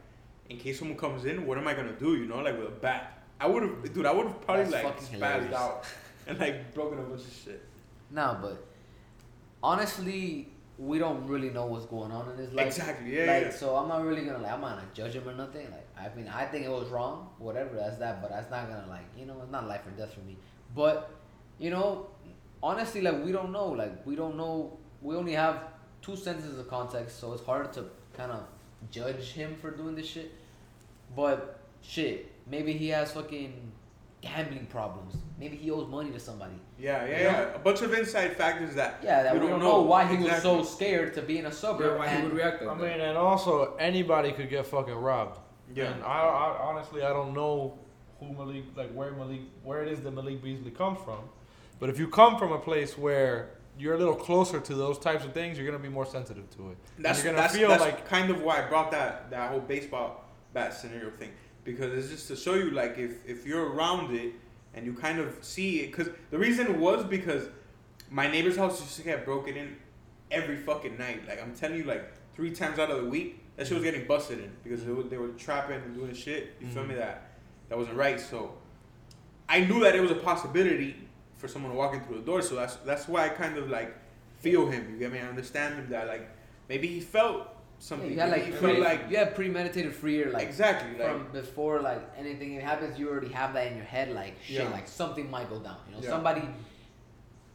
in 0.51 0.59
case 0.59 0.79
someone 0.79 0.99
comes 0.99 1.25
in, 1.25 1.47
what 1.47 1.57
am 1.57 1.67
I 1.67 1.73
gonna 1.73 1.93
do? 1.93 2.17
You 2.17 2.27
know, 2.27 2.41
like 2.41 2.59
with 2.59 2.69
a 2.69 2.71
bat. 2.71 3.23
I 3.41 3.47
would 3.47 3.63
have, 3.63 3.95
dude. 3.95 4.05
I 4.05 4.13
would 4.13 4.27
have 4.27 4.43
probably 4.43 4.65
That's 4.65 4.85
like 4.85 5.01
fucking 5.01 5.21
spazzed 5.21 5.55
out 5.55 5.87
and 6.27 6.39
like 6.39 6.75
broken 6.75 6.99
a 6.99 7.03
bunch 7.03 7.23
of 7.23 7.33
shit. 7.33 7.65
No, 8.11 8.37
but 8.43 8.63
honestly, 9.63 10.49
we 10.79 10.99
don't 10.99 11.27
really 11.27 11.51
know 11.51 11.67
what's 11.67 11.87
going 11.87 12.11
on 12.11 12.31
in 12.33 12.39
his 12.39 12.53
life. 12.53 12.67
Exactly, 12.67 13.17
yeah, 13.17 13.33
Like, 13.33 13.43
yeah. 13.45 13.51
so 13.51 13.77
I'm 13.77 13.89
not 13.89 14.05
really 14.05 14.25
gonna 14.25 14.39
like, 14.39 14.53
I'm 14.53 14.61
not 14.61 14.77
gonna 14.77 14.89
judge 14.93 15.13
him 15.15 15.29
or 15.29 15.35
nothing. 15.35 15.67
Like, 15.71 15.87
I 15.97 16.15
mean, 16.17 16.29
I 16.29 16.45
think 16.47 16.65
it 16.67 16.71
was 16.71 16.89
wrong, 16.89 17.31
whatever, 17.39 17.77
that's 17.77 17.99
that. 17.99 18.21
But 18.21 18.31
that's 18.31 18.51
not 18.51 18.69
gonna 18.69 18.89
like, 18.89 19.07
you 19.17 19.27
know, 19.27 19.41
it's 19.43 19.53
not 19.53 19.69
life 19.69 19.87
or 19.87 19.91
death 19.91 20.13
for 20.15 20.21
me. 20.21 20.37
But, 20.75 21.11
you 21.59 21.71
know, 21.71 22.09
honestly, 22.63 23.03
like 23.03 23.25
we 23.25 23.31
don't 23.31 23.53
know. 23.53 23.69
Like 23.69 24.05
we 24.05 24.17
don't 24.17 24.37
know. 24.37 24.79
We 25.01 25.15
only 25.15 25.33
have 25.35 25.63
two 26.03 26.17
sentences 26.17 26.59
of 26.59 26.69
context, 26.69 27.21
so 27.21 27.33
it's 27.33 27.45
hard 27.45 27.73
to 27.75 27.85
kind 28.17 28.33
of 28.33 28.45
judge 28.91 29.33
him 29.33 29.55
for 29.61 29.71
doing 29.71 29.95
this 29.95 30.07
shit. 30.09 30.33
But 31.15 31.61
shit, 31.83 32.33
maybe 32.51 32.73
he 32.73 32.89
has 32.89 33.13
fucking 33.13 33.73
gambling 34.21 34.67
problems. 34.67 35.15
Maybe 35.39 35.57
he 35.57 35.71
owes 35.71 35.89
money 35.89 36.11
to 36.11 36.19
somebody. 36.19 36.59
Yeah, 36.79 37.05
yeah, 37.07 37.19
You 37.19 37.25
know? 37.25 37.31
yeah. 37.31 37.55
A 37.55 37.59
bunch 37.59 37.83
of 37.83 37.93
inside 37.95 38.37
factors 38.37 38.75
that 38.75 39.01
Yeah, 39.03 39.23
that 39.23 39.35
we, 39.35 39.47
don't 39.47 39.61
know, 39.61 39.83
why 39.83 40.07
he 40.07 40.23
was 40.23 40.43
so 40.43 40.63
scared 40.65 41.15
to 41.15 41.23
be 41.23 41.39
in 41.39 41.47
a 41.47 41.53
suburb. 41.53 41.93
Yeah, 41.93 41.99
why 41.99 42.09
he 42.09 42.23
would 42.23 42.33
react 42.33 42.63
I 42.63 42.67
like 42.67 42.79
mean, 42.79 42.89
that. 42.99 43.01
and 43.01 43.19
also 43.19 43.75
anybody 43.77 44.33
could 44.33 44.51
get 44.51 44.67
fucking 44.67 44.95
robbed. 44.95 45.39
Yeah. 45.75 45.93
And 45.93 46.03
I, 46.03 46.19
I 46.21 46.59
honestly 46.61 47.03
I 47.03 47.11
don't 47.11 47.33
know 47.35 47.79
who 48.21 48.33
Malik 48.33 48.65
like 48.77 48.93
where 48.93 49.13
Malik 49.13 49.41
where 49.63 49.83
it 49.83 49.93
is 49.93 50.01
that 50.01 50.11
Malik 50.13 50.43
Beasley 50.43 50.71
comes 50.71 50.99
from, 51.05 51.21
but 51.79 51.89
if 51.91 51.99
you 51.99 52.09
come 52.09 52.39
from 52.39 52.53
a 52.53 52.59
place 52.59 52.99
where 52.99 53.51
you're 53.79 53.95
a 53.95 53.99
little 53.99 54.15
closer 54.15 54.61
to 54.61 54.75
those 54.75 54.99
types 54.99 55.25
of 55.25 55.33
things, 55.33 55.59
you're 55.59 55.67
gonna 55.67 55.83
be 55.83 55.89
more 55.89 56.07
sensitive 56.07 56.49
to 56.57 56.71
it. 56.71 56.77
And 56.97 57.05
That's 57.05 57.23
you're 57.25 57.33
gonna 57.33 57.43
that's, 57.43 57.57
feel 57.57 57.69
that's 57.69 57.83
like 57.83 58.07
kind 58.09 58.31
of 58.31 58.43
why 58.43 58.65
I 58.65 58.69
brought 58.69 58.91
that 58.91 59.31
that 59.31 59.51
whole 59.51 59.61
baseball 59.61 60.25
bat 60.53 60.75
scenario 60.75 61.11
thing 61.11 61.31
because 61.65 61.93
it's 61.93 62.11
just 62.11 62.29
to 62.29 62.37
show 62.37 62.55
you 62.55 62.71
like 62.71 62.99
if 62.99 63.27
if 63.27 63.47
you're 63.47 63.73
around 63.73 64.15
it 64.15 64.33
and 64.75 64.85
you 64.87 64.93
kind 64.95 65.19
of 65.19 65.37
see 65.43 65.81
it 65.81 65.87
because 65.93 66.09
the 66.31 66.39
reason 66.39 66.81
was 66.81 67.05
because 67.05 67.49
my 68.11 68.27
neighbor's 68.31 68.57
house 68.57 68.81
used 68.81 68.97
to 68.97 69.03
get 69.03 69.25
broken 69.25 69.57
in 69.57 69.77
every 70.31 70.57
fucking 70.57 70.99
night. 70.99 71.27
Like 71.29 71.43
I'm 71.43 71.55
telling 71.55 71.79
you, 71.79 71.85
like 71.85 72.11
three 72.35 72.51
times 72.53 72.79
out 72.79 72.91
of 72.91 73.03
the 73.03 73.09
week, 73.09 73.41
that 73.57 73.67
shit 73.67 73.75
was 73.75 73.85
getting 73.85 74.07
busted 74.07 74.39
in 74.41 74.51
because 74.65 74.85
they 74.85 74.93
were, 74.93 75.03
they 75.05 75.17
were 75.19 75.29
trapping 75.29 75.77
and 75.77 75.95
doing 75.95 76.15
shit. 76.15 76.55
You 76.61 76.67
feel 76.69 76.83
Mhm. 76.85 76.89
me? 76.89 76.95
That 76.97 77.31
that 77.69 77.79
wasn't 77.79 77.97
right. 77.97 78.21
So 78.21 78.55
I 79.49 79.61
knew 79.61 79.81
that 79.81 79.95
it 79.95 80.01
was 80.01 80.11
a 80.11 80.17
possibility 80.17 80.97
for 81.37 81.49
someone 81.49 81.75
walking 81.75 82.01
through 82.03 82.17
the 82.17 82.23
door. 82.23 82.43
So 82.43 82.55
that's 82.57 82.77
that's 82.77 83.07
why 83.09 83.27
I 83.27 83.29
kind 83.31 83.57
of 83.59 83.71
like 83.71 83.95
feel 84.41 84.67
him. 84.67 84.91
You 84.93 84.99
get 84.99 85.13
me? 85.13 85.19
I 85.21 85.29
understand 85.29 85.75
him 85.77 85.89
that 85.91 86.07
like 86.09 86.29
maybe 86.69 86.89
he 86.89 87.01
felt 87.01 87.47
Yeah, 87.85 87.89
something. 87.89 88.11
you 88.13 88.19
had 88.19 88.31
like, 88.31 88.45
he 88.47 88.53
pre, 88.53 88.81
like 88.81 89.11
you 89.11 89.17
had 89.17 89.35
premeditated 89.35 89.95
fear, 89.95 90.31
like 90.31 90.49
exactly 90.49 90.99
like 90.99 91.13
from 91.13 91.33
before 91.33 91.81
like 91.83 92.03
anything 92.17 92.59
happens. 92.61 92.99
You 92.99 93.09
already 93.11 93.29
have 93.29 93.53
that 93.55 93.67
in 93.69 93.77
your 93.77 93.85
head, 93.85 94.11
like 94.13 94.35
shit, 94.43 94.63
Yeah. 94.63 94.71
like 94.71 94.89
something 94.89 95.31
might 95.31 95.51
go 95.51 95.59
down. 95.59 95.77
You 95.89 95.97
know, 95.97 96.03
Yeah. 96.03 96.11
somebody 96.11 96.43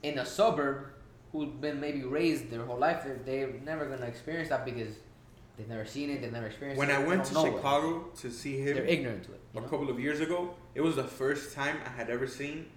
in 0.03 0.19
a 0.19 0.25
suburb 0.25 0.85
who's 1.31 1.49
been 1.49 1.79
maybe 1.79 2.03
raised 2.03 2.49
their 2.51 2.63
whole 2.65 2.77
life, 2.77 3.03
they're, 3.03 3.19
they're 3.25 3.53
never 3.63 3.85
gonna 3.85 4.05
experience 4.05 4.49
that 4.49 4.65
because 4.65 4.95
they've 5.57 5.67
never 5.67 5.85
seen 5.85 6.09
it, 6.09 6.21
they've 6.21 6.31
never 6.31 6.47
experienced 6.47 6.79
when 6.79 6.89
it. 6.89 6.93
I 6.95 7.03
went 7.03 7.25
to 7.25 7.33
don't 7.33 7.47
it. 7.47 7.55
Chicago 7.55 8.05
to 8.21 8.31
see 8.31 8.63
they're 8.63 8.83
him 8.83 8.87
ignorant 8.87 9.23
to 9.25 9.33
it. 9.33 9.41
A 9.55 9.61
know? 9.61 9.67
couple 9.67 9.89
of 9.89 9.99
years 9.99 10.19
ago, 10.19 10.53
it 10.75 10.81
was 10.81 10.95
the 10.95 11.03
first 11.03 11.55
time 11.55 11.77
I 11.85 11.89
had 11.89 12.09
ever 12.09 12.27
seen 12.27 12.67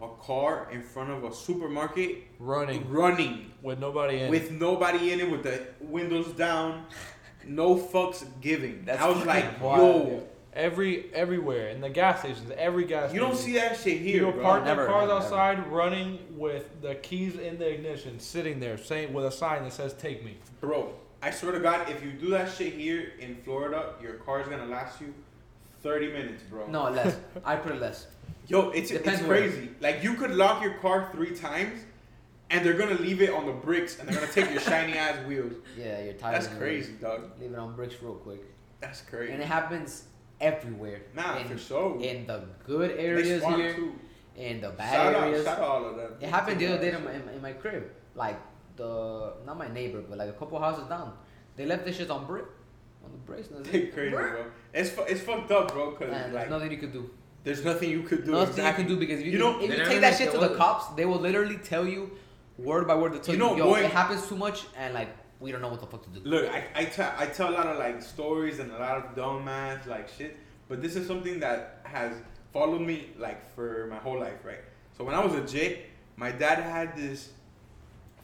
a 0.00 0.08
car 0.22 0.68
in 0.72 0.82
front 0.82 1.10
of 1.10 1.24
a 1.24 1.34
supermarket 1.34 2.24
running 2.38 2.88
running 2.90 3.50
with 3.62 3.78
nobody 3.78 4.20
in. 4.20 4.30
with 4.30 4.50
nobody 4.50 5.12
in 5.12 5.20
it, 5.20 5.30
with 5.30 5.42
the 5.42 5.66
windows 5.80 6.28
down, 6.32 6.84
no 7.44 7.76
fucks 7.76 8.24
giving. 8.40 8.84
That's 8.84 9.00
I 9.00 9.08
was 9.08 9.24
like, 9.24 9.60
wild, 9.60 9.78
yo, 9.78 10.04
dude. 10.10 10.22
every 10.52 11.14
everywhere 11.14 11.68
in 11.68 11.80
the 11.80 11.88
gas 11.88 12.20
stations, 12.20 12.50
every 12.58 12.84
gas. 12.84 13.12
you 13.14 13.20
don't 13.20 13.36
see 13.36 13.54
that 13.54 13.78
shit 13.78 14.00
here, 14.00 14.18
People 14.24 14.32
bro. 14.32 14.42
park 14.42 14.64
their 14.64 14.76
cars 14.86 15.08
never, 15.08 15.12
outside, 15.12 15.66
running 15.72 16.18
with 16.36 16.82
the 16.82 16.96
keys 16.96 17.38
in 17.38 17.58
the 17.58 17.66
ignition, 17.68 18.20
sitting 18.20 18.60
there, 18.60 18.76
saying 18.76 19.12
with 19.14 19.24
a 19.24 19.32
sign 19.32 19.64
that 19.64 19.72
says 19.72 19.94
"Take 19.94 20.22
me." 20.24 20.36
Bro, 20.60 20.92
I 21.22 21.30
swear 21.30 21.52
to 21.52 21.60
God, 21.60 21.88
if 21.88 22.04
you 22.04 22.10
do 22.12 22.28
that 22.30 22.52
shit 22.52 22.74
here 22.74 23.12
in 23.18 23.36
Florida, 23.44 23.94
your 24.02 24.14
car's 24.14 24.46
gonna 24.46 24.66
last 24.66 25.00
you 25.00 25.14
30 25.82 26.08
minutes, 26.08 26.42
bro. 26.50 26.66
No, 26.66 26.90
less. 26.90 27.16
I 27.44 27.56
put 27.56 27.72
it 27.72 27.80
less. 27.80 28.08
Yo, 28.48 28.70
it's, 28.70 28.90
Depends 28.90 29.20
it's 29.20 29.28
where. 29.28 29.38
crazy. 29.40 29.70
Like, 29.80 30.02
you 30.04 30.14
could 30.14 30.30
lock 30.32 30.62
your 30.62 30.74
car 30.74 31.10
three 31.12 31.34
times, 31.34 31.80
and 32.50 32.64
they're 32.64 32.74
gonna 32.74 32.94
leave 33.00 33.20
it 33.20 33.30
on 33.30 33.46
the 33.46 33.52
bricks, 33.52 33.98
and 33.98 34.08
they're 34.08 34.14
gonna 34.20 34.32
take 34.32 34.50
your 34.50 34.60
shiny 34.60 34.92
ass 35.04 35.16
wheels. 35.26 35.54
Yeah, 35.76 36.00
you're 36.02 36.12
tired. 36.14 36.34
That's 36.36 36.46
crazy, 36.56 36.92
dog. 37.00 37.22
Leave 37.40 37.52
it 37.52 37.58
on 37.58 37.74
bricks 37.74 37.96
real 38.00 38.14
quick, 38.14 38.42
That's 38.80 39.00
crazy. 39.02 39.32
and 39.32 39.42
it 39.42 39.46
happens 39.46 40.04
everywhere. 40.40 41.02
Nah, 41.14 41.38
in, 41.38 41.48
for 41.48 41.58
sure. 41.58 42.00
in 42.00 42.26
the 42.26 42.44
good 42.64 42.92
areas 42.98 43.42
smart, 43.42 43.56
here, 43.60 43.74
too. 43.74 43.92
in 44.36 44.60
the 44.60 44.70
bad 44.70 44.92
Shout 44.92 45.14
out, 45.14 45.22
areas. 45.24 45.44
shout 45.44 45.58
out 45.58 45.64
all 45.64 45.84
of 45.86 45.96
them. 45.96 46.12
It 46.20 46.28
happened 46.28 46.60
the 46.60 46.66
other 46.68 46.78
day 46.78 46.92
in 46.96 47.04
my, 47.04 47.12
in, 47.12 47.28
in 47.30 47.42
my 47.42 47.52
crib. 47.52 47.90
Like 48.14 48.38
the 48.76 49.32
not 49.44 49.58
my 49.58 49.68
neighbor, 49.68 50.02
but 50.08 50.18
like 50.18 50.28
a 50.28 50.34
couple 50.34 50.58
houses 50.60 50.84
down. 50.88 51.14
They 51.56 51.66
left 51.66 51.84
this 51.84 51.96
shit 51.96 52.10
on 52.10 52.26
brick, 52.26 52.44
on 53.04 53.10
the 53.10 53.18
bricks. 53.18 53.48
and 53.50 53.64
They 53.66 53.86
crazy, 53.96 54.10
bro. 54.14 54.44
It's 54.72 54.90
fu- 54.90 55.02
it's 55.02 55.20
fucked 55.22 55.50
up, 55.50 55.72
bro. 55.72 55.92
Cause 55.92 56.02
And 56.12 56.32
like 56.32 56.32
there's 56.32 56.50
nothing 56.50 56.70
you 56.70 56.78
could 56.78 56.92
do. 56.92 57.10
There's 57.46 57.64
nothing 57.64 57.90
you 57.90 58.02
could 58.02 58.24
do. 58.24 58.32
nothing 58.32 58.48
exactly. 58.48 58.82
you 58.82 58.88
could 58.88 58.94
do 58.94 59.00
because 59.06 59.20
if 59.20 59.26
you, 59.26 59.32
You 59.34 59.38
know- 59.38 59.60
if 59.60 59.70
you 59.70 59.84
take 59.84 60.00
that 60.00 60.18
shit 60.18 60.32
to 60.32 60.38
the 60.38 60.48
the 60.48 60.56
cops, 60.56 60.88
they 60.96 61.06
will 61.10 61.20
literally 61.28 61.58
tell 61.58 61.86
you 61.86 62.10
word 62.58 62.88
by 62.88 62.96
word. 62.96 63.12
They 63.14 63.20
tell 63.20 63.34
You 63.36 63.40
you, 63.40 63.50
know, 63.50 63.56
yo, 63.56 63.64
boy- 63.66 63.84
it 63.84 63.92
happens 63.92 64.26
too 64.26 64.36
much, 64.36 64.64
and 64.76 64.92
like 64.92 65.10
we 65.38 65.52
don't 65.52 65.62
know 65.62 65.68
what 65.68 65.80
the 65.80 65.86
fuck 65.86 66.02
to 66.02 66.10
do. 66.10 66.28
Look, 66.28 66.50
I, 66.50 66.64
I, 66.74 66.84
tell, 66.86 67.12
I 67.16 67.26
tell 67.26 67.48
a 67.50 67.54
lot 67.58 67.66
of 67.66 67.78
like 67.78 68.02
stories 68.02 68.58
and 68.58 68.72
a 68.72 68.78
lot 68.86 68.96
of 68.98 69.14
dumb 69.14 69.46
ass 69.46 69.86
like 69.86 70.08
shit, 70.08 70.36
but 70.68 70.82
this 70.82 70.96
is 70.96 71.06
something 71.06 71.38
that 71.38 71.82
has 71.84 72.12
followed 72.52 72.80
me 72.80 73.10
like 73.16 73.40
for 73.54 73.86
my 73.92 73.98
whole 73.98 74.18
life, 74.18 74.40
right? 74.44 74.62
So 74.98 75.04
when 75.04 75.14
I 75.14 75.24
was 75.24 75.34
a 75.34 75.46
jit, 75.46 75.90
my 76.16 76.32
dad 76.32 76.58
had 76.58 76.96
this 76.96 77.28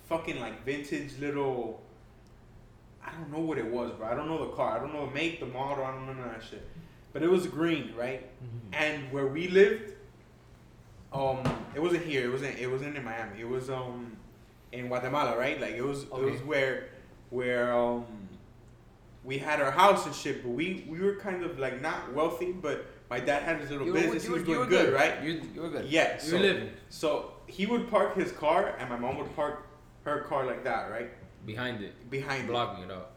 fucking 0.08 0.40
like 0.40 0.64
vintage 0.64 1.12
little. 1.20 1.80
I 3.06 3.12
don't 3.12 3.30
know 3.30 3.44
what 3.50 3.58
it 3.58 3.68
was, 3.78 3.92
bro. 3.92 4.08
I 4.08 4.14
don't 4.16 4.26
know 4.26 4.44
the 4.46 4.52
car. 4.56 4.76
I 4.76 4.80
don't 4.80 4.92
know 4.92 5.06
the 5.06 5.14
make, 5.14 5.38
the 5.38 5.46
model. 5.46 5.84
I 5.84 5.92
don't 5.92 6.06
know 6.06 6.14
none 6.14 6.28
of 6.28 6.32
that 6.34 6.42
shit. 6.50 6.66
But 7.12 7.22
it 7.22 7.30
was 7.30 7.46
green, 7.46 7.92
right? 7.96 8.26
And 8.72 9.10
where 9.12 9.26
we 9.26 9.48
lived, 9.48 9.92
um, 11.12 11.38
it 11.74 11.80
wasn't 11.82 12.04
here. 12.04 12.24
It 12.24 12.32
wasn't. 12.32 12.58
It 12.58 12.70
wasn't 12.70 12.96
in 12.96 13.04
Miami. 13.04 13.40
It 13.40 13.48
was 13.48 13.68
um, 13.68 14.16
in 14.72 14.88
Guatemala, 14.88 15.36
right? 15.36 15.60
Like 15.60 15.72
it 15.74 15.82
was. 15.82 16.04
It 16.04 16.12
was 16.12 16.40
where, 16.42 16.88
where 17.30 17.72
um, 17.76 18.06
we 19.24 19.36
had 19.38 19.60
our 19.60 19.70
house 19.70 20.06
and 20.06 20.14
shit. 20.14 20.42
But 20.42 20.50
we 20.52 20.86
we 20.88 21.00
were 21.00 21.16
kind 21.16 21.44
of 21.44 21.58
like 21.58 21.82
not 21.82 22.12
wealthy, 22.14 22.52
but 22.52 22.86
my 23.10 23.20
dad 23.20 23.42
had 23.42 23.60
his 23.60 23.70
little 23.70 23.86
You 23.86 23.92
were- 23.92 24.00
business. 24.00 24.24
you 24.24 24.28
he 24.28 24.32
were- 24.32 24.38
was 24.38 24.46
doing 24.46 24.58
were 24.60 24.66
good, 24.66 24.94
right? 24.94 25.22
You, 25.22 25.42
you 25.54 25.60
were 25.62 25.68
good. 25.68 25.84
Yeah. 25.86 26.18
You 26.24 26.32
were 26.32 26.38
living 26.40 26.70
so 26.88 27.32
he 27.46 27.66
would 27.66 27.90
park 27.90 28.16
his 28.16 28.32
car, 28.32 28.74
and 28.78 28.88
my 28.88 28.96
mom 28.96 29.18
would 29.18 29.34
park 29.36 29.66
her 30.04 30.20
car 30.22 30.46
like 30.46 30.64
that, 30.64 30.90
right, 30.90 31.10
behind 31.46 31.82
it, 31.82 32.10
behind 32.10 32.44
it 32.44 32.50
blocking 32.50 32.84
it 32.84 32.90
out. 32.90 33.11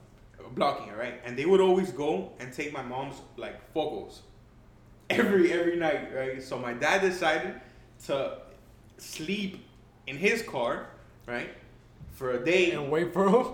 Blocking 0.53 0.87
it, 0.87 0.97
right? 0.97 1.21
And 1.25 1.37
they 1.37 1.45
would 1.45 1.61
always 1.61 1.91
go 1.91 2.31
and 2.39 2.51
take 2.53 2.73
my 2.73 2.81
mom's 2.81 3.15
like 3.37 3.73
focals 3.73 4.21
every 5.09 5.51
every 5.51 5.75
night, 5.75 6.13
right? 6.13 6.41
So 6.41 6.57
my 6.57 6.73
dad 6.73 7.01
decided 7.01 7.59
to 8.05 8.37
sleep 8.97 9.65
in 10.07 10.17
his 10.17 10.41
car, 10.41 10.87
right, 11.27 11.49
for 12.13 12.31
a 12.31 12.43
day. 12.43 12.71
And 12.71 12.91
wait 12.91 13.13
for 13.13 13.29
him. 13.29 13.45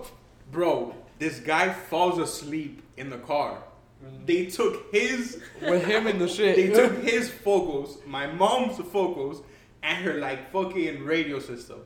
Bro, 0.50 0.94
this 1.18 1.40
guy 1.40 1.72
falls 1.72 2.18
asleep 2.18 2.82
in 2.96 3.10
the 3.10 3.18
car. 3.18 3.62
Mm. 4.04 4.26
They 4.26 4.46
took 4.46 4.92
his 4.92 5.40
with 5.60 5.84
him 5.84 6.06
in 6.06 6.18
the 6.18 6.28
shit. 6.36 6.56
they 6.56 6.70
took 6.70 7.02
his 7.02 7.30
focals, 7.30 7.98
my 8.06 8.26
mom's 8.26 8.76
focals, 8.76 9.42
and 9.82 10.04
her 10.04 10.14
like 10.14 10.52
fucking 10.52 11.04
radio 11.04 11.38
system. 11.38 11.80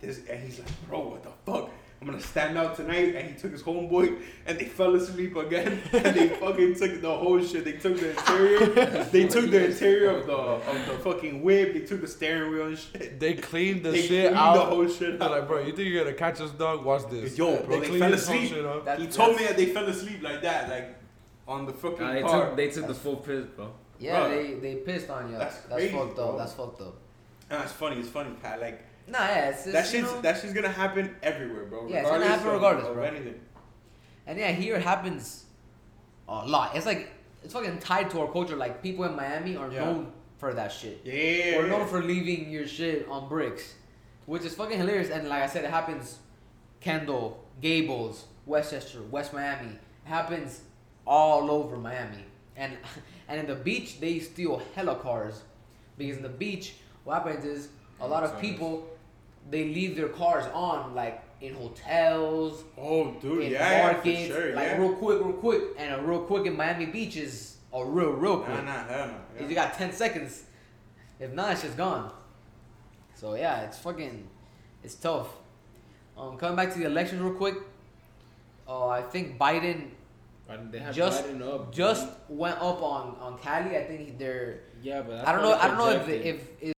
This 0.00 0.20
and 0.28 0.42
he's 0.42 0.58
like, 0.58 0.88
bro, 0.88 1.08
what 1.08 1.22
the 1.22 1.30
fuck? 1.44 1.70
I'm 2.00 2.06
gonna 2.06 2.20
stand 2.20 2.56
out 2.56 2.76
tonight. 2.76 3.16
And 3.16 3.28
he 3.28 3.34
took 3.34 3.50
his 3.50 3.62
homeboy, 3.62 4.20
and 4.46 4.56
they 4.58 4.66
fell 4.66 4.94
asleep 4.94 5.34
again. 5.36 5.82
And 5.92 6.14
they 6.16 6.28
fucking 6.28 6.76
took 6.76 7.00
the 7.00 7.12
whole 7.16 7.42
shit. 7.42 7.64
They 7.64 7.72
took 7.72 7.98
the 7.98 8.10
interior. 8.10 9.04
they 9.10 9.26
took 9.26 9.50
the 9.50 9.66
interior 9.70 10.10
of 10.10 10.26
the 10.26 10.32
of 10.36 10.86
the 10.86 10.92
fucking 11.02 11.42
whip. 11.42 11.72
They 11.74 11.80
took 11.80 12.00
the 12.00 12.06
steering 12.06 12.52
wheel 12.52 12.66
and 12.68 12.78
shit. 12.78 13.18
They 13.18 13.34
cleaned 13.34 13.82
the 13.84 13.90
they 13.90 14.02
shit 14.02 14.08
cleaned 14.26 14.36
out. 14.36 14.54
the 14.54 14.64
whole 14.66 14.88
shit 14.88 15.18
They're 15.18 15.28
out. 15.28 15.32
like, 15.40 15.48
bro, 15.48 15.58
you 15.64 15.72
think 15.74 15.88
you're 15.88 16.04
gonna 16.04 16.14
catch 16.16 16.40
us, 16.40 16.52
dog? 16.52 16.84
Watch 16.84 17.08
this. 17.10 17.36
Yo, 17.36 17.62
bro, 17.64 17.80
they, 17.80 17.86
cleaned 17.88 18.00
fell 18.00 18.10
this 18.12 18.26
whole 18.28 18.36
asleep. 18.36 18.52
shit 18.86 18.98
He 19.00 19.06
told 19.08 19.36
me 19.36 19.44
that 19.46 19.56
they 19.56 19.66
fell 19.66 19.86
asleep 19.86 20.22
like 20.22 20.40
that, 20.42 20.68
like 20.70 20.96
on 21.48 21.66
the 21.66 21.72
fucking 21.72 21.98
Nah, 21.98 22.12
they 22.12 22.22
car. 22.22 22.46
took 22.46 22.56
they 22.56 22.70
took 22.70 22.86
the 22.86 22.94
full 22.94 23.16
piss, 23.16 23.44
bro. 23.56 23.72
Yeah, 23.98 24.20
Bro. 24.20 24.28
they 24.30 24.54
they 24.54 24.74
pissed 24.76 25.10
on 25.10 25.32
you. 25.32 25.36
That's 25.36 25.56
That's, 25.62 25.66
crazy, 25.74 25.92
fucked 25.96 26.14
bro. 26.14 26.30
up. 26.30 26.38
That's 26.38 26.52
fucked 26.52 26.80
up. 26.82 26.94
Nah, 27.50 27.62
it's 27.64 27.72
funny. 27.72 27.96
It's 27.98 28.08
funny, 28.08 28.30
Pat. 28.40 28.60
Like 28.60 28.84
Nah, 29.08 29.18
yeah, 29.20 29.48
it's 29.50 29.62
just, 29.64 29.72
that 29.72 29.86
shit's 29.86 30.12
know, 30.12 30.20
that 30.20 30.40
shit's 30.40 30.52
gonna 30.52 30.68
happen 30.68 31.14
everywhere, 31.22 31.64
bro. 31.64 31.88
Yeah, 31.88 32.00
it's 32.00 32.10
gonna 32.10 32.26
happen 32.26 32.48
regardless, 32.50 32.86
of 32.86 32.94
bro. 32.94 33.04
anything. 33.04 33.40
and 34.26 34.38
yeah, 34.38 34.50
here 34.52 34.76
it 34.76 34.82
happens 34.82 35.44
a 36.28 36.46
lot. 36.46 36.76
It's 36.76 36.86
like 36.86 37.08
it's 37.42 37.52
fucking 37.54 37.78
tied 37.78 38.10
to 38.10 38.20
our 38.20 38.30
culture. 38.30 38.56
Like 38.56 38.82
people 38.82 39.04
in 39.04 39.16
Miami 39.16 39.56
are 39.56 39.70
Yeah. 39.72 39.84
known 39.84 40.12
for 40.38 40.52
that 40.54 40.70
shit. 40.72 41.00
Yeah. 41.04 41.56
We're 41.58 41.68
known 41.68 41.86
for 41.88 42.02
leaving 42.02 42.50
your 42.50 42.66
shit 42.66 43.08
on 43.08 43.28
bricks, 43.28 43.74
which 44.26 44.44
is 44.44 44.54
fucking 44.54 44.78
hilarious. 44.78 45.10
And 45.10 45.28
like 45.28 45.42
I 45.42 45.46
said, 45.46 45.64
it 45.64 45.70
happens 45.70 46.18
Kendall, 46.80 47.42
Gables, 47.62 48.26
Westchester, 48.46 49.02
West 49.02 49.32
Miami. 49.32 49.70
It 49.72 50.08
happens 50.08 50.60
all 51.06 51.50
over 51.50 51.76
Miami. 51.76 52.24
And 52.56 52.76
and 53.28 53.40
in 53.40 53.46
the 53.46 53.54
beach, 53.54 54.00
they 54.00 54.18
steal 54.18 54.60
hella 54.74 54.96
cars 54.96 55.42
because 55.96 56.18
in 56.18 56.22
the 56.22 56.28
beach, 56.28 56.74
what 57.04 57.14
happens 57.22 57.44
is 57.44 57.68
a 58.00 58.06
lot 58.06 58.22
of 58.22 58.38
people 58.40 58.86
they 59.50 59.64
leave 59.64 59.96
their 59.96 60.08
cars 60.08 60.44
on 60.52 60.94
like 60.94 61.22
in 61.40 61.54
hotels, 61.54 62.64
Oh, 62.76 63.12
dude, 63.20 63.42
in 63.44 63.52
yeah, 63.52 63.92
yeah, 63.92 64.00
for 64.00 64.04
sure, 64.34 64.54
like 64.54 64.66
yeah. 64.68 64.76
real 64.78 64.94
quick, 64.96 65.20
real 65.20 65.32
quick, 65.34 65.62
and 65.78 65.94
a 65.94 66.02
real 66.02 66.20
quick 66.22 66.46
in 66.46 66.56
Miami 66.56 66.86
Beach 66.86 67.16
is 67.16 67.56
a 67.72 67.84
real, 67.84 68.10
real 68.10 68.40
quick. 68.40 68.56
Nah, 68.64 68.82
nah, 68.82 68.84
hell 68.88 69.10
no. 69.40 69.46
You 69.46 69.54
got 69.54 69.74
ten 69.74 69.92
seconds. 69.92 70.44
If 71.20 71.32
not, 71.32 71.52
it's 71.52 71.62
just 71.62 71.76
gone. 71.76 72.12
So 73.14 73.34
yeah, 73.34 73.62
it's 73.62 73.78
fucking, 73.78 74.28
it's 74.82 74.94
tough. 74.96 75.28
Um, 76.16 76.36
coming 76.36 76.56
back 76.56 76.72
to 76.72 76.78
the 76.78 76.86
elections 76.86 77.20
real 77.22 77.34
quick. 77.34 77.54
Uh, 78.68 78.88
I 78.88 79.02
think 79.02 79.38
Biden 79.38 79.90
they 80.70 80.78
have 80.78 80.94
just 80.94 81.24
Biden 81.24 81.42
up. 81.42 81.72
just 81.72 82.08
went 82.28 82.56
up 82.56 82.82
on 82.82 83.16
on 83.20 83.38
Cali. 83.38 83.76
I 83.76 83.84
think 83.84 84.18
they're. 84.18 84.60
yeah, 84.82 85.02
but 85.02 85.26
I 85.26 85.32
don't 85.32 85.42
know. 85.42 85.56
probably 85.56 85.60
I 85.64 85.68
don't 85.68 85.78
know 85.78 85.90
if 85.90 86.04
projected. 86.04 86.34
if, 86.60 86.62
if 86.70 86.72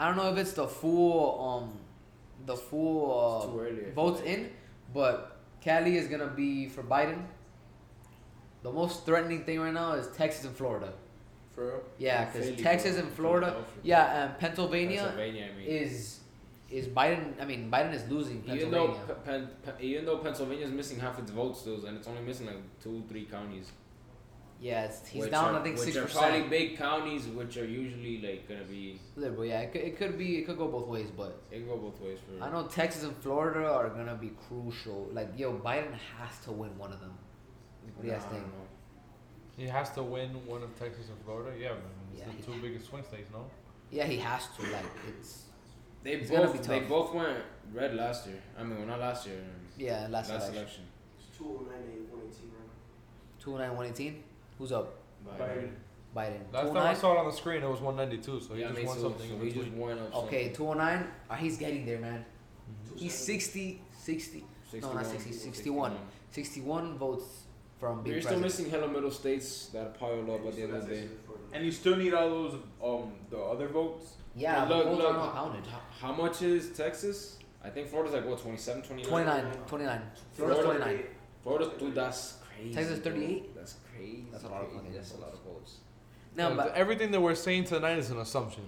I 0.00 0.06
don't 0.06 0.16
know 0.16 0.32
if 0.32 0.38
it's 0.38 0.52
the 0.52 0.66
full 0.66 1.18
um 1.46 1.78
the 2.46 2.56
full 2.56 3.36
It's 3.36 3.52
too 3.52 3.60
early, 3.60 3.70
I 3.70 3.72
uh, 3.72 3.84
feel 3.84 3.92
votes 3.94 4.22
in, 4.22 4.50
but 4.94 5.36
Cali 5.60 5.98
is 5.98 6.08
gonna 6.08 6.28
be 6.28 6.68
for 6.68 6.82
Biden. 6.82 7.22
The 8.62 8.72
most 8.72 9.04
threatening 9.04 9.44
thing 9.44 9.60
right 9.60 9.74
now 9.74 9.92
is 9.92 10.06
Texas 10.16 10.46
and 10.46 10.56
Florida. 10.56 10.94
For 11.54 11.66
real? 11.66 11.82
Yeah, 11.98 12.24
because 12.24 12.58
Texas 12.62 12.96
and 12.96 13.12
Florida, 13.12 13.62
yeah, 13.82 14.24
and 14.24 14.38
Pennsylvania, 14.38 15.02
Pennsylvania, 15.02 15.48
I 15.52 15.58
mean. 15.58 15.66
is 15.66 16.20
is 16.70 16.86
Biden. 16.86 17.38
I 17.38 17.44
mean, 17.44 17.70
Biden 17.70 17.92
is 17.92 18.08
losing 18.08 18.42
even 18.46 18.70
though 18.70 18.94
Pennsylvania. 18.94 19.22
Pen, 19.26 19.48
Pen, 19.64 19.74
even 19.80 20.06
though 20.06 20.18
Pennsylvania 20.18 20.64
is 20.64 20.72
missing 20.72 20.98
half 20.98 21.18
its 21.18 21.30
votes 21.30 21.60
still, 21.60 21.84
and 21.84 21.98
it's 21.98 22.08
only 22.08 22.22
missing 22.22 22.46
like 22.46 22.62
two, 22.82 23.04
three 23.06 23.26
counties. 23.26 23.72
Yeah, 24.60 24.84
it's, 24.84 25.06
he's 25.08 25.22
which 25.22 25.30
down. 25.30 25.54
are- 25.54 25.60
I 25.60 25.62
think 25.62 25.78
six 25.78 25.96
percent. 25.96 26.04
which 26.04 26.12
six 26.12 26.22
are 26.22 26.28
probably 26.30 26.48
big 26.48 26.76
counties, 26.78 27.26
which 27.26 27.56
are 27.56 27.64
usually 27.66 28.20
like 28.20 28.48
gonna 28.48 28.64
be. 28.64 29.00
Liberal. 29.16 29.44
Yeah, 29.46 29.60
it 29.60 29.72
could, 29.72 29.80
it 29.82 29.96
could 29.98 30.18
be. 30.18 30.38
It 30.38 30.46
could 30.46 30.58
go 30.58 30.68
both 30.68 30.86
ways, 30.88 31.08
but 31.16 31.42
It 31.50 31.58
can 31.60 31.66
go 31.68 31.76
both 31.76 32.00
ways 32.00 32.18
for. 32.26 32.44
I 32.44 32.50
know 32.50 32.66
Texas 32.68 33.02
and 33.04 33.16
Florida 33.18 33.66
are 33.70 33.88
gonna 33.88 34.16
be 34.16 34.32
crucial. 34.48 35.08
Like, 35.12 35.30
yo, 35.38 35.54
Biden 35.54 35.94
has 36.18 36.38
to 36.44 36.52
win 36.52 36.76
one 36.78 36.92
of 36.92 37.00
them. 37.00 37.14
What 37.94 38.02
do 38.02 38.08
you 38.08 38.14
guys 38.14 38.24
think? 38.24 38.44
He 39.56 39.66
has 39.66 39.90
to 39.92 40.02
win 40.02 40.30
one 40.46 40.62
of 40.62 40.78
Texas 40.78 41.08
and 41.08 41.18
Florida. 41.24 41.56
Yeah, 41.58 41.70
man. 41.70 41.78
It's 42.12 42.20
Yeah, 42.20 42.26
the 42.26 42.32
he- 42.32 42.42
two 42.42 42.62
biggest 42.62 42.86
swing 42.88 43.02
states, 43.04 43.30
no? 43.32 43.44
Yeah, 43.90 44.04
he 44.04 44.16
has 44.18 44.46
to. 44.56 44.62
Like, 44.62 44.84
it's 45.08 45.44
They 46.02 46.12
It's 46.12 46.30
both 46.30 46.52
be 46.52 46.58
they 46.66 46.80
both 46.80 47.12
went 47.12 47.38
red 47.74 47.94
last 47.94 48.26
year. 48.26 48.40
I 48.58 48.62
mean, 48.62 48.78
well, 48.78 48.86
not 48.86 49.00
last 49.00 49.26
year. 49.26 49.36
yeah. 49.76 50.06
Last, 50.08 50.30
Last, 50.30 50.30
election. 50.52 50.54
election. 50.56 50.84
It's 51.18 51.36
209 51.36 51.74
and 51.76 52.10
118 52.10 52.50
right 52.50 52.58
now. 52.60 53.42
Two 53.42 53.54
oh 53.54 53.58
nine 53.58 53.76
one 53.76 53.86
eighteen. 53.86 54.22
Who's 54.60 54.72
up? 54.72 54.98
Biden. 55.38 55.70
Biden. 56.14 56.52
Last 56.52 56.66
time 56.74 56.76
I 56.76 56.92
saw 56.92 57.14
it 57.14 57.18
on 57.18 57.24
the 57.24 57.32
screen, 57.32 57.62
it 57.62 57.70
was 57.70 57.80
192, 57.80 58.46
so 58.46 58.54
he 58.54 58.60
yeah, 58.60 58.66
just 58.68 58.78
me 58.78 58.84
won 58.84 58.96
too. 58.96 59.02
something 59.02 59.30
So 59.30 59.44
he 59.44 59.50
just 59.52 59.68
won 59.70 59.98
up. 59.98 60.14
Okay, 60.24 60.50
two 60.50 60.68
oh 60.68 60.74
nine. 60.74 61.06
Uh, 61.30 61.34
he's 61.36 61.56
getting 61.56 61.86
there, 61.86 61.98
man. 61.98 62.26
He's 62.94 63.24
270. 63.24 63.80
60, 63.94 64.44
60, 64.70 64.86
no, 64.86 64.92
not 64.92 65.06
60, 65.06 65.32
61. 65.32 65.92
61. 65.92 65.96
61 66.32 66.98
votes 66.98 67.24
from 67.78 68.02
being 68.02 68.14
You're 68.16 68.20
still 68.20 68.38
president. 68.38 68.68
missing 68.68 68.70
hella 68.70 68.92
middle 68.92 69.10
states 69.10 69.68
that 69.68 69.98
pile 69.98 70.30
up 70.30 70.46
at 70.46 70.56
the 70.56 70.62
end 70.62 70.74
of 70.74 70.86
the 70.86 70.94
day. 70.94 71.08
And 71.54 71.64
you 71.64 71.72
still 71.72 71.96
need 71.96 72.12
all 72.12 72.28
those 72.28 72.54
um 72.84 73.12
the 73.30 73.38
other 73.38 73.68
votes. 73.68 74.12
Yeah, 74.36 74.66
But 74.66 74.68
the 74.68 74.74
look, 74.76 74.84
votes 74.84 74.98
look, 74.98 75.14
are 75.14 75.16
not 75.16 75.34
counted. 75.34 75.64
How 76.00 76.12
much 76.12 76.42
is 76.42 76.68
Texas? 76.76 77.38
I 77.64 77.70
think 77.70 77.88
Florida's 77.88 78.14
like 78.14 78.26
what 78.26 78.38
27, 78.38 78.82
29? 78.82 79.08
29, 79.10 79.52
29. 79.66 80.02
Florida's 80.34 80.64
29. 80.64 81.04
Florida's 81.42 81.68
dude, 81.78 81.94
that's 81.94 82.34
crazy. 82.56 82.74
Texas 82.74 82.98
38? 83.00 83.56
That's 83.56 83.74
crazy. 84.00 84.24
That's 84.32 84.44
a 84.44 84.48
lot 84.48 84.62
of 84.62 84.68
crazy. 84.68 84.76
fucking 84.78 84.92
That's 84.94 85.10
a 85.10 85.14
votes. 85.14 85.22
lot 85.24 85.32
of 85.34 85.40
votes. 85.54 85.74
No, 86.36 86.54
but 86.54 86.74
everything 86.74 87.10
that 87.10 87.20
we're 87.20 87.34
saying 87.34 87.64
tonight 87.64 87.98
is 87.98 88.10
an 88.10 88.18
assumption, 88.18 88.62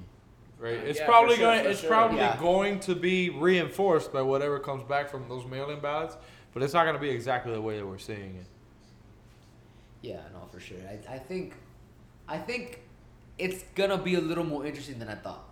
right? 0.59 0.79
Uh, 0.79 0.83
It's 0.85 0.99
yeah, 0.99 1.07
probably 1.07 1.37
sure, 1.37 1.45
going. 1.47 1.63
for 1.65 1.69
It's 1.71 1.81
sure. 1.81 1.89
probably 1.89 2.19
Yeah. 2.19 2.37
going 2.41 2.81
to 2.81 2.95
be 2.95 3.31
reinforced 3.31 4.13
by 4.13 4.23
whatever 4.23 4.59
comes 4.59 4.83
back 4.85 5.11
from 5.11 5.29
those 5.29 5.47
mail-in 5.47 5.81
ballots, 5.81 6.17
but 6.53 6.63
it's 6.63 6.75
not 6.75 6.85
going 6.85 6.97
to 6.97 7.01
be 7.01 7.11
exactly 7.11 7.53
the 7.53 7.61
way 7.63 7.79
that 7.79 7.87
we're 7.87 7.99
seeing 7.99 8.37
it. 8.37 8.47
yeah, 10.03 10.17
no, 10.33 10.41
for 10.53 10.59
sure. 10.59 10.79
I, 10.89 11.15
I 11.15 11.19
think, 11.19 11.55
I 12.29 12.37
think 12.37 12.81
it's 13.39 13.63
gonna 13.77 13.97
be 13.97 14.17
a 14.17 14.21
little 14.21 14.43
more 14.45 14.67
interesting 14.67 14.99
than 14.99 15.09
I 15.09 15.15
thought, 15.15 15.45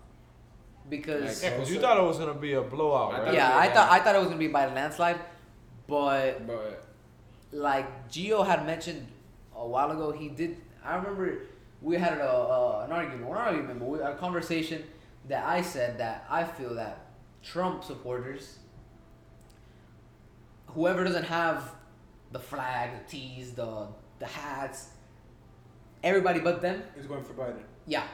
because 0.88 1.40
Yeah, 1.42 1.50
because 1.50 1.70
you 1.70 1.76
Also- 1.76 1.86
thought 1.88 1.98
it 1.98 2.02
was 2.06 2.18
going 2.18 2.34
to 2.34 2.40
be 2.40 2.54
a 2.54 2.62
blowout, 2.62 3.12
I 3.14 3.16
right? 3.18 3.24
thought- 3.26 3.34
yeah, 3.34 3.48
Yeah. 3.50 3.58
I 3.58 3.68
thought 3.72 3.90
I 3.92 4.00
thought 4.00 4.16
it 4.16 4.18
was 4.18 4.26
gonna 4.26 4.38
be 4.40 4.48
by 4.48 4.64
a 4.64 4.74
landslide, 4.74 5.20
but 5.86 6.44
But 6.48 6.84
like 7.52 8.08
Gio 8.10 8.44
had 8.44 8.66
mentioned 8.66 9.06
a 9.60 9.66
while 9.66 9.90
ago, 9.90 10.10
he 10.12 10.28
did. 10.28 10.56
I 10.84 10.96
remember 10.96 11.42
we 11.82 11.96
had 11.96 12.18
a, 12.18 12.24
uh, 12.30 12.82
an 12.86 12.92
argument, 12.92 13.26
well, 13.26 13.34
not 13.38 13.48
an 13.48 13.54
argument, 13.56 13.80
but 13.80 13.88
we, 13.88 14.00
a 14.00 14.14
conversation 14.14 14.82
that 15.28 15.44
I 15.46 15.60
said 15.62 15.98
that 15.98 16.24
I 16.30 16.44
feel 16.44 16.74
that 16.74 17.06
Trump 17.42 17.84
supporters, 17.84 18.58
whoever 20.68 21.04
doesn't 21.04 21.24
have 21.24 21.74
the 22.32 22.38
flag, 22.38 22.90
the 22.98 23.10
tees, 23.10 23.52
the 23.52 23.88
the 24.18 24.26
hats, 24.26 24.88
everybody 26.02 26.40
but 26.40 26.60
them, 26.60 26.82
Is 26.96 27.06
going 27.06 27.24
for 27.24 27.32
Biden. 27.34 27.62
yeah. 27.86 28.04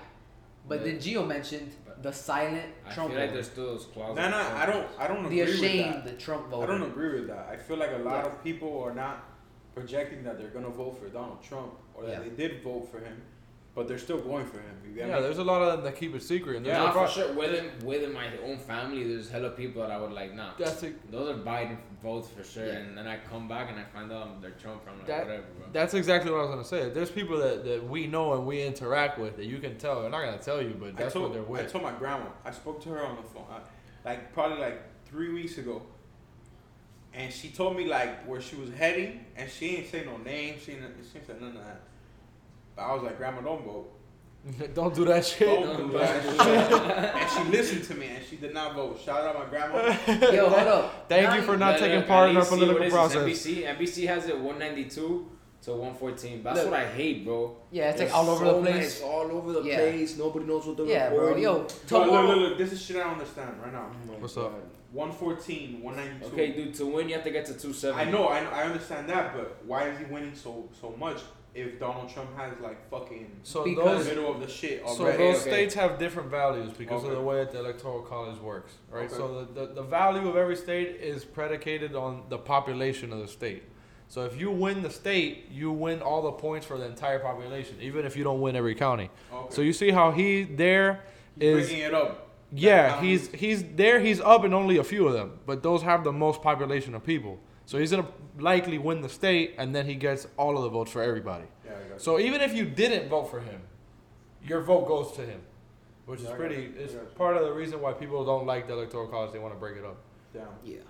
But 0.68 0.80
Yeah. 0.80 0.84
then 0.86 0.96
Gio 0.98 1.26
mentioned 1.26 1.72
But- 1.84 2.02
the 2.02 2.12
silent 2.12 2.72
I 2.84 2.92
Trump 2.92 3.10
feel 3.12 3.20
like 3.20 3.32
there's 3.32 3.50
still 3.50 3.66
those 3.66 3.86
clauses. 3.86 4.16
No, 4.16 4.30
no, 4.30 4.36
I 4.36 4.66
don't. 4.66 4.86
I 4.98 5.06
don't 5.06 5.22
the 5.28 5.40
agree 5.40 5.52
with 5.52 5.62
ashamed 5.62 6.04
that. 6.04 6.18
Trump 6.18 6.48
voter. 6.48 6.72
I 6.72 6.78
don't 6.78 6.88
agree 6.90 7.12
with 7.20 7.28
that. 7.28 7.48
I 7.48 7.56
feel 7.56 7.76
like 7.76 7.92
a 7.92 7.98
lot 7.98 8.24
Yeah. 8.24 8.30
of 8.32 8.42
people 8.44 8.82
are 8.82 8.94
not 8.94 9.24
projecting 9.80 10.24
that 10.24 10.38
they're 10.38 10.48
gonna 10.48 10.70
vote 10.70 10.98
for 10.98 11.06
Donald 11.08 11.42
Trump 11.42 11.74
or 11.94 12.04
that 12.04 12.12
Yeah. 12.12 12.18
they 12.20 12.30
did 12.30 12.62
vote 12.62 12.88
for 12.90 12.98
him, 12.98 13.20
but 13.74 13.86
they're 13.86 13.98
still 13.98 14.16
going 14.22 14.46
for 14.46 14.56
him. 14.56 14.74
You 14.86 14.94
get 14.94 15.06
Yeah, 15.08 15.16
me? 15.16 15.20
there's 15.20 15.36
a 15.36 15.44
lot 15.44 15.60
of 15.60 15.70
them 15.70 15.84
that 15.84 15.96
keep 15.96 16.14
it 16.14 16.22
secret. 16.22 16.56
And 16.56 16.64
there's 16.64 16.78
Yeah, 16.78 16.84
a 16.88 16.92
for 16.92 16.98
pro- 17.00 17.06
sure. 17.08 17.32
Within 17.34 17.70
within 17.84 18.14
my 18.14 18.28
own 18.42 18.56
family, 18.56 19.04
there's 19.04 19.28
hella 19.28 19.50
people 19.50 19.82
that 19.82 19.90
I 19.90 19.98
would 20.00 20.12
like. 20.12 20.32
Nah, 20.34 20.52
That's 20.58 20.82
a, 20.82 20.92
those 21.10 21.28
are 21.36 21.38
Biden 21.38 21.76
votes 22.02 22.30
for 22.30 22.42
sure. 22.42 22.64
Yeah. 22.64 22.72
And 22.78 22.96
then 22.96 23.06
I 23.06 23.18
come 23.18 23.48
back 23.48 23.68
and 23.68 23.78
I 23.78 23.84
find 23.84 24.10
out 24.10 24.40
they're 24.40 24.52
Trump. 24.52 24.80
I'm 24.90 24.96
like, 24.96 25.06
That- 25.08 25.26
whatever, 25.26 25.42
bro. 25.58 25.66
That's 25.74 25.92
exactly 25.92 26.30
what 26.30 26.38
I 26.38 26.42
was 26.44 26.50
gonna 26.52 26.64
say. 26.64 26.88
There's 26.88 27.10
people 27.10 27.36
that, 27.36 27.62
that 27.66 27.86
we 27.86 28.06
know 28.06 28.32
and 28.32 28.46
we 28.46 28.62
interact 28.62 29.18
with 29.18 29.36
that 29.36 29.44
you 29.44 29.58
can 29.58 29.76
tell. 29.76 30.00
They're 30.00 30.10
not 30.10 30.24
gonna 30.24 30.38
tell 30.38 30.62
you, 30.62 30.74
but 30.80 30.96
that's 30.96 31.12
told, 31.12 31.26
what 31.26 31.34
they're 31.34 31.42
with. 31.42 31.60
I 31.60 31.66
told 31.66 31.84
my 31.84 31.92
grandma. 31.92 32.30
I 32.46 32.50
spoke 32.50 32.80
to 32.84 32.88
her 32.88 33.04
on 33.04 33.16
the 33.16 33.22
phone, 33.24 33.44
I, 33.50 34.08
like 34.08 34.32
probably 34.32 34.56
like 34.58 34.80
three 35.04 35.34
weeks 35.34 35.58
ago, 35.58 35.82
and 37.16 37.32
she 37.32 37.48
told 37.48 37.76
me 37.76 37.86
like 37.86 38.24
where 38.26 38.40
she 38.40 38.56
was 38.56 38.70
heading, 38.70 39.24
and 39.36 39.50
she 39.50 39.76
ain't 39.76 39.90
say 39.90 40.04
no 40.04 40.18
name. 40.18 40.56
She 40.64 40.72
ain't, 40.72 40.82
she 41.10 41.18
ain't 41.18 41.26
say 41.26 41.32
none 41.40 41.56
of 41.56 41.64
that. 41.64 41.80
But 42.76 42.82
I 42.82 42.94
was 42.94 43.02
like, 43.02 43.16
Grandma, 43.16 43.40
don't 43.40 43.64
vote. 43.64 43.92
Don't 44.74 44.94
do 44.94 45.04
that 45.06 45.24
shit. 45.24 45.48
Don't 45.48 45.90
do 45.90 45.98
that 45.98 46.22
shit. 46.22 46.40
and 47.16 47.30
she 47.30 47.50
listened 47.50 47.82
to 47.84 47.94
me, 47.96 48.06
and 48.06 48.24
she 48.24 48.36
did 48.36 48.54
not 48.54 48.76
vote. 48.76 49.00
Shout 49.04 49.24
out 49.24 49.34
my 49.34 49.46
grandma. 49.46 49.96
Yo, 50.32 50.48
hold 50.48 50.68
up. 50.68 51.08
Thank 51.08 51.30
Now 51.30 51.36
you 51.36 51.42
for 51.42 51.56
not 51.56 51.78
taking 51.80 52.04
part 52.04 52.30
in 52.30 52.36
our 52.36 52.44
political 52.44 52.88
process. 52.88 53.16
NBC, 53.16 53.76
NBC 53.76 54.06
has 54.06 54.28
it 54.28 54.38
192 54.38 55.28
to 55.66 55.72
114. 55.72 56.42
That's 56.44 56.60
Look. 56.60 56.70
what 56.70 56.80
I 56.80 56.86
hate, 56.86 57.24
bro. 57.24 57.56
Yeah, 57.72 57.90
it's 57.90 58.00
like 58.00 58.14
all 58.14 58.30
over 58.30 58.44
so 58.44 58.54
the 58.54 58.70
place. 58.70 58.84
It's 58.94 59.02
all 59.02 59.30
over 59.32 59.52
the 59.52 59.62
Yeah. 59.62 59.76
place. 59.78 60.16
Nobody 60.16 60.46
knows 60.46 60.64
what 60.66 60.76
they're 60.76 60.86
Yeah, 60.86 61.08
bro. 61.10 61.18
reporting. 61.18 61.42
Yo, 61.42 61.52
Look, 61.58 61.90
look, 61.90 62.10
look, 62.10 62.36
look, 62.38 62.58
this 62.58 62.72
is 62.72 62.80
shit 62.80 62.96
I 62.96 63.00
don't 63.00 63.14
understand 63.14 63.60
right 63.60 63.72
now. 63.72 63.90
Oh 63.92 64.12
my 64.12 64.18
What's 64.18 64.36
up? 64.36 64.52
God. 64.52 64.62
114, 64.92 65.82
192. 65.82 66.26
Okay, 66.32 66.52
dude. 66.52 66.74
To 66.76 66.86
win, 66.86 67.08
you 67.08 67.14
have 67.16 67.24
to 67.24 67.30
get 67.32 67.46
to 67.46 67.52
270. 67.54 68.00
I 68.00 68.10
know, 68.10 68.26
I 68.28 68.38
I 68.44 68.62
understand 68.62 69.08
that, 69.08 69.36
but 69.36 69.56
why 69.66 69.88
is 69.88 69.98
he 69.98 70.04
winning 70.04 70.34
so 70.36 70.68
so 70.80 70.94
much 70.96 71.18
if 71.52 71.80
Donald 71.80 72.08
Trump 72.08 72.30
has 72.36 72.52
like 72.60 72.88
fucking 72.88 73.26
So 73.42 73.64
Because- 73.64 74.04
those 74.06 74.14
middle 74.14 74.30
of 74.30 74.40
the 74.40 74.48
shit 74.48 74.82
already? 74.84 75.16
So 75.18 75.18
those 75.24 75.40
okay. 75.40 75.50
states 75.50 75.74
have 75.74 75.98
different 75.98 76.30
values 76.30 76.72
because 76.78 77.02
of 77.02 77.10
the 77.10 77.20
way 77.20 77.36
that 77.38 77.50
the 77.50 77.58
electoral 77.58 78.02
college 78.02 78.38
works, 78.38 78.74
right? 78.90 79.06
Okay. 79.06 79.14
So 79.14 79.44
the, 79.44 79.66
the, 79.66 79.74
the 79.74 79.82
value 79.82 80.28
of 80.28 80.36
every 80.36 80.56
state 80.56 81.00
is 81.00 81.24
predicated 81.24 81.96
on 81.96 82.22
the 82.28 82.38
population 82.38 83.12
of 83.12 83.18
the 83.18 83.28
state. 83.28 83.64
So 84.08 84.24
if 84.24 84.40
you 84.40 84.50
win 84.50 84.82
the 84.82 84.90
state, 84.90 85.50
you 85.50 85.72
win 85.72 86.00
all 86.00 86.22
the 86.22 86.32
points 86.32 86.64
for 86.66 86.78
the 86.78 86.86
entire 86.86 87.18
population, 87.18 87.76
even 87.80 88.06
if 88.06 88.16
you 88.16 88.24
don't 88.24 88.40
win 88.40 88.54
every 88.56 88.74
county. 88.74 89.10
Okay. 89.32 89.54
So 89.54 89.62
you 89.62 89.72
see 89.72 89.90
how 89.90 90.10
he 90.12 90.44
there 90.44 91.04
is 91.38 91.66
He's 91.66 91.66
is 91.66 91.68
breaking 91.70 91.84
it 91.86 91.94
up. 91.94 92.28
yeah, 92.52 93.00
he's 93.00 93.28
he's 93.32 93.64
there. 93.74 93.98
He's 94.00 94.20
up 94.20 94.44
in 94.44 94.54
only 94.54 94.78
a 94.78 94.84
few 94.84 95.06
of 95.08 95.12
them, 95.12 95.38
but 95.44 95.62
those 95.62 95.82
have 95.82 96.04
the 96.04 96.12
most 96.12 96.40
population 96.40 96.94
of 96.94 97.04
people. 97.04 97.38
So 97.66 97.78
he's 97.78 97.90
gonna 97.90 98.06
likely 98.38 98.78
win 98.78 99.00
the 99.02 99.08
state, 99.08 99.54
and 99.58 99.74
then 99.74 99.86
he 99.86 99.96
gets 99.96 100.26
all 100.36 100.56
of 100.56 100.62
the 100.62 100.68
votes 100.70 100.90
for 100.92 101.02
everybody. 101.02 101.46
Yeah, 101.64 101.72
So 101.96 102.20
even 102.20 102.40
if 102.40 102.54
you 102.54 102.64
didn't 102.64 103.08
vote 103.08 103.24
for 103.28 103.40
him, 103.40 103.60
your 104.46 104.60
vote 104.62 104.86
goes 104.86 105.10
to 105.16 105.22
him, 105.22 105.40
which 106.06 106.20
Yeah, 106.20 106.28
is 106.30 106.34
pretty. 106.36 106.54
you. 106.62 106.74
I 106.78 106.82
It's 106.84 106.92
got 106.94 107.02
you. 107.02 107.08
part 107.16 107.36
of 107.36 107.42
the 107.44 107.52
reason 107.52 107.80
why 107.80 107.92
people 107.92 108.24
don't 108.24 108.46
like 108.46 108.68
the 108.68 108.74
electoral 108.74 109.08
college. 109.08 109.32
They 109.32 109.40
want 109.40 109.52
to 109.52 109.58
break 109.58 109.76
it 109.76 109.84
up. 109.84 109.96
you. 110.32 110.40
Damn. 110.40 110.48
Yeah. 110.76 110.82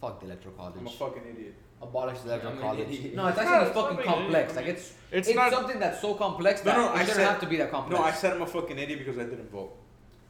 Fuck 0.00 0.20
the 0.20 0.26
electoral 0.26 0.54
college. 0.54 0.74
I'm 0.78 0.86
a 0.86 0.90
fucking 0.90 1.22
idiot. 1.30 1.54
Abolish 1.82 2.18
the 2.20 2.28
electoral 2.28 2.52
I'm 2.52 2.58
an 2.58 2.64
college. 2.64 2.88
idiot. 2.88 3.14
No, 3.14 3.26
it's 3.26 3.36
Yeah, 3.38 3.42
actually 3.44 3.66
it's 3.66 3.74
fucking 3.76 3.96
not 3.96 4.04
complex. 4.06 4.52
idiot. 4.52 4.56
Like 4.66 4.74
it's 4.74 4.92
It's, 5.10 5.28
it's, 5.28 5.36
not. 5.36 5.52
something 5.52 5.78
that's 5.80 6.00
so 6.00 6.14
complex 6.14 6.64
No, 6.64 6.70
that 6.70 6.76
no, 6.78 6.84
it 6.86 6.90
I 6.90 6.98
doesn't 7.00 7.14
said- 7.16 7.26
have 7.28 7.40
to 7.40 7.46
be 7.46 7.56
that 7.56 7.70
complex. 7.70 7.98
No, 8.00 8.06
I 8.06 8.12
said 8.12 8.32
I'm 8.34 8.42
a 8.42 8.46
fucking 8.46 8.78
idiot 8.78 8.98
because 9.00 9.18
I 9.18 9.24
didn't 9.24 9.50
vote. 9.50 9.72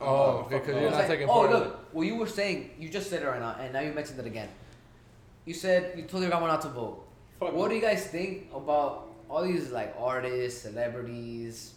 Oh, 0.01 0.07
I'm 0.07 0.13
a 0.17 0.39
okay, 0.47 0.59
fucking 0.59 0.73
'cause 0.75 0.83
you're 0.83 0.91
not 0.91 0.99
like, 0.99 1.07
taking 1.09 1.29
oh 1.29 1.33
part 1.33 1.53
of 1.53 1.61
look, 1.61 1.95
well 1.95 2.05
you 2.05 2.17
were 2.17 2.27
saying 2.27 2.71
you 2.79 2.89
just 2.89 3.09
said 3.11 3.23
it 3.23 3.27
right 3.27 3.39
now, 3.41 3.55
and 3.61 3.73
now 3.73 3.81
you 3.81 3.93
mentioned 3.93 4.19
it 4.19 4.27
again. 4.27 4.49
You 5.45 5.55
said 5.55 5.93
you 5.97 6.05
told 6.05 6.23
your 6.23 6.31
grandma 6.31 6.47
not 6.49 6.63
to 6.63 6.69
vote. 6.69 7.05
Fuck 7.39 7.53
What 7.53 7.65
no. 7.65 7.69
do 7.69 7.75
you 7.75 7.81
guys 7.83 8.07
think 8.07 8.49
about 8.55 9.09
all 9.29 9.43
these 9.45 9.71
like 9.71 9.95
artists, 9.99 10.63
celebrities, 10.63 11.75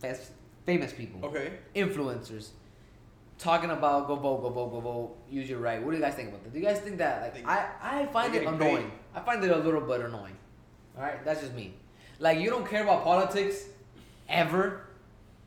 fas- 0.00 0.30
famous 0.64 0.92
people, 0.92 1.24
Okay. 1.28 1.52
influencers? 1.74 2.50
Talking 3.38 3.70
about 3.70 4.06
go 4.08 4.16
vote, 4.16 4.42
go 4.42 4.48
vote, 4.50 4.70
go 4.70 4.80
vote, 4.80 5.16
use 5.30 5.48
your 5.48 5.58
right. 5.60 5.82
What 5.82 5.90
do 5.92 5.96
you 5.96 6.02
guys 6.02 6.14
think 6.14 6.28
about 6.30 6.42
that? 6.44 6.52
Do 6.52 6.58
you 6.58 6.64
guys 6.64 6.78
think 6.80 6.98
that 6.98 7.22
like 7.22 7.46
I 7.46 7.68
I 7.80 8.06
find 8.06 8.34
it 8.34 8.42
annoying. 8.46 8.58
paid. 8.58 8.92
I 9.14 9.20
find 9.20 9.42
it 9.44 9.50
a 9.50 9.56
little 9.56 9.80
bit 9.80 10.00
annoying. 10.00 10.36
All 10.96 11.02
right, 11.02 11.24
that's 11.24 11.40
just 11.40 11.54
me. 11.54 11.74
Like 12.18 12.38
you 12.40 12.50
don't 12.50 12.68
care 12.68 12.82
about 12.82 13.04
politics 13.04 13.66
ever. 14.28 14.86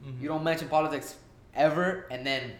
Mm-hmm. 0.05 0.21
You 0.23 0.27
don't 0.29 0.43
mention 0.43 0.67
politics 0.69 1.15
ever, 1.53 2.07
and 2.09 2.25
then 2.25 2.53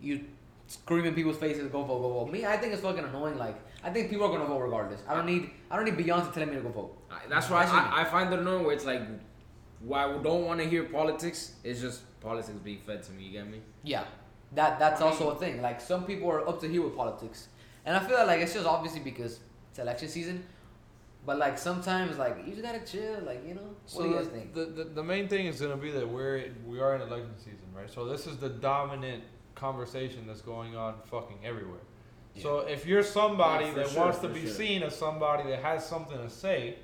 you 0.00 0.24
scream 0.66 1.04
in 1.06 1.14
people's 1.14 1.38
faces, 1.38 1.70
"Go 1.70 1.82
vote, 1.82 2.00
go 2.00 2.12
vote." 2.24 2.32
Me, 2.32 2.44
I 2.44 2.56
think 2.56 2.72
it's 2.72 2.82
fucking 2.82 3.04
annoying. 3.04 3.38
Like 3.38 3.56
I 3.84 3.90
think 3.90 4.10
people 4.10 4.26
are 4.26 4.32
gonna 4.36 4.44
vote 4.44 4.58
regardless. 4.60 5.00
I 5.08 5.14
don't 5.14 5.26
need 5.26 5.50
I 5.70 5.76
don't 5.76 5.84
need 5.84 5.96
Beyonce 5.96 6.32
telling 6.32 6.50
me 6.50 6.56
to 6.56 6.62
go 6.62 6.70
vote. 6.70 6.98
I- 7.10 7.20
That's 7.28 7.48
why 7.48 7.64
what 7.64 7.74
I, 7.74 8.02
I 8.02 8.04
find 8.04 8.32
it 8.32 8.38
annoying 8.40 8.64
where 8.64 8.74
it's 8.74 8.84
like, 8.84 9.02
why 9.80 10.04
I 10.04 10.18
don't 10.18 10.44
want 10.44 10.60
to 10.60 10.66
hear 10.68 10.84
politics. 10.84 11.52
It's 11.64 11.80
just 11.80 12.02
politics 12.20 12.58
being 12.64 12.80
fed 12.80 13.02
to 13.04 13.12
me. 13.12 13.24
You 13.24 13.32
get 13.32 13.48
me? 13.48 13.60
Yeah, 13.84 14.04
that 14.52 14.78
that's 14.78 15.00
also 15.00 15.30
a 15.30 15.34
thing. 15.36 15.60
Like 15.62 15.80
some 15.80 16.04
people 16.04 16.30
are 16.30 16.46
up 16.48 16.60
to 16.60 16.68
here 16.68 16.82
with 16.82 16.96
politics, 16.96 17.48
and 17.84 17.96
I 17.96 18.00
feel 18.00 18.24
like 18.26 18.40
it's 18.40 18.54
just 18.54 18.66
obviously 18.66 19.00
because 19.00 19.40
it's 19.70 19.78
election 19.78 20.08
season. 20.08 20.44
But 21.26 21.38
like 21.38 21.58
sometimes, 21.58 22.16
like 22.16 22.38
you 22.46 22.52
just 22.52 22.62
gotta 22.62 22.80
chill. 22.80 23.20
Like 23.22 23.46
you 23.46 23.54
know, 23.54 23.60
what 23.62 23.76
So 23.86 24.02
do 24.02 24.08
you 24.08 24.14
guys 24.16 24.24
the, 24.28 24.30
think? 24.30 24.54
the, 24.54 24.64
the 24.66 24.84
the 24.84 25.02
main 25.02 25.28
thing 25.28 25.46
is 25.46 25.60
gonna 25.60 25.76
be 25.76 25.90
that 25.90 26.08
we're 26.08 26.50
we 26.66 26.80
are 26.80 26.94
in 26.94 27.02
election 27.02 27.34
season, 27.38 27.66
right? 27.74 27.90
So 27.90 28.06
this 28.06 28.26
is 28.26 28.38
the 28.38 28.48
dominant 28.48 29.24
conversation 29.54 30.26
that's 30.26 30.40
going 30.40 30.76
on 30.76 30.94
fucking 31.06 31.38
everywhere. 31.44 31.80
So 32.40 32.60
if 32.60 32.86
you're 32.86 33.02
somebody 33.02 33.66
Yeah, 33.66 33.74
that 33.74 33.88
sure, 33.88 34.04
wants 34.04 34.20
to 34.20 34.28
be 34.28 34.42
sure. 34.42 34.50
seen 34.50 34.84
as 34.84 34.94
somebody 34.96 35.48
that 35.50 35.60
has 35.60 35.84
something 35.84 36.16
to 36.16 36.30
say, 36.30 36.76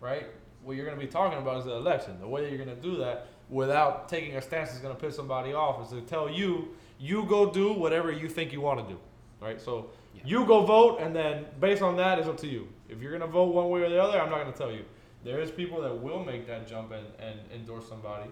right? 0.00 0.26
What 0.62 0.76
you're 0.76 0.84
gonna 0.84 1.00
be 1.00 1.06
talking 1.06 1.38
about 1.38 1.56
is 1.58 1.64
the 1.64 1.72
election. 1.72 2.20
The 2.20 2.28
way 2.28 2.42
that 2.42 2.50
you're 2.50 2.62
gonna 2.64 2.76
do 2.76 2.96
that 2.98 3.26
without 3.48 4.08
taking 4.10 4.36
a 4.36 4.42
stance 4.42 4.72
is 4.74 4.80
gonna 4.80 4.94
piss 4.94 5.16
somebody 5.16 5.54
off 5.54 5.82
is 5.82 5.88
to 5.92 6.02
tell 6.02 6.28
you 6.30 6.68
you 7.02 7.24
go 7.24 7.50
do 7.50 7.72
whatever 7.72 8.12
you 8.12 8.28
think 8.28 8.52
you 8.52 8.60
want 8.60 8.78
to 8.86 8.94
do, 8.94 8.98
right? 9.40 9.60
So 9.60 9.90
Yeah. 10.14 10.22
you 10.24 10.46
go 10.46 10.58
vote, 10.64 11.00
and 11.00 11.10
then 11.16 11.46
based 11.58 11.82
on 11.82 11.96
that, 11.96 12.18
it's 12.18 12.28
up 12.28 12.36
to 12.38 12.46
you. 12.46 12.68
If 12.88 13.00
you're 13.02 13.12
gonna 13.16 13.26
vote 13.40 13.52
one 13.60 13.68
way 13.70 13.80
or 13.82 13.88
the 13.88 14.00
other, 14.00 14.20
I'm 14.20 14.30
not 14.30 14.38
gonna 14.44 14.52
tell 14.64 14.70
you. 14.70 14.84
There 15.24 15.40
is 15.40 15.50
people 15.50 15.80
that 15.82 15.94
will 16.06 16.22
make 16.24 16.46
that 16.46 16.66
jump 16.68 16.92
and, 16.92 17.06
and 17.18 17.36
endorse 17.52 17.88
somebody, 17.88 18.28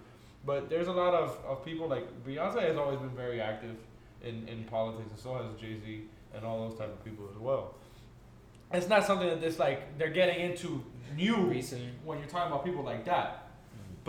but 0.46 0.68
there's 0.70 0.88
a 0.88 0.92
lot 0.92 1.14
of, 1.14 1.38
of 1.46 1.64
people 1.64 1.88
like 1.88 2.06
Beyonce 2.24 2.62
has 2.62 2.76
always 2.76 2.98
been 3.00 3.16
very 3.24 3.40
active 3.40 3.76
in, 4.22 4.46
in 4.48 4.64
politics, 4.64 5.10
and 5.10 5.18
so 5.18 5.34
has 5.34 5.60
Jay 5.60 5.76
Z 5.84 6.02
and 6.34 6.44
all 6.44 6.68
those 6.68 6.78
type 6.78 6.92
of 6.92 7.04
people 7.04 7.26
as 7.34 7.38
well. 7.38 7.74
It's 8.72 8.88
not 8.88 9.04
something 9.04 9.26
that 9.28 9.42
it's 9.42 9.58
like 9.58 9.98
they're 9.98 10.10
getting 10.10 10.38
into 10.48 10.84
new 11.16 11.36
Recently. 11.46 11.90
when 12.04 12.18
you're 12.18 12.28
talking 12.28 12.52
about 12.52 12.64
people 12.64 12.84
like 12.84 13.04
that. 13.06 13.49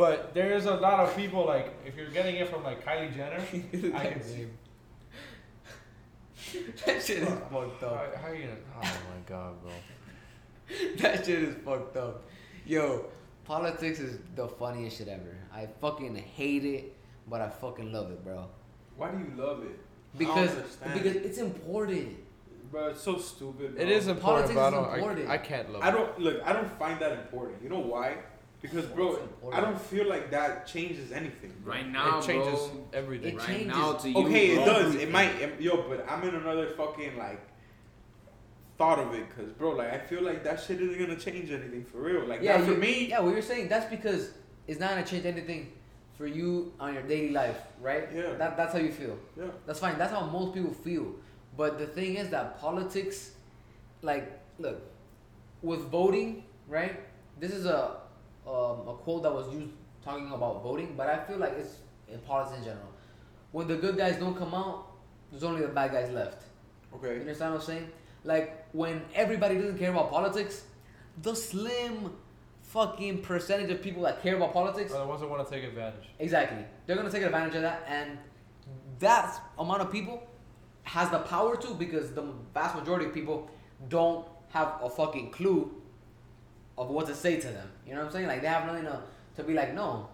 But 0.02 0.34
there's 0.34 0.66
a 0.66 0.74
lot 0.74 1.00
of 1.00 1.16
people 1.16 1.46
like 1.46 1.68
if 1.86 1.96
you're 1.96 2.10
getting 2.10 2.38
it 2.38 2.50
from 2.50 2.64
like 2.64 2.84
Kylie 2.84 3.14
Jenner, 3.16 3.38
I 3.96 4.08
can 4.08 4.24
see. 4.24 4.48
that 6.88 7.04
shit 7.04 7.20
is 7.20 7.30
fucked 7.52 7.84
up. 7.84 8.16
how 8.16 8.32
you 8.32 8.46
gonna? 8.46 8.58
Oh 8.78 8.82
my 8.82 9.20
god, 9.28 9.62
bro. 9.62 9.72
that 10.98 11.24
shit 11.24 11.44
is 11.44 11.56
fucked 11.64 11.98
up. 11.98 12.24
Yo, 12.66 13.06
politics 13.46 14.00
is 14.00 14.18
the 14.36 14.48
funniest 14.48 14.98
shit 14.98 15.08
ever. 15.08 15.38
I 15.54 15.68
fucking 15.80 16.16
hate 16.16 16.66
it, 16.66 16.98
but 17.28 17.40
I 17.42 17.50
fucking 17.50 17.94
love 17.94 18.10
it, 18.10 18.24
bro. 18.24 18.48
Why 18.98 19.12
do 19.12 19.20
you 19.20 19.32
love 19.38 19.62
it? 19.62 19.68
I 19.70 20.18
don't 20.18 20.18
Because 20.18 20.52
because 20.96 21.16
it's 21.28 21.38
important. 21.38 22.18
bro, 22.72 22.88
it's 22.88 23.02
so 23.02 23.20
stupid. 23.20 23.76
Bro. 23.76 23.84
It 23.86 23.92
is 23.92 24.08
important, 24.08 24.56
Politics 24.56 24.56
but 24.56 24.64
I 24.64 24.68
is 24.68 24.74
don't. 24.74 24.94
important. 24.96 25.30
I, 25.30 25.34
I 25.34 25.38
can't 25.38 25.72
love. 25.72 25.84
I 25.84 25.92
don't 25.92 26.20
look. 26.20 26.42
I 26.44 26.54
don't 26.54 26.72
find 26.80 27.00
that 27.02 27.12
important. 27.12 27.62
You 27.62 27.70
know 27.70 27.80
why? 27.94 28.18
Because, 28.62 28.86
bro, 28.86 29.18
I 29.52 29.60
don't 29.60 29.80
feel 29.82 30.08
like 30.08 30.30
that 30.32 30.68
changes 30.68 31.12
anything. 31.12 31.52
bro. 31.64 31.74
Right 31.74 31.88
now, 31.90 32.20
it 32.20 32.26
changes 32.26 32.60
bro. 32.60 32.88
everything. 32.94 33.34
It 33.34 33.38
right 33.38 33.48
changes 33.48 33.68
now 33.68 33.94
to 33.94 34.10
you. 34.10 34.18
Okay, 34.26 34.48
it 34.52 34.66
does. 34.66 34.96
It 34.96 35.12
might. 35.12 35.34
it- 35.42 35.60
Yo, 35.60 35.84
but 35.90 36.06
I'm 36.08 36.24
in 36.28 36.36
another 36.36 36.68
fucking 36.68 37.18
like 37.18 37.42
thought 38.78 39.00
of 39.00 39.14
it, 39.14 39.26
cause 39.36 39.52
bro, 39.58 39.72
like 39.72 39.94
I 39.94 40.00
feel 40.00 40.24
like 40.24 40.44
that 40.44 40.60
shit 40.60 40.82
isn't 40.82 40.98
gonna 41.00 41.20
change 41.20 41.52
anything 41.52 41.86
for 41.86 42.00
real. 42.00 42.26
Like 42.26 42.42
yeah, 42.42 42.58
not 42.58 42.68
for 42.68 42.74
me. 42.76 43.08
Yeah, 43.10 43.20
what 43.20 43.34
you're 43.34 43.42
saying 43.44 43.68
that's 43.68 43.90
because 43.90 44.32
it's 44.68 44.80
not 44.80 44.92
gonna 44.92 45.06
change 45.06 45.26
anything 45.26 45.72
for 46.18 46.26
you 46.26 46.74
on 46.80 46.94
your 46.94 47.04
daily 47.04 47.30
life, 47.32 47.58
right? 47.80 48.08
Yeah. 48.14 48.34
That 48.34 48.58
that's 48.58 48.74
how 48.74 48.80
you 48.80 48.92
feel. 48.92 49.18
Yeah. 49.38 49.46
That's 49.66 49.80
fine. 49.80 49.98
That's 49.98 50.12
how 50.12 50.26
most 50.26 50.54
people 50.54 50.74
feel. 50.74 51.14
But 51.58 51.78
the 51.78 51.86
thing 51.88 52.16
is 52.16 52.30
that 52.30 52.60
politics, 52.60 53.32
like, 54.02 54.32
look, 54.58 54.82
with 55.62 55.82
voting, 55.90 56.44
right? 56.68 57.00
This 57.40 57.52
is 57.52 57.66
a 57.66 58.01
um, 58.48 58.88
a 58.88 58.94
quote 59.04 59.24
that 59.24 59.34
was 59.34 59.52
used 59.54 59.70
talking 60.04 60.32
about 60.32 60.64
voting, 60.64 60.96
but 60.98 61.08
I 61.08 61.24
feel 61.26 61.38
like 61.38 61.54
it's 61.54 61.76
in 62.12 62.20
politics 62.20 62.60
in 62.60 62.64
general. 62.66 62.88
When 63.52 63.68
the 63.68 63.76
good 63.76 63.98
guys 63.98 64.18
don't 64.18 64.36
come 64.36 64.54
out, 64.54 64.88
there's 65.30 65.44
only 65.44 65.62
the 65.62 65.68
bad 65.68 65.92
guys 65.92 66.12
left. 66.12 66.44
Okay. 66.96 67.08
You 67.08 67.12
Okay. 67.14 67.20
understand 67.22 67.54
what 67.54 67.62
I'm 67.62 67.66
saying? 67.66 67.92
Like 68.24 68.66
when 68.74 69.02
everybody 69.14 69.56
doesn't 69.56 69.78
care 69.78 69.92
about 69.92 70.10
politics, 70.12 70.64
the 71.22 71.36
slim 71.36 72.14
fucking 72.64 73.22
percentage 73.22 73.70
of 73.70 73.82
people 73.82 74.04
that 74.04 74.22
care 74.24 74.36
about 74.38 74.54
politics 74.54 74.94
Are 74.94 75.00
the 75.02 75.08
ones 75.08 75.20
that 75.22 75.30
want 75.30 75.46
to 75.48 75.54
take 75.54 75.64
advantage. 75.66 76.08
Exactly. 76.20 76.64
They're 76.86 76.96
gonna 76.96 77.12
take 77.12 77.24
advantage 77.24 77.56
of 77.56 77.64
that, 77.64 77.84
and 77.88 78.18
that 79.00 79.42
amount 79.60 79.82
of 79.82 79.92
people 79.92 80.24
has 80.84 81.10
the 81.10 81.20
power 81.20 81.58
to 81.58 81.74
because 81.74 82.14
the 82.14 82.24
vast 82.54 82.76
majority 82.76 83.06
of 83.06 83.14
people 83.14 83.50
don't 83.90 84.26
have 84.50 84.80
a 84.82 84.90
fucking 84.90 85.32
clue 85.32 85.81
of 86.78 86.90
what 86.90 87.06
to 87.08 87.16
say 87.16 87.40
to 87.40 87.48
them. 87.48 87.70
You 87.86 87.94
know 87.94 88.00
what 88.00 88.08
I'm 88.08 88.12
saying? 88.14 88.28
Like 88.28 88.42
they 88.42 88.48
have 88.48 88.66
nothing 88.66 88.84
to, 88.86 89.02
to 89.38 89.44
be 89.44 89.54
like, 89.54 89.74
no, 89.74 90.08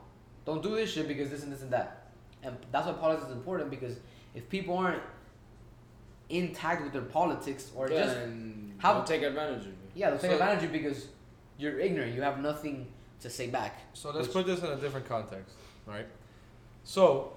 don't 0.46 0.62
do 0.64 0.76
this 0.76 0.92
shit 0.92 1.08
because 1.08 1.30
this 1.30 1.44
and 1.44 1.52
this 1.52 1.62
and 1.62 1.72
that. 1.72 2.08
And 2.44 2.56
that's 2.72 2.88
why 2.88 2.94
politics 2.94 3.28
is 3.28 3.34
important 3.34 3.70
because 3.70 3.98
if 4.36 4.48
people 4.50 4.78
aren't 4.78 5.02
intact 6.30 6.84
with 6.84 6.94
their 6.94 7.02
politics 7.02 7.72
or 7.76 7.90
Yeah, 7.90 8.04
just 8.04 8.18
how- 8.80 8.94
don't 8.94 9.08
take 9.08 9.22
advantage 9.24 9.62
of 9.62 9.68
you. 9.68 9.74
yeah, 9.96 10.10
they'll 10.10 10.20
take 10.20 10.32
So- 10.32 10.36
advantage 10.38 10.64
of 10.66 10.74
you 10.76 10.82
because 10.82 11.08
you're 11.58 11.80
ignorant. 11.80 12.14
You 12.14 12.22
have 12.22 12.40
nothing 12.40 12.88
to 13.22 13.30
say 13.30 13.48
back. 13.48 13.80
So 13.94 14.10
let's 14.12 14.28
Which- 14.28 14.34
put 14.34 14.46
this 14.46 14.60
in 14.62 14.68
a 14.68 14.76
different 14.76 15.08
context, 15.08 15.56
right? 15.86 16.06
So, 16.84 17.34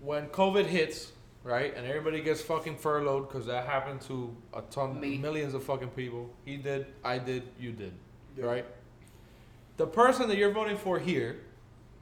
when 0.00 0.28
COVID 0.28 0.66
hits, 0.66 1.12
right, 1.42 1.74
and 1.74 1.86
everybody 1.86 2.20
gets 2.20 2.42
fucking 2.42 2.76
furloughed 2.76 3.28
because 3.28 3.46
that 3.46 3.66
happened 3.66 4.00
to 4.02 4.36
a 4.52 4.62
ton, 4.62 5.00
Me. 5.00 5.18
millions 5.18 5.54
of 5.54 5.64
fucking 5.64 5.90
people. 5.90 6.30
He 6.44 6.56
did, 6.58 6.86
I 7.02 7.18
did, 7.18 7.44
you 7.58 7.72
did, 7.72 7.94
Yeah. 8.38 8.46
right? 8.46 8.66
The 9.76 9.86
person 9.86 10.28
that 10.28 10.36
you're 10.36 10.52
voting 10.52 10.76
for 10.76 10.98
here, 10.98 11.40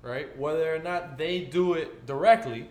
right, 0.03 0.37
whether 0.39 0.75
or 0.75 0.79
not 0.79 1.19
they 1.19 1.41
do 1.41 1.75
it 1.75 2.07
directly, 2.07 2.69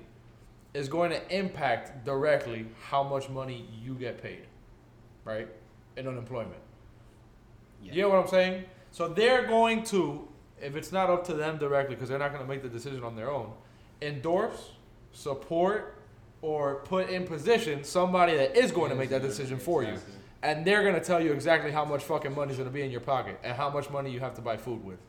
is 0.73 0.89
going 0.89 1.11
to 1.11 1.35
impact 1.35 2.05
directly 2.05 2.65
how 2.89 3.01
much 3.01 3.29
money 3.29 3.67
you 3.81 3.95
get 3.95 4.21
paid, 4.21 4.43
right, 5.23 5.47
in 5.95 6.07
unemployment. 6.07 6.59
Yeah. 7.81 7.93
You 7.93 8.01
know 8.03 8.09
what 8.09 8.19
I'm 8.19 8.27
saying? 8.27 8.65
So 8.91 9.07
they're 9.07 9.47
going 9.47 9.83
to, 9.85 10.27
if 10.61 10.75
it's 10.75 10.91
not 10.91 11.09
up 11.09 11.25
to 11.27 11.33
them 11.33 11.57
directly, 11.57 11.95
because 11.95 12.09
they're 12.09 12.19
not 12.19 12.31
going 12.31 12.43
to 12.43 12.47
make 12.47 12.61
the 12.61 12.69
decision 12.69 13.03
on 13.03 13.15
their 13.15 13.31
own, 13.31 13.51
endorse, 14.01 14.71
support, 15.13 15.97
or 16.41 16.75
put 16.83 17.09
in 17.09 17.25
position 17.25 17.83
somebody 17.83 18.35
that 18.35 18.55
is 18.57 18.71
going 18.71 18.89
to 18.89 18.95
make 18.95 19.09
that 19.09 19.21
decision 19.21 19.57
for 19.57 19.83
you. 19.83 19.97
And 20.41 20.65
they're 20.65 20.83
going 20.83 20.95
to 20.95 21.01
tell 21.01 21.21
you 21.21 21.31
exactly 21.33 21.71
how 21.71 21.85
much 21.85 22.03
fucking 22.03 22.35
money 22.35 22.51
is 22.51 22.57
going 22.57 22.69
to 22.69 22.73
be 22.73 22.83
in 22.83 22.91
your 22.91 23.01
pocket 23.01 23.39
and 23.43 23.55
how 23.55 23.69
much 23.69 23.89
money 23.89 24.11
you 24.11 24.19
have 24.19 24.35
to 24.35 24.41
buy 24.41 24.57
food 24.57 24.83
with. 24.83 24.99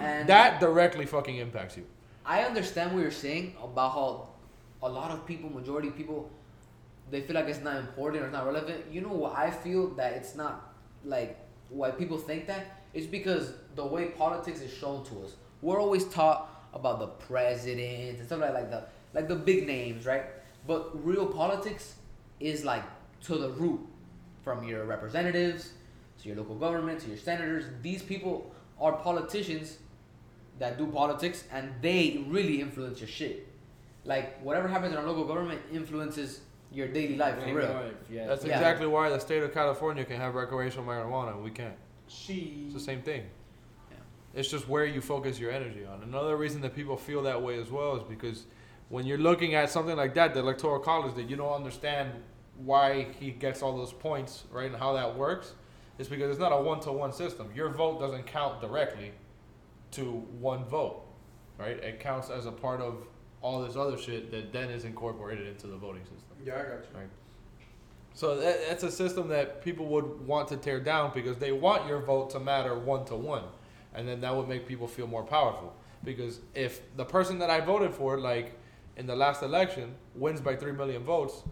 And 0.00 0.28
That 0.28 0.60
directly 0.60 1.06
fucking 1.06 1.36
impacts 1.36 1.76
you. 1.76 1.84
I 2.26 2.42
understand 2.42 2.92
what 2.92 3.00
you're 3.00 3.10
saying 3.10 3.56
about 3.62 3.92
how 3.92 4.28
a 4.82 4.88
lot 4.88 5.10
of 5.10 5.24
people, 5.26 5.50
majority 5.50 5.88
of 5.88 5.96
people, 5.96 6.30
they 7.10 7.20
feel 7.20 7.34
like 7.34 7.46
it's 7.46 7.60
not 7.60 7.76
important 7.76 8.22
or 8.22 8.26
it's 8.26 8.32
not 8.32 8.46
relevant. 8.46 8.84
You 8.90 9.02
know 9.02 9.12
what 9.12 9.36
I 9.36 9.50
feel 9.50 9.88
that 9.94 10.12
it's 10.14 10.34
not 10.34 10.74
like 11.04 11.38
why 11.68 11.90
people 11.90 12.18
think 12.18 12.46
that? 12.46 12.82
It's 12.94 13.06
because 13.06 13.54
the 13.74 13.84
way 13.84 14.06
politics 14.06 14.60
is 14.60 14.72
shown 14.72 15.04
to 15.06 15.22
us. 15.24 15.36
We're 15.62 15.80
always 15.80 16.04
taught 16.06 16.48
about 16.74 16.98
the 16.98 17.06
president 17.06 18.18
and 18.18 18.26
stuff 18.26 18.40
like, 18.40 18.54
like 18.54 18.70
the 18.70 18.84
like 19.14 19.28
the 19.28 19.36
big 19.36 19.66
names, 19.66 20.06
right? 20.06 20.24
But 20.66 21.04
real 21.04 21.26
politics 21.26 21.94
is 22.40 22.64
like 22.64 22.84
to 23.24 23.36
the 23.36 23.50
root, 23.50 23.80
from 24.42 24.64
your 24.64 24.84
representatives 24.84 25.72
to 26.20 26.28
your 26.28 26.36
local 26.36 26.54
government 26.56 27.00
to 27.00 27.08
your 27.08 27.18
senators. 27.18 27.64
These 27.82 28.02
people 28.02 28.54
are 28.80 28.92
politicians 28.92 29.78
that 30.58 30.78
do 30.78 30.86
politics 30.86 31.44
and 31.52 31.72
they 31.80 32.24
really 32.28 32.60
influence 32.60 33.00
your 33.00 33.08
shit. 33.08 33.48
Like 34.04 34.40
whatever 34.42 34.68
happens 34.68 34.92
in 34.92 34.98
our 34.98 35.06
local 35.06 35.24
government 35.24 35.60
influences 35.72 36.40
your 36.72 36.88
daily 36.88 37.16
life 37.16 37.38
for 37.38 37.54
real. 37.54 37.68
life, 37.68 37.92
Yeah. 38.10 38.26
That's 38.26 38.44
Yeah. 38.44 38.54
exactly 38.54 38.86
why 38.86 39.10
the 39.10 39.20
state 39.20 39.42
of 39.42 39.52
California 39.52 40.04
can 40.04 40.16
have 40.16 40.34
recreational 40.34 40.84
marijuana 40.86 41.34
and 41.34 41.44
we 41.44 41.50
can't. 41.50 41.76
She. 42.08 42.64
It's 42.64 42.74
the 42.74 42.80
same 42.80 43.02
thing. 43.02 43.24
Yeah. 43.90 43.96
It's 44.34 44.48
just 44.50 44.68
where 44.68 44.86
you 44.86 45.00
focus 45.00 45.38
your 45.38 45.50
energy 45.50 45.84
on. 45.84 46.02
Another 46.02 46.36
reason 46.36 46.60
that 46.62 46.74
people 46.74 46.96
feel 46.96 47.22
that 47.22 47.40
way 47.42 47.60
as 47.60 47.70
well 47.70 47.96
is 47.96 48.02
because 48.02 48.46
when 48.88 49.06
you're 49.06 49.18
looking 49.18 49.54
at 49.54 49.70
something 49.70 49.96
like 49.96 50.14
that, 50.14 50.34
the 50.34 50.40
electoral 50.40 50.78
college, 50.80 51.14
that 51.14 51.28
you 51.28 51.36
don't 51.36 51.52
understand 51.52 52.10
why 52.56 53.06
he 53.18 53.30
gets 53.30 53.62
all 53.62 53.76
those 53.76 53.92
points, 53.92 54.44
right, 54.50 54.66
and 54.66 54.76
how 54.76 54.92
that 54.92 55.16
works, 55.16 55.54
is 55.98 56.08
because 56.08 56.30
it's 56.30 56.40
not 56.40 56.52
a 56.52 56.60
one-to-one 56.60 57.12
system. 57.12 57.50
Your 57.54 57.68
vote 57.70 58.00
doesn't 58.00 58.26
count 58.26 58.60
directly 58.60 59.12
to 59.92 60.04
one 60.40 60.64
vote, 60.64 61.02
right? 61.58 61.78
It 61.78 62.00
counts 62.00 62.30
as 62.30 62.46
a 62.46 62.52
part 62.52 62.80
of 62.80 63.06
all 63.40 63.62
this 63.62 63.76
other 63.76 63.98
shit 63.98 64.30
that 64.30 64.52
then 64.52 64.70
is 64.70 64.84
incorporated 64.84 65.46
into 65.48 65.66
the 65.66 65.76
voting 65.76 66.02
system. 66.02 66.36
Yeah, 66.44 66.54
I 66.54 66.62
got 66.62 66.84
you. 66.84 66.98
Right. 66.98 67.08
So 68.14 68.36
that, 68.38 68.68
that's 68.68 68.82
a 68.84 68.90
system 68.90 69.28
that 69.28 69.62
people 69.62 69.86
would 69.86 70.26
want 70.26 70.48
to 70.48 70.56
tear 70.56 70.80
down 70.80 71.12
because 71.14 71.38
they 71.38 71.52
want 71.52 71.86
your 71.88 72.00
vote 72.00 72.30
to 72.30 72.40
matter 72.40 72.78
one 72.78 73.04
to 73.06 73.16
one, 73.16 73.44
and 73.94 74.06
then 74.06 74.20
that 74.20 74.34
would 74.34 74.48
make 74.48 74.66
people 74.66 74.86
feel 74.86 75.06
more 75.06 75.24
powerful. 75.24 75.74
Because 76.04 76.40
if 76.54 76.80
the 76.96 77.04
person 77.04 77.38
that 77.38 77.50
I 77.50 77.60
voted 77.60 77.94
for, 77.94 78.18
like 78.18 78.58
in 78.96 79.06
the 79.06 79.16
last 79.16 79.42
election, 79.42 79.94
wins 80.14 80.40
by 80.40 80.56
three 80.56 80.72
million 80.72 81.04
votes, 81.04 81.42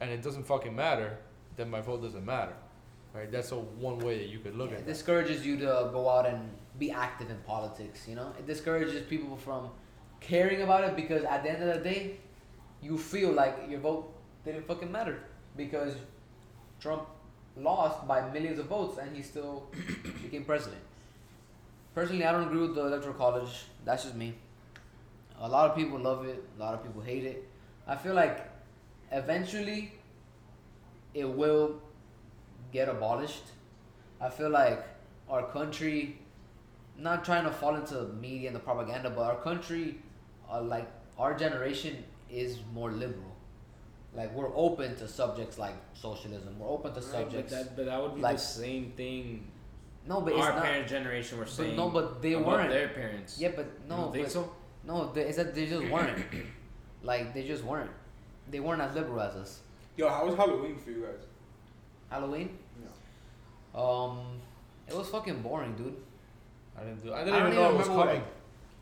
and 0.00 0.10
it 0.10 0.22
doesn't 0.22 0.44
fucking 0.44 0.74
matter, 0.74 1.18
then 1.56 1.70
my 1.70 1.80
vote 1.80 2.02
doesn't 2.02 2.24
matter, 2.24 2.54
right? 3.14 3.30
That's 3.30 3.52
a 3.52 3.56
one 3.56 3.98
way 3.98 4.18
that 4.18 4.28
you 4.28 4.38
could 4.38 4.56
look 4.56 4.72
at 4.72 4.78
It 4.78 4.86
that. 4.86 4.92
discourages 4.92 5.44
you 5.46 5.56
to 5.58 5.90
go 5.92 6.08
out 6.08 6.26
and 6.26 6.50
be 6.78 6.90
active 6.90 7.30
in 7.30 7.36
politics. 7.38 8.06
You 8.08 8.14
know, 8.16 8.32
it 8.38 8.46
discourages 8.46 9.02
people 9.02 9.36
from 9.36 9.70
caring 10.20 10.62
about 10.62 10.84
it 10.84 10.96
because 10.96 11.24
at 11.24 11.42
the 11.42 11.50
end 11.50 11.62
of 11.62 11.74
the 11.76 11.90
day, 11.90 12.16
you 12.82 12.96
feel 12.96 13.32
like 13.32 13.56
your 13.68 13.80
vote 13.80 14.12
didn't 14.44 14.66
fucking 14.66 14.90
matter 14.90 15.22
because 15.56 15.94
Trump 16.80 17.06
lost 17.56 18.06
by 18.08 18.26
millions 18.30 18.58
of 18.58 18.66
votes 18.66 18.98
and 18.98 19.14
he 19.14 19.22
still 19.22 19.66
became 20.22 20.44
president. 20.44 20.80
Personally, 21.94 22.24
I 22.24 22.32
don't 22.32 22.44
agree 22.46 22.60
with 22.60 22.74
the 22.74 22.86
electoral 22.86 23.14
college. 23.14 23.64
That's 23.84 24.04
just 24.04 24.14
me. 24.14 24.34
A 25.40 25.48
lot 25.48 25.68
of 25.70 25.76
people 25.76 25.98
love 25.98 26.24
it. 26.24 26.42
A 26.56 26.60
lot 26.60 26.74
of 26.74 26.82
people 26.82 27.02
hate 27.02 27.24
it. 27.24 27.46
I 27.86 27.96
feel 27.96 28.14
like 28.14 28.49
eventually 29.12 29.92
it 31.14 31.24
will 31.28 31.80
get 32.72 32.88
abolished. 32.88 33.44
I 34.20 34.28
feel 34.28 34.50
like 34.50 34.84
our 35.28 35.44
country, 35.50 36.18
not 36.98 37.24
trying 37.24 37.44
to 37.44 37.50
fall 37.50 37.74
into 37.76 37.94
the 37.94 38.12
media 38.14 38.48
and 38.48 38.56
the 38.56 38.60
propaganda, 38.60 39.10
but 39.10 39.22
our 39.22 39.36
country, 39.36 39.96
uh, 40.50 40.60
like 40.62 40.88
our 41.18 41.34
generation, 41.34 42.04
is 42.30 42.58
more 42.72 42.90
liberal. 42.90 43.34
Like 44.14 44.34
we're 44.34 44.54
open 44.56 44.96
to 44.96 45.08
subjects 45.08 45.58
like 45.58 45.74
socialism. 45.94 46.58
We're 46.58 46.68
open 46.68 46.92
to 46.94 47.00
Right, 47.00 47.10
but 47.10 47.20
subjects. 47.30 47.52
that, 47.52 47.76
but 47.76 47.86
that 47.86 48.00
would 48.02 48.16
be 48.16 48.20
like- 48.20 48.36
the 48.36 48.42
same 48.42 48.92
thing 48.96 49.46
no, 50.06 50.22
but 50.22 50.32
it's 50.32 50.42
our 50.42 50.54
not. 50.54 50.64
parents' 50.64 50.90
generation 50.90 51.38
were 51.38 51.44
but 51.44 51.52
saying. 51.52 51.76
no, 51.76 51.90
but 51.90 52.22
they 52.22 52.34
weren't. 52.34 52.70
their 52.70 52.88
parents. 52.88 53.38
Yeah, 53.38 53.50
but 53.54 53.66
You 53.66 53.88
no, 53.90 53.96
don't 53.96 54.12
think 54.12 54.24
but, 54.24 54.32
so? 54.32 54.52
no. 54.82 55.12
They, 55.12 55.22
it's 55.22 55.36
that 55.36 55.54
they 55.54 55.66
just 55.66 55.86
weren't. 55.88 56.24
like 57.02 57.34
they 57.34 57.46
just 57.46 57.62
weren't. 57.62 57.90
They 58.50 58.60
weren't 58.60 58.82
as 58.82 58.94
liberal 58.94 59.20
as 59.20 59.34
us. 59.36 59.60
Yo, 59.96 60.08
how 60.08 60.26
was 60.26 60.34
Halloween 60.34 60.76
for 60.78 60.90
you 60.90 61.02
guys? 61.02 61.24
Halloween. 62.08 62.58
Yeah. 62.82 63.80
Um, 63.80 64.18
it 64.88 64.96
was 64.96 65.08
fucking 65.08 65.42
boring, 65.42 65.74
dude. 65.76 65.96
I 66.76 66.84
didn't 66.84 67.04
do. 67.04 67.12
I 67.12 67.20
I 67.20 67.24
didn't 67.24 67.38
don't 67.40 67.46
even 67.48 67.54
know 67.56 67.64
even 67.68 67.74
it 67.74 67.78
was 67.78 67.88
coming. 67.88 68.22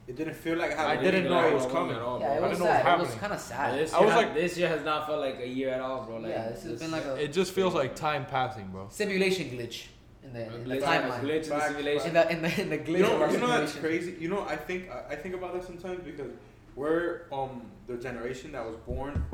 It 0.06 0.16
didn't 0.16 0.34
feel 0.34 0.56
like 0.56 0.70
Halloween. 0.74 0.86
I 0.86 0.94
Halloween. 0.94 1.12
didn't 1.12 1.30
know 1.30 1.36
like 1.36 1.52
it 1.52 1.54
was 1.54 1.66
coming. 1.66 1.96
at 1.96 2.02
all, 2.02 2.18
Bro. 2.18 2.28
Yeah, 2.28 2.38
bro. 2.38 2.44
it 2.44 2.46
I 2.46 2.48
was 2.48 2.58
didn't 2.58 2.64
know 2.64 2.72
what 2.72 2.82
sad. 2.82 2.94
It 2.94 2.98
was 3.00 3.08
was 3.08 3.18
kind 3.18 3.32
of 3.32 3.38
But 3.38 3.44
sad. 3.44 3.78
This 3.78 3.92
I 3.92 3.96
year, 3.98 4.06
was 4.06 4.14
ha- 4.14 4.20
like- 4.20 4.34
this 4.34 4.58
year 4.58 4.68
has 4.68 4.84
not 4.84 5.06
felt 5.06 5.20
like 5.20 5.38
a 5.40 5.48
year 5.48 5.68
at 5.70 5.80
all, 5.80 6.04
bro. 6.04 6.16
Like, 6.18 6.30
yeah, 6.30 6.48
this 6.48 6.62
has 6.62 6.80
been 6.80 6.90
like 6.90 7.04
a 7.04 7.14
It 7.16 7.32
just 7.32 7.52
feels 7.52 7.74
like 7.74 7.94
time 7.94 8.24
passing, 8.24 8.68
bro. 8.68 8.86
simulation 8.90 9.50
glitch 9.50 9.86
in 10.24 10.32
the, 10.32 10.40
a 10.50 10.54
in 10.54 10.64
the 10.68 10.76
glitch, 10.76 10.82
timeline. 10.82 11.20
glitch 11.20 11.42
in 11.44 11.48
the 11.50 11.60
simulation. 11.68 12.08
In 12.08 12.14
the 12.14 12.32
in 12.32 12.42
the 12.42 12.60
in 12.62 12.70
the 12.70 12.78
glitch 12.78 12.98
You 12.98 13.04
of 13.04 13.10
know, 13.18 13.22
our 13.26 13.32
you 13.32 13.38
know 13.38 13.46
that's 13.48 13.74
crazy. 13.74 14.16
You 14.18 14.28
know, 14.30 14.46
I 14.48 14.56
think 14.56 14.90
I 14.90 15.12
I 15.12 15.16
think 15.16 15.34
about 15.34 15.52
that 15.54 15.64
sometimes 15.66 16.02
because 16.02 16.30
we're 16.74 17.22
um 17.30 17.62
the 17.86 17.96
generation 17.96 18.52
that 18.52 18.64
was 18.64 18.76
born 18.86 19.24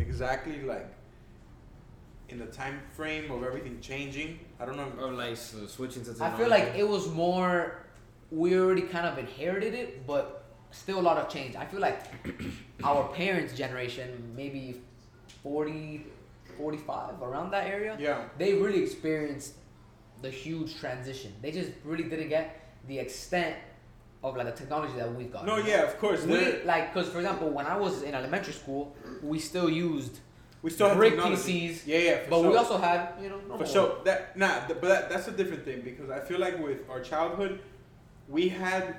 exactly 0.00 0.62
like 0.62 0.88
in 2.28 2.38
the 2.38 2.46
time 2.46 2.80
frame 2.94 3.30
of 3.30 3.42
everything 3.42 3.80
changing. 3.80 4.38
I 4.60 4.66
don't 4.66 4.76
know. 4.76 4.92
Or 5.00 5.12
like 5.12 5.36
so 5.36 5.66
switching 5.66 6.04
to 6.04 6.14
I 6.20 6.30
feel 6.36 6.48
like 6.48 6.74
it 6.76 6.86
was 6.86 7.08
more. 7.10 7.84
We 8.30 8.58
already 8.58 8.82
kind 8.82 9.06
of 9.06 9.16
inherited 9.18 9.74
it, 9.74 10.06
but 10.06 10.44
still 10.70 11.00
a 11.00 11.06
lot 11.10 11.16
of 11.16 11.28
change. 11.30 11.56
I 11.56 11.64
feel 11.64 11.80
like 11.80 12.02
our 12.84 13.08
parents' 13.08 13.54
generation, 13.54 14.32
maybe 14.36 14.82
40, 15.42 16.04
45, 16.58 17.22
around 17.22 17.50
that 17.52 17.66
area, 17.66 17.96
Yeah. 17.98 18.24
they 18.36 18.52
really 18.52 18.82
experienced 18.82 19.54
the 20.20 20.28
huge 20.30 20.78
transition. 20.78 21.32
They 21.40 21.52
just 21.52 21.70
really 21.84 22.04
didn't 22.04 22.28
get 22.28 22.74
the 22.86 22.98
extent 22.98 23.56
of 24.22 24.36
like 24.36 24.46
the 24.46 24.52
technology 24.52 24.94
that 24.96 25.14
we've 25.14 25.32
got. 25.32 25.46
No, 25.46 25.56
yeah, 25.58 25.82
of 25.84 25.98
course. 25.98 26.24
We 26.24 26.62
like, 26.64 26.92
cause 26.92 27.08
for 27.08 27.18
example, 27.18 27.50
when 27.50 27.66
I 27.66 27.76
was 27.76 28.02
in 28.02 28.14
elementary 28.14 28.52
school, 28.52 28.94
we 29.22 29.38
still 29.38 29.70
used 29.70 30.18
we 30.60 30.70
still 30.70 30.88
have 30.88 30.96
brick 30.96 31.14
technology. 31.14 31.70
PCs, 31.70 31.86
Yeah, 31.86 31.98
yeah, 31.98 32.18
for 32.24 32.30
but 32.30 32.40
sure. 32.42 32.50
we 32.50 32.56
also 32.56 32.78
had 32.78 33.12
you 33.22 33.28
know 33.28 33.58
For 33.58 33.66
sure. 33.66 33.98
That 34.04 34.36
nah, 34.36 34.66
th- 34.66 34.80
but 34.80 34.88
that, 34.88 35.08
that's 35.10 35.28
a 35.28 35.32
different 35.32 35.64
thing 35.64 35.82
because 35.82 36.10
I 36.10 36.18
feel 36.18 36.40
like 36.40 36.58
with 36.58 36.78
our 36.90 37.00
childhood, 37.00 37.60
we 38.28 38.48
had 38.48 38.96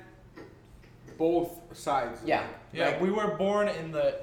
both 1.18 1.50
sides. 1.76 2.20
Yeah. 2.24 2.46
Yeah, 2.72 2.86
Like- 2.88 3.00
we 3.02 3.10
were 3.10 3.36
born 3.36 3.68
in 3.68 3.92
the. 3.92 4.20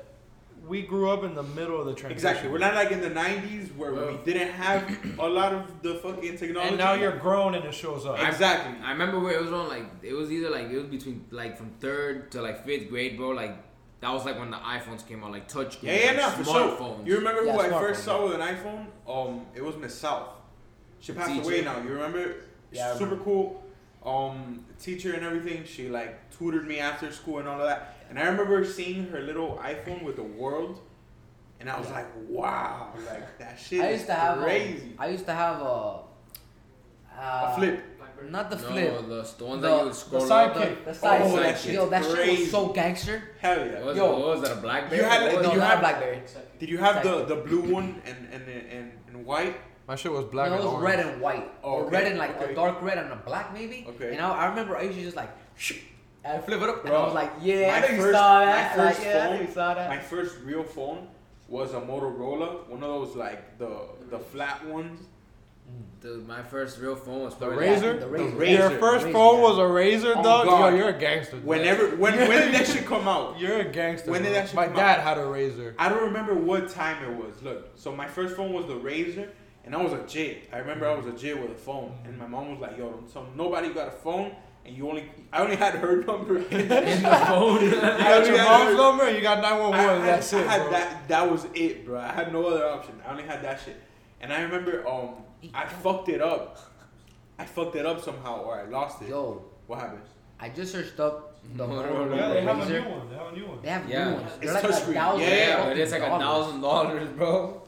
We 0.67 0.81
grew 0.81 1.09
up 1.09 1.23
in 1.23 1.33
the 1.33 1.43
middle 1.43 1.79
of 1.79 1.85
the 1.85 1.93
transition. 1.93 2.11
Exactly. 2.11 2.49
We're 2.49 2.57
not 2.57 2.75
like 2.75 2.91
in 2.91 2.99
the 3.01 3.09
'90s 3.09 3.75
where 3.75 3.93
we 3.93 4.17
didn't 4.25 4.49
have 4.51 4.83
a 5.19 5.27
lot 5.27 5.53
of 5.53 5.81
the 5.81 5.95
fucking 5.95 6.37
technology. 6.37 6.69
And 6.69 6.77
now 6.77 6.93
you're 6.93 7.15
grown 7.17 7.55
and 7.55 7.63
it 7.63 7.73
shows 7.73 8.05
up. 8.05 8.19
exactly. 8.19 8.75
I 8.83 8.91
remember 8.91 9.19
where 9.19 9.33
it 9.33 9.41
was 9.41 9.51
on 9.53 9.69
like 9.69 9.85
it 10.03 10.13
was 10.13 10.31
either 10.31 10.49
like 10.49 10.69
it 10.69 10.75
was 10.77 10.85
between 10.87 11.25
like 11.31 11.57
from 11.57 11.69
third 11.79 12.31
to 12.31 12.41
like 12.41 12.65
fifth 12.65 12.89
grade, 12.89 13.17
bro. 13.17 13.29
Like 13.29 13.55
that 14.01 14.11
was 14.11 14.25
like 14.25 14.37
when 14.37 14.51
the 14.51 14.57
iPhones 14.57 15.07
came 15.07 15.23
out, 15.23 15.31
like 15.31 15.47
touch 15.47 15.73
screen, 15.77 15.93
Yeah, 15.93 16.11
yeah, 16.11 16.11
no, 16.13 16.27
like, 16.27 16.37
for 16.37 16.43
sure. 16.43 16.53
smartphones. 16.77 17.07
You 17.07 17.17
remember 17.17 17.45
Yeah, 17.45 17.53
who 17.53 17.59
I 17.61 17.69
first 17.69 18.03
saw 18.03 18.25
with 18.27 18.33
an 18.39 18.41
iPhone? 18.41 18.85
Um, 19.07 19.45
it 19.55 19.63
was 19.63 19.75
Miss 19.77 19.95
South. 19.95 20.27
She 20.99 21.13
passed 21.13 21.29
Teacher. 21.31 21.43
away 21.43 21.61
now. 21.61 21.81
You 21.81 21.89
remember? 21.89 22.35
Yeah, 22.71 22.93
I 22.93 22.97
Super 22.97 23.15
cool. 23.17 23.63
Um, 24.05 24.65
teacher 24.79 25.13
and 25.13 25.23
everything. 25.25 25.63
She 25.65 25.89
like 25.89 26.29
tutored 26.37 26.67
me 26.67 26.79
after 26.79 27.11
school 27.11 27.39
and 27.39 27.47
all 27.47 27.59
of 27.61 27.67
that. 27.67 27.96
And 28.09 28.17
I 28.19 28.23
remember 28.27 28.63
seeing 28.65 29.07
her 29.09 29.19
little 29.21 29.59
iPhone 29.63 30.03
with 30.03 30.15
the 30.15 30.23
world, 30.23 30.79
and 31.59 31.69
I 31.69 31.77
was 31.79 31.87
Yeah. 31.87 31.93
like, 31.95 32.07
wow, 32.29 32.93
like 33.05 33.37
that 33.39 33.59
shit 33.59 33.81
I 33.81 33.87
is 33.89 33.93
used 33.99 34.07
to 34.07 34.13
have 34.13 34.37
crazy. 34.39 34.95
A, 34.97 35.01
I 35.01 35.07
used 35.07 35.25
to 35.25 35.33
have 35.33 35.61
a. 35.61 35.65
Uh, 35.65 36.01
a 37.19 37.55
flip. 37.57 37.83
Not 38.29 38.49
the 38.49 38.55
no, 38.55 38.61
flip. 38.63 38.97
the, 39.07 39.35
the 39.37 39.45
ones 39.45 39.61
The- 39.61 39.67
that 39.69 39.77
you 39.77 39.83
would 39.83 39.91
the 39.91 39.95
scroll 39.95 40.25
side 40.27 40.49
up. 40.51 40.57
kick. 40.57 40.85
The 40.85 40.93
side 40.93 41.21
Oh, 41.23 41.35
that 41.37 41.59
shit's 41.59 41.73
Yo, 41.75 41.87
that 41.89 42.03
shit 42.03 42.39
was 42.39 42.51
so 42.51 42.67
gangster. 42.69 43.21
Hell 43.39 43.59
What 43.59 43.71
yeah. 43.71 43.83
was, 43.83 43.97
Yo. 43.97 44.11
what 44.11 44.27
was 44.27 44.41
that 44.41 44.57
a 44.57 44.61
BlackBerry? 44.61 44.97
You 45.01 45.07
had, 45.07 45.21
What 45.21 45.27
like, 45.27 45.37
was 45.37 45.45
no, 45.47 45.51
you 45.53 45.57
it? 45.57 45.61
not 45.61 45.69
have- 45.69 45.77
a 45.77 45.81
BlackBerry. 45.81 46.21
Did 46.59 46.69
you 46.69 46.77
have 46.79 47.03
the, 47.03 47.25
the 47.25 47.35
blue 47.35 47.61
one 47.61 48.01
and 48.05 48.17
and 48.33 48.43
and, 48.49 48.91
and 49.07 49.25
white? 49.25 49.57
My 49.87 49.95
shit 49.95 50.11
was 50.11 50.25
black 50.25 50.49
no, 50.49 50.55
it 50.55 50.57
was 50.57 50.65
orange. 50.65 50.83
red 50.83 50.99
and 51.05 51.21
white. 51.21 51.51
Oh, 51.63 51.71
or 51.73 51.81
okay, 51.85 51.91
red 51.95 52.07
and 52.07 52.17
like 52.17 52.41
okay. 52.41 52.51
a 52.53 52.55
dark 52.55 52.81
red 52.81 52.97
and 52.97 53.11
a 53.13 53.15
black 53.17 53.53
maybe. 53.53 53.85
Okay. 53.87 54.13
And 54.13 54.21
I, 54.21 54.29
I 54.31 54.45
remember 54.47 54.75
I 54.75 54.81
used 54.81 54.97
to 54.97 55.03
just 55.03 55.15
like, 55.15 55.29
and 56.35 56.43
flip 56.43 56.61
it 56.61 56.69
up, 56.69 56.75
and 56.81 56.85
Bro, 56.89 57.01
I 57.01 57.05
was 57.05 57.13
like, 57.13 57.31
yeah, 57.41 57.55
I 57.75 57.79
my 57.81 57.87
know 57.87 57.93
you 57.93 58.01
first- 58.01 58.13
saw 58.17 58.39
my 58.39 58.45
that. 58.45 58.75
first 58.75 58.99
like, 58.99 59.07
yeah, 59.07 59.27
I 59.27 59.29
know 59.37 59.45
phone- 59.45 59.53
saw 59.53 59.73
that. 59.73 59.89
My 59.89 59.99
first 59.99 60.35
real 60.43 60.63
phone 60.63 61.07
was 61.47 61.73
a 61.73 61.79
Motorola, 61.81 62.67
one 62.67 62.83
of 62.83 62.89
those 62.89 63.15
like 63.15 63.57
the 63.57 63.81
the 64.09 64.19
flat 64.19 64.65
ones. 64.67 65.01
Mm. 65.69 66.01
Dude, 66.01 66.27
my 66.27 66.41
first 66.43 66.79
real 66.79 66.95
phone 66.95 67.23
was 67.23 67.35
The 67.35 67.49
Razor? 67.49 67.93
the 67.95 67.99
The 67.99 68.07
razor. 68.07 68.35
Razor. 68.37 68.69
Your 68.69 68.69
first 68.79 69.05
Razor, 69.05 69.11
phone 69.17 69.35
yeah. 69.37 69.41
was 69.49 69.57
a 69.57 69.67
razor, 69.67 70.13
Oh, 70.15 70.23
dog. 70.23 70.45
God. 70.47 70.71
Yo, 70.73 70.77
you're 70.79 70.89
a 70.89 70.97
gangster. 70.99 71.35
Whenever 71.37 71.89
when 71.97 72.13
when 72.29 72.41
did 72.41 72.53
that 72.53 72.67
shit 72.67 72.85
come 72.85 73.05
out? 73.07 73.37
You're 73.39 73.59
a 73.59 73.65
gangster. 73.69 74.11
When 74.11 74.23
did 74.23 74.33
that 74.33 74.47
shit 74.47 74.55
My 74.55 74.67
come 74.67 74.75
dad 74.77 75.01
had 75.01 75.17
a 75.17 75.25
razor. 75.25 75.75
I 75.77 75.89
don't 75.89 76.03
remember 76.03 76.33
what 76.35 76.69
time 76.69 77.03
it 77.03 77.13
was. 77.13 77.41
Look, 77.43 77.71
so 77.75 77.93
my 77.93 78.07
first 78.07 78.35
phone 78.37 78.53
was 78.53 78.65
the 78.67 78.77
Razor, 78.77 79.29
and 79.65 79.75
I 79.75 79.81
was 79.81 79.91
a 79.91 80.03
jit. 80.07 80.47
I 80.53 80.59
remember 80.59 80.87
I 80.87 80.93
was 80.95 81.05
a 81.07 81.11
jit 81.11 81.37
with 81.41 81.51
a 81.51 81.55
phone, 81.55 81.89
mm. 81.89 82.09
and 82.09 82.17
my 82.17 82.27
mom 82.27 82.51
was 82.51 82.59
like, 82.61 82.77
"Yo, 82.77 83.03
so 83.11 83.25
nobody 83.35 83.73
got 83.73 83.89
a 83.89 83.91
phone, 83.91 84.33
and 84.67 84.75
you 84.77 84.87
only 84.89 85.09
I 85.33 85.41
only 85.41 85.55
had 85.55 85.75
her 85.75 86.03
number." 86.03 86.37
in 86.51 86.67
the 86.69 87.23
phone. 87.27 87.63
You 87.63 87.71
got 87.81 88.25
your 88.27 88.37
mom's 88.37 88.71
her- 88.71 88.77
number 88.77 89.03
and 89.07 89.15
you 89.15 89.21
got 89.21 89.41
911. 89.41 90.01
That's 90.05 90.33
I 90.33 90.39
it, 90.41 90.47
had 90.47 90.61
bro. 90.63 90.71
that. 90.71 91.07
That 91.07 91.31
was 91.31 91.47
it, 91.53 91.85
bro. 91.85 91.99
I 91.99 92.11
had 92.11 92.31
no 92.33 92.45
other 92.45 92.65
option. 92.67 92.93
I 93.05 93.11
only 93.11 93.23
had 93.23 93.41
that 93.43 93.59
shit, 93.63 93.81
and 94.21 94.31
I 94.33 94.41
remember 94.41 94.87
um 94.87 95.09
I 95.53 95.65
fucked 95.65 96.09
it 96.09 96.21
up. 96.21 96.59
I 97.39 97.45
fucked 97.45 97.75
it 97.75 97.85
up 97.85 98.03
somehow, 98.03 98.41
or 98.41 98.59
I 98.59 98.63
lost 98.65 99.01
it. 99.03 99.09
Yo, 99.09 99.43
What 99.67 99.79
happened? 99.79 100.01
I 100.39 100.49
just 100.49 100.71
searched 100.71 100.99
up 100.99 101.39
the 101.55 101.65
No, 101.65 101.67
no, 101.67 101.81
Motorola 101.83 102.09
no, 102.09 102.15
Yeah, 102.15 102.27
they 102.33 102.41
have 102.41 102.59
a 102.59 102.69
new 102.69 102.81
one. 102.89 103.09
They 103.09 103.15
have 103.15 103.27
a 103.33 103.35
new 103.35 103.45
one. 103.47 103.59
They 103.61 103.69
have 103.69 103.89
Yeah. 103.89 104.09
new 104.09 104.15
ones. 104.15 104.31
It's 104.41 104.45
They're 104.45 104.53
like 104.53 104.63
a 104.63 104.67
touchscreen. 104.67 104.93
thousand. 104.93 105.21
Yeah, 105.21 105.35
yeah, 105.37 105.65
but 105.65 105.77
it's 105.77 105.91
like 105.91 106.01
a 106.01 106.05
dollars. 106.07 106.23
thousand 106.23 106.61
dollars, 106.61 107.09
bro. 107.09 107.61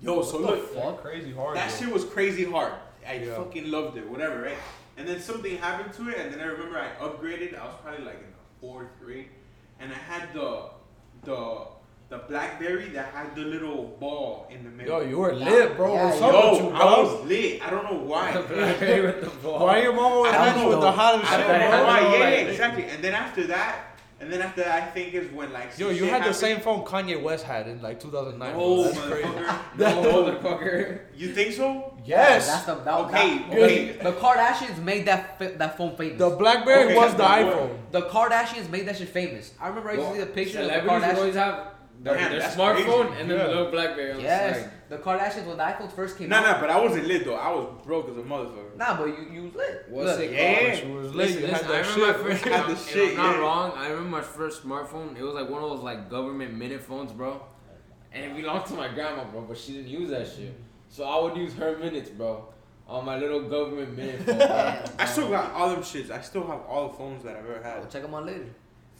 Yo, 0.00 0.22
so 0.22 0.40
What 0.40 0.40
the 0.40 0.46
look, 0.56 0.74
fuck? 0.74 1.02
Crazy 1.02 1.32
hard. 1.32 1.56
That 1.56 1.68
bro. 1.70 1.78
shit 1.78 1.92
was 1.94 2.04
crazy 2.04 2.44
hard. 2.44 2.72
I 3.06 3.14
Yeah. 3.14 3.34
fucking 3.36 3.70
loved 3.70 3.96
it, 3.98 4.08
whatever, 4.08 4.42
right? 4.42 4.56
And 4.96 5.08
then 5.08 5.20
something 5.20 5.56
happened 5.58 5.92
to 5.94 6.08
it, 6.10 6.18
and 6.18 6.32
then 6.32 6.40
I 6.40 6.44
remember 6.44 6.78
I 6.78 6.90
upgraded. 7.04 7.58
I 7.58 7.64
was 7.64 7.74
probably 7.82 8.04
like 8.04 8.14
in 8.16 8.30
the 8.30 8.60
fourth 8.60 8.88
grade, 9.00 9.28
and 9.80 9.90
I 9.92 9.96
had 9.96 10.32
the 10.32 10.70
the 11.24 11.66
the 12.10 12.18
BlackBerry 12.18 12.90
that 12.90 13.06
had 13.06 13.34
the 13.34 13.40
little 13.42 13.96
ball 13.98 14.46
in 14.50 14.62
the 14.62 14.70
middle. 14.70 15.02
Yo, 15.02 15.08
you 15.08 15.18
were 15.18 15.34
lit, 15.34 15.76
bro. 15.76 15.94
Yeah, 15.94 16.14
yo. 16.14 16.26
up 16.28 16.52
with 16.52 16.60
Yo, 16.62 16.70
I 16.72 17.00
was 17.02 17.24
lit. 17.26 17.66
I 17.66 17.70
don't 17.70 17.84
know 17.84 17.98
why. 18.04 18.32
Blackberry 18.48 19.00
with 19.06 19.20
the 19.24 19.30
ball. 19.42 19.64
Why 19.66 19.82
your 19.82 19.94
mom 19.94 20.12
always 20.12 20.32
I 20.32 20.36
don't 20.36 20.46
had 20.48 20.56
you 20.56 20.62
know. 20.62 20.68
with 20.70 20.80
the 20.80 20.92
hottest 20.92 21.32
I 21.32 21.36
shit, 21.38 21.46
don't 21.48 21.60
know 21.60 21.70
bro? 21.70 21.84
why. 21.86 22.00
Yeah, 22.00 22.24
like- 22.24 22.48
exactly. 22.48 22.84
And 22.84 23.02
then 23.02 23.14
after 23.14 23.46
that, 23.48 23.78
and 24.20 24.32
And 24.32 24.32
then 24.32 24.42
after 24.42 24.62
that, 24.62 24.82
I 24.82 24.86
think 24.92 25.14
is 25.14 25.30
when 25.32 25.52
like 25.52 25.76
Yo, 25.78 25.88
you 25.90 26.00
shit 26.04 26.08
had 26.10 26.24
the 26.24 26.32
same 26.34 26.60
phone 26.60 26.84
Kanye 26.84 27.20
West 27.20 27.44
had 27.44 27.66
in 27.66 27.82
like 27.82 27.98
2009. 28.00 28.52
Oh, 28.56 28.84
That's 28.84 28.96
motherfucker. 28.98 29.78
No, 29.78 29.86
motherfucker. 30.02 31.00
You 31.16 31.32
think 31.34 31.52
so? 31.54 31.93
Yes. 32.04 32.46
That's 32.48 32.64
the 32.66 32.74
that, 32.84 32.94
Okay, 33.00 33.38
that- 33.38 33.52
okay. 33.52 33.92
The 33.92 34.12
Kardashians 34.12 34.82
made 34.82 35.06
that 35.06 35.38
fa- 35.38 35.52
that 35.56 35.76
phone 35.76 35.96
famous. 35.96 36.18
the 36.18 36.30
BlackBerry 36.30 36.84
Okay, 36.86 36.96
was 36.96 37.12
the 37.12 37.18
but 37.18 37.46
what- 37.46 37.56
iPhone. 37.56 37.70
The 37.92 38.02
Kardashians 38.02 38.68
made 38.70 38.86
that 38.86 38.96
shit 38.96 39.08
famous. 39.08 39.54
I 39.60 39.68
remember 39.68 39.90
I 39.90 39.94
used 39.94 40.08
to 40.08 40.14
see 40.14 40.20
the 40.20 40.26
picture 40.26 40.58
of 40.60 40.66
the 40.66 40.70
Celebrities 40.72 41.08
Kardashians. 41.08 41.18
always 41.18 41.34
have 41.34 41.64
their, 42.02 42.14
Damn, 42.16 42.32
their 42.32 42.40
smartphone 42.50 43.06
crazy. 43.06 43.20
and 43.20 43.30
then 43.30 43.38
Yeah. 43.38 43.44
the 43.44 43.48
little 43.54 43.70
BlackBerry 43.70 44.10
on 44.10 44.16
the 44.18 44.22
Yes, 44.24 44.56
side. 44.60 44.70
the 44.90 44.98
Kardashians 44.98 45.46
when 45.46 45.56
the 45.56 45.62
iPhone 45.62 45.90
first 45.92 46.18
came 46.18 46.28
No, 46.28 46.36
out. 46.36 46.56
no, 46.56 46.60
but 46.60 46.70
I 46.70 46.78
wasn't 46.80 47.06
lit 47.06 47.24
though. 47.24 47.36
I 47.36 47.50
was 47.50 47.66
broke 47.86 48.10
as 48.10 48.16
a 48.16 48.20
motherfucker. 48.20 48.76
Nah, 48.76 48.96
but 48.98 49.06
you 49.06 49.26
you 49.32 49.42
was 49.44 49.54
lit. 49.54 49.86
What's 49.88 50.10
Look, 50.10 50.20
it 50.20 50.32
Yeah. 50.32 50.68
called? 50.68 50.78
She 50.80 50.86
was 50.88 51.14
late. 51.14 51.26
Listen, 51.28 51.40
You 51.40 51.46
had 51.46 51.52
listen, 51.52 51.66
I 51.70 51.78
remember 51.78 51.92
shit. 51.94 52.06
my 52.06 52.12
first. 52.30 52.44
Had 52.44 52.52
Had 52.52 52.66
the 52.68 52.74
the 52.74 52.80
shit, 52.90 53.10
I'm 53.12 53.16
not 53.16 53.34
yeah. 53.36 53.40
wrong. 53.40 53.72
I 53.78 53.88
remember 53.88 54.10
my 54.10 54.20
first 54.20 54.62
smartphone. 54.66 55.16
It 55.18 55.22
was 55.22 55.32
like 55.34 55.48
one 55.48 55.62
of 55.62 55.70
those 55.70 55.80
like 55.82 56.10
government 56.10 56.52
minute 56.52 56.82
phones, 56.82 57.12
bro. 57.12 57.40
And 58.12 58.24
it 58.26 58.36
belonged 58.36 58.66
to 58.66 58.74
my 58.74 58.88
grandma, 58.88 59.24
bro. 59.24 59.40
But 59.42 59.56
she 59.56 59.72
didn't 59.72 59.88
use 59.88 60.10
that 60.10 60.26
shit. 60.26 60.52
So 60.94 61.02
I 61.02 61.20
would 61.20 61.36
use 61.36 61.52
her 61.54 61.76
minutes, 61.76 62.08
bro, 62.10 62.46
on 62.86 63.04
my 63.04 63.18
little 63.18 63.48
government 63.48 63.96
minute 63.96 64.20
phone. 64.22 64.38
bro. 64.38 64.82
I 64.96 65.04
still 65.06 65.28
got 65.28 65.50
all 65.50 65.70
them 65.70 65.80
shits. 65.80 66.08
I 66.08 66.20
still 66.20 66.46
have 66.46 66.60
all 66.68 66.90
the 66.90 66.94
phones 66.94 67.24
that 67.24 67.34
I've 67.36 67.44
ever 67.44 67.60
had. 67.60 67.78
I'll 67.78 67.82
had. 67.82 67.90
check 67.90 68.02
them 68.02 68.14
out 68.14 68.26
later. 68.26 68.46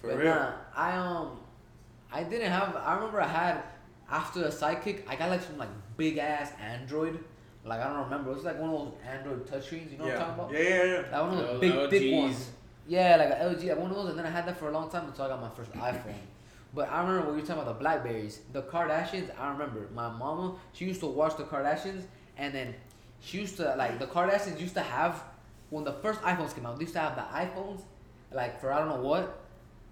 For 0.00 0.08
but 0.08 0.18
real. 0.18 0.34
Nah, 0.34 0.54
I 0.74 0.96
um, 0.96 1.38
I 2.12 2.24
didn't 2.24 2.50
have. 2.50 2.74
I 2.74 2.96
remember 2.96 3.20
I 3.20 3.28
had 3.28 3.62
after 4.10 4.40
the 4.40 4.48
Sidekick. 4.48 5.02
I 5.06 5.14
got 5.14 5.30
like 5.30 5.42
some 5.42 5.56
like 5.56 5.68
big 5.96 6.18
ass 6.18 6.50
Android. 6.60 7.22
Like 7.64 7.78
I 7.80 7.84
don't 7.86 8.02
remember. 8.02 8.32
It 8.32 8.34
was 8.34 8.44
like 8.44 8.58
one 8.58 8.70
of 8.70 8.76
those 8.76 8.94
Android 9.08 9.46
touchscreens. 9.46 9.92
You 9.92 9.98
know 9.98 10.06
what 10.06 10.14
I'm 10.14 10.18
talking 10.18 10.34
about? 10.34 10.52
yeah, 10.52 10.60
yeah, 10.60 10.84
yeah. 10.84 10.96
Like 11.12 11.30
one 11.30 11.30
of 11.30 11.38
those 11.38 11.60
Those 11.60 11.90
big 11.90 11.90
thick 11.90 12.12
ones. 12.12 12.50
Yeah, 12.88 13.16
like 13.16 13.28
an 13.40 13.54
LG, 13.54 13.68
like 13.68 13.78
one 13.78 13.90
of 13.92 13.96
those, 13.96 14.08
and 14.10 14.18
then 14.18 14.26
I 14.26 14.30
had 14.30 14.46
that 14.48 14.58
for 14.58 14.68
a 14.68 14.72
long 14.72 14.90
time 14.90 15.06
until 15.06 15.26
I 15.26 15.28
got 15.28 15.40
my 15.40 15.48
first 15.50 15.70
iPhone. 15.74 16.16
But 16.74 16.90
I 16.90 17.00
remember 17.02 17.26
when 17.28 17.36
you 17.36 17.42
were 17.42 17.46
talking 17.46 17.62
about 17.62 17.74
the 17.74 17.80
Blackberries, 17.80 18.40
the 18.52 18.62
Kardashians. 18.62 19.30
I 19.38 19.50
remember 19.52 19.88
my 19.94 20.08
mama. 20.10 20.56
She 20.72 20.84
used 20.86 21.00
to 21.00 21.06
watch 21.06 21.36
the 21.36 21.44
Kardashians, 21.44 22.02
and 22.36 22.52
then 22.52 22.74
she 23.20 23.38
used 23.38 23.56
to 23.58 23.74
like 23.76 23.98
the 23.98 24.06
Kardashians 24.06 24.60
used 24.60 24.74
to 24.74 24.80
have 24.82 25.22
when 25.70 25.84
the 25.84 25.92
first 25.92 26.20
iPhones 26.22 26.54
came 26.54 26.66
out. 26.66 26.76
They 26.76 26.82
used 26.82 26.94
to 26.94 27.00
have 27.00 27.14
the 27.14 27.22
iPhones, 27.22 27.82
like 28.32 28.60
for 28.60 28.72
I 28.72 28.78
don't 28.80 28.88
know 28.88 29.02
what, 29.08 29.40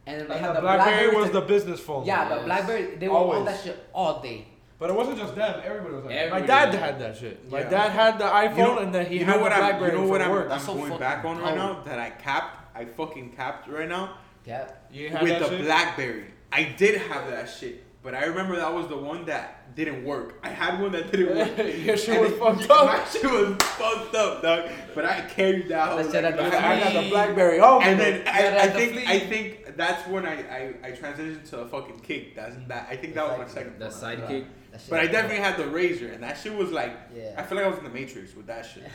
and 0.06 0.20
then 0.20 0.28
they 0.28 0.34
And 0.34 0.44
had 0.44 0.50
the 0.56 0.60
the 0.60 0.60
BlackBerry 0.62 1.14
was 1.16 1.26
to- 1.28 1.32
the 1.34 1.40
business 1.42 1.78
phone. 1.80 2.04
yeah, 2.04 2.28
the 2.36 2.44
BlackBerry. 2.44 2.96
They 2.96 3.06
were 3.09 3.16
on 3.16 3.44
that 3.44 3.62
shit 3.62 3.88
all 3.94 4.20
day. 4.20 4.46
But 4.80 4.90
it 4.90 4.96
wasn't 4.96 5.18
just 5.18 5.36
them. 5.36 5.60
Everybody 5.64 5.94
was 5.94 6.04
like, 6.06 6.14
that. 6.16 6.30
my 6.32 6.40
dad 6.40 6.74
had 6.74 6.98
that 6.98 7.16
shit. 7.16 7.48
My 7.48 7.60
Yeah. 7.60 7.68
dad 7.68 7.90
had 7.90 8.18
the 8.18 8.24
iPhone, 8.24 8.56
You 8.56 8.62
know- 8.64 8.78
and 8.78 8.92
then 8.92 9.06
he 9.06 9.18
you 9.20 9.24
had 9.24 9.36
know 9.36 9.42
what 9.42 9.50
the 9.50 9.54
I'm, 9.54 9.60
BlackBerry 9.60 9.92
you 9.92 9.98
know 9.98 10.09
what 10.09 10.20
I'm, 10.22 10.30
work. 10.32 10.50
I'm 10.50 10.59
so 10.59 10.74
going 10.74 10.98
back 10.98 11.24
on 11.24 11.38
right 11.38 11.54
dumb. 11.54 11.76
now 11.76 11.82
that 11.84 12.00
I 12.00 12.10
capped. 12.10 12.76
I 12.76 12.84
fucking 12.86 13.30
capped 13.36 13.68
right 13.68 13.88
now 13.88 14.16
Yeah. 14.44 14.66
You 14.90 15.10
had 15.10 15.22
with 15.22 15.30
that 15.38 15.42
the 15.50 15.56
shit? 15.56 15.64
BlackBerry. 15.66 16.24
I 16.52 16.64
did 16.76 17.00
have 17.02 17.30
that 17.30 17.48
shit, 17.48 17.82
but 18.02 18.14
I 18.14 18.24
remember 18.26 18.56
that 18.56 18.72
was 18.72 18.88
the 18.88 18.96
one 18.96 19.24
that 19.26 19.74
didn't 19.74 20.04
work. 20.04 20.38
I 20.42 20.50
had 20.50 20.80
one 20.80 20.92
that 20.92 21.10
didn't 21.10 21.34
work. 21.36 21.56
Your 21.78 21.96
shit 21.96 22.20
was 22.20 22.32
it- 22.32 22.38
fucked 22.38 22.68
My 22.68 23.04
shit 23.10 23.24
was 23.24 23.56
fucked 23.62 24.14
up, 24.14 24.42
dog. 24.42 24.70
But 24.94 25.06
I 25.06 25.22
carried 25.22 25.68
that 25.68 25.88
whole. 25.88 25.96
That 25.98 26.12
shit 26.12 26.22
like, 26.24 26.34
had 26.34 26.44
the 26.46 26.50
back- 26.50 26.64
I 26.64 26.92
got 26.92 27.02
the 27.04 27.08
BlackBerry. 27.10 27.60
Oh, 27.60 27.80
and 27.80 27.98
then 27.98 28.28
I, 28.28 28.64
I 28.64 28.68
think 28.68 28.92
flea. 28.92 29.04
I 29.06 29.18
think 29.20 29.76
that's 29.76 30.06
when 30.08 30.26
I, 30.26 30.34
I, 30.42 30.74
I 30.84 30.90
transitioned 30.92 31.48
to 31.50 31.60
a 31.60 31.68
fucking 31.68 32.00
kick. 32.00 32.36
That's 32.36 32.54
that. 32.68 32.88
I 32.90 32.96
think 32.96 33.14
that 33.14 33.26
was 33.26 33.38
my 33.38 33.48
second. 33.48 33.78
The 33.78 33.90
phone. 33.90 34.16
sidekick. 34.18 34.44
But 34.90 34.98
I 35.00 35.02
was- 35.04 35.12
definitely 35.12 35.42
had 35.42 35.56
the 35.56 35.68
razor, 35.68 36.08
and 36.08 36.22
that 36.22 36.36
shit 36.38 36.54
was 36.54 36.70
like. 36.70 36.92
Yeah. 37.16 37.34
I 37.38 37.42
feel 37.44 37.56
like 37.56 37.66
I 37.66 37.70
was 37.70 37.78
in 37.78 37.84
the 37.84 37.90
Matrix 37.90 38.34
with 38.36 38.46
that 38.48 38.66
shit. 38.66 38.84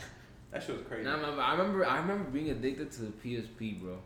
That 0.50 0.62
shit 0.62 0.78
was 0.78 0.86
crazy. 0.86 1.04
Nah, 1.04 1.18
man, 1.18 1.38
I 1.38 1.52
remember, 1.52 1.84
I 1.84 1.98
remember 1.98 2.30
being 2.30 2.48
addicted 2.48 2.90
to 2.92 3.02
the 3.02 3.08
PSP, 3.12 3.82
bro. 3.82 3.98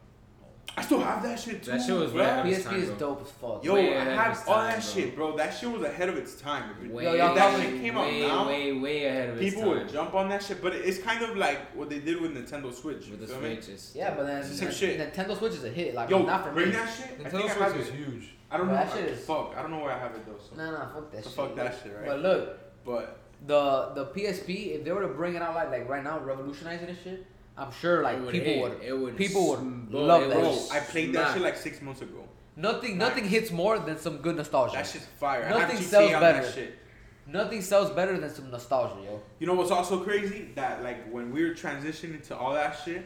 I 0.75 0.81
still 0.83 1.01
have 1.01 1.23
that 1.23 1.39
shit 1.39 1.63
too. 1.63 1.71
That 1.73 1.83
shit 1.83 1.95
was 1.95 2.13
bro. 2.13 2.23
rad. 2.23 2.47
PSP 2.47 2.65
time, 2.65 2.75
is 2.83 2.89
bro. 2.91 2.99
dope 2.99 3.23
as 3.23 3.31
fuck. 3.33 3.65
Yo, 3.65 3.75
Way 3.75 3.95
I 3.95 4.01
ahead 4.03 4.17
had 4.19 4.29
all 4.49 4.55
time, 4.55 4.71
that 4.71 4.73
bro. 4.81 4.81
shit, 5.03 5.15
bro. 5.17 5.37
That 5.37 5.51
shit 5.51 5.71
was 5.71 5.83
ahead 5.83 6.09
of 6.09 6.17
its 6.17 6.35
time. 6.37 6.71
If 6.83 6.91
Way, 6.91 7.05
Yo, 7.05 7.15
y'all 7.15 7.29
if 7.31 7.35
that 7.37 7.61
shit 7.61 7.81
came 7.83 7.99
out 7.99 8.11
now, 8.13 8.47
way, 8.49 8.73
way 8.73 9.05
ahead 9.05 9.29
of 9.31 9.43
its 9.43 9.55
people 9.55 9.71
time. 9.71 9.83
would 9.85 9.93
jump 9.93 10.15
on 10.15 10.29
that 10.31 10.43
shit. 10.43 10.63
But 10.63 10.75
it's 10.75 10.99
kind 10.99 11.23
of 11.23 11.37
like 11.37 11.59
what 11.77 11.91
they 11.91 11.99
did 12.01 12.21
with 12.23 12.33
Nintendo 12.35 12.73
Switch. 12.73 13.09
with 13.09 13.21
the 13.21 13.27
feel 13.27 13.41
me? 13.41 13.55
switches. 13.57 13.93
Yeah, 13.95 14.15
but 14.15 14.27
then 14.27 14.41
the 14.41 14.47
same 14.49 14.69
N- 14.69 14.75
shit. 14.75 15.15
Nintendo 15.15 15.37
Switch 15.37 15.53
is 15.53 15.65
a 15.65 15.69
hit. 15.69 15.95
Like 15.95 16.09
Yo, 16.09 16.23
not 16.23 16.47
for 16.47 16.53
bring 16.53 16.69
me. 16.71 16.73
that 16.73 16.89
shit. 16.89 17.23
Nintendo 17.23 17.45
I 17.61 17.69
Switch 17.73 17.87
is 17.87 17.91
huge. 17.93 18.29
I 18.51 18.57
don't 18.57 18.67
Bro, 18.69 18.77
know. 18.77 18.85
that 18.85 18.93
shit 18.95 19.05
is- 19.11 19.25
Fuck, 19.27 19.55
I 19.57 19.63
don't 19.63 19.71
know 19.73 19.79
where 19.81 19.93
I 19.93 19.99
have 19.99 20.15
it 20.15 20.25
though. 20.27 20.39
So, 20.39 20.57
Nah, 20.57 20.71
nah, 20.71 20.93
fuck 20.93 21.11
that 21.13 21.25
so 21.25 21.29
shit. 21.31 21.37
fuck 21.37 21.57
that 21.57 21.75
shit, 21.83 21.95
right? 21.97 22.07
But 22.07 22.21
look, 22.21 22.59
But 22.85 23.19
the 23.47 23.93
the 23.95 24.07
PSP, 24.07 24.75
if 24.75 24.85
they 24.85 24.93
were 24.93 25.03
to 25.03 25.09
bring 25.09 25.35
it 25.35 25.43
out 25.43 25.55
like 25.55 25.71
like 25.71 25.89
right 25.89 26.03
now, 26.05 26.19
revolutionizing 26.21 26.87
this 26.87 26.99
shit, 27.05 27.27
I'm 27.57 27.71
sure 27.73 28.03
like 28.03 28.17
It 28.19 28.23
would 28.23 28.33
people 28.33 28.53
hit. 28.53 28.63
would. 28.63 28.83
It 28.83 28.93
would 28.99 29.17
people 29.17 29.49
would 29.51 29.59
sm- 29.59 29.87
love 29.91 30.23
it 30.23 30.29
that 30.31 30.37
would 30.39 30.43
bro, 30.45 30.53
shit. 30.57 30.73
I 30.73 30.81
played 30.81 31.13
that 31.15 31.23
smack. 31.27 31.35
shit 31.35 31.43
like 31.43 31.57
six 31.57 31.83
months 31.83 32.01
ago. 32.03 32.25
Nothing 32.57 32.99
Nice. 32.99 33.09
nothing 33.09 33.29
hits 33.29 33.51
more 33.51 33.79
than 33.79 33.99
some 33.99 34.19
good 34.19 34.37
nostalgia. 34.37 34.75
That 34.77 34.87
shit's 34.87 35.07
fire. 35.21 35.45
I 35.45 35.51
Nothing 35.51 35.77
have 35.77 35.85
GTA 35.85 35.89
sells 35.89 36.13
on 36.15 36.21
better. 36.21 36.43
that 36.43 36.55
shit. 36.55 36.79
Nothing 37.27 37.63
sells 37.63 37.91
better 37.91 38.19
than 38.19 38.31
some 38.31 38.51
nostalgia, 38.51 38.97
yo. 39.05 39.23
You 39.39 39.47
know 39.47 39.55
what's 39.55 39.71
also 39.71 40.03
crazy? 40.03 40.49
That 40.55 40.83
like 40.83 41.11
when 41.11 41.31
we 41.33 41.45
were 41.45 41.55
transitioning 41.55 42.23
to 42.29 42.37
all 42.37 42.53
that 42.55 42.77
shit, 42.85 43.05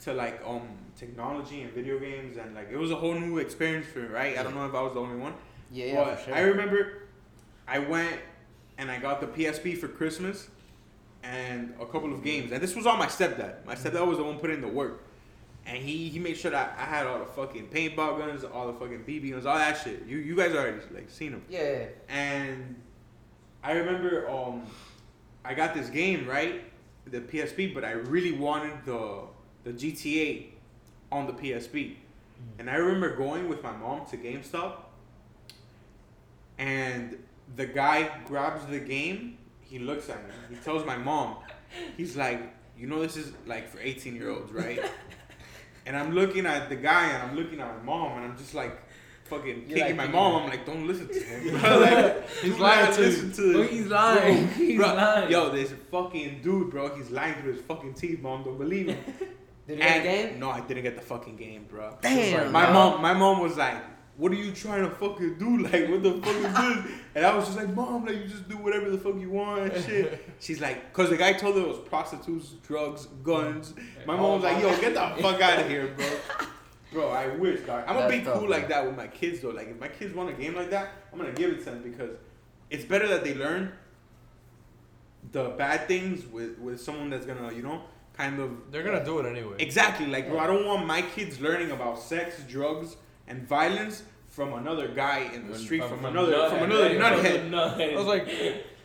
to 0.00 0.12
like 0.12 0.40
um 0.46 0.68
technology 0.96 1.62
and 1.62 1.72
video 1.72 1.98
games 1.98 2.36
and 2.36 2.54
like 2.54 2.68
it 2.70 2.76
was 2.76 2.90
a 2.90 2.96
whole 2.96 3.14
new 3.14 3.38
experience 3.38 3.86
for 3.86 4.00
me, 4.00 4.08
right? 4.08 4.36
I 4.38 4.42
don't 4.42 4.54
know 4.54 4.66
if 4.66 4.74
I 4.74 4.82
was 4.82 4.94
the 4.94 5.00
only 5.00 5.16
one. 5.16 5.34
Yeah, 5.70 5.86
yeah, 5.86 6.04
but 6.04 6.18
for 6.18 6.24
sure. 6.26 6.34
I 6.34 6.40
remember 6.40 7.02
I 7.66 7.78
went 7.80 8.20
and 8.78 8.90
I 8.90 8.98
got 8.98 9.20
the 9.20 9.26
PSP 9.26 9.76
for 9.78 9.88
Christmas 9.88 10.48
and 11.26 11.74
a 11.80 11.86
couple 11.86 12.12
of 12.12 12.22
games. 12.22 12.52
And 12.52 12.62
this 12.62 12.76
was 12.76 12.86
all 12.86 12.96
my 12.96 13.06
stepdad. 13.06 13.64
My 13.66 13.74
stepdad 13.74 14.06
was 14.06 14.18
the 14.18 14.24
one 14.24 14.38
putting 14.38 14.56
in 14.56 14.62
the 14.62 14.68
work. 14.68 15.02
And 15.66 15.78
he, 15.82 16.08
he 16.08 16.20
made 16.20 16.36
sure 16.36 16.52
that 16.52 16.76
I 16.78 16.84
had 16.84 17.06
all 17.06 17.18
the 17.18 17.24
fucking 17.26 17.68
paintball 17.68 18.18
guns, 18.18 18.44
all 18.44 18.68
the 18.68 18.74
fucking 18.74 19.02
BB 19.04 19.32
guns, 19.32 19.46
all 19.46 19.58
that 19.58 19.76
shit. 19.82 20.04
You 20.06 20.18
you 20.18 20.36
guys 20.36 20.54
already 20.54 20.78
like 20.94 21.10
seen 21.10 21.32
them. 21.32 21.42
yeah, 21.48 21.60
yeah. 21.62 21.86
And 22.08 22.76
I 23.64 23.72
remember 23.72 24.30
um 24.30 24.62
I 25.44 25.54
got 25.54 25.74
this 25.74 25.90
game, 25.90 26.26
right? 26.28 26.62
The 27.06 27.20
PSP, 27.20 27.74
but 27.74 27.84
I 27.84 27.92
really 27.92 28.32
wanted 28.32 28.84
the 28.84 29.22
the 29.64 29.72
GTA 29.72 30.46
on 31.10 31.26
the 31.26 31.32
PSP. 31.32 31.96
And 32.60 32.70
I 32.70 32.76
remember 32.76 33.16
going 33.16 33.48
with 33.48 33.62
my 33.62 33.72
mom 33.72 34.06
to 34.06 34.16
GameStop 34.16 34.72
and 36.58 37.16
the 37.56 37.66
guy 37.66 38.10
grabs 38.26 38.64
the 38.66 38.78
game, 38.80 39.35
he 39.68 39.78
looks 39.78 40.08
at 40.08 40.16
me, 40.26 40.34
he 40.50 40.56
tells 40.56 40.84
my 40.84 40.96
mom, 40.96 41.36
he's 41.96 42.16
like, 42.16 42.40
you 42.78 42.86
know 42.86 43.00
this 43.02 43.16
is 43.16 43.32
like 43.46 43.68
for 43.68 43.78
18 43.80 44.14
year 44.16 44.30
olds, 44.30 44.52
right? 44.52 44.80
and 45.86 45.96
I'm 45.96 46.12
looking 46.14 46.46
at 46.46 46.68
the 46.68 46.76
guy 46.76 47.06
and 47.08 47.22
I'm 47.22 47.36
looking 47.36 47.60
at 47.60 47.76
my 47.78 47.82
mom 47.82 48.18
and 48.18 48.24
I'm 48.32 48.36
just 48.36 48.54
like 48.54 48.76
fucking 49.24 49.64
You're 49.68 49.78
kicking 49.78 49.96
like 49.96 49.96
my 49.96 50.06
mom. 50.08 50.42
I'm 50.42 50.48
like, 50.48 50.64
don't 50.66 50.86
listen 50.86 51.08
to 51.08 51.18
him. 51.20 51.58
bro. 51.60 51.78
like, 51.80 52.28
He's 52.40 52.58
lying 52.58 52.94
to 52.94 53.00
listen 53.00 53.32
to 53.32 53.42
this. 53.54 53.70
he's 53.70 53.86
lying. 53.86 54.48
He's 54.48 54.76
Bro, 54.78 54.94
lying. 54.94 55.30
Yo, 55.30 55.50
this 55.50 55.72
fucking 55.90 56.40
dude, 56.42 56.70
bro, 56.70 56.94
he's 56.96 57.10
lying 57.10 57.34
through 57.40 57.54
his 57.54 57.62
fucking 57.62 57.94
teeth, 57.94 58.20
mom. 58.20 58.44
Don't 58.44 58.58
believe 58.58 58.88
him. 58.88 58.98
Did 59.66 59.78
you 59.78 59.82
get 59.82 60.02
the 60.02 60.08
game? 60.08 60.38
No, 60.38 60.50
I 60.50 60.60
didn't 60.60 60.84
get 60.84 60.94
the 60.94 61.02
fucking 61.02 61.34
game, 61.36 61.66
bro. 61.68 61.96
Damn, 62.00 62.52
My 62.52 62.70
mom, 62.70 63.02
my 63.02 63.14
mom 63.14 63.40
was 63.40 63.56
like, 63.56 63.82
"What 64.16 64.32
are 64.32 64.36
you 64.36 64.52
trying 64.52 64.82
to 64.82 64.90
fucking 64.90 65.38
do? 65.38 65.58
Like, 65.62 65.88
what 65.88 66.02
the 66.02 66.14
fuck 66.22 66.36
is 66.36 66.42
this?" 66.42 66.92
And 67.14 67.24
I 67.24 67.34
was 67.34 67.46
just 67.46 67.56
like, 67.56 67.74
"Mom, 67.74 68.04
like, 68.04 68.16
you 68.16 68.26
just 68.26 68.48
do 68.48 68.56
whatever 68.56 68.90
the 68.90 68.98
fuck 68.98 69.18
you 69.18 69.30
want 69.30 69.72
and 69.72 69.84
shit." 69.84 70.24
She's 70.40 70.60
like, 70.60 70.92
"Cause 70.92 71.10
the 71.10 71.16
guy 71.16 71.32
told 71.32 71.56
her 71.56 71.62
it 71.62 71.68
was 71.68 71.78
prostitutes, 71.78 72.50
drugs, 72.66 73.06
guns." 73.22 73.74
My 74.06 74.16
mom 74.16 74.40
was 74.40 74.42
like, 74.42 74.62
"Yo, 74.62 74.68
get 74.80 74.94
the 74.94 75.22
fuck 75.22 75.40
out 75.40 75.60
of 75.60 75.68
here, 75.68 75.94
bro." 75.96 76.06
Bro, 76.92 77.08
I 77.10 77.28
wish, 77.36 77.60
dog. 77.60 77.84
I'm 77.86 77.96
gonna 77.96 78.08
be 78.08 78.20
cool 78.20 78.48
like 78.48 78.68
that 78.68 78.86
with 78.86 78.96
my 78.96 79.08
kids 79.08 79.40
though. 79.40 79.50
Like, 79.50 79.68
if 79.68 79.78
my 79.80 79.88
kids 79.88 80.14
want 80.14 80.30
a 80.30 80.32
game 80.32 80.54
like 80.54 80.70
that, 80.70 80.90
I'm 81.12 81.18
gonna 81.18 81.32
give 81.32 81.50
it 81.50 81.58
to 81.64 81.70
them 81.70 81.82
because 81.82 82.16
it's 82.70 82.84
better 82.84 83.08
that 83.08 83.24
they 83.24 83.34
learn 83.34 83.72
the 85.32 85.50
bad 85.50 85.88
things 85.88 86.24
with 86.26 86.58
with 86.58 86.80
someone 86.80 87.10
that's 87.10 87.26
gonna, 87.26 87.52
you 87.52 87.62
know, 87.62 87.82
kind 88.16 88.38
of 88.40 88.70
They're 88.70 88.82
gonna 88.82 89.04
do 89.04 89.18
it 89.18 89.26
anyway. 89.26 89.56
Exactly. 89.58 90.06
Like, 90.06 90.28
bro, 90.28 90.38
I 90.38 90.46
don't 90.46 90.64
want 90.64 90.86
my 90.86 91.02
kids 91.02 91.40
learning 91.40 91.70
about 91.70 91.98
sex, 91.98 92.42
drugs, 92.48 92.96
and 93.28 93.46
violence 93.46 94.02
from 94.28 94.52
another 94.54 94.88
guy 94.88 95.30
in 95.34 95.48
the 95.50 95.58
street, 95.58 95.82
from, 95.84 96.04
another, 96.04 96.48
from 96.50 96.62
another 96.64 96.90
nuthead. 96.90 97.52
I 97.92 97.96
was 97.96 98.06
like, 98.06 98.26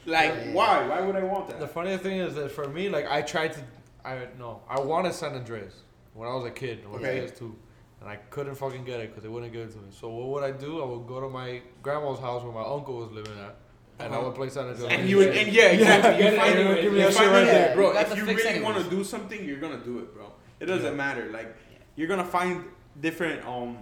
Like, 0.05 0.33
Yeah. 0.33 0.53
why? 0.53 0.87
Why 0.87 1.01
would 1.01 1.15
I 1.15 1.23
want 1.23 1.47
that? 1.47 1.59
the 1.59 1.65
that? 1.67 1.73
funny 1.73 1.95
thing 1.97 2.19
is 2.19 2.33
that 2.35 2.49
for 2.51 2.67
me, 2.67 2.89
like 2.89 3.05
I 3.09 3.21
tried 3.21 3.53
to, 3.53 3.59
I 4.03 4.27
no, 4.39 4.61
I 4.67 4.79
wanted 4.79 5.13
San 5.13 5.33
Andreas 5.35 5.75
when 6.15 6.27
I 6.27 6.33
was 6.33 6.45
a 6.45 6.49
kid, 6.51 6.89
when 6.89 6.99
Okay. 7.01 7.19
I 7.19 7.23
was 7.23 7.31
two, 7.33 7.55
and 7.99 8.09
I 8.09 8.15
couldn't 8.15 8.55
fucking 8.55 8.83
get 8.83 8.99
it 8.99 9.09
because 9.09 9.21
they 9.21 9.29
wouldn't 9.29 9.53
give 9.53 9.61
it 9.67 9.71
to 9.73 9.77
me. 9.77 9.89
So 9.91 10.09
what 10.09 10.27
would 10.29 10.43
I 10.43 10.57
do? 10.57 10.81
I 10.81 10.85
would 10.85 11.05
go 11.07 11.21
to 11.21 11.29
my 11.29 11.61
grandma's 11.83 12.19
house 12.19 12.41
where 12.43 12.51
my 12.51 12.63
uncle 12.67 12.95
was 12.97 13.11
living 13.11 13.37
at, 13.37 13.57
and 13.99 14.11
I 14.11 14.17
Uh-huh. 14.17 14.25
would 14.25 14.35
play 14.35 14.49
San 14.49 14.67
Andreas. 14.69 14.91
And 14.91 15.07
you 15.07 15.17
would, 15.17 15.27
and 15.37 15.51
yeah, 15.53 15.65
exactly. 15.65 16.17
get 16.23 16.33
you 16.33 16.39
find, 16.39 16.55
anyway. 16.57 16.75
you 16.77 16.81
Give 16.81 16.93
me 16.93 16.97
that 16.99 17.13
find 17.13 17.25
shit 17.25 17.33
right 17.33 17.43
it, 17.43 17.45
there. 17.51 17.75
bro. 17.75 17.91
You 17.93 17.99
If 17.99 18.17
you 18.17 18.25
really 18.25 18.61
want 18.63 18.77
to 18.83 18.89
do 18.89 19.03
something, 19.03 19.45
you're 19.45 19.59
gonna 19.59 19.83
do 19.91 19.99
it, 19.99 20.15
bro. 20.15 20.31
It 20.59 20.65
doesn't 20.65 20.83
Yeah. 20.93 21.03
matter. 21.05 21.29
Like, 21.31 21.55
you're 21.95 22.07
gonna 22.07 22.23
find 22.25 22.65
different 22.99 23.45
um 23.47 23.77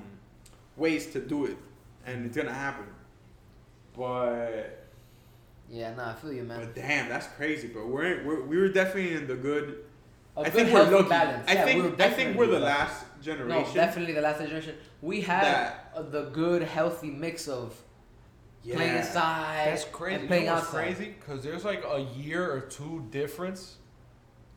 ways 0.80 1.07
to 1.07 1.19
do 1.19 1.45
it, 1.45 1.57
and 2.06 2.26
it's 2.26 2.35
gonna 2.38 2.53
happen. 2.53 2.85
But 3.95 4.88
Yeah, 5.69 5.93
no, 5.95 6.06
I 6.06 6.14
feel 6.14 6.34
you, 6.34 6.43
man. 6.43 6.60
but 6.61 6.76
damn, 6.76 7.10
that's 7.10 7.27
crazy, 7.27 7.68
bro. 7.68 7.85
We're, 7.85 8.23
we're 8.26 8.41
we 8.43 8.57
were 8.57 8.69
definitely 8.69 9.14
in 9.15 9.27
the 9.27 9.35
good 9.35 9.84
a 10.38 10.41
I 10.41 10.43
good 10.45 10.53
think 10.53 10.69
we're 10.73 10.77
healthy 10.85 10.95
lucky. 10.95 11.10
balance. 11.10 11.45
I 11.49 11.53
Yeah, 11.53 11.65
think 11.65 11.84
we're 11.99 12.06
I 12.06 12.10
think 12.10 12.38
we're 12.38 12.47
the 12.47 12.53
lucky. 12.60 12.65
last 12.65 13.06
generation. 13.22 13.68
No, 13.68 13.73
definitely 13.73 14.14
the 14.14 14.22
last 14.22 14.39
generation. 14.39 14.76
We 15.01 15.22
had 15.22 15.43
That- 15.43 16.11
the 16.11 16.23
good, 16.30 16.61
healthy 16.64 17.11
mix 17.11 17.47
of 17.47 17.76
playing 18.64 18.80
Yeah. 18.93 18.99
inside 18.99 19.65
That's 19.68 19.85
crazy. 19.85 20.14
and 20.15 20.23
You 20.23 20.27
playing 20.27 20.45
know 20.45 20.53
what's 20.56 20.68
outside. 20.68 20.95
crazy? 20.95 21.15
Because 21.19 21.43
there's 21.43 21.65
like 21.65 21.84
a 21.84 21.99
year 22.15 22.49
or 22.51 22.61
two 22.61 23.06
difference 23.11 23.77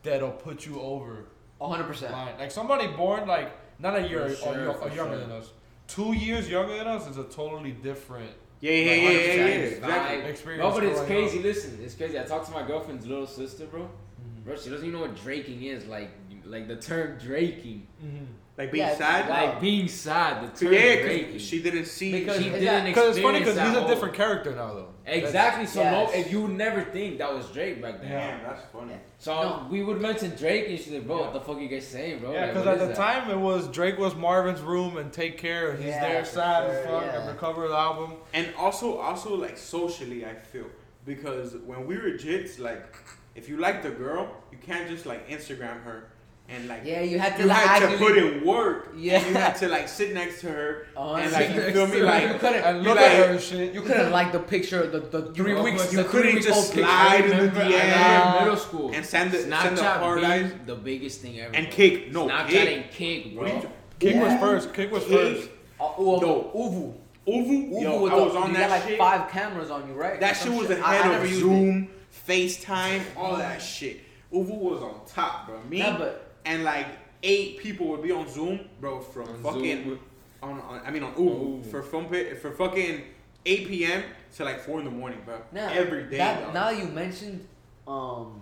that'll 0.03 0.31
put 0.31 0.65
you 0.65 0.79
over 0.79 1.25
hundred 1.61 1.85
percent. 1.85 2.11
line. 2.11 2.35
Like 2.37 2.51
somebody 2.51 2.87
born 2.87 3.25
like 3.27 3.51
not 3.79 3.95
a 3.97 4.07
year 4.07 4.27
For 4.29 4.49
or, 4.49 4.53
sure, 4.53 4.69
or 4.81 4.89
younger 4.89 5.17
sure. 5.17 5.17
than 5.17 5.31
us, 5.31 5.49
two 5.87 6.13
years 6.13 6.49
younger 6.49 6.77
than 6.77 6.87
us 6.87 7.07
is 7.07 7.17
a 7.17 7.23
totally 7.25 7.71
different 7.71 8.31
Yeah, 8.59 8.71
yeah, 8.71 8.77
yeah, 8.77 8.93
yeah, 8.93 9.09
yeah, 9.09 9.33
yeah, 9.35 9.43
exactly. 9.45 10.29
experience. 10.29 10.63
No, 10.63 10.71
but 10.71 10.83
it's 10.83 11.01
crazy. 11.01 11.37
up. 11.39 11.43
Listen, 11.43 11.79
it's 11.83 11.95
crazy. 11.95 12.17
I 12.19 12.23
talked 12.23 12.45
to 12.45 12.51
my 12.53 12.65
girlfriend's 12.65 13.05
little 13.05 13.27
sister, 13.27 13.65
bro. 13.65 13.81
Mhm. 13.81 14.45
Bro, 14.45 14.55
she 14.55 14.69
doesn't 14.69 14.87
even 14.87 14.99
know 14.99 15.05
what 15.05 15.15
draking 15.21 15.63
is. 15.63 15.85
Like, 15.85 16.11
like 16.45 16.67
the 16.67 16.77
term 16.77 17.17
draking. 17.19 17.87
Mhm. 18.03 18.27
Like 18.57 18.71
being 18.71 18.85
Yeah, 18.87 18.95
sad. 18.95 19.29
Like 19.29 19.59
being 19.59 19.87
sad. 19.87 20.55
The 20.55 20.65
term 20.65 20.73
yeah, 20.73 21.01
draking. 21.01 21.25
because 21.27 21.41
she 21.45 21.61
didn't 21.61 21.85
see. 21.85 22.11
Because 22.11 22.37
she 22.37 22.43
she, 22.43 22.49
didn't 22.51 22.85
Because 22.85 23.17
it's 23.17 23.23
funny 23.23 23.39
because 23.39 23.57
he's 23.57 23.75
a 23.75 23.87
different 23.87 24.13
character 24.13 24.55
now 24.55 24.73
though. 24.73 24.92
Exactly. 25.05 25.65
So 25.65 25.81
Yes. 25.81 25.91
no, 26.13 26.17
if 26.19 26.31
you 26.31 26.41
would 26.43 26.51
never 26.57 26.81
think 26.81 27.17
that 27.17 27.33
was 27.33 27.45
Drake 27.49 27.81
back 27.81 27.99
then. 27.99 28.09
Damn, 28.09 28.43
that's 28.43 28.63
funny. 28.71 28.93
So 29.17 29.33
No. 29.33 29.67
we 29.69 29.83
would 29.83 29.99
mention 29.99 30.33
Drake, 30.37 30.69
and 30.69 30.79
she's 30.79 30.93
like, 30.93 31.05
"Bro, 31.05 31.17
Yeah. 31.17 31.21
what 31.23 31.33
the 31.33 31.41
fuck 31.41 31.59
you 31.59 31.67
guys 31.67 31.85
saying, 31.87 32.19
bro?" 32.19 32.31
Yeah, 32.31 32.47
because 32.47 32.65
what 32.65 32.73
at 32.75 32.79
the 32.79 32.85
that? 32.87 32.95
time 32.95 33.29
it 33.29 33.37
was 33.37 33.67
Drake 33.67 33.97
was 33.97 34.15
Marvin's 34.15 34.61
room 34.61 34.95
and 34.97 35.11
take 35.11 35.37
care. 35.37 35.71
and 35.71 35.79
He's 35.79 35.89
Yeah, 35.89 36.07
there 36.09 36.23
for 36.23 36.31
sad 36.31 36.63
as 36.69 36.85
fuck 36.85 37.03
yeah. 37.05 37.19
on 37.19 37.27
the 37.27 37.33
cover 37.33 37.65
of 37.65 37.71
the 37.71 37.77
album. 37.77 38.13
And 38.33 38.47
also, 38.57 38.97
also 38.97 39.35
like 39.35 39.57
socially, 39.57 40.25
I 40.25 40.35
feel 40.35 40.65
because 41.05 41.55
when 41.65 41.85
we 41.85 41.97
were 41.97 42.11
jits, 42.11 42.57
like 42.59 42.95
if 43.35 43.49
you 43.49 43.57
like 43.57 43.83
the 43.83 43.89
girl, 43.89 44.29
you 44.51 44.57
can't 44.59 44.87
just 44.87 45.05
like 45.05 45.27
Instagram 45.27 45.83
her 45.83 46.05
and 46.53 46.67
like 46.67 46.81
Yeah, 46.85 47.01
you 47.01 47.17
had 47.19 47.35
to 47.37 47.41
you 47.43 47.47
like, 47.49 47.57
had 47.57 47.89
to 47.91 47.97
put 47.97 48.17
in 48.17 48.45
work. 48.45 48.93
Yeah. 48.95 49.17
and 49.19 49.27
you 49.27 49.33
had 49.33 49.55
to 49.57 49.67
like 49.67 49.87
sit 49.87 50.13
next 50.13 50.41
to 50.41 50.47
her 50.51 50.87
Oh, 50.95 51.15
and 51.15 51.31
like 51.31 51.49
you 51.55 51.61
feel 51.71 51.87
me, 51.87 52.01
like 52.01 52.27
you 52.29 52.37
couldn't, 52.39 52.63
And 52.63 52.77
you 52.77 52.83
look 52.89 52.95
like- 52.97 53.05
at 53.05 53.25
her 53.27 53.31
and 53.33 53.41
shit. 53.49 53.73
you 53.73 53.81
couldn't 53.81 54.11
like 54.11 54.31
the 54.31 54.39
picture, 54.39 54.85
the 54.87 54.99
the 54.99 55.33
three 55.33 55.55
weeks, 55.59 55.83
but 55.83 55.91
you 55.91 55.97
the 56.03 56.09
couldn't 56.09 56.31
three 56.33 56.41
just 56.41 56.73
slide 56.73 57.25
in 57.25 57.29
the 57.29 57.35
I 57.35 57.37
remember, 57.37 57.59
I 57.61 57.63
remember 57.65 57.77
DM 57.77 58.37
in 58.37 58.43
middle 58.43 58.57
school. 58.57 58.91
and 58.93 59.05
send 59.05 59.31
the 59.31 59.37
Snapchat 59.39 59.61
send 59.63 59.77
the 59.77 59.83
hard 59.83 60.23
eyes 60.23 60.51
the 60.65 60.75
biggest 60.75 61.21
thing 61.21 61.39
ever. 61.39 61.55
and 61.55 61.65
bro. 61.67 61.75
Kik. 61.75 62.11
No, 62.11 62.27
Snapchat 62.27 62.47
Kik. 62.49 62.69
and 62.77 62.91
Kik, 62.91 63.35
bro. 63.35 63.45
you- 63.47 63.69
Kik 63.99 64.15
was 64.21 64.39
first. 64.39 64.73
Kik 64.73 64.91
was 64.91 65.03
Kik. 65.05 65.11
first. 65.37 65.49
Uh, 65.79 65.89
well, 65.97 66.21
No. 66.21 66.51
ooVoo. 66.55 66.93
ooVoo, 67.27 67.69
ooVoo 67.71 67.81
yo, 67.81 67.99
was 68.01 68.11
I 68.11 68.15
the- 68.17 68.23
was 68.25 68.35
on 68.35 68.47
you 68.49 68.53
that 68.57 68.69
got 68.69 68.69
like 68.69 68.83
shit. 68.89 68.97
five 68.99 69.29
cameras 69.31 69.71
on 69.71 69.87
you, 69.87 69.93
right? 69.95 70.19
That 70.19 70.33
shit 70.37 70.51
was 70.51 70.69
I- 70.69 70.73
ahead 70.75 70.83
I 70.85 71.07
of 71.07 71.11
never 71.13 71.25
it. 71.25 71.33
Zoom, 71.33 71.87
FaceTime, 72.27 73.01
all 73.17 73.35
that 73.37 73.61
shit. 73.61 73.99
ooVoo 74.33 74.57
was 74.57 74.81
on 74.81 75.01
top, 75.07 75.47
bro. 75.47 75.59
Me 75.69 75.79
Nah, 75.79 75.97
but 75.97 76.22
and 76.45 76.63
like 76.63 76.87
eight 77.23 77.57
people 77.57 77.87
would 77.87 78.01
be 78.01 78.11
on 78.11 78.27
Zoom, 78.29 78.59
bro, 78.81 78.99
from 78.99 79.27
On 79.29 79.43
fucking 79.43 79.83
Zoom. 79.85 79.99
on, 80.41 80.59
on 80.61 80.81
I 80.85 80.91
mean 80.91 81.03
on 81.03 81.13
On 81.13 81.17
ooVoo 81.17 81.63
ooVoo. 81.63 81.71
for 81.71 81.81
fun 81.83 82.05
pa- 82.05 82.35
for 82.41 82.51
fucking 82.51 83.01
eight 83.45 83.67
p.m. 83.67 84.03
to 84.35 84.43
like 84.45 84.59
four 84.61 84.79
in 84.79 84.85
the 84.85 84.91
morning, 84.91 85.19
bro. 85.25 85.41
now, 85.51 85.69
Every 85.71 86.03
day. 86.09 86.17
That, 86.17 86.41
dog. 86.45 86.53
now 86.53 86.71
that 86.71 86.77
you 86.79 86.85
mentioned, 86.85 87.45
um, 87.87 88.41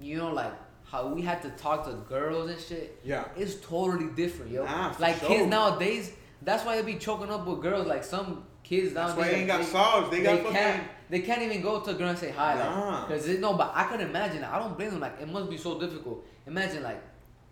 you 0.00 0.16
know, 0.18 0.32
like 0.32 0.52
how 0.84 1.06
we 1.08 1.20
had 1.22 1.42
to 1.42 1.50
talk 1.50 1.84
to 1.86 1.92
girls 2.08 2.50
and 2.50 2.60
shit. 2.60 2.98
yeah. 3.04 3.24
It's 3.36 3.56
totally 3.56 4.06
different, 4.14 4.52
yo. 4.52 4.64
Nah, 4.64 4.90
for 4.92 5.02
like 5.02 5.18
sure. 5.18 5.28
kids 5.28 5.46
nowadays, 5.46 6.12
that's 6.42 6.64
why 6.64 6.76
they 6.80 6.82
be 6.92 6.98
choking 6.98 7.30
up 7.30 7.46
with 7.46 7.60
girls. 7.60 7.86
Like 7.86 8.04
some 8.04 8.44
kids 8.62 8.92
That's 8.94 9.14
nowadays, 9.14 9.16
why 9.18 9.32
they 9.32 9.38
ain't 9.40 9.46
got 9.48 9.58
they, 9.58 9.64
sauce. 9.66 10.10
They 10.10 10.16
they 10.18 10.22
got 10.42 10.52
can't. 10.52 10.76
fucking. 10.76 10.88
They 11.10 11.20
can't 11.20 11.42
even 11.42 11.62
go 11.62 11.80
to 11.80 11.90
a 11.90 11.94
girl 11.94 12.08
and 12.10 12.18
say 12.18 12.30
hi, 12.30 12.54
Nah. 12.54 13.00
like, 13.00 13.08
cause 13.08 13.26
it, 13.28 13.40
no. 13.40 13.54
But 13.54 13.72
I 13.74 13.84
can 13.84 14.00
imagine. 14.02 14.44
I 14.44 14.58
don't 14.58 14.76
blame 14.76 14.90
them. 14.90 15.00
Like, 15.00 15.20
it 15.20 15.28
must 15.28 15.48
be 15.50 15.56
so 15.56 15.78
difficult. 15.80 16.26
Imagine 16.46 16.82
like, 16.82 17.02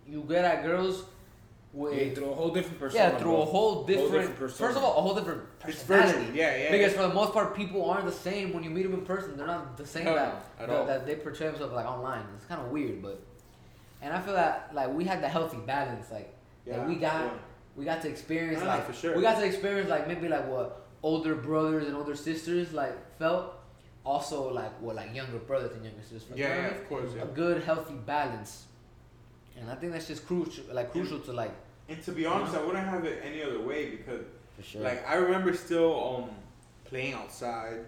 you 0.08 0.24
get 0.28 0.44
at 0.44 0.62
girls 0.64 1.04
with 1.72 1.94
Yeah, 1.94 2.14
through 2.14 2.30
a 2.30 2.34
whole 2.34 2.50
different 2.50 2.78
persona. 2.78 3.04
yeah 3.04 3.18
through 3.18 3.36
a 3.36 3.44
whole 3.44 3.84
different. 3.84 4.12
different 4.12 4.36
persona. 4.38 4.66
first 4.68 4.78
of 4.78 4.84
all, 4.84 4.98
a 4.98 5.02
whole 5.02 5.14
different 5.14 5.58
personality. 5.60 6.32
Yeah, 6.34 6.56
yeah. 6.56 6.70
Because 6.70 6.92
for 6.94 7.02
the 7.02 7.14
most 7.14 7.32
part, 7.32 7.54
people 7.54 7.90
aren't 7.90 8.06
the 8.06 8.12
same 8.12 8.52
when 8.54 8.62
you 8.62 8.70
meet 8.70 8.82
them 8.84 8.94
in 8.94 9.02
person. 9.02 9.36
They're 9.36 9.46
not 9.46 9.76
the 9.76 9.86
same 9.86 10.04
No, 10.04 10.14
that, 10.14 10.44
at 10.58 10.86
that, 10.86 11.06
they 11.06 11.16
portray 11.16 11.48
themselves 11.48 11.72
like 11.74 11.86
online. 11.86 12.24
It's 12.36 12.46
kind 12.46 12.60
of 12.62 12.68
weird, 12.70 13.02
but 13.02 13.20
and 14.00 14.12
I 14.14 14.20
feel 14.20 14.34
that 14.34 14.70
like 14.72 14.92
we 14.92 15.04
had 15.04 15.22
the 15.22 15.28
healthy 15.28 15.58
balance, 15.58 16.10
like 16.10 16.32
yeah, 16.64 16.76
that 16.78 16.88
we 16.88 16.94
got 16.96 17.24
yeah. 17.24 17.30
we 17.76 17.84
got 17.84 18.00
to 18.02 18.08
experience 18.08 18.62
Nah, 18.62 18.68
like 18.74 18.86
for 18.86 18.92
sure. 18.92 19.16
we 19.16 19.22
got 19.22 19.38
to 19.40 19.44
experience 19.44 19.90
like 19.90 20.06
maybe 20.08 20.28
like 20.28 20.46
what 20.48 20.86
older 21.02 21.34
brothers 21.34 21.86
and 21.86 21.96
older 21.96 22.14
sisters 22.16 22.72
like 22.72 22.94
felt. 23.18 23.52
Also 24.04 24.52
like 24.52 24.70
what 24.80 24.94
like 24.94 25.12
younger 25.14 25.38
brothers 25.38 25.72
and 25.74 25.84
younger 25.84 26.00
sisters. 26.02 26.22
felt. 26.22 26.38
Yeah, 26.38 26.54
yeah, 26.56 26.66
of 26.68 26.88
course. 26.88 27.10
Yeah. 27.16 27.22
A 27.22 27.26
good 27.26 27.62
healthy 27.64 27.94
balance, 28.06 28.66
and 29.58 29.70
I 29.70 29.74
think 29.74 29.92
that's 29.92 30.06
just 30.08 30.26
crucial, 30.26 30.64
like 30.72 30.92
crucial 30.92 31.18
to 31.20 31.32
like 31.32 31.54
And 31.88 32.02
to 32.04 32.12
be 32.12 32.26
honest, 32.26 32.54
I 32.54 32.62
wouldn't 32.64 32.86
have 32.88 33.04
it 33.04 33.22
any 33.24 33.42
other 33.42 33.60
way 33.60 33.90
because, 33.90 34.24
for 34.56 34.62
sure. 34.62 34.82
like, 34.82 35.08
I 35.08 35.14
remember 35.14 35.54
still 35.54 35.92
um 36.24 36.30
playing 36.84 37.14
outside, 37.14 37.80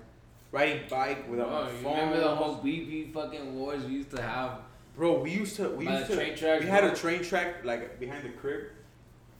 riding 0.52 0.82
bike 0.88 1.28
without 1.30 1.48
Oh, 1.48 1.64
my 1.64 1.70
you 1.70 1.76
phone. 1.82 1.96
remember 1.96 2.20
the 2.20 2.34
whole 2.34 2.56
BB 2.56 3.12
fucking 3.12 3.54
wars 3.58 3.84
we 3.84 3.94
used 3.94 4.10
to 4.16 4.22
have? 4.22 4.60
Bro, 4.96 5.20
we 5.20 5.30
used 5.30 5.56
to 5.56 5.68
we 5.70 5.88
used 5.88 6.06
to 6.08 6.16
train 6.16 6.36
tracks, 6.36 6.64
we 6.64 6.70
had 6.70 6.84
a 6.84 6.94
train 6.94 7.22
track 7.22 7.64
like 7.64 8.00
behind 8.00 8.24
the 8.24 8.30
crib, 8.40 8.62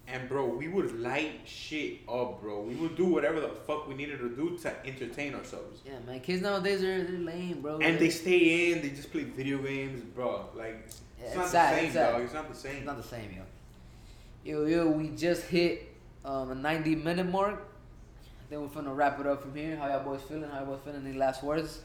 and 0.07 0.29
bro, 0.29 0.47
we 0.47 0.69
would 0.69 1.01
light 1.01 1.41
shit 1.45 1.99
up, 2.09 2.41
bro. 2.41 2.61
We 2.63 2.75
would 2.77 2.97
do 2.97 3.05
whatever 3.07 3.41
the 3.41 3.49
fuck 3.67 3.89
we 3.89 3.95
needed 3.95 4.19
to 4.21 4.29
do 4.29 4.57
to 4.59 4.87
entertain 4.87 5.35
ourselves. 5.35 5.81
yeah, 5.85 5.99
man, 6.07 6.21
kids 6.21 6.43
nowadays 6.43 6.83
are 6.85 7.03
they're 7.05 7.19
lame, 7.19 7.61
bro. 7.61 7.79
And 7.79 7.99
they 7.99 8.11
stay 8.11 8.71
in, 8.73 8.83
they 8.83 8.91
just 8.91 9.11
play 9.11 9.25
video 9.25 9.59
games, 9.59 10.01
bro. 10.15 10.47
Like 10.55 10.87
it's 11.20 11.35
Yeah, 11.35 11.40
not 11.40 11.49
sad, 11.49 11.73
the 11.73 11.77
same, 11.77 11.85
it's 11.86 11.95
sad. 11.95 12.12
dog. 12.12 12.23
It's 12.23 12.35
not 12.35 12.49
the 12.49 12.55
same. 12.55 12.77
It's 12.77 12.86
not 12.86 12.97
the 12.97 13.03
same, 13.03 13.31
yo. 13.36 13.43
Yo, 14.45 14.66
yo, 14.66 14.90
we 14.90 15.09
just 15.11 15.43
hit 15.47 15.95
um, 16.24 16.51
a 16.51 16.55
90 16.55 16.95
minute 16.97 17.28
mark. 17.31 17.62
Then 18.51 18.62
we're 18.62 18.69
finna 18.69 18.97
wrap 18.97 19.20
it 19.20 19.27
up 19.27 19.43
from 19.43 19.55
here. 19.55 19.77
How 19.77 19.89
y'all 19.89 20.03
boys 20.05 20.23
feeling? 20.23 20.49
How 20.51 20.59
y'all 20.61 20.66
boys 20.66 20.81
feeling? 20.85 21.05
Any 21.07 21.16
last 21.16 21.43
words? 21.43 21.81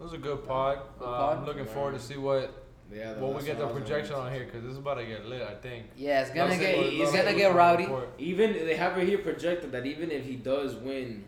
It 0.00 0.02
was 0.02 0.12
a 0.14 0.18
good 0.18 0.46
pod. 0.46 0.78
Good 0.98 1.04
Uh, 1.04 1.08
pod. 1.08 1.38
I'm 1.38 1.44
looking 1.46 1.66
forward 1.66 1.94
to 1.94 2.00
see 2.00 2.16
what 2.16 2.50
Yeah, 2.92 3.14
what 3.18 3.34
we 3.38 3.44
get 3.44 3.58
the 3.58 3.66
projection 3.68 4.14
on 4.14 4.32
here 4.32 4.44
because 4.44 4.62
this 4.62 4.72
is 4.72 4.78
about 4.78 4.94
to 4.94 5.04
get 5.06 5.26
lit. 5.26 5.42
I 5.42 5.54
think. 5.54 5.86
Yeah, 5.96 6.22
it's 6.22 6.30
gonna 6.30 6.50
That's 6.50 6.60
get 6.60 6.76
what- 6.78 6.86
it's 6.86 7.12
that's 7.12 7.24
gonna 7.24 7.36
get 7.36 7.54
rowdy. 7.54 7.86
looking. 7.86 8.08
Even 8.18 8.52
they 8.52 8.76
have 8.76 8.96
it 8.98 9.06
here 9.08 9.18
projected 9.18 9.72
that 9.72 9.84
even 9.86 10.10
if 10.10 10.24
he 10.24 10.36
does 10.36 10.74
win, 10.76 11.24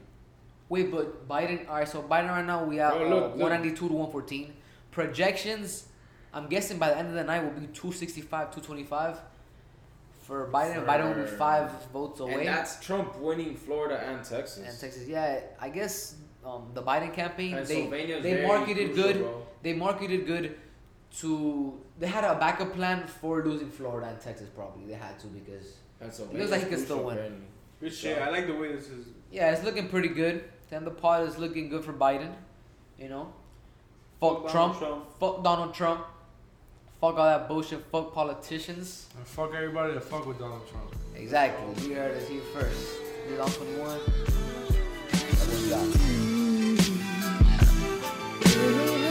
Wait, 0.71 0.91
but 0.91 1.29
Biden. 1.29 1.69
All 1.69 1.75
right, 1.77 1.87
so 1.89 2.03
Biden 2.03 2.29
right 2.31 2.45
now 2.45 2.65
we 2.65 2.77
have 2.77 2.95
Bro, 2.95 3.07
uh, 3.07 3.09
look, 3.11 3.23
look. 3.25 3.37
192 3.37 3.87
to 3.89 3.93
114. 3.95 4.55
Projections. 4.91 5.89
I'm 6.35 6.49
guessing 6.49 6.79
by 6.79 6.89
the 6.91 6.99
end 6.99 7.09
of 7.09 7.15
the 7.15 7.25
night 7.25 7.43
will 7.45 7.51
be 7.53 7.67
265, 7.69 8.29
225. 8.51 9.19
For 10.21 10.51
Biden, 10.51 10.85
Biden 10.87 11.15
will 11.15 11.23
be 11.23 11.31
five 11.31 11.71
votes 11.93 12.19
away. 12.21 12.33
and 12.33 12.41
away. 12.43 12.47
that's 12.47 12.85
Trump 12.85 13.17
winning 13.19 13.55
Florida 13.55 14.03
and 14.09 14.25
Texas. 14.25 14.67
And 14.67 14.79
Texas, 14.81 15.07
yeah, 15.07 15.41
I 15.61 15.69
guess 15.69 16.17
um, 16.45 16.71
the 16.75 16.83
Biden 16.83 17.13
campaign 17.13 17.55
they 17.65 17.87
they 18.21 18.47
marketed 18.47 18.95
crucial, 18.95 19.13
good. 19.13 19.19
bro. 19.23 19.43
they 19.63 19.73
marketed 19.75 20.27
good 20.27 20.57
to 21.19 21.79
they 21.99 22.07
had 22.07 22.25
a 22.25 22.35
backup 22.39 22.73
plan 22.75 23.07
for 23.07 23.45
losing 23.45 23.71
Florida 23.71 24.09
and 24.09 24.21
Texas 24.21 24.49
probably 24.49 24.87
they 24.87 24.95
had 24.95 25.19
to 25.21 25.27
because 25.29 25.77
it 26.01 26.35
looks 26.35 26.51
like 26.51 26.63
he 26.65 26.69
can 26.69 26.79
still 26.79 27.05
win. 27.05 27.17
apparently. 27.17 27.47
Good 27.81 27.95
shit. 27.95 28.21
I 28.21 28.31
like 28.31 28.47
the 28.47 28.55
way 28.55 28.73
this 28.75 28.89
is. 28.89 29.07
yeah 29.31 29.53
it's 29.53 29.63
looking 29.63 29.89
pretty 29.89 30.09
good 30.09 30.45
then 30.71 30.85
the 30.85 30.91
pot 30.91 31.23
is 31.23 31.39
looking 31.39 31.69
good 31.69 31.85
for 31.85 31.93
Biden 31.93 32.33
you 32.99 33.09
know 33.09 33.33
fuck, 34.21 34.43
Fuck 34.43 34.51
Trump, 34.53 34.79
Trump. 34.79 35.05
fuck 35.21 35.45
Donald 35.45 35.73
Trump 35.75 36.05
Fuck 37.05 37.19
all 37.19 37.27
that 37.27 37.49
bullshit. 37.49 37.85
Fuck 37.93 38.15
politicians. 38.15 39.09
And 39.15 39.27
fuck 39.27 39.53
everybody 39.55 39.93
that 39.93 40.05
fuck 40.05 40.25
with 40.25 40.39
Donald 40.39 40.67
Trump. 40.71 40.97
Exactly. 41.15 41.87
You 41.87 41.97
heard 41.97 42.17
it 42.17 42.27
here 42.27 42.41
first. 42.55 42.97
Did 43.29 43.41
on 43.41 43.51
21. 43.51 43.91
I 43.91 43.95
love 45.51 45.69
y'all. 48.97 49.04